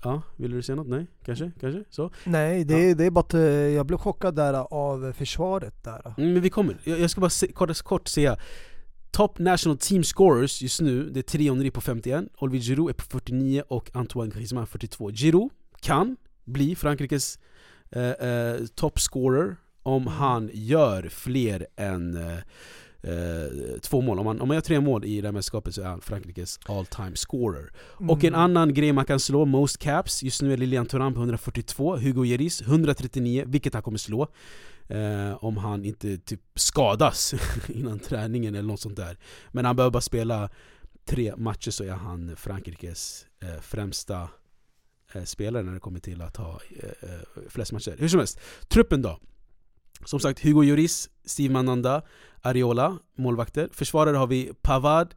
ja, 0.02 0.22
vill 0.36 0.50
du 0.50 0.62
säga 0.62 0.76
något? 0.76 0.88
Nej? 0.88 1.06
Kanske? 1.24 1.50
Kanske? 1.60 1.84
Så? 1.90 2.10
Nej, 2.24 2.64
det, 2.64 2.94
det 2.94 3.04
är 3.04 3.10
bara 3.10 3.20
att 3.20 3.34
eh, 3.34 3.40
jag 3.40 3.86
blev 3.86 3.96
chockad 3.96 4.34
där 4.36 4.54
av 4.74 5.12
försvaret 5.12 5.84
där. 5.84 6.14
Mm, 6.18 6.32
men 6.32 6.42
vi 6.42 6.50
kommer. 6.50 6.76
Jag, 6.84 7.00
jag 7.00 7.10
ska 7.10 7.20
bara 7.20 7.30
se, 7.30 7.52
kort, 7.52 7.82
kort 7.82 8.08
säga 8.08 8.36
Top 9.10 9.38
National 9.38 9.78
Team 9.78 10.02
Scorers 10.02 10.62
just 10.62 10.80
nu, 10.80 11.10
det 11.10 11.20
är 11.20 11.22
Thierry 11.22 11.48
Henry 11.48 11.70
på 11.70 11.80
51, 11.80 12.24
Olivier 12.38 12.62
Giroud 12.62 12.90
är 12.90 12.94
på 12.94 13.04
49 13.04 13.62
och 13.68 13.90
Antoine 13.94 14.30
Griezmann 14.30 14.66
42 14.66 15.10
Giroud 15.10 15.50
kan 15.80 16.16
bli 16.48 16.74
Frankrikes 16.76 17.38
eh, 17.90 18.10
eh, 18.10 18.56
toppscorer 18.74 19.56
om 19.82 20.02
Mm. 20.02 20.14
han 20.14 20.50
gör 20.52 21.08
fler 21.08 21.66
än 21.76 22.16
eh, 22.16 22.38
eh, 23.02 23.78
två 23.82 24.00
mål. 24.00 24.18
Om 24.18 24.26
han, 24.26 24.40
om 24.40 24.50
han 24.50 24.56
gör 24.56 24.60
tre 24.62 24.80
mål 24.80 25.04
i 25.04 25.20
det 25.20 25.28
här 25.28 25.32
mästerskapet 25.32 25.74
så 25.74 25.82
är 25.82 25.86
han 25.86 26.00
Frankrikes 26.00 26.58
all 26.66 26.86
time 26.86 27.16
scorer. 27.16 27.70
Och 28.08 28.24
en 28.24 28.28
Mm. 28.34 28.40
annan 28.40 28.74
grej 28.74 28.92
man 28.92 29.04
kan 29.04 29.20
slå, 29.20 29.44
most 29.44 29.78
caps, 29.78 30.22
just 30.22 30.42
nu 30.42 30.52
är 30.52 30.56
Lilian 30.56 30.86
Thuram 30.86 31.14
på 31.14 31.20
142, 31.20 31.96
Hugo 31.96 32.24
Lloris 32.24 32.62
139, 32.62 33.44
vilket 33.46 33.74
han 33.74 33.82
kommer 33.82 33.98
slå. 33.98 34.28
Eh, 34.88 35.44
om 35.44 35.56
han 35.56 35.84
inte 35.84 36.18
typ 36.18 36.40
skadas 36.54 37.34
innan 37.68 37.98
träningen 37.98 38.54
eller 38.54 38.68
något 38.68 38.80
sånt 38.80 38.96
där. 38.96 39.18
Men 39.52 39.64
han 39.64 39.76
behöver 39.76 39.92
bara 39.92 40.00
spela 40.00 40.50
tre 41.04 41.36
matcher 41.36 41.70
så 41.70 41.84
är 41.84 41.90
han 41.92 42.36
Frankrikes 42.36 43.26
eh, 43.42 43.60
främsta 43.60 44.28
Eh, 45.12 45.24
spelare 45.24 45.62
när 45.62 45.72
det 45.72 45.80
kommer 45.80 46.00
till 46.00 46.22
att 46.22 46.36
ha 46.36 46.60
eh, 46.70 47.10
eh, 47.10 47.20
flest 47.48 47.72
matcher. 47.72 47.96
Hur 47.98 48.08
som 48.08 48.18
helst, 48.18 48.40
truppen 48.68 49.02
då. 49.02 49.18
Som 50.04 50.20
sagt, 50.20 50.40
Hugo 50.44 50.62
Lloris, 50.62 51.10
Steve 51.24 51.52
Mananda, 51.52 52.02
Ariola, 52.42 52.98
målvakter. 53.16 53.68
Försvarare 53.72 54.16
har 54.16 54.26
vi 54.26 54.52
Pavard, 54.62 55.14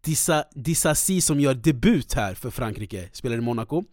Disa, 0.00 0.44
Disasi 0.50 1.20
som 1.20 1.40
gör 1.40 1.54
debut 1.54 2.14
här 2.14 2.34
för 2.34 2.50
Frankrike, 2.50 3.08
spelar 3.12 3.36
i 3.36 3.40
Monaco. 3.40 3.84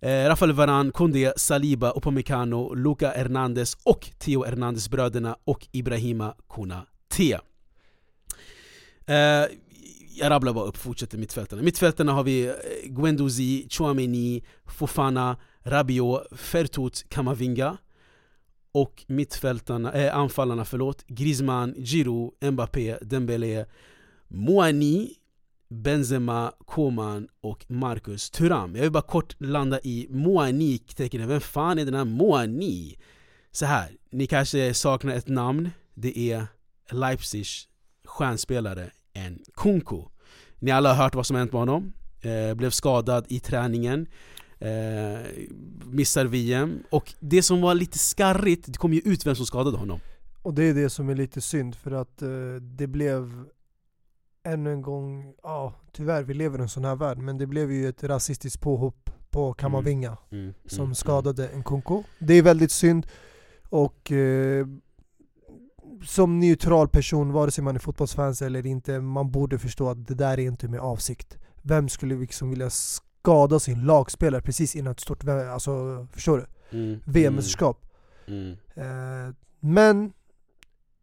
Eh, 0.00 0.28
Rafael 0.28 0.52
Varane, 0.52 0.90
Koundé, 0.90 1.32
Saliba, 1.36 1.90
Upamecano, 1.90 2.74
Luca 2.74 3.10
Hernandez 3.10 3.76
och 3.84 4.10
Theo 4.18 4.44
Hernandez 4.44 4.88
bröderna 4.88 5.36
och 5.44 5.66
Ibrahima 5.72 6.34
Konate. 6.46 7.40
Eh, 9.06 9.44
jag 10.14 10.30
rabblar 10.30 10.52
bara 10.52 10.64
upp, 10.64 10.76
fortsätter 10.76 11.18
mittfältarna. 11.18 11.62
Mittfältarna 11.62 12.12
har 12.12 12.24
vi 12.24 12.42
Gwendozi, 12.42 12.88
Guendouzi, 12.88 13.66
Chouameni, 13.68 14.44
Fofana, 14.66 15.36
Rabiot, 15.62 16.22
Fertut, 16.32 17.04
Kamavinga. 17.08 17.76
Och 18.74 19.04
mittfältarna, 19.06 19.92
äh, 19.92 20.16
anfallarna, 20.16 20.64
förlåt, 20.64 21.04
Griezmann, 21.06 21.74
Giroud, 21.78 22.32
Mbappé, 22.52 22.98
Dembélé, 23.02 23.64
Moani, 24.28 25.08
Benzema, 25.68 26.52
Koman 26.66 27.28
och 27.40 27.70
Marcus 27.70 28.30
Thuram. 28.30 28.74
Jag 28.74 28.82
vill 28.82 28.90
bara 28.90 29.02
kort 29.02 29.36
landa 29.38 29.80
i 29.80 30.06
Moani, 30.10 30.78
tänker 30.78 31.26
vem 31.26 31.40
fan 31.40 31.78
är 31.78 31.84
den 31.84 31.94
här 31.94 32.04
Moani? 32.04 32.96
Så 33.50 33.66
här, 33.66 33.96
ni 34.10 34.26
kanske 34.26 34.74
saknar 34.74 35.14
ett 35.14 35.28
namn, 35.28 35.70
det 35.94 36.18
är 36.18 36.46
Leipzigs 36.90 37.68
stjärnspelare 38.04 38.90
en 39.12 39.38
Kunku. 39.54 40.02
Ni 40.58 40.70
alla 40.70 40.94
har 40.94 41.04
hört 41.04 41.14
vad 41.14 41.26
som 41.26 41.36
hänt 41.36 41.52
med 41.52 41.60
honom, 41.60 41.92
eh, 42.20 42.54
blev 42.54 42.70
skadad 42.70 43.26
i 43.28 43.40
träningen 43.40 44.06
eh, 44.58 45.20
Missar 45.84 46.24
VM, 46.24 46.82
och 46.90 47.14
det 47.20 47.42
som 47.42 47.60
var 47.60 47.74
lite 47.74 47.98
skarrigt, 47.98 48.66
det 48.66 48.78
kom 48.78 48.92
ju 48.92 49.00
ut 49.00 49.26
vem 49.26 49.34
som 49.34 49.46
skadade 49.46 49.76
honom 49.76 50.00
Och 50.42 50.54
det 50.54 50.64
är 50.64 50.74
det 50.74 50.90
som 50.90 51.08
är 51.08 51.14
lite 51.14 51.40
synd 51.40 51.74
för 51.74 51.90
att 51.90 52.22
eh, 52.22 52.28
det 52.60 52.86
blev 52.86 53.44
ännu 54.44 54.72
en 54.72 54.82
gång, 54.82 55.34
ja 55.42 55.74
tyvärr 55.92 56.22
vi 56.22 56.34
lever 56.34 56.58
i 56.58 56.62
en 56.62 56.68
sån 56.68 56.84
här 56.84 56.96
värld, 56.96 57.18
men 57.18 57.38
det 57.38 57.46
blev 57.46 57.72
ju 57.72 57.88
ett 57.88 58.04
rasistiskt 58.04 58.60
påhopp 58.60 59.10
på 59.30 59.54
Kamavinga 59.54 60.16
mm, 60.30 60.44
mm, 60.44 60.54
som 60.66 60.84
mm. 60.84 60.94
skadade 60.94 61.48
en 61.48 61.62
Kunko. 61.62 62.02
Det 62.18 62.34
är 62.34 62.42
väldigt 62.42 62.70
synd 62.70 63.06
och 63.68 64.12
eh, 64.12 64.66
som 66.04 66.40
neutral 66.40 66.88
person, 66.88 67.32
vare 67.32 67.50
sig 67.50 67.64
man 67.64 67.74
är 67.74 67.80
fotbollsfans 67.80 68.42
eller 68.42 68.66
inte, 68.66 69.00
man 69.00 69.30
borde 69.30 69.58
förstå 69.58 69.88
att 69.88 70.06
det 70.08 70.14
där 70.14 70.32
är 70.32 70.38
inte 70.38 70.68
med 70.68 70.80
avsikt. 70.80 71.38
Vem 71.62 71.88
skulle 71.88 72.14
liksom 72.14 72.50
vilja 72.50 72.70
skada 72.70 73.60
sin 73.60 73.84
lagspelare 73.84 74.42
precis 74.42 74.76
innan 74.76 74.92
ett 74.92 75.00
stort, 75.00 75.28
alltså 75.28 76.06
förstår 76.12 76.38
du? 76.38 76.78
Mm, 76.78 77.00
VM-mästerskap. 77.04 77.86
mm, 78.26 78.56
Eh, 78.74 79.34
men 79.60 80.12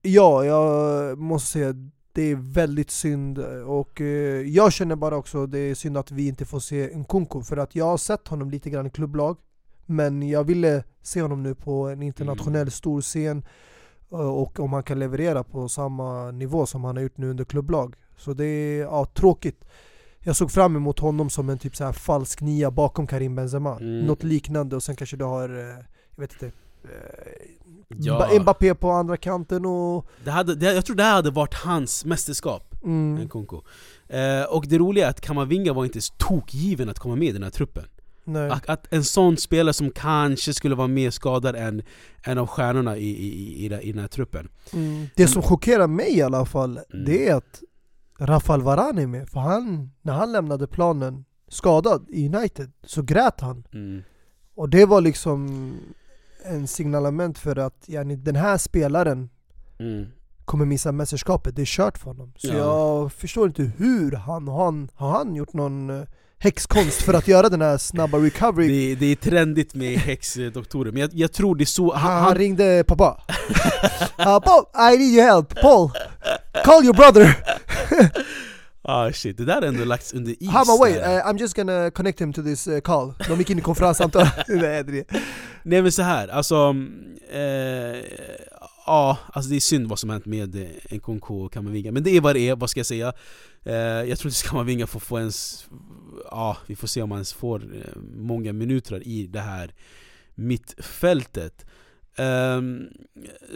ja, 0.02 0.46
jag 0.46 1.18
måste 1.18 1.52
säga 1.52 1.74
det 2.14 2.22
är 2.32 2.36
väldigt 2.36 2.92
synd 2.92 3.40
och 3.68 4.02
eh, 4.02 4.42
jag 4.48 4.74
känner 4.74 4.96
bara 4.96 5.16
också 5.18 5.46
det 5.46 5.60
är 5.60 5.76
synd 5.76 5.98
att 5.98 6.12
vi 6.12 6.28
inte 6.28 6.46
får 6.46 6.60
se 6.60 6.98
Nkunku 6.98 7.42
för 7.42 7.58
att 7.58 7.76
jag 7.76 7.86
har 7.86 7.98
sett 7.98 8.28
honom 8.28 8.50
lite 8.52 8.70
grann 8.70 8.88
i 8.88 8.90
klubblag 8.90 9.38
men 9.86 10.30
jag 10.30 10.44
ville 10.44 10.84
se 11.02 11.22
honom 11.22 11.44
nu 11.44 11.56
på 11.56 11.88
en 11.90 12.02
internationell 12.02 12.62
Mm. 12.62 12.72
stor 12.72 13.02
scen 13.02 13.44
och 14.10 14.60
om 14.60 14.74
han 14.74 14.84
kan 14.84 15.00
leverera 15.00 15.44
på 15.44 15.70
samma 15.70 16.32
nivå 16.32 16.66
som 16.66 16.84
han 16.84 16.96
har 16.96 17.04
gjort 17.04 17.18
nu 17.18 17.30
under 17.30 17.46
klubblag. 17.46 17.96
Så 18.18 18.34
det 18.34 18.46
är 18.46 18.82
ja, 18.82 19.06
tråkigt. 19.06 19.66
Jag 20.20 20.36
såg 20.36 20.52
fram 20.52 20.76
emot 20.76 21.00
honom 21.00 21.30
som 21.30 21.50
en 21.50 21.58
typ 21.60 21.76
så 21.76 21.84
här 21.84 21.92
falsk 21.94 22.42
nia 22.42 22.72
bakom 22.72 23.08
Karim 23.08 23.36
Benzema. 23.36 23.76
Mm. 23.76 24.00
Något 24.06 24.24
liknande 24.24 24.76
och 24.76 24.84
sen 24.84 24.96
kanske 24.96 25.18
du 25.18 25.26
har, 25.26 25.50
eh, 25.50 25.66
jag 26.16 26.22
vet 26.22 26.34
inte, 26.34 26.46
eh, 26.46 26.52
Ja. 27.98 28.28
Mba- 28.32 28.40
Mbappé 28.42 28.76
på 28.76 28.92
andra 28.92 29.18
kanten 29.18 29.66
och... 29.66 30.06
Det 30.24 30.32
hade, 30.32 30.56
det, 30.56 30.74
jag 30.74 30.86
tror 30.86 30.96
det 30.96 31.04
här 31.04 31.14
hade 31.14 31.32
varit 31.32 31.54
hans 31.54 32.06
mästerskap, 32.06 32.76
Mm, 32.84 33.16
Nkunku. 33.16 33.58
Eh, 34.08 34.44
och 34.50 34.66
det 34.68 34.78
roliga 34.78 35.06
är 35.06 35.10
att 35.10 35.22
Kamavinga 35.22 35.74
var 35.74 35.86
inte 35.86 36.00
tokgiven 36.18 36.90
att 36.90 37.00
komma 37.00 37.16
med 37.16 37.28
i 37.28 37.32
den 37.32 37.44
här 37.44 37.50
truppen. 37.50 37.84
Nej. 38.30 38.50
Att, 38.52 38.70
att 38.70 38.94
en 38.94 39.04
sån 39.04 39.38
spelare 39.38 39.74
som 39.74 39.92
kanske 39.92 40.54
skulle 40.54 40.76
vara 40.76 40.88
mer 40.88 41.10
skadad 41.12 41.56
än 41.56 41.82
en 42.24 42.38
av 42.38 42.48
stjärnorna 42.48 42.98
i, 42.98 43.10
i, 43.10 43.66
i, 43.66 43.80
i 43.82 43.92
den 43.92 44.02
här 44.02 44.08
truppen. 44.08 44.50
Mm. 44.74 45.08
Det 45.16 45.28
som 45.28 45.42
chockerar 45.42 45.88
mig 45.88 46.18
i 46.18 46.22
alla 46.22 46.46
fall, 46.46 46.80
Mm. 46.94 47.06
det 47.06 47.28
är 47.30 47.36
att 47.36 47.62
Rafael 48.20 48.62
Varane 48.62 49.02
är 49.02 49.08
med. 49.08 49.30
För 49.30 49.40
han, 49.40 49.92
när 50.02 50.14
han 50.14 50.32
lämnade 50.32 50.68
planen 50.68 51.26
skadad 51.48 52.06
i 52.10 52.28
United, 52.36 52.72
så 52.84 53.02
grät 53.02 53.42
han. 53.42 53.64
Mm. 53.74 54.04
Och 54.56 54.70
det 54.70 54.86
var 54.86 55.02
liksom 55.02 55.72
en 56.46 56.68
signalement 56.68 57.38
för 57.40 57.56
att 57.60 57.84
yani, 57.90 58.16
den 58.16 58.36
här 58.36 58.58
spelaren 58.58 59.30
Mm. 59.80 60.06
kommer 60.46 60.66
missa 60.66 60.92
mästerskapet, 60.92 61.56
det 61.56 61.62
är 61.62 61.66
kört 61.66 61.98
för 61.98 62.06
honom. 62.06 62.34
Så 62.38 62.48
Ja. 62.48 62.54
jag 62.56 63.12
förstår 63.14 63.48
inte 63.48 63.64
hur 63.78 64.12
han, 64.12 64.48
har 64.48 64.66
han, 64.66 64.90
har 64.96 65.10
han 65.12 65.36
gjort 65.36 65.54
någon 65.54 65.90
eh, 65.90 66.04
häxkonst 66.40 67.02
för 67.02 67.14
att 67.14 67.28
göra 67.28 67.50
den 67.50 67.62
här 67.62 67.78
snabba 67.78 68.18
recovery? 68.18 68.68
Det, 68.68 68.96
det 68.96 69.12
är 69.12 69.16
trendigt 69.16 69.76
med 69.76 70.00
häxdoktorer, 70.00 70.92
men 70.92 71.02
jag, 71.02 71.10
jag 71.14 71.34
tror 71.34 71.56
det 71.56 71.64
är 71.64 71.66
så... 71.66 71.94
Han, 71.94 72.12
Han, 72.12 72.24
han 72.24 72.36
ringde 72.36 72.84
pappa. 72.88 73.22
uh, 74.20 74.40
Paul, 74.40 74.94
I 74.94 74.98
need 74.98 75.14
your 75.14 75.24
help. 75.24 75.62
Paul, 75.62 75.92
call 76.64 76.84
your 76.84 76.94
brother. 76.94 77.36
ah 78.82 79.12
shit, 79.12 79.38
det 79.38 79.46
där 79.46 79.56
har 79.56 79.62
ändå 79.62 79.86
lagts 79.86 80.14
under 80.14 80.44
is. 80.44 80.50
Han 80.50 80.68
bara 80.68 80.78
wait, 80.78 80.98
uh, 80.98 81.28
I'm 81.28 81.40
just 81.40 81.56
gonna 81.56 81.92
connect 81.92 82.22
him 82.22 82.34
to 82.34 82.44
this 82.44 82.68
uh, 82.68 82.80
call. 82.80 83.14
De 83.28 83.40
gick 83.40 83.50
in 83.50 83.60
i 83.60 83.62
konferenssamtal. 83.62 84.28
Nej, 85.64 85.82
men 85.82 85.92
så 85.92 86.02
här, 86.02 86.28
alltså... 86.28 86.76
Eh, 87.32 88.04
ja, 88.86 89.18
alltså 89.34 89.50
det 89.50 89.56
är 89.56 89.60
synd 89.60 89.88
vad 89.88 90.00
som 90.00 90.10
hänt 90.10 90.26
med 90.26 90.56
eh, 90.56 90.96
Nkunku 90.96 91.34
och 91.34 91.54
Kamavinga, 91.54 91.92
men 91.92 92.04
det 92.04 92.18
är 92.18 92.22
vad 92.22 92.36
det 92.36 92.50
är, 92.50 92.56
vad 92.56 92.70
ska 92.70 92.80
jag 92.80 92.88
säga? 92.88 93.14
Eh, 93.64 93.74
jag 93.76 94.20
tror 94.20 94.30
inte 94.30 94.48
Kamavinga 94.48 94.88
får 94.88 95.00
få 95.00 95.20
ens... 95.20 95.68
Ja, 96.32 96.58
vi 96.68 96.76
får 96.76 96.88
se 96.88 97.02
om 97.02 97.12
han 97.12 97.18
ens 97.18 97.34
får 97.34 97.64
eh, 97.76 98.02
många 98.16 98.54
minuter 98.54 99.08
i 99.08 99.28
det 99.28 99.40
här 99.40 99.74
mittfältet. 100.36 101.66
Ehm, 102.16 102.88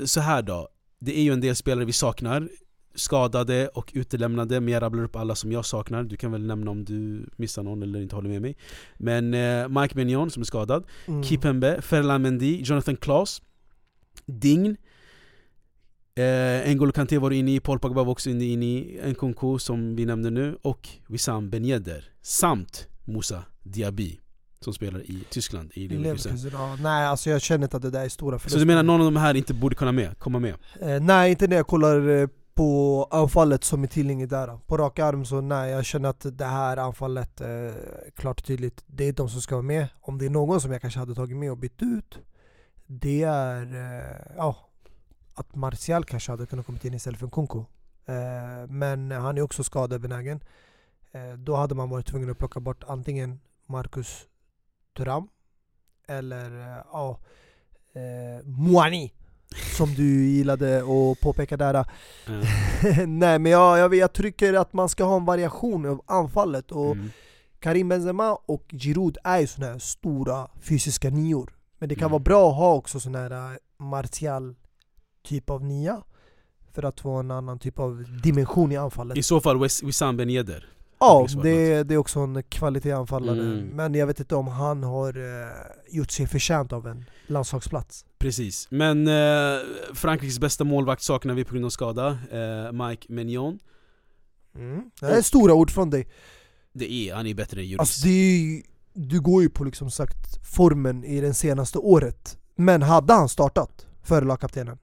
så 0.06 0.20
här 0.20 0.42
då, 0.42 0.70
det 1.00 1.18
är 1.18 1.22
ju 1.22 1.34
en 1.34 1.42
del 1.42 1.56
spelare 1.56 1.86
vi 1.86 1.94
saknar. 1.94 2.50
Skadade 2.96 3.68
och 3.68 3.92
utelämnade, 3.94 4.60
men 4.60 4.74
jag 4.74 4.82
rabblar 4.82 5.04
upp 5.04 5.16
alla 5.16 5.36
som 5.36 5.52
jag 5.52 5.66
saknar. 5.66 6.04
Du 6.04 6.18
kan 6.18 6.32
väl 6.32 6.46
nämna 6.46 6.72
om 6.72 6.86
du 6.86 7.30
missar 7.36 7.64
någon 7.64 7.84
eller 7.84 8.02
inte 8.02 8.16
håller 8.16 8.30
med 8.30 8.42
mig. 8.42 8.58
Men 8.98 9.34
eh, 9.34 9.82
Mike 9.82 9.98
Mignon 9.98 10.32
som 10.32 10.42
är 10.42 10.46
skadad. 10.46 10.86
Mm. 11.06 11.24
Kipembe, 11.24 11.82
Ferland 11.82 12.22
Mendy, 12.22 12.62
Jonathan 12.64 12.96
Klaus 12.96 13.42
Dign 14.26 14.78
eh, 16.16 16.72
N'Golo 16.72 16.92
Kanté 16.92 17.18
var 17.18 17.32
inne 17.32 17.52
i, 17.52 17.60
Paul 17.60 17.80
Pogba 17.80 18.04
var 18.04 18.12
också 18.12 18.30
inne 18.30 18.44
i 18.44 19.00
Nkunku 19.06 19.60
som 19.60 19.96
vi 19.96 20.06
nämnde 20.06 20.30
nu 20.30 20.58
och 20.62 20.90
Wissam 21.08 21.50
Ben 21.50 21.66
Yedder 21.66 22.10
Samt 22.22 22.88
Moussa 23.06 23.44
Diaby 23.64 24.20
Som 24.60 24.74
spelar 24.74 25.00
i 25.00 25.24
Tyskland, 25.30 25.72
i 25.74 25.88
Leverkusen 25.88 26.52
ja. 26.54 26.78
Nej 26.82 27.06
alltså 27.06 27.30
jag 27.30 27.42
känner 27.42 27.64
inte 27.64 27.78
att 27.78 27.84
det 27.84 27.90
där 27.90 28.06
är 28.06 28.10
stora 28.10 28.40
Så 28.40 28.58
du 28.58 28.66
menar 28.66 28.84
någon 28.84 29.02
av 29.02 29.06
de 29.06 29.16
här 29.16 29.34
inte 29.34 29.54
borde 29.54 29.76
kunna 29.76 29.92
med, 29.92 30.20
komma 30.20 30.40
med? 30.40 30.56
Eh, 30.82 31.02
nej, 31.02 31.32
inte 31.32 31.48
när 31.48 31.56
jag 31.56 31.68
kollar 31.68 32.10
eh, 32.10 32.28
på 32.56 33.08
anfallet 33.12 33.64
som 33.64 33.84
är 33.84 33.88
tillgängligt 33.88 34.30
där. 34.30 34.58
På 34.68 34.78
rak 34.78 35.00
arm 35.00 35.26
så 35.26 35.42
nej, 35.42 35.72
jag 35.72 35.86
känner 35.86 36.10
att 36.10 36.38
det 36.38 36.46
här 36.46 36.78
anfallet, 36.78 37.42
eh, 37.42 37.48
klart 38.16 38.40
och 38.40 38.46
tydligt, 38.46 38.84
det 38.88 39.08
är 39.08 39.14
de 39.14 39.30
som 39.30 39.42
ska 39.42 39.56
vara 39.56 39.64
med. 39.64 39.88
Om 40.02 40.18
det 40.18 40.26
är 40.26 40.30
någon 40.30 40.62
som 40.62 40.72
jag 40.72 40.82
kanske 40.82 41.00
hade 41.00 41.16
tagit 41.16 41.38
med 41.38 41.52
och 41.52 41.58
bytt 41.58 41.82
ut, 41.82 42.20
det 42.86 43.24
är 43.24 43.62
eh, 43.62 44.34
ja, 44.38 44.70
att 45.34 45.56
Martial 45.56 46.06
kanske 46.06 46.32
hade 46.32 46.46
kunnat 46.46 46.66
komma 46.66 46.78
in 46.82 46.94
istället 46.94 47.20
för 47.20 47.28
Nkunku. 47.28 47.60
Eh, 48.06 48.68
men 48.70 49.12
han 49.12 49.38
är 49.38 49.42
också 49.42 49.64
skadebenägen. 49.64 50.44
Eh, 51.12 51.34
då 51.34 51.56
hade 51.56 51.76
man 51.76 51.90
varit 51.90 52.06
tvungen 52.08 52.30
att 52.30 52.38
plocka 52.38 52.60
bort 52.60 52.84
antingen 52.88 53.40
Marcus 53.66 54.28
Thuram 54.98 55.28
eller 56.08 56.60
eh, 56.62 56.84
ja, 56.92 57.20
eh, 57.94 58.46
Moani 58.46 59.14
som 59.78 59.94
du 59.94 60.26
gillade 60.26 60.78
att 60.78 61.20
påpeka 61.20 61.58
där. 61.58 61.74
Eh, 61.74 61.86
Nej 63.08 63.40
men 63.40 63.52
jag, 63.52 63.78
jag, 63.80 63.96
jag 63.96 64.14
tycker 64.14 64.54
att 64.54 64.74
man 64.74 64.90
ska 64.90 65.04
ha 65.04 65.16
en 65.18 65.26
variation 65.26 65.86
av 65.86 66.02
anfallet 66.06 66.72
och 66.72 66.92
mm. 66.92 67.10
Karim 67.60 67.90
Benzema 67.90 68.36
och 68.36 68.66
Giroud 68.70 69.18
är 69.24 69.40
ju 69.40 69.48
såna 69.48 69.68
här 69.68 69.80
stora 69.80 70.48
fysiska 70.62 71.10
nior. 71.10 71.54
Men 71.80 71.90
det 71.90 71.96
kan 71.96 72.04
Mm. 72.04 72.12
vara 72.12 72.20
bra 72.20 72.50
att 72.50 72.56
ha 72.56 72.74
också 72.74 73.00
sån 73.00 73.16
här 73.16 73.60
Martial 73.78 74.56
typ 75.24 75.50
av 75.50 75.64
nia 75.64 76.04
för 76.74 76.84
att 76.84 77.00
få 77.00 77.12
en 77.12 77.32
annan 77.32 77.60
typ 77.60 77.80
av 77.80 78.06
dimension 78.24 78.72
i 78.72 78.78
anfallet. 78.78 79.18
I 79.18 79.24
så 79.24 79.42
fall 79.42 79.60
Wissam 79.60 80.18
Ben 80.18 80.30
Yedder 80.30 80.70
Ja, 81.00 81.28
det, 81.44 81.84
det 81.84 81.94
är 81.94 81.98
också 81.98 82.20
en 82.20 82.44
kvalitetsanfallare. 82.44 83.40
Mm. 83.40 83.68
Men 83.68 83.96
jag 83.96 84.08
vet 84.08 84.20
inte 84.20 84.36
om 84.36 84.48
han 84.48 84.84
har 84.84 85.18
eh, 85.18 85.52
gjort 85.90 86.12
sig 86.12 86.28
förtjänt 86.28 86.74
av 86.74 86.88
en 86.88 87.06
landslagsplats. 87.28 88.06
Precis, 88.18 88.68
men 88.72 89.08
eh, 89.08 89.60
Frankrikes 89.94 90.40
bästa 90.40 90.64
målvakt 90.64 91.02
saknar 91.02 91.34
vi 91.34 91.44
på 91.44 91.54
grund 91.54 91.66
av 91.66 91.70
skada, 91.70 92.18
eh, 92.32 92.72
Mike 92.72 93.14
Mignon 93.14 93.60
Mm. 94.56 94.92
Det 95.00 95.06
är 95.06 95.22
stora 95.22 95.54
ord 95.54 95.72
från 95.72 95.90
dig. 95.90 96.08
Det 96.74 96.92
är, 96.92 97.16
han 97.16 97.28
är 97.28 97.34
bättre 97.34 97.62
än 97.62 97.68
Juris 97.68 97.80
Alltså 97.80 98.08
det 98.08 98.10
är, 98.10 98.62
du 98.94 99.22
går 99.22 99.42
ju 99.42 99.50
på 99.50 99.64
liksom 99.64 99.92
sagt 99.92 100.48
formen 100.56 101.04
i 101.04 101.22
det 101.22 101.34
senaste 101.34 101.78
året. 101.78 102.38
Men 102.56 102.82
hade 102.82 103.14
han 103.14 103.30
startat 103.30 103.88
före 104.04 104.26
lagkaptenen? 104.26 104.78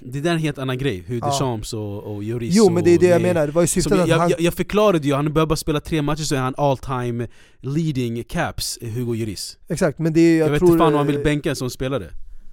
Det 0.00 0.20
där 0.20 0.30
är 0.30 0.34
en 0.34 0.40
helt 0.40 0.58
annan 0.58 0.78
grej, 0.78 1.04
hur 1.06 1.18
Ja. 1.20 1.26
Deschamps 1.26 1.72
och, 1.72 2.02
och 2.16 2.24
Juris 2.24 2.54
Jo 2.56 2.70
men 2.70 2.84
det 2.84 2.90
är 2.90 2.98
det 2.98 3.06
jag 3.06 3.22
menar, 3.22 3.46
det 3.46 3.52
var 3.52 3.62
ju 3.62 3.68
syftet 3.68 3.92
jag, 3.92 4.00
att 4.00 4.08
jag, 4.08 4.18
han... 4.18 4.30
jag, 4.30 4.40
jag 4.40 4.54
förklarade 4.54 5.06
ju, 5.08 5.14
han 5.14 5.32
behöver 5.32 5.48
bara 5.48 5.56
spela 5.56 5.80
tre 5.80 6.02
matcher 6.02 6.22
så 6.22 6.34
är 6.34 6.38
han 6.40 6.54
all 6.56 6.78
time 6.78 7.28
leading 7.60 8.24
caps, 8.24 8.78
Hugo 8.82 9.14
Juris 9.14 9.58
Exakt, 9.68 9.98
men 9.98 10.12
det 10.12 10.20
är, 10.20 10.38
Jag, 10.38 10.46
jag, 10.46 10.50
vet 10.52 10.58
tror... 10.58 10.70
inte 10.70 10.78
fan 10.84 10.92
om 10.92 10.98
han 10.98 11.06
vill 11.06 11.16
eh, 11.16 11.22
bänka 11.22 11.50
en 11.50 11.56
sån 11.56 11.70
spelare. 11.70 12.04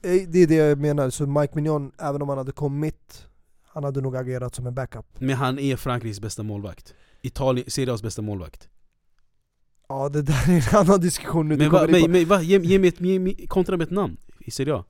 eh, 0.04 0.12
Det 0.28 0.40
är 0.40 0.48
det 0.48 0.56
jag 0.56 0.78
menar, 0.80 1.10
så 1.10 1.26
Mike 1.28 1.56
Mignon, 1.56 1.92
även 2.00 2.22
om 2.22 2.30
han 2.30 2.38
hade 2.38 2.52
kommit, 2.52 3.26
han 3.74 3.84
hade 3.84 4.02
nog 4.02 4.16
agerat 4.18 4.56
som 4.56 4.68
en 4.68 4.74
backup. 4.76 5.06
Men 5.20 5.36
han 5.36 5.60
är 5.60 5.76
Frankrikes 5.76 6.20
bästa 6.20 6.44
målvakt. 6.44 6.94
Italien, 7.22 7.70
Serie 7.70 7.94
A's 7.94 8.02
bästa 8.04 8.22
målvakt. 8.22 8.68
Ja 9.90 10.10
det 10.10 10.22
där 10.22 10.50
är 10.50 10.74
en 10.74 10.80
annan 10.80 11.00
diskussion 11.02 11.48
nu, 11.50 11.58
Men, 11.58 11.72
va, 11.72 11.88
men, 11.90 12.12
men 12.12 12.26
va, 12.26 12.42
ge, 12.42 12.60
ge 12.60 12.80
mig 12.80 12.88
ett, 12.90 13.02
ge, 13.02 13.20
mig- 13.20 13.46
kontra 13.48 13.78
med 13.78 13.86
ett 13.86 13.92
namn 13.92 14.18
i 14.40 14.52
Serie 14.52 14.76
A 14.76 14.84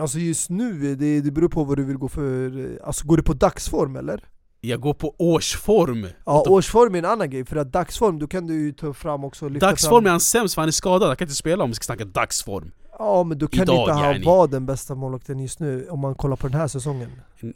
Alltså 0.00 0.18
just 0.18 0.50
nu, 0.50 0.94
det, 0.94 1.20
det 1.20 1.30
beror 1.30 1.48
på 1.48 1.64
vad 1.64 1.76
du 1.76 1.84
vill 1.84 1.96
gå 1.96 2.08
för, 2.08 2.78
alltså 2.84 3.06
går 3.06 3.16
du 3.16 3.22
på 3.22 3.32
dagsform 3.32 3.96
eller? 3.96 4.24
Jag 4.60 4.80
går 4.80 4.94
på 4.94 5.14
årsform! 5.18 6.06
Ja, 6.26 6.44
årsform 6.48 6.94
är 6.94 6.98
en 6.98 7.04
annan 7.04 7.30
grej, 7.30 7.44
för 7.44 7.56
att 7.56 7.72
dagsform, 7.72 8.18
då 8.18 8.26
kan 8.26 8.46
du 8.46 8.54
ju 8.54 8.72
ta 8.72 8.92
fram 8.92 9.24
också 9.24 9.48
lyfta 9.48 9.66
Dagsform 9.66 10.04
är 10.04 10.08
fram... 10.08 10.10
han 10.10 10.20
sämst 10.20 10.54
för 10.54 10.62
han 10.62 10.68
är 10.68 10.72
skadad, 10.72 11.08
han 11.08 11.16
kan 11.16 11.24
inte 11.24 11.34
spela 11.34 11.64
om 11.64 11.70
vi 11.70 11.74
ska 11.74 11.84
snacka 11.84 12.04
dagsform 12.04 12.70
Ja 12.98 13.24
men 13.24 13.38
då 13.38 13.48
kan 13.48 13.62
Idag, 13.62 13.80
inte 13.80 13.92
han 13.92 14.12
yani. 14.12 14.24
vara 14.24 14.46
den 14.46 14.66
bästa 14.66 14.94
målvakten 14.94 15.38
just 15.38 15.60
nu, 15.60 15.88
om 15.88 16.00
man 16.00 16.14
kollar 16.14 16.36
på 16.36 16.48
den 16.48 16.60
här 16.60 16.68
säsongen 16.68 17.10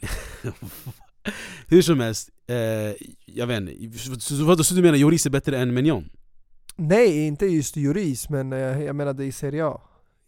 Hur 1.67 1.81
som 1.81 1.99
helst, 1.99 2.29
eh, 2.47 2.55
jag 3.25 3.47
vet 3.47 3.61
inte, 3.61 4.19
så, 4.19 4.73
du 4.75 4.81
menar 4.81 4.97
Lloris 4.97 5.25
är 5.25 5.29
bättre 5.29 5.57
än 5.57 5.73
Mignon? 5.73 6.09
Nej, 6.75 7.27
inte 7.27 7.45
just 7.45 7.75
Juris, 7.75 8.29
men 8.29 8.53
eh, 8.53 8.83
jag 8.83 8.95
menade 8.95 9.25
i 9.25 9.31
Serie 9.31 9.65
A 9.65 9.81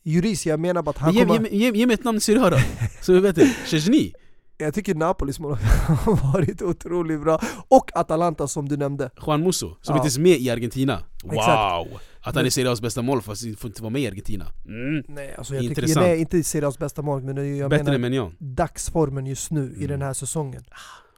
Juris, 0.04 0.46
jag 0.46 0.60
menar 0.60 0.82
bara 0.82 0.90
att 0.90 0.98
han 0.98 1.14
Ge, 1.14 1.26
kommer... 1.26 1.50
ge, 1.50 1.58
ge, 1.58 1.72
ge 1.78 1.86
mig 1.88 1.94
ett 1.94 2.04
namn 2.04 2.18
i 2.18 2.22
Serie 2.22 2.42
A 2.44 2.50
då, 2.50 2.58
så 3.02 3.14
vi 3.14 3.20
vet 3.20 3.36
det, 3.36 3.56
Chesney? 3.66 4.14
Jag 4.58 4.74
tycker 4.74 4.96
Napolis 4.96 5.40
har 5.40 6.34
varit 6.34 6.62
otroligt 6.62 7.22
bra, 7.22 7.42
och 7.68 7.92
Atalanta 7.98 8.48
som 8.48 8.70
du 8.70 8.78
nämnde 8.78 9.10
Juan 9.28 9.44
Musso, 9.44 9.68
som 9.68 9.78
Ja. 9.82 9.94
inte 9.96 10.06
ens 10.06 10.18
är 10.18 10.22
med 10.22 10.38
i 10.42 10.50
Argentina 10.50 11.04
Wow! 11.24 11.34
Exakt. 11.34 12.06
Att 12.24 12.36
han 12.36 12.46
är 12.46 12.50
Serie 12.50 12.72
A's 12.72 12.82
bästa 12.82 13.02
mål 13.02 13.22
fast 13.22 13.46
han 13.46 13.56
får 13.56 13.68
inte 13.70 13.82
vara 13.82 13.90
med 13.90 14.02
i 14.02 14.08
Argentina 14.08 14.46
mm. 14.66 15.04
Nej, 15.08 15.36
alltså 15.38 15.54
jag 15.56 15.62
tycker, 15.64 15.82
Intressant. 15.82 16.06
nej, 16.06 16.20
inte 16.20 16.44
Serie 16.44 16.68
A's 16.70 16.80
bästa 16.80 17.02
mål, 17.02 17.22
men 17.24 17.58
jag 17.58 17.70
Bättre 17.70 17.98
menar 17.98 18.22
än 18.26 18.32
dagsformen 18.40 19.26
just 19.26 19.52
nu 19.52 19.62
i 19.62 19.76
Mm. 19.76 19.88
den 19.88 20.02
här 20.02 20.14
säsongen 20.14 20.64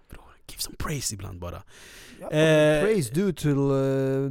Bror, 0.09 0.23
Give 0.47 0.61
some 0.61 0.75
praise 0.77 1.13
ibland 1.15 1.39
bara 1.39 1.63
ja, 2.31 2.37
Eh, 2.37 2.83
Praise 2.83 3.13
due 3.13 3.33
till 3.33 3.51
eh, 3.51 3.55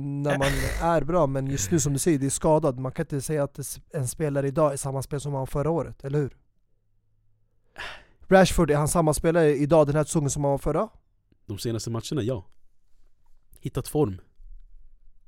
när 0.01 0.39
man 0.39 0.48
är 0.93 1.05
bra, 1.05 1.27
men 1.27 1.47
just 1.47 1.70
nu 1.70 1.81
som 1.81 1.93
du 1.93 1.98
säger, 1.98 2.19
det 2.19 2.27
är 2.27 2.31
skadad 2.31 2.78
Man 2.78 2.93
kan 2.93 3.02
inte 3.05 3.20
säga 3.20 3.44
att 3.44 3.59
en 3.94 4.09
spelare 4.09 4.48
idag 4.48 4.73
är 4.73 4.77
samma 4.77 5.02
spel 5.02 5.20
som 5.20 5.35
han 5.35 5.47
förra 5.47 5.70
året, 5.70 6.05
eller 6.05 6.19
hur? 6.19 6.36
Rashford, 8.28 8.70
är 8.70 8.77
han 8.77 8.89
samma 8.89 9.14
spelare 9.14 9.56
idag 9.56 9.86
den 9.86 9.97
här 9.97 10.05
säsongen 10.05 10.31
som 10.31 10.44
han 10.44 10.51
var 10.51 10.59
förra? 10.59 10.89
De 11.47 11.59
senaste 11.59 11.90
matcherna, 11.90 12.23
ja 12.23 12.44
Hittat 13.60 13.89
form 13.89 14.20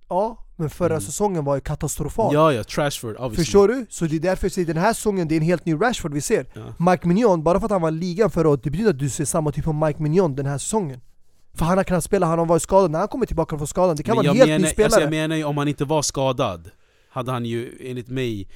Ja, 0.09 0.39
men 0.57 0.71
förra 0.71 0.95
Mm. 0.95 1.01
säsongen 1.01 1.45
var 1.45 1.55
ju 1.55 1.61
katastrofal 1.61 2.35
Ja 2.35 2.53
ja, 2.53 2.65
Trashford 2.65 3.17
obviously 3.17 3.37
Förstår 3.45 3.69
du? 3.69 3.87
Så 3.91 4.05
det 4.05 4.17
är 4.17 4.21
därför 4.21 4.45
jag 4.45 4.53
säger 4.53 4.67
den 4.67 4.77
här 4.77 4.93
säsongen, 4.93 5.29
det 5.29 5.35
är 5.35 5.37
en 5.37 5.43
helt 5.43 5.67
ny 5.67 5.75
Rashford 5.75 6.15
vi 6.15 6.21
ser 6.21 6.47
ja. 6.55 6.91
Mike 6.91 7.09
Mignon, 7.09 7.43
bara 7.43 7.61
för 7.61 7.65
att 7.67 7.71
han 7.73 7.83
var 7.83 7.91
ligan 7.91 8.31
förra 8.31 8.49
året, 8.49 8.63
det 8.63 8.71
betyder 8.71 8.91
att 8.91 8.99
du 8.99 9.09
ser 9.11 9.25
samma 9.25 9.53
typ 9.53 9.67
av 9.69 9.75
Mike 9.75 10.03
Mignon 10.03 10.35
den 10.35 10.47
här 10.47 10.59
säsongen 10.59 11.01
För 11.55 11.65
han 11.65 11.77
har 11.77 11.85
kunnat 11.85 12.05
spela, 12.05 12.27
han 12.27 12.39
har 12.39 12.47
varit 12.47 12.63
skadad, 12.63 12.91
när 12.91 12.99
han 12.99 13.09
kommer 13.09 13.27
tillbaka 13.27 13.57
från 13.59 13.67
skadan, 13.67 13.97
det 13.97 14.03
kan 14.03 14.17
Men 14.17 14.25
vara 14.25 14.31
en 14.33 14.37
helt 14.37 14.49
ny 14.51 14.53
menar, 14.55 14.69
spelare. 14.69 14.87
alltså 14.87 15.01
jag 15.01 15.11
menar 15.11 15.37
ju 15.37 15.45
om 15.45 15.57
han 15.59 15.69
inte 15.69 15.85
var 15.85 16.03
skadad 16.03 16.71
Hade 17.11 17.33
han 17.33 17.45
ju 17.45 17.73
enligt 17.81 18.09
mig 18.09 18.49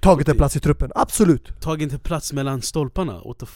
Tagit 0.00 0.28
en 0.28 0.36
plats 0.36 0.56
i 0.56 0.60
truppen, 0.60 0.92
absolut! 0.94 1.60
tagit 1.60 1.92
en 1.92 1.98
plats 1.98 2.32
mellan 2.32 2.62
stolparna. 2.62 3.20
What 3.24 3.38
the 3.38 3.46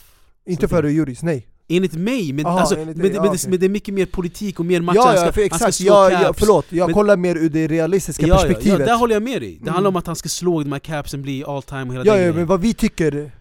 Inte 0.47 0.69
före 0.69 0.93
Juris, 0.93 1.23
nej. 1.23 1.47
Enligt 1.69 1.93
mig, 1.95 2.33
men, 2.33 2.47
Aha, 2.47 2.61
alltså, 2.61 2.75
enligt 2.77 2.97
men, 2.97 3.03
dig, 3.07 3.13
men, 3.21 3.25
ja, 3.27 3.33
det, 3.33 3.49
men 3.49 3.61
det 3.61 3.67
är 3.67 3.71
mycket 3.71 3.95
mer 3.95 4.07
politik 4.07 4.59
och 4.61 4.67
mer 4.67 4.81
matcher, 4.81 4.97
Ja, 4.97 5.15
ja, 5.15 5.17
för 5.17 5.25
han 5.25 5.33
ska 5.33 5.45
exakt, 5.45 5.75
slå 5.75 5.87
ja, 5.87 6.11
ja, 6.11 6.19
caps. 6.21 6.39
förlåt, 6.39 6.67
jag 6.69 6.87
Men- 6.87 6.95
kollar 6.95 7.17
mer 7.17 7.37
ur 7.37 7.49
det 7.51 7.67
realistiska 7.67 8.27
ja, 8.27 8.35
ja, 8.35 8.41
perspektivet 8.41 8.81
ja, 8.81 8.87
där 8.87 8.97
håller 8.97 9.15
jag 9.15 9.23
med 9.23 9.43
dig, 9.43 9.51
det 9.53 9.61
Mm. 9.63 9.75
handlar 9.75 9.89
om 9.89 9.97
att 9.97 10.07
han 10.07 10.17
ska 10.17 10.29
slå 10.29 10.63
de 10.63 10.73
här 10.73 10.79
capsen, 10.79 11.23
bli 11.23 11.45
all 11.45 11.63
time 11.63 11.83
och 11.83 11.93
hela 11.93 11.99
ja, 11.99 12.03
den 12.05 12.13
ja, 12.13 12.17
grejen. 12.19 12.35
men 12.37 12.47
vad 12.47 12.61
vi 12.61 12.75
tycker 12.75 13.33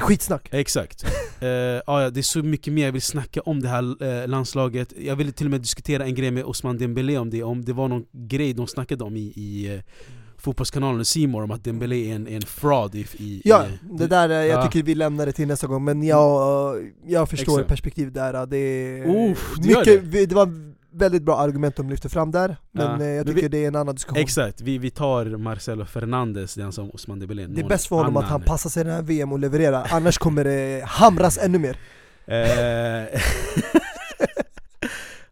skitsnack 0.00 0.48
Exakt. 0.52 1.04
Eh, 1.40 1.48
ja, 1.86 2.10
det 2.10 2.20
är 2.20 2.22
så 2.22 2.42
mycket 2.42 2.72
mer 2.72 2.84
jag 2.84 2.92
vill 2.92 3.02
snacka 3.02 3.40
om 3.40 3.60
det 3.62 3.68
här 3.68 4.02
eh, 4.22 4.28
landslaget. 4.28 4.92
Jag 4.98 5.16
ville 5.16 5.32
till 5.32 5.46
och 5.46 5.50
med 5.50 5.60
diskutera 5.60 6.04
en 6.04 6.14
grej 6.14 6.30
med 6.30 6.44
Osman 6.44 6.78
Dembélé 6.78 7.18
om 7.18 7.30
det, 7.30 7.42
om 7.42 7.64
det 7.64 7.72
var 7.72 7.88
någon 7.88 8.04
grej 8.12 8.52
de 8.54 8.66
snackade 8.66 9.04
om 9.04 9.16
i, 9.16 9.20
i 9.36 9.74
eh, 9.74 9.80
Fotbollskanalen 10.38 11.04
Simor 11.04 11.42
om 11.42 11.50
att 11.50 11.64
Dembélé 11.64 12.10
är 12.10 12.14
en, 12.14 12.26
en 12.28 12.42
fraud 12.42 12.94
i, 12.94 13.06
i 13.18 13.42
Ja, 13.44 13.66
i, 13.66 13.96
det 13.98 14.06
där, 14.06 14.28
jag 14.28 14.46
Ja. 14.46 14.62
tycker 14.66 14.82
vi 14.86 14.94
lämnar 14.94 15.26
det 15.26 15.32
till 15.32 15.48
nästa 15.48 15.66
gång, 15.66 15.84
men 15.84 16.02
jag, 16.02 16.76
jag 17.06 17.28
förstår 17.30 17.52
Exakt. 17.52 17.68
perspektivet 17.68 18.14
där 18.14 18.46
Det 18.46 18.56
är 18.56 18.96
gör 18.98 19.78
mycket, 19.78 20.12
det. 20.12 20.26
det 20.26 20.34
var 20.34 20.73
väldigt 20.94 21.22
bra 21.22 21.36
argument 21.38 21.76
de 21.76 21.90
lyfte 21.90 22.08
fram 22.08 22.30
där, 22.30 22.56
men 22.72 23.00
Ja. 23.00 23.06
eh, 23.06 23.12
jag 23.12 23.26
tycker 23.26 23.42
vi- 23.42 23.48
det 23.48 23.64
är 23.64 23.68
en 23.68 23.76
annan 23.76 23.94
diskussion 23.94 24.18
Exakt, 24.22 24.60
vi, 24.60 24.78
vi 24.78 24.90
tar 24.90 25.24
Marcelo 25.24 25.84
Fernandes, 25.84 26.54
den 26.54 26.72
som 26.72 26.90
Osman 26.90 27.18
Dembélé 27.18 27.46
Det 27.46 27.60
är 27.60 27.68
bäst 27.68 27.86
för 27.86 27.96
honom 27.96 28.16
att 28.16 28.24
han 28.24 28.34
annan. 28.34 28.46
passar 28.46 28.70
sig 28.70 28.80
i 28.80 28.84
den 28.84 28.94
här 28.94 29.02
VM 29.02 29.32
och 29.32 29.38
levererar, 29.38 29.86
annars 29.90 30.18
kommer 30.18 30.44
det 30.44 30.84
hamras 30.86 31.38
ännu 31.38 31.58
mer 31.58 31.76
Eh, 32.26 33.20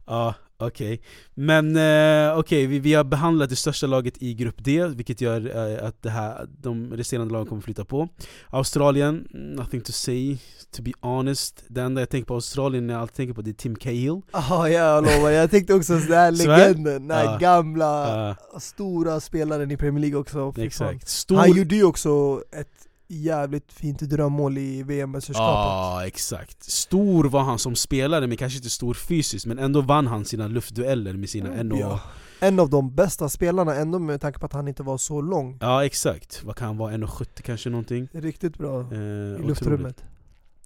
Ja, 0.06 0.34
okej. 0.66 1.01
Men 1.34 1.76
eh, 1.76 2.39
okej, 2.39 2.66
vi, 2.66 2.78
vi 2.78 2.94
har 2.94 3.05
behandlat 3.05 3.51
det 3.51 3.56
största 3.56 3.86
laget 3.86 4.22
i 4.22 4.34
grupp 4.34 4.64
D, 4.64 4.86
vilket 4.86 5.20
gör 5.20 5.56
eh, 5.80 5.89
att 5.89 6.02
det 6.02 6.10
här, 6.10 6.47
de 6.59 6.93
resterande 6.93 7.32
lagen 7.32 7.47
kommer 7.47 7.62
flytta 7.62 7.84
på. 7.84 8.09
Australien, 8.51 9.28
nothing 9.32 9.80
to 9.80 9.93
say, 9.93 10.39
to 10.76 10.82
be 10.82 10.93
honest. 11.01 11.64
Det 11.68 11.80
enda 11.82 12.01
jag 12.01 12.09
tänker 12.10 12.26
på 12.26 12.34
Australien 12.34 12.86
när 12.86 12.94
jag 12.94 13.01
alltid 13.01 13.16
tänker 13.16 13.34
på 13.34 13.43
det 13.43 13.51
är 13.51 13.55
Tim 13.55 13.76
Cahill. 13.76 14.20
Ja, 14.32 14.68
jag 14.68 15.05
lovar, 15.05 15.30
jag 15.30 15.51
tänkte 15.51 15.74
också 15.74 16.01
sådär 16.01 16.32
Svär? 16.36 16.59
legenden, 16.59 17.09
den 17.09 17.16
här 17.16 17.24
Ja. 17.24 17.39
gamla, 17.39 17.93
Eh, 18.30 18.36
stora 18.59 19.20
spelaren 19.20 19.70
i 19.70 19.76
Premier 19.76 20.01
League 20.01 20.18
också 20.20 20.52
exakt. 20.59 21.09
Stor... 21.09 21.36
Han 21.36 21.52
gjorde 21.52 21.74
ju 21.76 21.84
också 21.84 22.43
ett 22.52 22.68
jävligt 23.12 23.72
fint 23.72 24.01
drömmål 24.01 24.59
i 24.59 24.82
VM-mästerskapet 24.82 25.47
Ja, 25.47 26.06
exakt. 26.06 26.62
Stor 26.62 27.24
var 27.24 27.40
han 27.40 27.59
som 27.59 27.74
spelare, 27.74 28.26
men 28.26 28.36
kanske 28.36 28.56
inte 28.56 28.70
stor 28.70 28.94
fysiskt, 28.94 29.47
men 29.47 29.59
ändå 29.59 29.80
vann 29.80 30.06
han 30.06 30.24
sina 30.24 30.48
luftdueller 30.48 31.12
med 31.12 31.28
sina 31.28 31.55
en 31.55 31.72
och... 31.72 31.78
Ja. 31.78 32.01
En 32.40 32.60
av 32.60 32.70
de 32.70 32.94
bästa 32.94 33.28
spelarna 33.28 33.74
ändå 33.74 33.98
med 33.98 34.20
tanke 34.20 34.39
på 34.39 34.47
att 34.47 34.52
han 34.52 34.68
inte 34.68 34.82
var 34.82 34.98
så 34.98 35.20
lång 35.20 35.59
Ja, 35.60 35.84
exakt. 35.84 36.44
Vad 36.44 36.56
kan 36.56 36.66
han 36.66 36.76
vara? 36.76 36.93
1,70 36.93 37.43
kanske 37.43 37.70
någonting? 37.70 38.09
Riktigt 38.12 38.59
bra 38.59 38.80
Eh, 38.80 38.98
i 38.98 39.32
otroligt. 39.34 39.48
luftrummet 39.48 40.05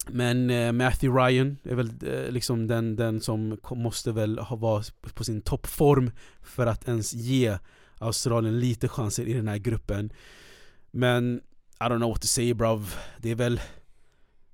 Men 0.08 0.50
eh, 0.50 0.72
Matthew 0.72 1.22
Ryan 1.22 1.56
är 1.64 1.74
väl 1.74 1.90
eh, 2.06 2.30
liksom 2.30 2.66
den, 2.66 2.96
den 2.96 3.20
som 3.20 3.58
måste 3.70 4.12
väl 4.12 4.38
ha 4.38 4.56
vara 4.56 4.82
på 5.14 5.24
sin 5.24 5.40
toppform 5.40 6.10
för 6.42 6.66
att 6.66 6.88
ens 6.88 7.12
ge 7.12 7.58
Australien 7.98 8.60
lite 8.60 8.88
chanser 8.88 9.26
i 9.28 9.32
den 9.32 9.48
här 9.48 9.58
gruppen 9.58 10.12
Men 10.90 11.40
I 11.80 11.84
don't 11.84 11.98
know 11.98 12.10
what 12.10 12.20
to 12.20 12.26
say 12.26 12.54
bruv. 12.54 12.94
Det 13.18 13.30
är 13.30 13.34
väl 13.34 13.60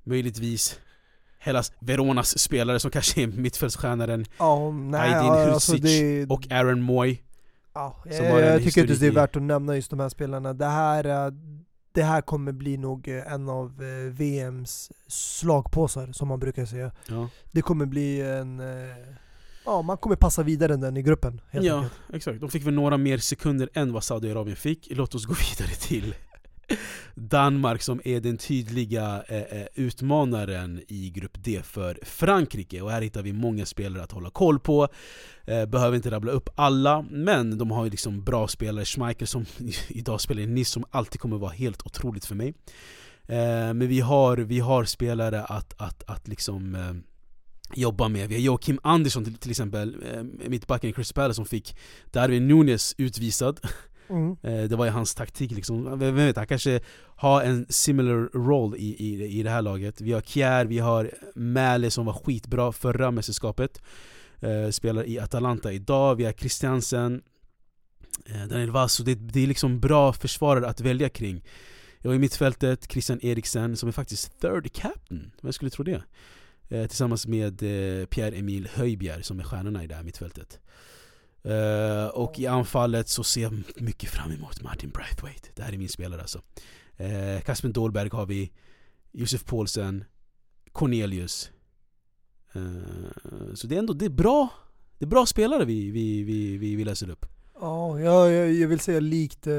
möjligtvis 0.04 0.80
Hellas 1.38 1.72
Veronas 1.78 2.38
spelare 2.38 2.80
som 2.80 2.90
kanske 2.90 3.22
är 3.22 3.26
mittfältsstjärnan 3.26 4.08
nej, 4.08 5.00
Aydin 5.00 5.26
ja, 5.26 5.52
alltså 5.52 5.72
Husic 5.72 6.00
det, 6.00 6.26
och 6.26 6.52
Aaron 6.52 6.82
Moy 6.82 7.18
ja, 7.74 7.96
som 8.02 8.24
jag, 8.24 8.40
en 8.40 8.46
jag 8.46 8.62
tycker 8.62 8.80
inte 8.80 8.94
det 8.94 9.06
är 9.06 9.10
värt 9.10 9.36
att 9.36 9.42
nämna 9.42 9.74
just 9.76 9.90
de 9.90 10.00
här 10.00 10.08
spelarna. 10.08 10.52
Det 10.52 10.66
här, 10.66 11.26
eh, 11.26 11.32
det 11.92 12.02
här 12.02 12.20
kommer 12.20 12.52
bli 12.52 12.76
nog 12.76 13.08
eh, 13.08 13.32
en 13.32 13.48
av 13.48 13.82
eh, 13.82 14.12
VMs 14.12 14.90
slagpåsar 15.06 16.12
som 16.12 16.28
man 16.28 16.40
brukar 16.40 16.64
säga. 16.64 16.92
Ja, 17.08 17.28
Det 17.50 17.62
kommer 17.62 17.86
bli 17.86 18.20
en... 18.20 18.62
Ja, 19.64 19.82
man 19.82 19.96
kommer 19.96 20.16
passa 20.16 20.42
vidare 20.42 20.76
den 20.76 20.96
i 20.96 21.02
gruppen 21.02 21.40
helt 21.50 21.66
ja 21.66 21.76
enkelt. 21.76 21.92
exakt. 22.12 22.40
De 22.40 22.50
fick 22.50 22.66
väl 22.66 22.74
några 22.74 22.96
mer 22.96 23.18
sekunder 23.18 23.68
än 23.74 23.92
vad 23.92 24.04
Saudiarabien 24.04 24.56
fick. 24.56 24.88
Låt 24.90 25.14
oss 25.14 25.24
gå 25.24 25.34
vidare 25.50 25.74
till 25.74 26.14
Danmark 27.14 27.82
som 27.82 28.00
är 28.04 28.20
den 28.20 28.36
tydliga 28.38 29.22
eh, 29.28 29.38
eh, 29.38 29.66
utmanaren 29.74 30.80
i 30.88 31.10
grupp 31.10 31.44
D 31.44 31.60
för 31.64 31.98
Frankrike. 32.02 32.80
Och 32.82 32.90
här 32.90 33.02
hittar 33.02 33.22
vi 33.22 33.32
många 33.32 33.66
spelare 33.66 34.02
att 34.02 34.12
hålla 34.12 34.30
koll 34.30 34.60
på. 34.60 34.88
Eh, 35.44 35.66
Behöver 35.66 35.96
inte 35.96 36.10
rabbla 36.10 36.32
upp 36.32 36.48
alla, 36.54 37.02
men 37.10 37.58
de 37.58 37.70
har 37.70 37.84
ju 37.84 37.90
liksom 37.90 38.24
bra 38.24 38.48
spelare. 38.48 38.84
Schmeichel 38.84 39.26
som 39.26 39.46
idag 39.88 40.20
spelar 40.20 40.42
i 40.42 40.46
Nice 40.46 40.70
som 40.72 40.84
alltid 40.90 41.20
kommer 41.20 41.38
vara 41.38 41.52
helt 41.52 41.86
otroligt 41.86 42.24
för 42.24 42.34
mig. 42.34 42.54
Eh, 43.28 43.74
Men 43.74 43.88
vi 43.88 44.00
har, 44.00 44.36
vi 44.36 44.58
har 44.60 44.84
spelare 44.84 45.42
att, 45.44 45.74
att, 45.78 46.02
att 46.06 46.28
liksom 46.28 46.74
eh, 46.74 46.92
jobba 47.74 48.08
med. 48.08 48.28
Vi 48.28 48.34
har 48.34 48.42
Joakim 48.42 48.78
Andersson 48.82 49.24
till, 49.24 49.34
till 49.34 49.50
exempel, 49.50 49.96
eh, 50.12 50.22
mittbacken 50.48 50.90
i 50.90 50.92
Chris 50.92 51.12
Palace 51.12 51.34
som 51.34 51.46
fick 51.46 51.76
Darwin 52.10 52.48
Nunes 52.48 52.94
utvisad. 52.98 53.60
mm. 54.08 54.36
Eh, 54.42 54.68
det 54.68 54.76
var 54.76 54.84
ju 54.84 54.90
hans 54.90 55.14
taktik 55.14 55.50
liksom, 55.50 55.98
vem 55.98 56.14
vet, 56.14 56.36
han 56.36 56.46
kanske 56.46 56.80
har 57.16 57.42
en 57.42 57.66
similar 57.68 58.38
roll 58.48 58.76
i, 58.76 58.96
i, 58.98 59.38
i 59.38 59.42
det 59.42 59.50
här 59.50 59.62
laget. 59.62 60.00
Vi 60.00 60.12
har 60.12 60.20
Kjär, 60.20 60.64
vi 60.64 60.78
har 60.78 61.10
Mäle 61.34 61.90
som 61.90 62.06
var 62.06 62.12
skitbra 62.12 62.72
förra 62.72 63.10
mästerskapet. 63.10 63.82
Eh, 64.40 64.70
Spelar 64.70 65.06
i 65.06 65.18
Atalanta 65.18 65.72
idag, 65.72 66.14
vi 66.14 66.24
har 66.24 66.32
Christiansen. 66.32 67.22
Eh, 68.26 68.46
Daniel 68.48 68.70
Vasso, 68.70 69.02
det, 69.04 69.14
det 69.14 69.40
är 69.40 69.46
liksom 69.46 69.80
bra 69.80 70.12
försvarare 70.12 70.68
att 70.68 70.80
välja 70.80 71.08
kring. 71.08 71.44
Jag 71.98 72.14
i 72.14 72.18
mittfältet, 72.18 72.92
Christian 72.92 73.18
Eriksen 73.22 73.76
som 73.76 73.88
är 73.88 73.92
faktiskt 73.92 74.40
third 74.40 74.72
captain, 74.72 75.32
vem 75.42 75.52
skulle 75.52 75.70
tro 75.70 75.84
det? 75.84 76.02
Eh, 76.68 76.86
tillsammans 76.86 77.26
med 77.26 77.62
eh, 77.62 78.06
Pierre-Emil 78.06 78.68
Höjbjerg 78.74 79.22
som 79.22 79.40
är 79.40 79.44
stjärnorna 79.44 79.84
i 79.84 79.86
det 79.86 79.94
här 79.94 80.02
mittfältet. 80.02 80.60
Eh, 81.44 82.06
och 82.06 82.38
i 82.38 82.46
anfallet 82.46 83.08
så 83.08 83.24
ser 83.24 83.42
jag 83.42 83.62
mycket 83.76 84.10
fram 84.10 84.32
emot 84.32 84.62
Martin 84.62 84.90
Braithwaite. 84.90 85.48
Det 85.54 85.62
här 85.62 85.72
är 85.72 85.78
min 85.78 85.88
spelare 85.88 86.20
alltså. 86.20 86.42
Uh, 87.00 87.40
Kasper 87.40 87.68
Dolberg 87.68 88.08
har 88.12 88.26
vi, 88.26 88.52
Josef 89.12 89.44
Paulsen, 89.44 90.04
Cornelius. 90.72 91.50
Eh, 92.52 93.54
så 93.54 93.66
det 93.66 93.74
är 93.74 93.78
ändå 93.78 93.92
det 93.92 94.04
är 94.04 94.10
bra, 94.10 94.48
det 94.98 95.04
är 95.04 95.08
bra 95.08 95.26
spelare 95.26 95.64
vi, 95.64 95.90
vi, 95.90 96.22
vi, 96.22 96.56
vi, 96.56 96.76
vi 96.76 96.84
läser 96.84 97.10
upp. 97.10 97.26
Ja, 97.60 98.00
jag, 98.00 98.52
jag 98.52 98.68
vill 98.68 98.80
säga 98.80 99.00
likt 99.00 99.46
eh, 99.46 99.54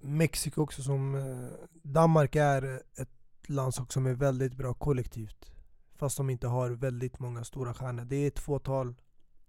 Mexiko 0.00 0.62
också 0.62 0.82
som 0.82 1.14
eh, 1.14 1.68
Danmark 1.82 2.36
är 2.36 2.82
ett 2.96 3.08
landslag 3.46 3.92
som 3.92 4.06
är 4.06 4.14
väldigt 4.14 4.54
bra 4.54 4.74
kollektivt 4.74 5.52
fast 5.96 6.16
de 6.16 6.30
inte 6.30 6.46
har 6.46 6.70
väldigt 6.70 7.18
många 7.18 7.44
stora 7.44 7.74
stjärnor. 7.74 8.04
Det 8.04 8.16
är 8.16 8.28
ett 8.28 8.38
fåtal 8.38 8.94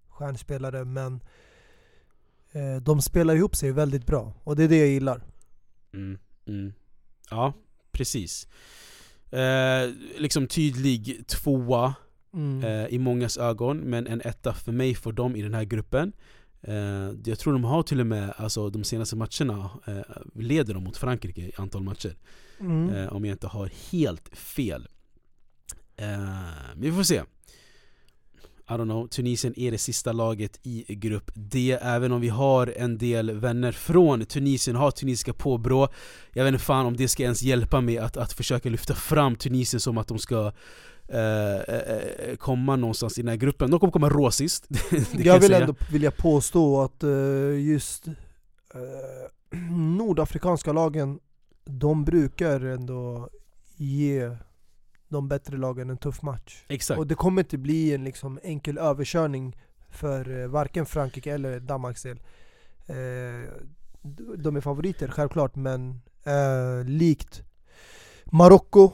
stjärnspelare 0.07 0.85
men 0.85 1.23
de 2.81 3.01
spelar 3.01 3.35
ihop 3.35 3.55
sig 3.55 3.71
väldigt 3.71 4.05
bra 4.05 4.33
och 4.43 4.55
det 4.55 4.63
är 4.63 4.67
det 4.67 4.77
jag 4.77 4.87
gillar. 4.87 5.21
Mm, 5.93 6.17
mm. 6.47 6.73
Ja, 7.29 7.53
precis. 7.91 8.47
Eh, 9.31 9.89
liksom 10.17 10.47
tydlig 10.47 11.27
tvåa 11.27 11.93
Mm. 12.35 12.63
eh, 12.63 12.87
i 12.87 12.99
mångas 12.99 13.37
ögon, 13.37 13.77
men 13.77 14.07
en 14.07 14.21
etta 14.21 14.53
för 14.53 14.71
mig 14.71 14.95
för 14.95 15.11
dem 15.11 15.35
i 15.35 15.41
den 15.41 15.53
här 15.53 15.63
gruppen. 15.63 16.13
Eh, 16.61 17.11
jag 17.25 17.39
tror 17.39 17.53
de 17.53 17.63
har 17.63 17.83
till 17.83 17.99
och 17.99 18.07
med, 18.07 18.33
alltså 18.37 18.69
de 18.69 18.83
senaste 18.83 19.15
matcherna, 19.15 19.69
eh, 19.87 20.01
leder 20.35 20.73
de 20.73 20.83
mot 20.83 20.97
Frankrike 20.97 21.41
i 21.41 21.51
antal 21.57 21.83
matcher. 21.83 22.15
Mm. 22.59 22.89
Eh, 22.89 23.13
om 23.13 23.25
jag 23.25 23.33
inte 23.33 23.47
har 23.47 23.69
helt 23.91 24.37
fel. 24.37 24.87
Eh, 25.95 26.07
men 26.73 26.81
vi 26.81 26.91
får 26.91 27.03
se. 27.03 27.23
I 28.69 28.73
don't 28.73 28.85
know, 28.85 29.07
Tunisien 29.07 29.59
är 29.59 29.71
det 29.71 29.77
sista 29.77 30.11
laget 30.11 30.59
i 30.63 30.95
grupp 30.95 31.31
D 31.33 31.77
Även 31.81 32.11
om 32.11 32.21
vi 32.21 32.29
har 32.29 32.73
en 32.77 32.97
del 32.97 33.31
vänner 33.31 33.71
från 33.71 34.25
Tunisien, 34.25 34.75
har 34.75 34.91
tunisiska 34.91 35.33
påbrå 35.33 35.87
Jag 36.33 36.43
vet 36.43 36.53
inte 36.53 36.63
fan 36.65 36.85
om 36.85 36.97
det 36.97 37.07
ska 37.07 37.23
ens 37.23 37.41
hjälpa 37.41 37.81
mig 37.81 37.97
att, 37.97 38.17
att 38.17 38.33
försöka 38.33 38.69
lyfta 38.69 38.95
fram 38.95 39.35
Tunisien 39.35 39.79
som 39.79 39.97
att 39.97 40.07
de 40.07 40.19
ska 40.19 40.51
eh, 41.07 41.55
eh, 41.55 42.35
komma 42.37 42.75
någonstans 42.75 43.17
i 43.17 43.21
den 43.21 43.29
här 43.29 43.35
gruppen 43.35 43.71
De 43.71 43.79
kommer 43.79 43.93
komma 43.93 44.09
rå 44.09 44.31
sist, 44.31 44.65
det 44.89 45.05
kan 45.11 45.21
jag 45.23 45.39
vill 45.39 45.49
säga. 45.49 45.61
ändå 45.61 45.75
vilja 45.91 46.11
påstå 46.11 46.81
att 46.81 47.03
eh, 47.03 47.59
just 47.59 48.07
eh, 48.07 49.59
nordafrikanska 49.97 50.73
lagen, 50.73 51.19
de 51.65 52.05
brukar 52.05 52.61
ändå 52.61 53.29
ge 53.75 54.31
de 55.13 55.27
bättre 55.27 55.57
lagen 55.57 55.89
en 55.89 55.97
tuff 55.97 56.21
match. 56.21 56.63
Exakt, 56.67 56.99
Och 56.99 57.07
det 57.07 57.15
kommer 57.15 57.41
inte 57.41 57.57
bli 57.57 57.93
en 57.93 58.03
liksom 58.03 58.39
enkel 58.43 58.77
överkörning 58.77 59.55
för 59.89 60.41
eh, 60.41 60.47
varken 60.47 60.85
Frankrike 60.85 61.33
eller 61.33 61.59
Danmarks 61.59 62.01
del. 62.03 62.19
Eh, 62.87 63.49
de 64.37 64.55
är 64.55 64.61
favoriter 64.61 65.07
självklart 65.07 65.55
men 65.55 66.01
eh, 66.23 66.85
likt 66.85 67.43
Marocko 68.25 68.91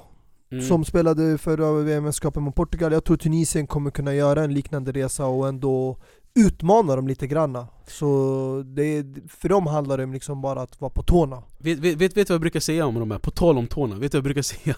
mm. 0.51 0.63
som 0.63 0.85
spelade 0.85 1.37
förra 1.37 1.71
VM-mästerskapet 1.71 2.43
mot 2.43 2.55
Portugal. 2.55 2.91
Jag 2.91 3.03
tror 3.03 3.17
Tunisien 3.17 3.67
kommer 3.67 3.91
kunna 3.91 4.13
göra 4.13 4.43
en 4.43 4.53
liknande 4.53 4.91
resa 4.91 5.25
och 5.25 5.47
ändå 5.47 5.97
utmana 6.39 6.95
dem 6.95 7.07
lite 7.07 7.27
granna. 7.27 7.67
Så 7.87 8.63
det 8.65 9.05
för 9.27 9.49
dem 9.49 9.67
handlar 9.67 9.97
det 9.97 10.03
om 10.03 10.13
liksom 10.13 10.41
bara 10.41 10.61
att 10.61 10.81
vara 10.81 10.91
på 10.91 11.03
tårna. 11.03 11.43
Vet, 11.57 11.79
vet, 11.79 11.95
vet, 11.95 12.17
vet 12.17 12.27
du 12.27 12.31
vad 12.31 12.35
jag 12.35 12.41
brukar 12.41 12.59
säga 12.59 12.85
om 12.85 12.95
de 12.95 13.11
här, 13.11 13.19
på 13.19 13.31
tal 13.31 13.57
om 13.57 13.67
tårna, 13.67 13.95
vet 13.95 14.11
du 14.11 14.15
vad 14.15 14.19
jag 14.19 14.23
brukar 14.23 14.41
säga 14.55 14.75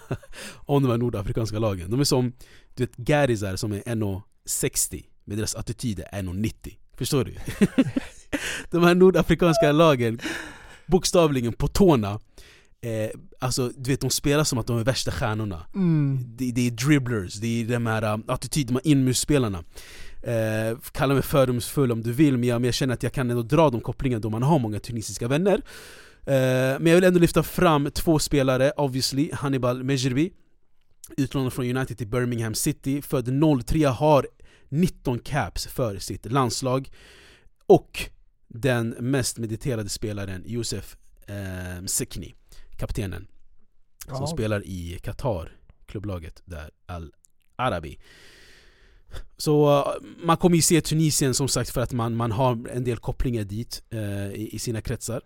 om 0.54 0.84
de 0.84 0.92
här 0.92 0.98
nordafrikanska 0.98 1.60
lagen? 1.60 1.92
De 1.92 2.00
är 2.00 2.04
som, 2.04 2.34
du 2.76 2.84
vet 2.84 2.96
Garizar 2.96 3.56
som 3.56 3.72
är 3.72 3.82
1,60 3.82 5.06
men 5.26 5.38
deras 5.38 5.56
attityd 5.56 6.00
är 6.00 6.22
1,90 6.22 6.78
Förstår 6.98 7.26
du? 7.26 7.36
de 8.72 8.84
här 8.84 8.96
nordafrikanska 8.96 9.72
lagen, 9.72 10.20
bokstavligen 10.86 11.54
på 11.54 11.68
tårna 11.68 12.20
eh, 12.82 13.10
Alltså 13.40 13.72
du 13.78 13.90
vet 13.90 14.02
de 14.02 14.10
spelar 14.10 14.44
som 14.44 14.60
att 14.60 14.68
de 14.68 14.78
är 14.78 14.84
värsta 14.84 15.12
stjärnorna 15.12 15.66
det, 16.38 16.52
det 16.52 16.68
är 16.68 16.72
dribblers, 16.72 17.34
det 17.34 17.48
är 17.62 17.66
de 17.66 17.86
här 17.86 18.14
um, 18.14 18.24
attityd, 18.28 18.68
de 18.68 18.74
här 18.74 18.88
inmusspelarna 18.88 19.64
eh, 20.24 20.78
Kalla 20.92 21.14
mig 21.14 21.24
fördomsfull 21.24 21.92
om 21.92 22.02
du 22.04 22.12
vill, 22.12 22.38
men 22.38 22.50
jag, 22.50 22.62
men 22.62 22.66
jag 22.68 22.74
känner 22.74 22.94
att 22.94 23.04
jag 23.04 23.14
kan 23.14 23.30
ändå 23.30 23.44
dra 23.44 23.70
de 23.70 23.82
kopplingarna 23.82 24.20
då 24.20 24.30
man 24.30 24.44
har 24.44 24.60
många 24.60 24.80
tunisiska 24.80 25.28
vänner 25.28 25.62
eh, 26.26 26.80
Men 26.80 26.86
jag 26.86 26.96
vill 26.96 27.04
ändå 27.04 27.20
lyfta 27.20 27.44
fram 27.44 27.92
två 27.92 28.20
spelare, 28.20 28.72
obviously 28.78 29.30
Hannibal 29.34 29.84
Mejrbi 29.84 30.34
Utlånad 31.18 31.54
från 31.54 31.78
United 31.78 31.98
till 31.98 32.08
Birmingham 32.08 32.54
City, 32.54 33.02
född 33.02 33.30
03, 33.66 33.86
har 33.86 34.28
19 34.70 35.20
caps 35.20 35.68
för 35.68 35.98
sitt 36.00 36.32
landslag 36.32 36.90
Och 37.68 38.10
den 38.48 38.90
mest 38.90 39.38
mediterade 39.38 39.90
spelaren 39.90 40.44
Josef 40.46 40.98
eh, 41.28 41.86
Sekni, 41.86 42.36
kaptenen 42.78 43.28
som 44.06 44.18
Ja. 44.20 44.28
spelar 44.28 44.66
i 44.66 45.00
Qatar, 45.04 45.52
klubblaget 45.86 46.42
där, 46.46 46.70
Al 46.86 47.12
Arabi. 47.56 48.00
Så 49.38 49.80
eh, 49.80 50.08
man 50.26 50.38
kommer 50.38 50.56
ju 50.56 50.62
se 50.62 50.82
Tunisien 50.82 51.34
som 51.34 51.48
sagt 51.48 51.70
för 51.70 51.82
att 51.82 51.92
man, 51.92 52.16
man 52.16 52.32
har 52.32 52.68
en 52.68 52.84
del 52.84 52.98
kopplingar 52.98 53.44
dit 53.44 53.84
eh, 53.90 54.32
i, 54.32 54.50
i 54.54 54.60
sina 54.60 54.82
kretsar. 54.82 55.22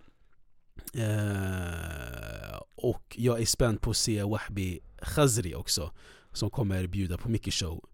Eh, 0.93 2.59
och 2.75 3.15
jag 3.17 3.41
är 3.41 3.45
spänd 3.45 3.81
på 3.81 3.89
att 3.89 3.97
se 3.97 4.23
Wahbi 4.23 4.79
Khazri 5.01 5.55
också, 5.55 5.91
som 6.33 6.49
kommer 6.49 6.87
bjuda 6.87 7.17
på 7.17 7.29
mycket 7.29 7.53
show. 7.53 7.85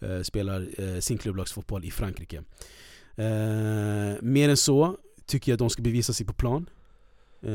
Eh, 0.00 0.20
spelar 0.22 0.68
eh, 0.78 1.00
sin 1.00 1.18
klubblagsfotboll 1.18 1.84
i 1.84 1.90
Frankrike. 1.90 2.36
Eh, 3.16 4.22
mer 4.22 4.48
än 4.48 4.56
så 4.56 4.96
tycker 5.26 5.52
jag 5.52 5.58
de 5.58 5.70
ska 5.70 5.82
bevisa 5.82 6.12
sig 6.12 6.26
på 6.26 6.32
plan. 6.32 6.70
Eh, 7.42 7.50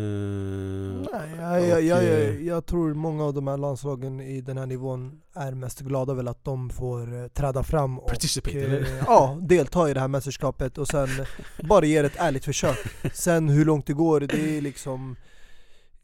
Nej, 1.12 1.38
jag, 1.38 1.62
jag, 1.62 1.82
jag, 1.82 2.04
jag, 2.04 2.04
eh, 2.04 2.42
jag 2.42 2.66
tror 2.66 2.94
många 2.94 3.24
av 3.24 3.34
de 3.34 3.48
här 3.48 3.58
landslagen 3.58 4.20
i 4.20 4.42
den 4.42 4.58
här 4.58 4.66
nivån 4.66 5.22
är 5.34 5.52
mest 5.52 5.80
glada 5.80 6.14
väl 6.14 6.28
att 6.28 6.44
de 6.44 6.70
får 6.70 7.22
eh, 7.22 7.28
träda 7.28 7.64
fram 7.64 8.00
och 8.00 8.12
eh, 8.54 9.04
ja, 9.06 9.38
delta 9.42 9.90
i 9.90 9.94
det 9.94 10.00
här 10.00 10.08
mästerskapet 10.08 10.78
och 10.78 10.88
sen 10.88 11.10
bara 11.70 11.86
ge 11.86 11.98
ett 11.98 12.16
ärligt 12.16 12.46
försök. 12.46 12.78
Sen 13.14 13.50
hur 13.50 13.66
långt 13.66 13.86
det 13.86 13.94
går, 13.94 14.20
det 14.20 14.58
är 14.58 14.62
liksom 14.62 15.16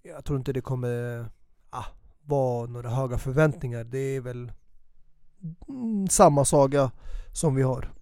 Jag 0.04 0.26
tror 0.26 0.40
inte 0.40 0.54
det 0.54 0.62
kommer 0.62 1.26
ah, 1.70 1.86
vara 2.26 2.68
några 2.68 2.90
höga 2.90 3.18
förväntningar. 3.18 3.84
Det 3.84 4.16
är 4.16 4.22
väl 4.22 4.52
mm, 5.70 6.08
samma 6.08 6.46
saga 6.46 6.92
som 7.34 7.56
vi 7.56 7.62
har 7.62 7.94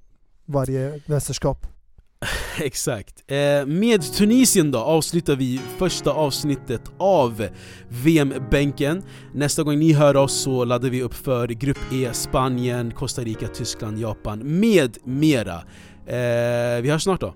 varje 0.45 1.02
mästerskap. 1.06 1.74
Exakt. 2.60 3.32
Eh, 3.32 3.66
med 3.66 4.14
Tunisien 4.14 4.72
då 4.72 4.80
avslutar 4.80 5.36
vi 5.36 5.62
första 5.78 6.12
avsnittet 6.12 6.82
av 6.98 7.48
VM-bänken. 7.90 9.04
Nästa 9.34 9.64
gång 9.64 9.80
ni 9.80 9.94
hör 9.94 10.16
oss 10.16 10.42
så 10.42 10.66
laddar 10.66 10.90
vi 10.90 11.02
upp 11.02 11.14
för 11.14 11.48
Grupp 11.48 11.80
E, 11.94 12.10
Spanien, 12.14 12.92
Costa 12.92 13.22
Rica, 13.22 13.48
Tyskland, 13.48 14.00
Japan 14.00 14.60
med 14.60 14.98
mera. 15.04 15.56
Eh, 16.08 16.82
vi 16.82 16.90
hörs 16.90 17.04
snart 17.04 17.22
då. 17.22 17.36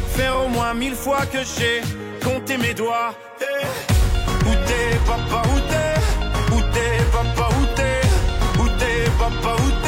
au 0.29 0.47
moins 0.47 0.73
mille 0.73 0.95
fois 0.95 1.25
que 1.25 1.39
j'ai 1.39 1.81
compté 2.23 2.57
mes 2.57 2.73
doigts. 2.73 3.13
Hey. 3.39 3.65
Papa, 5.05 5.41
où 5.49 5.59
t'es? 5.69 6.55
Où 6.55 6.61
t'es, 6.73 7.03
papa, 7.11 7.49
où 7.59 7.65
t'es? 7.75 8.61
Où 8.61 8.67
t'es, 8.79 9.09
papa, 9.19 9.55
où 9.61 9.71
t'es 9.71 9.80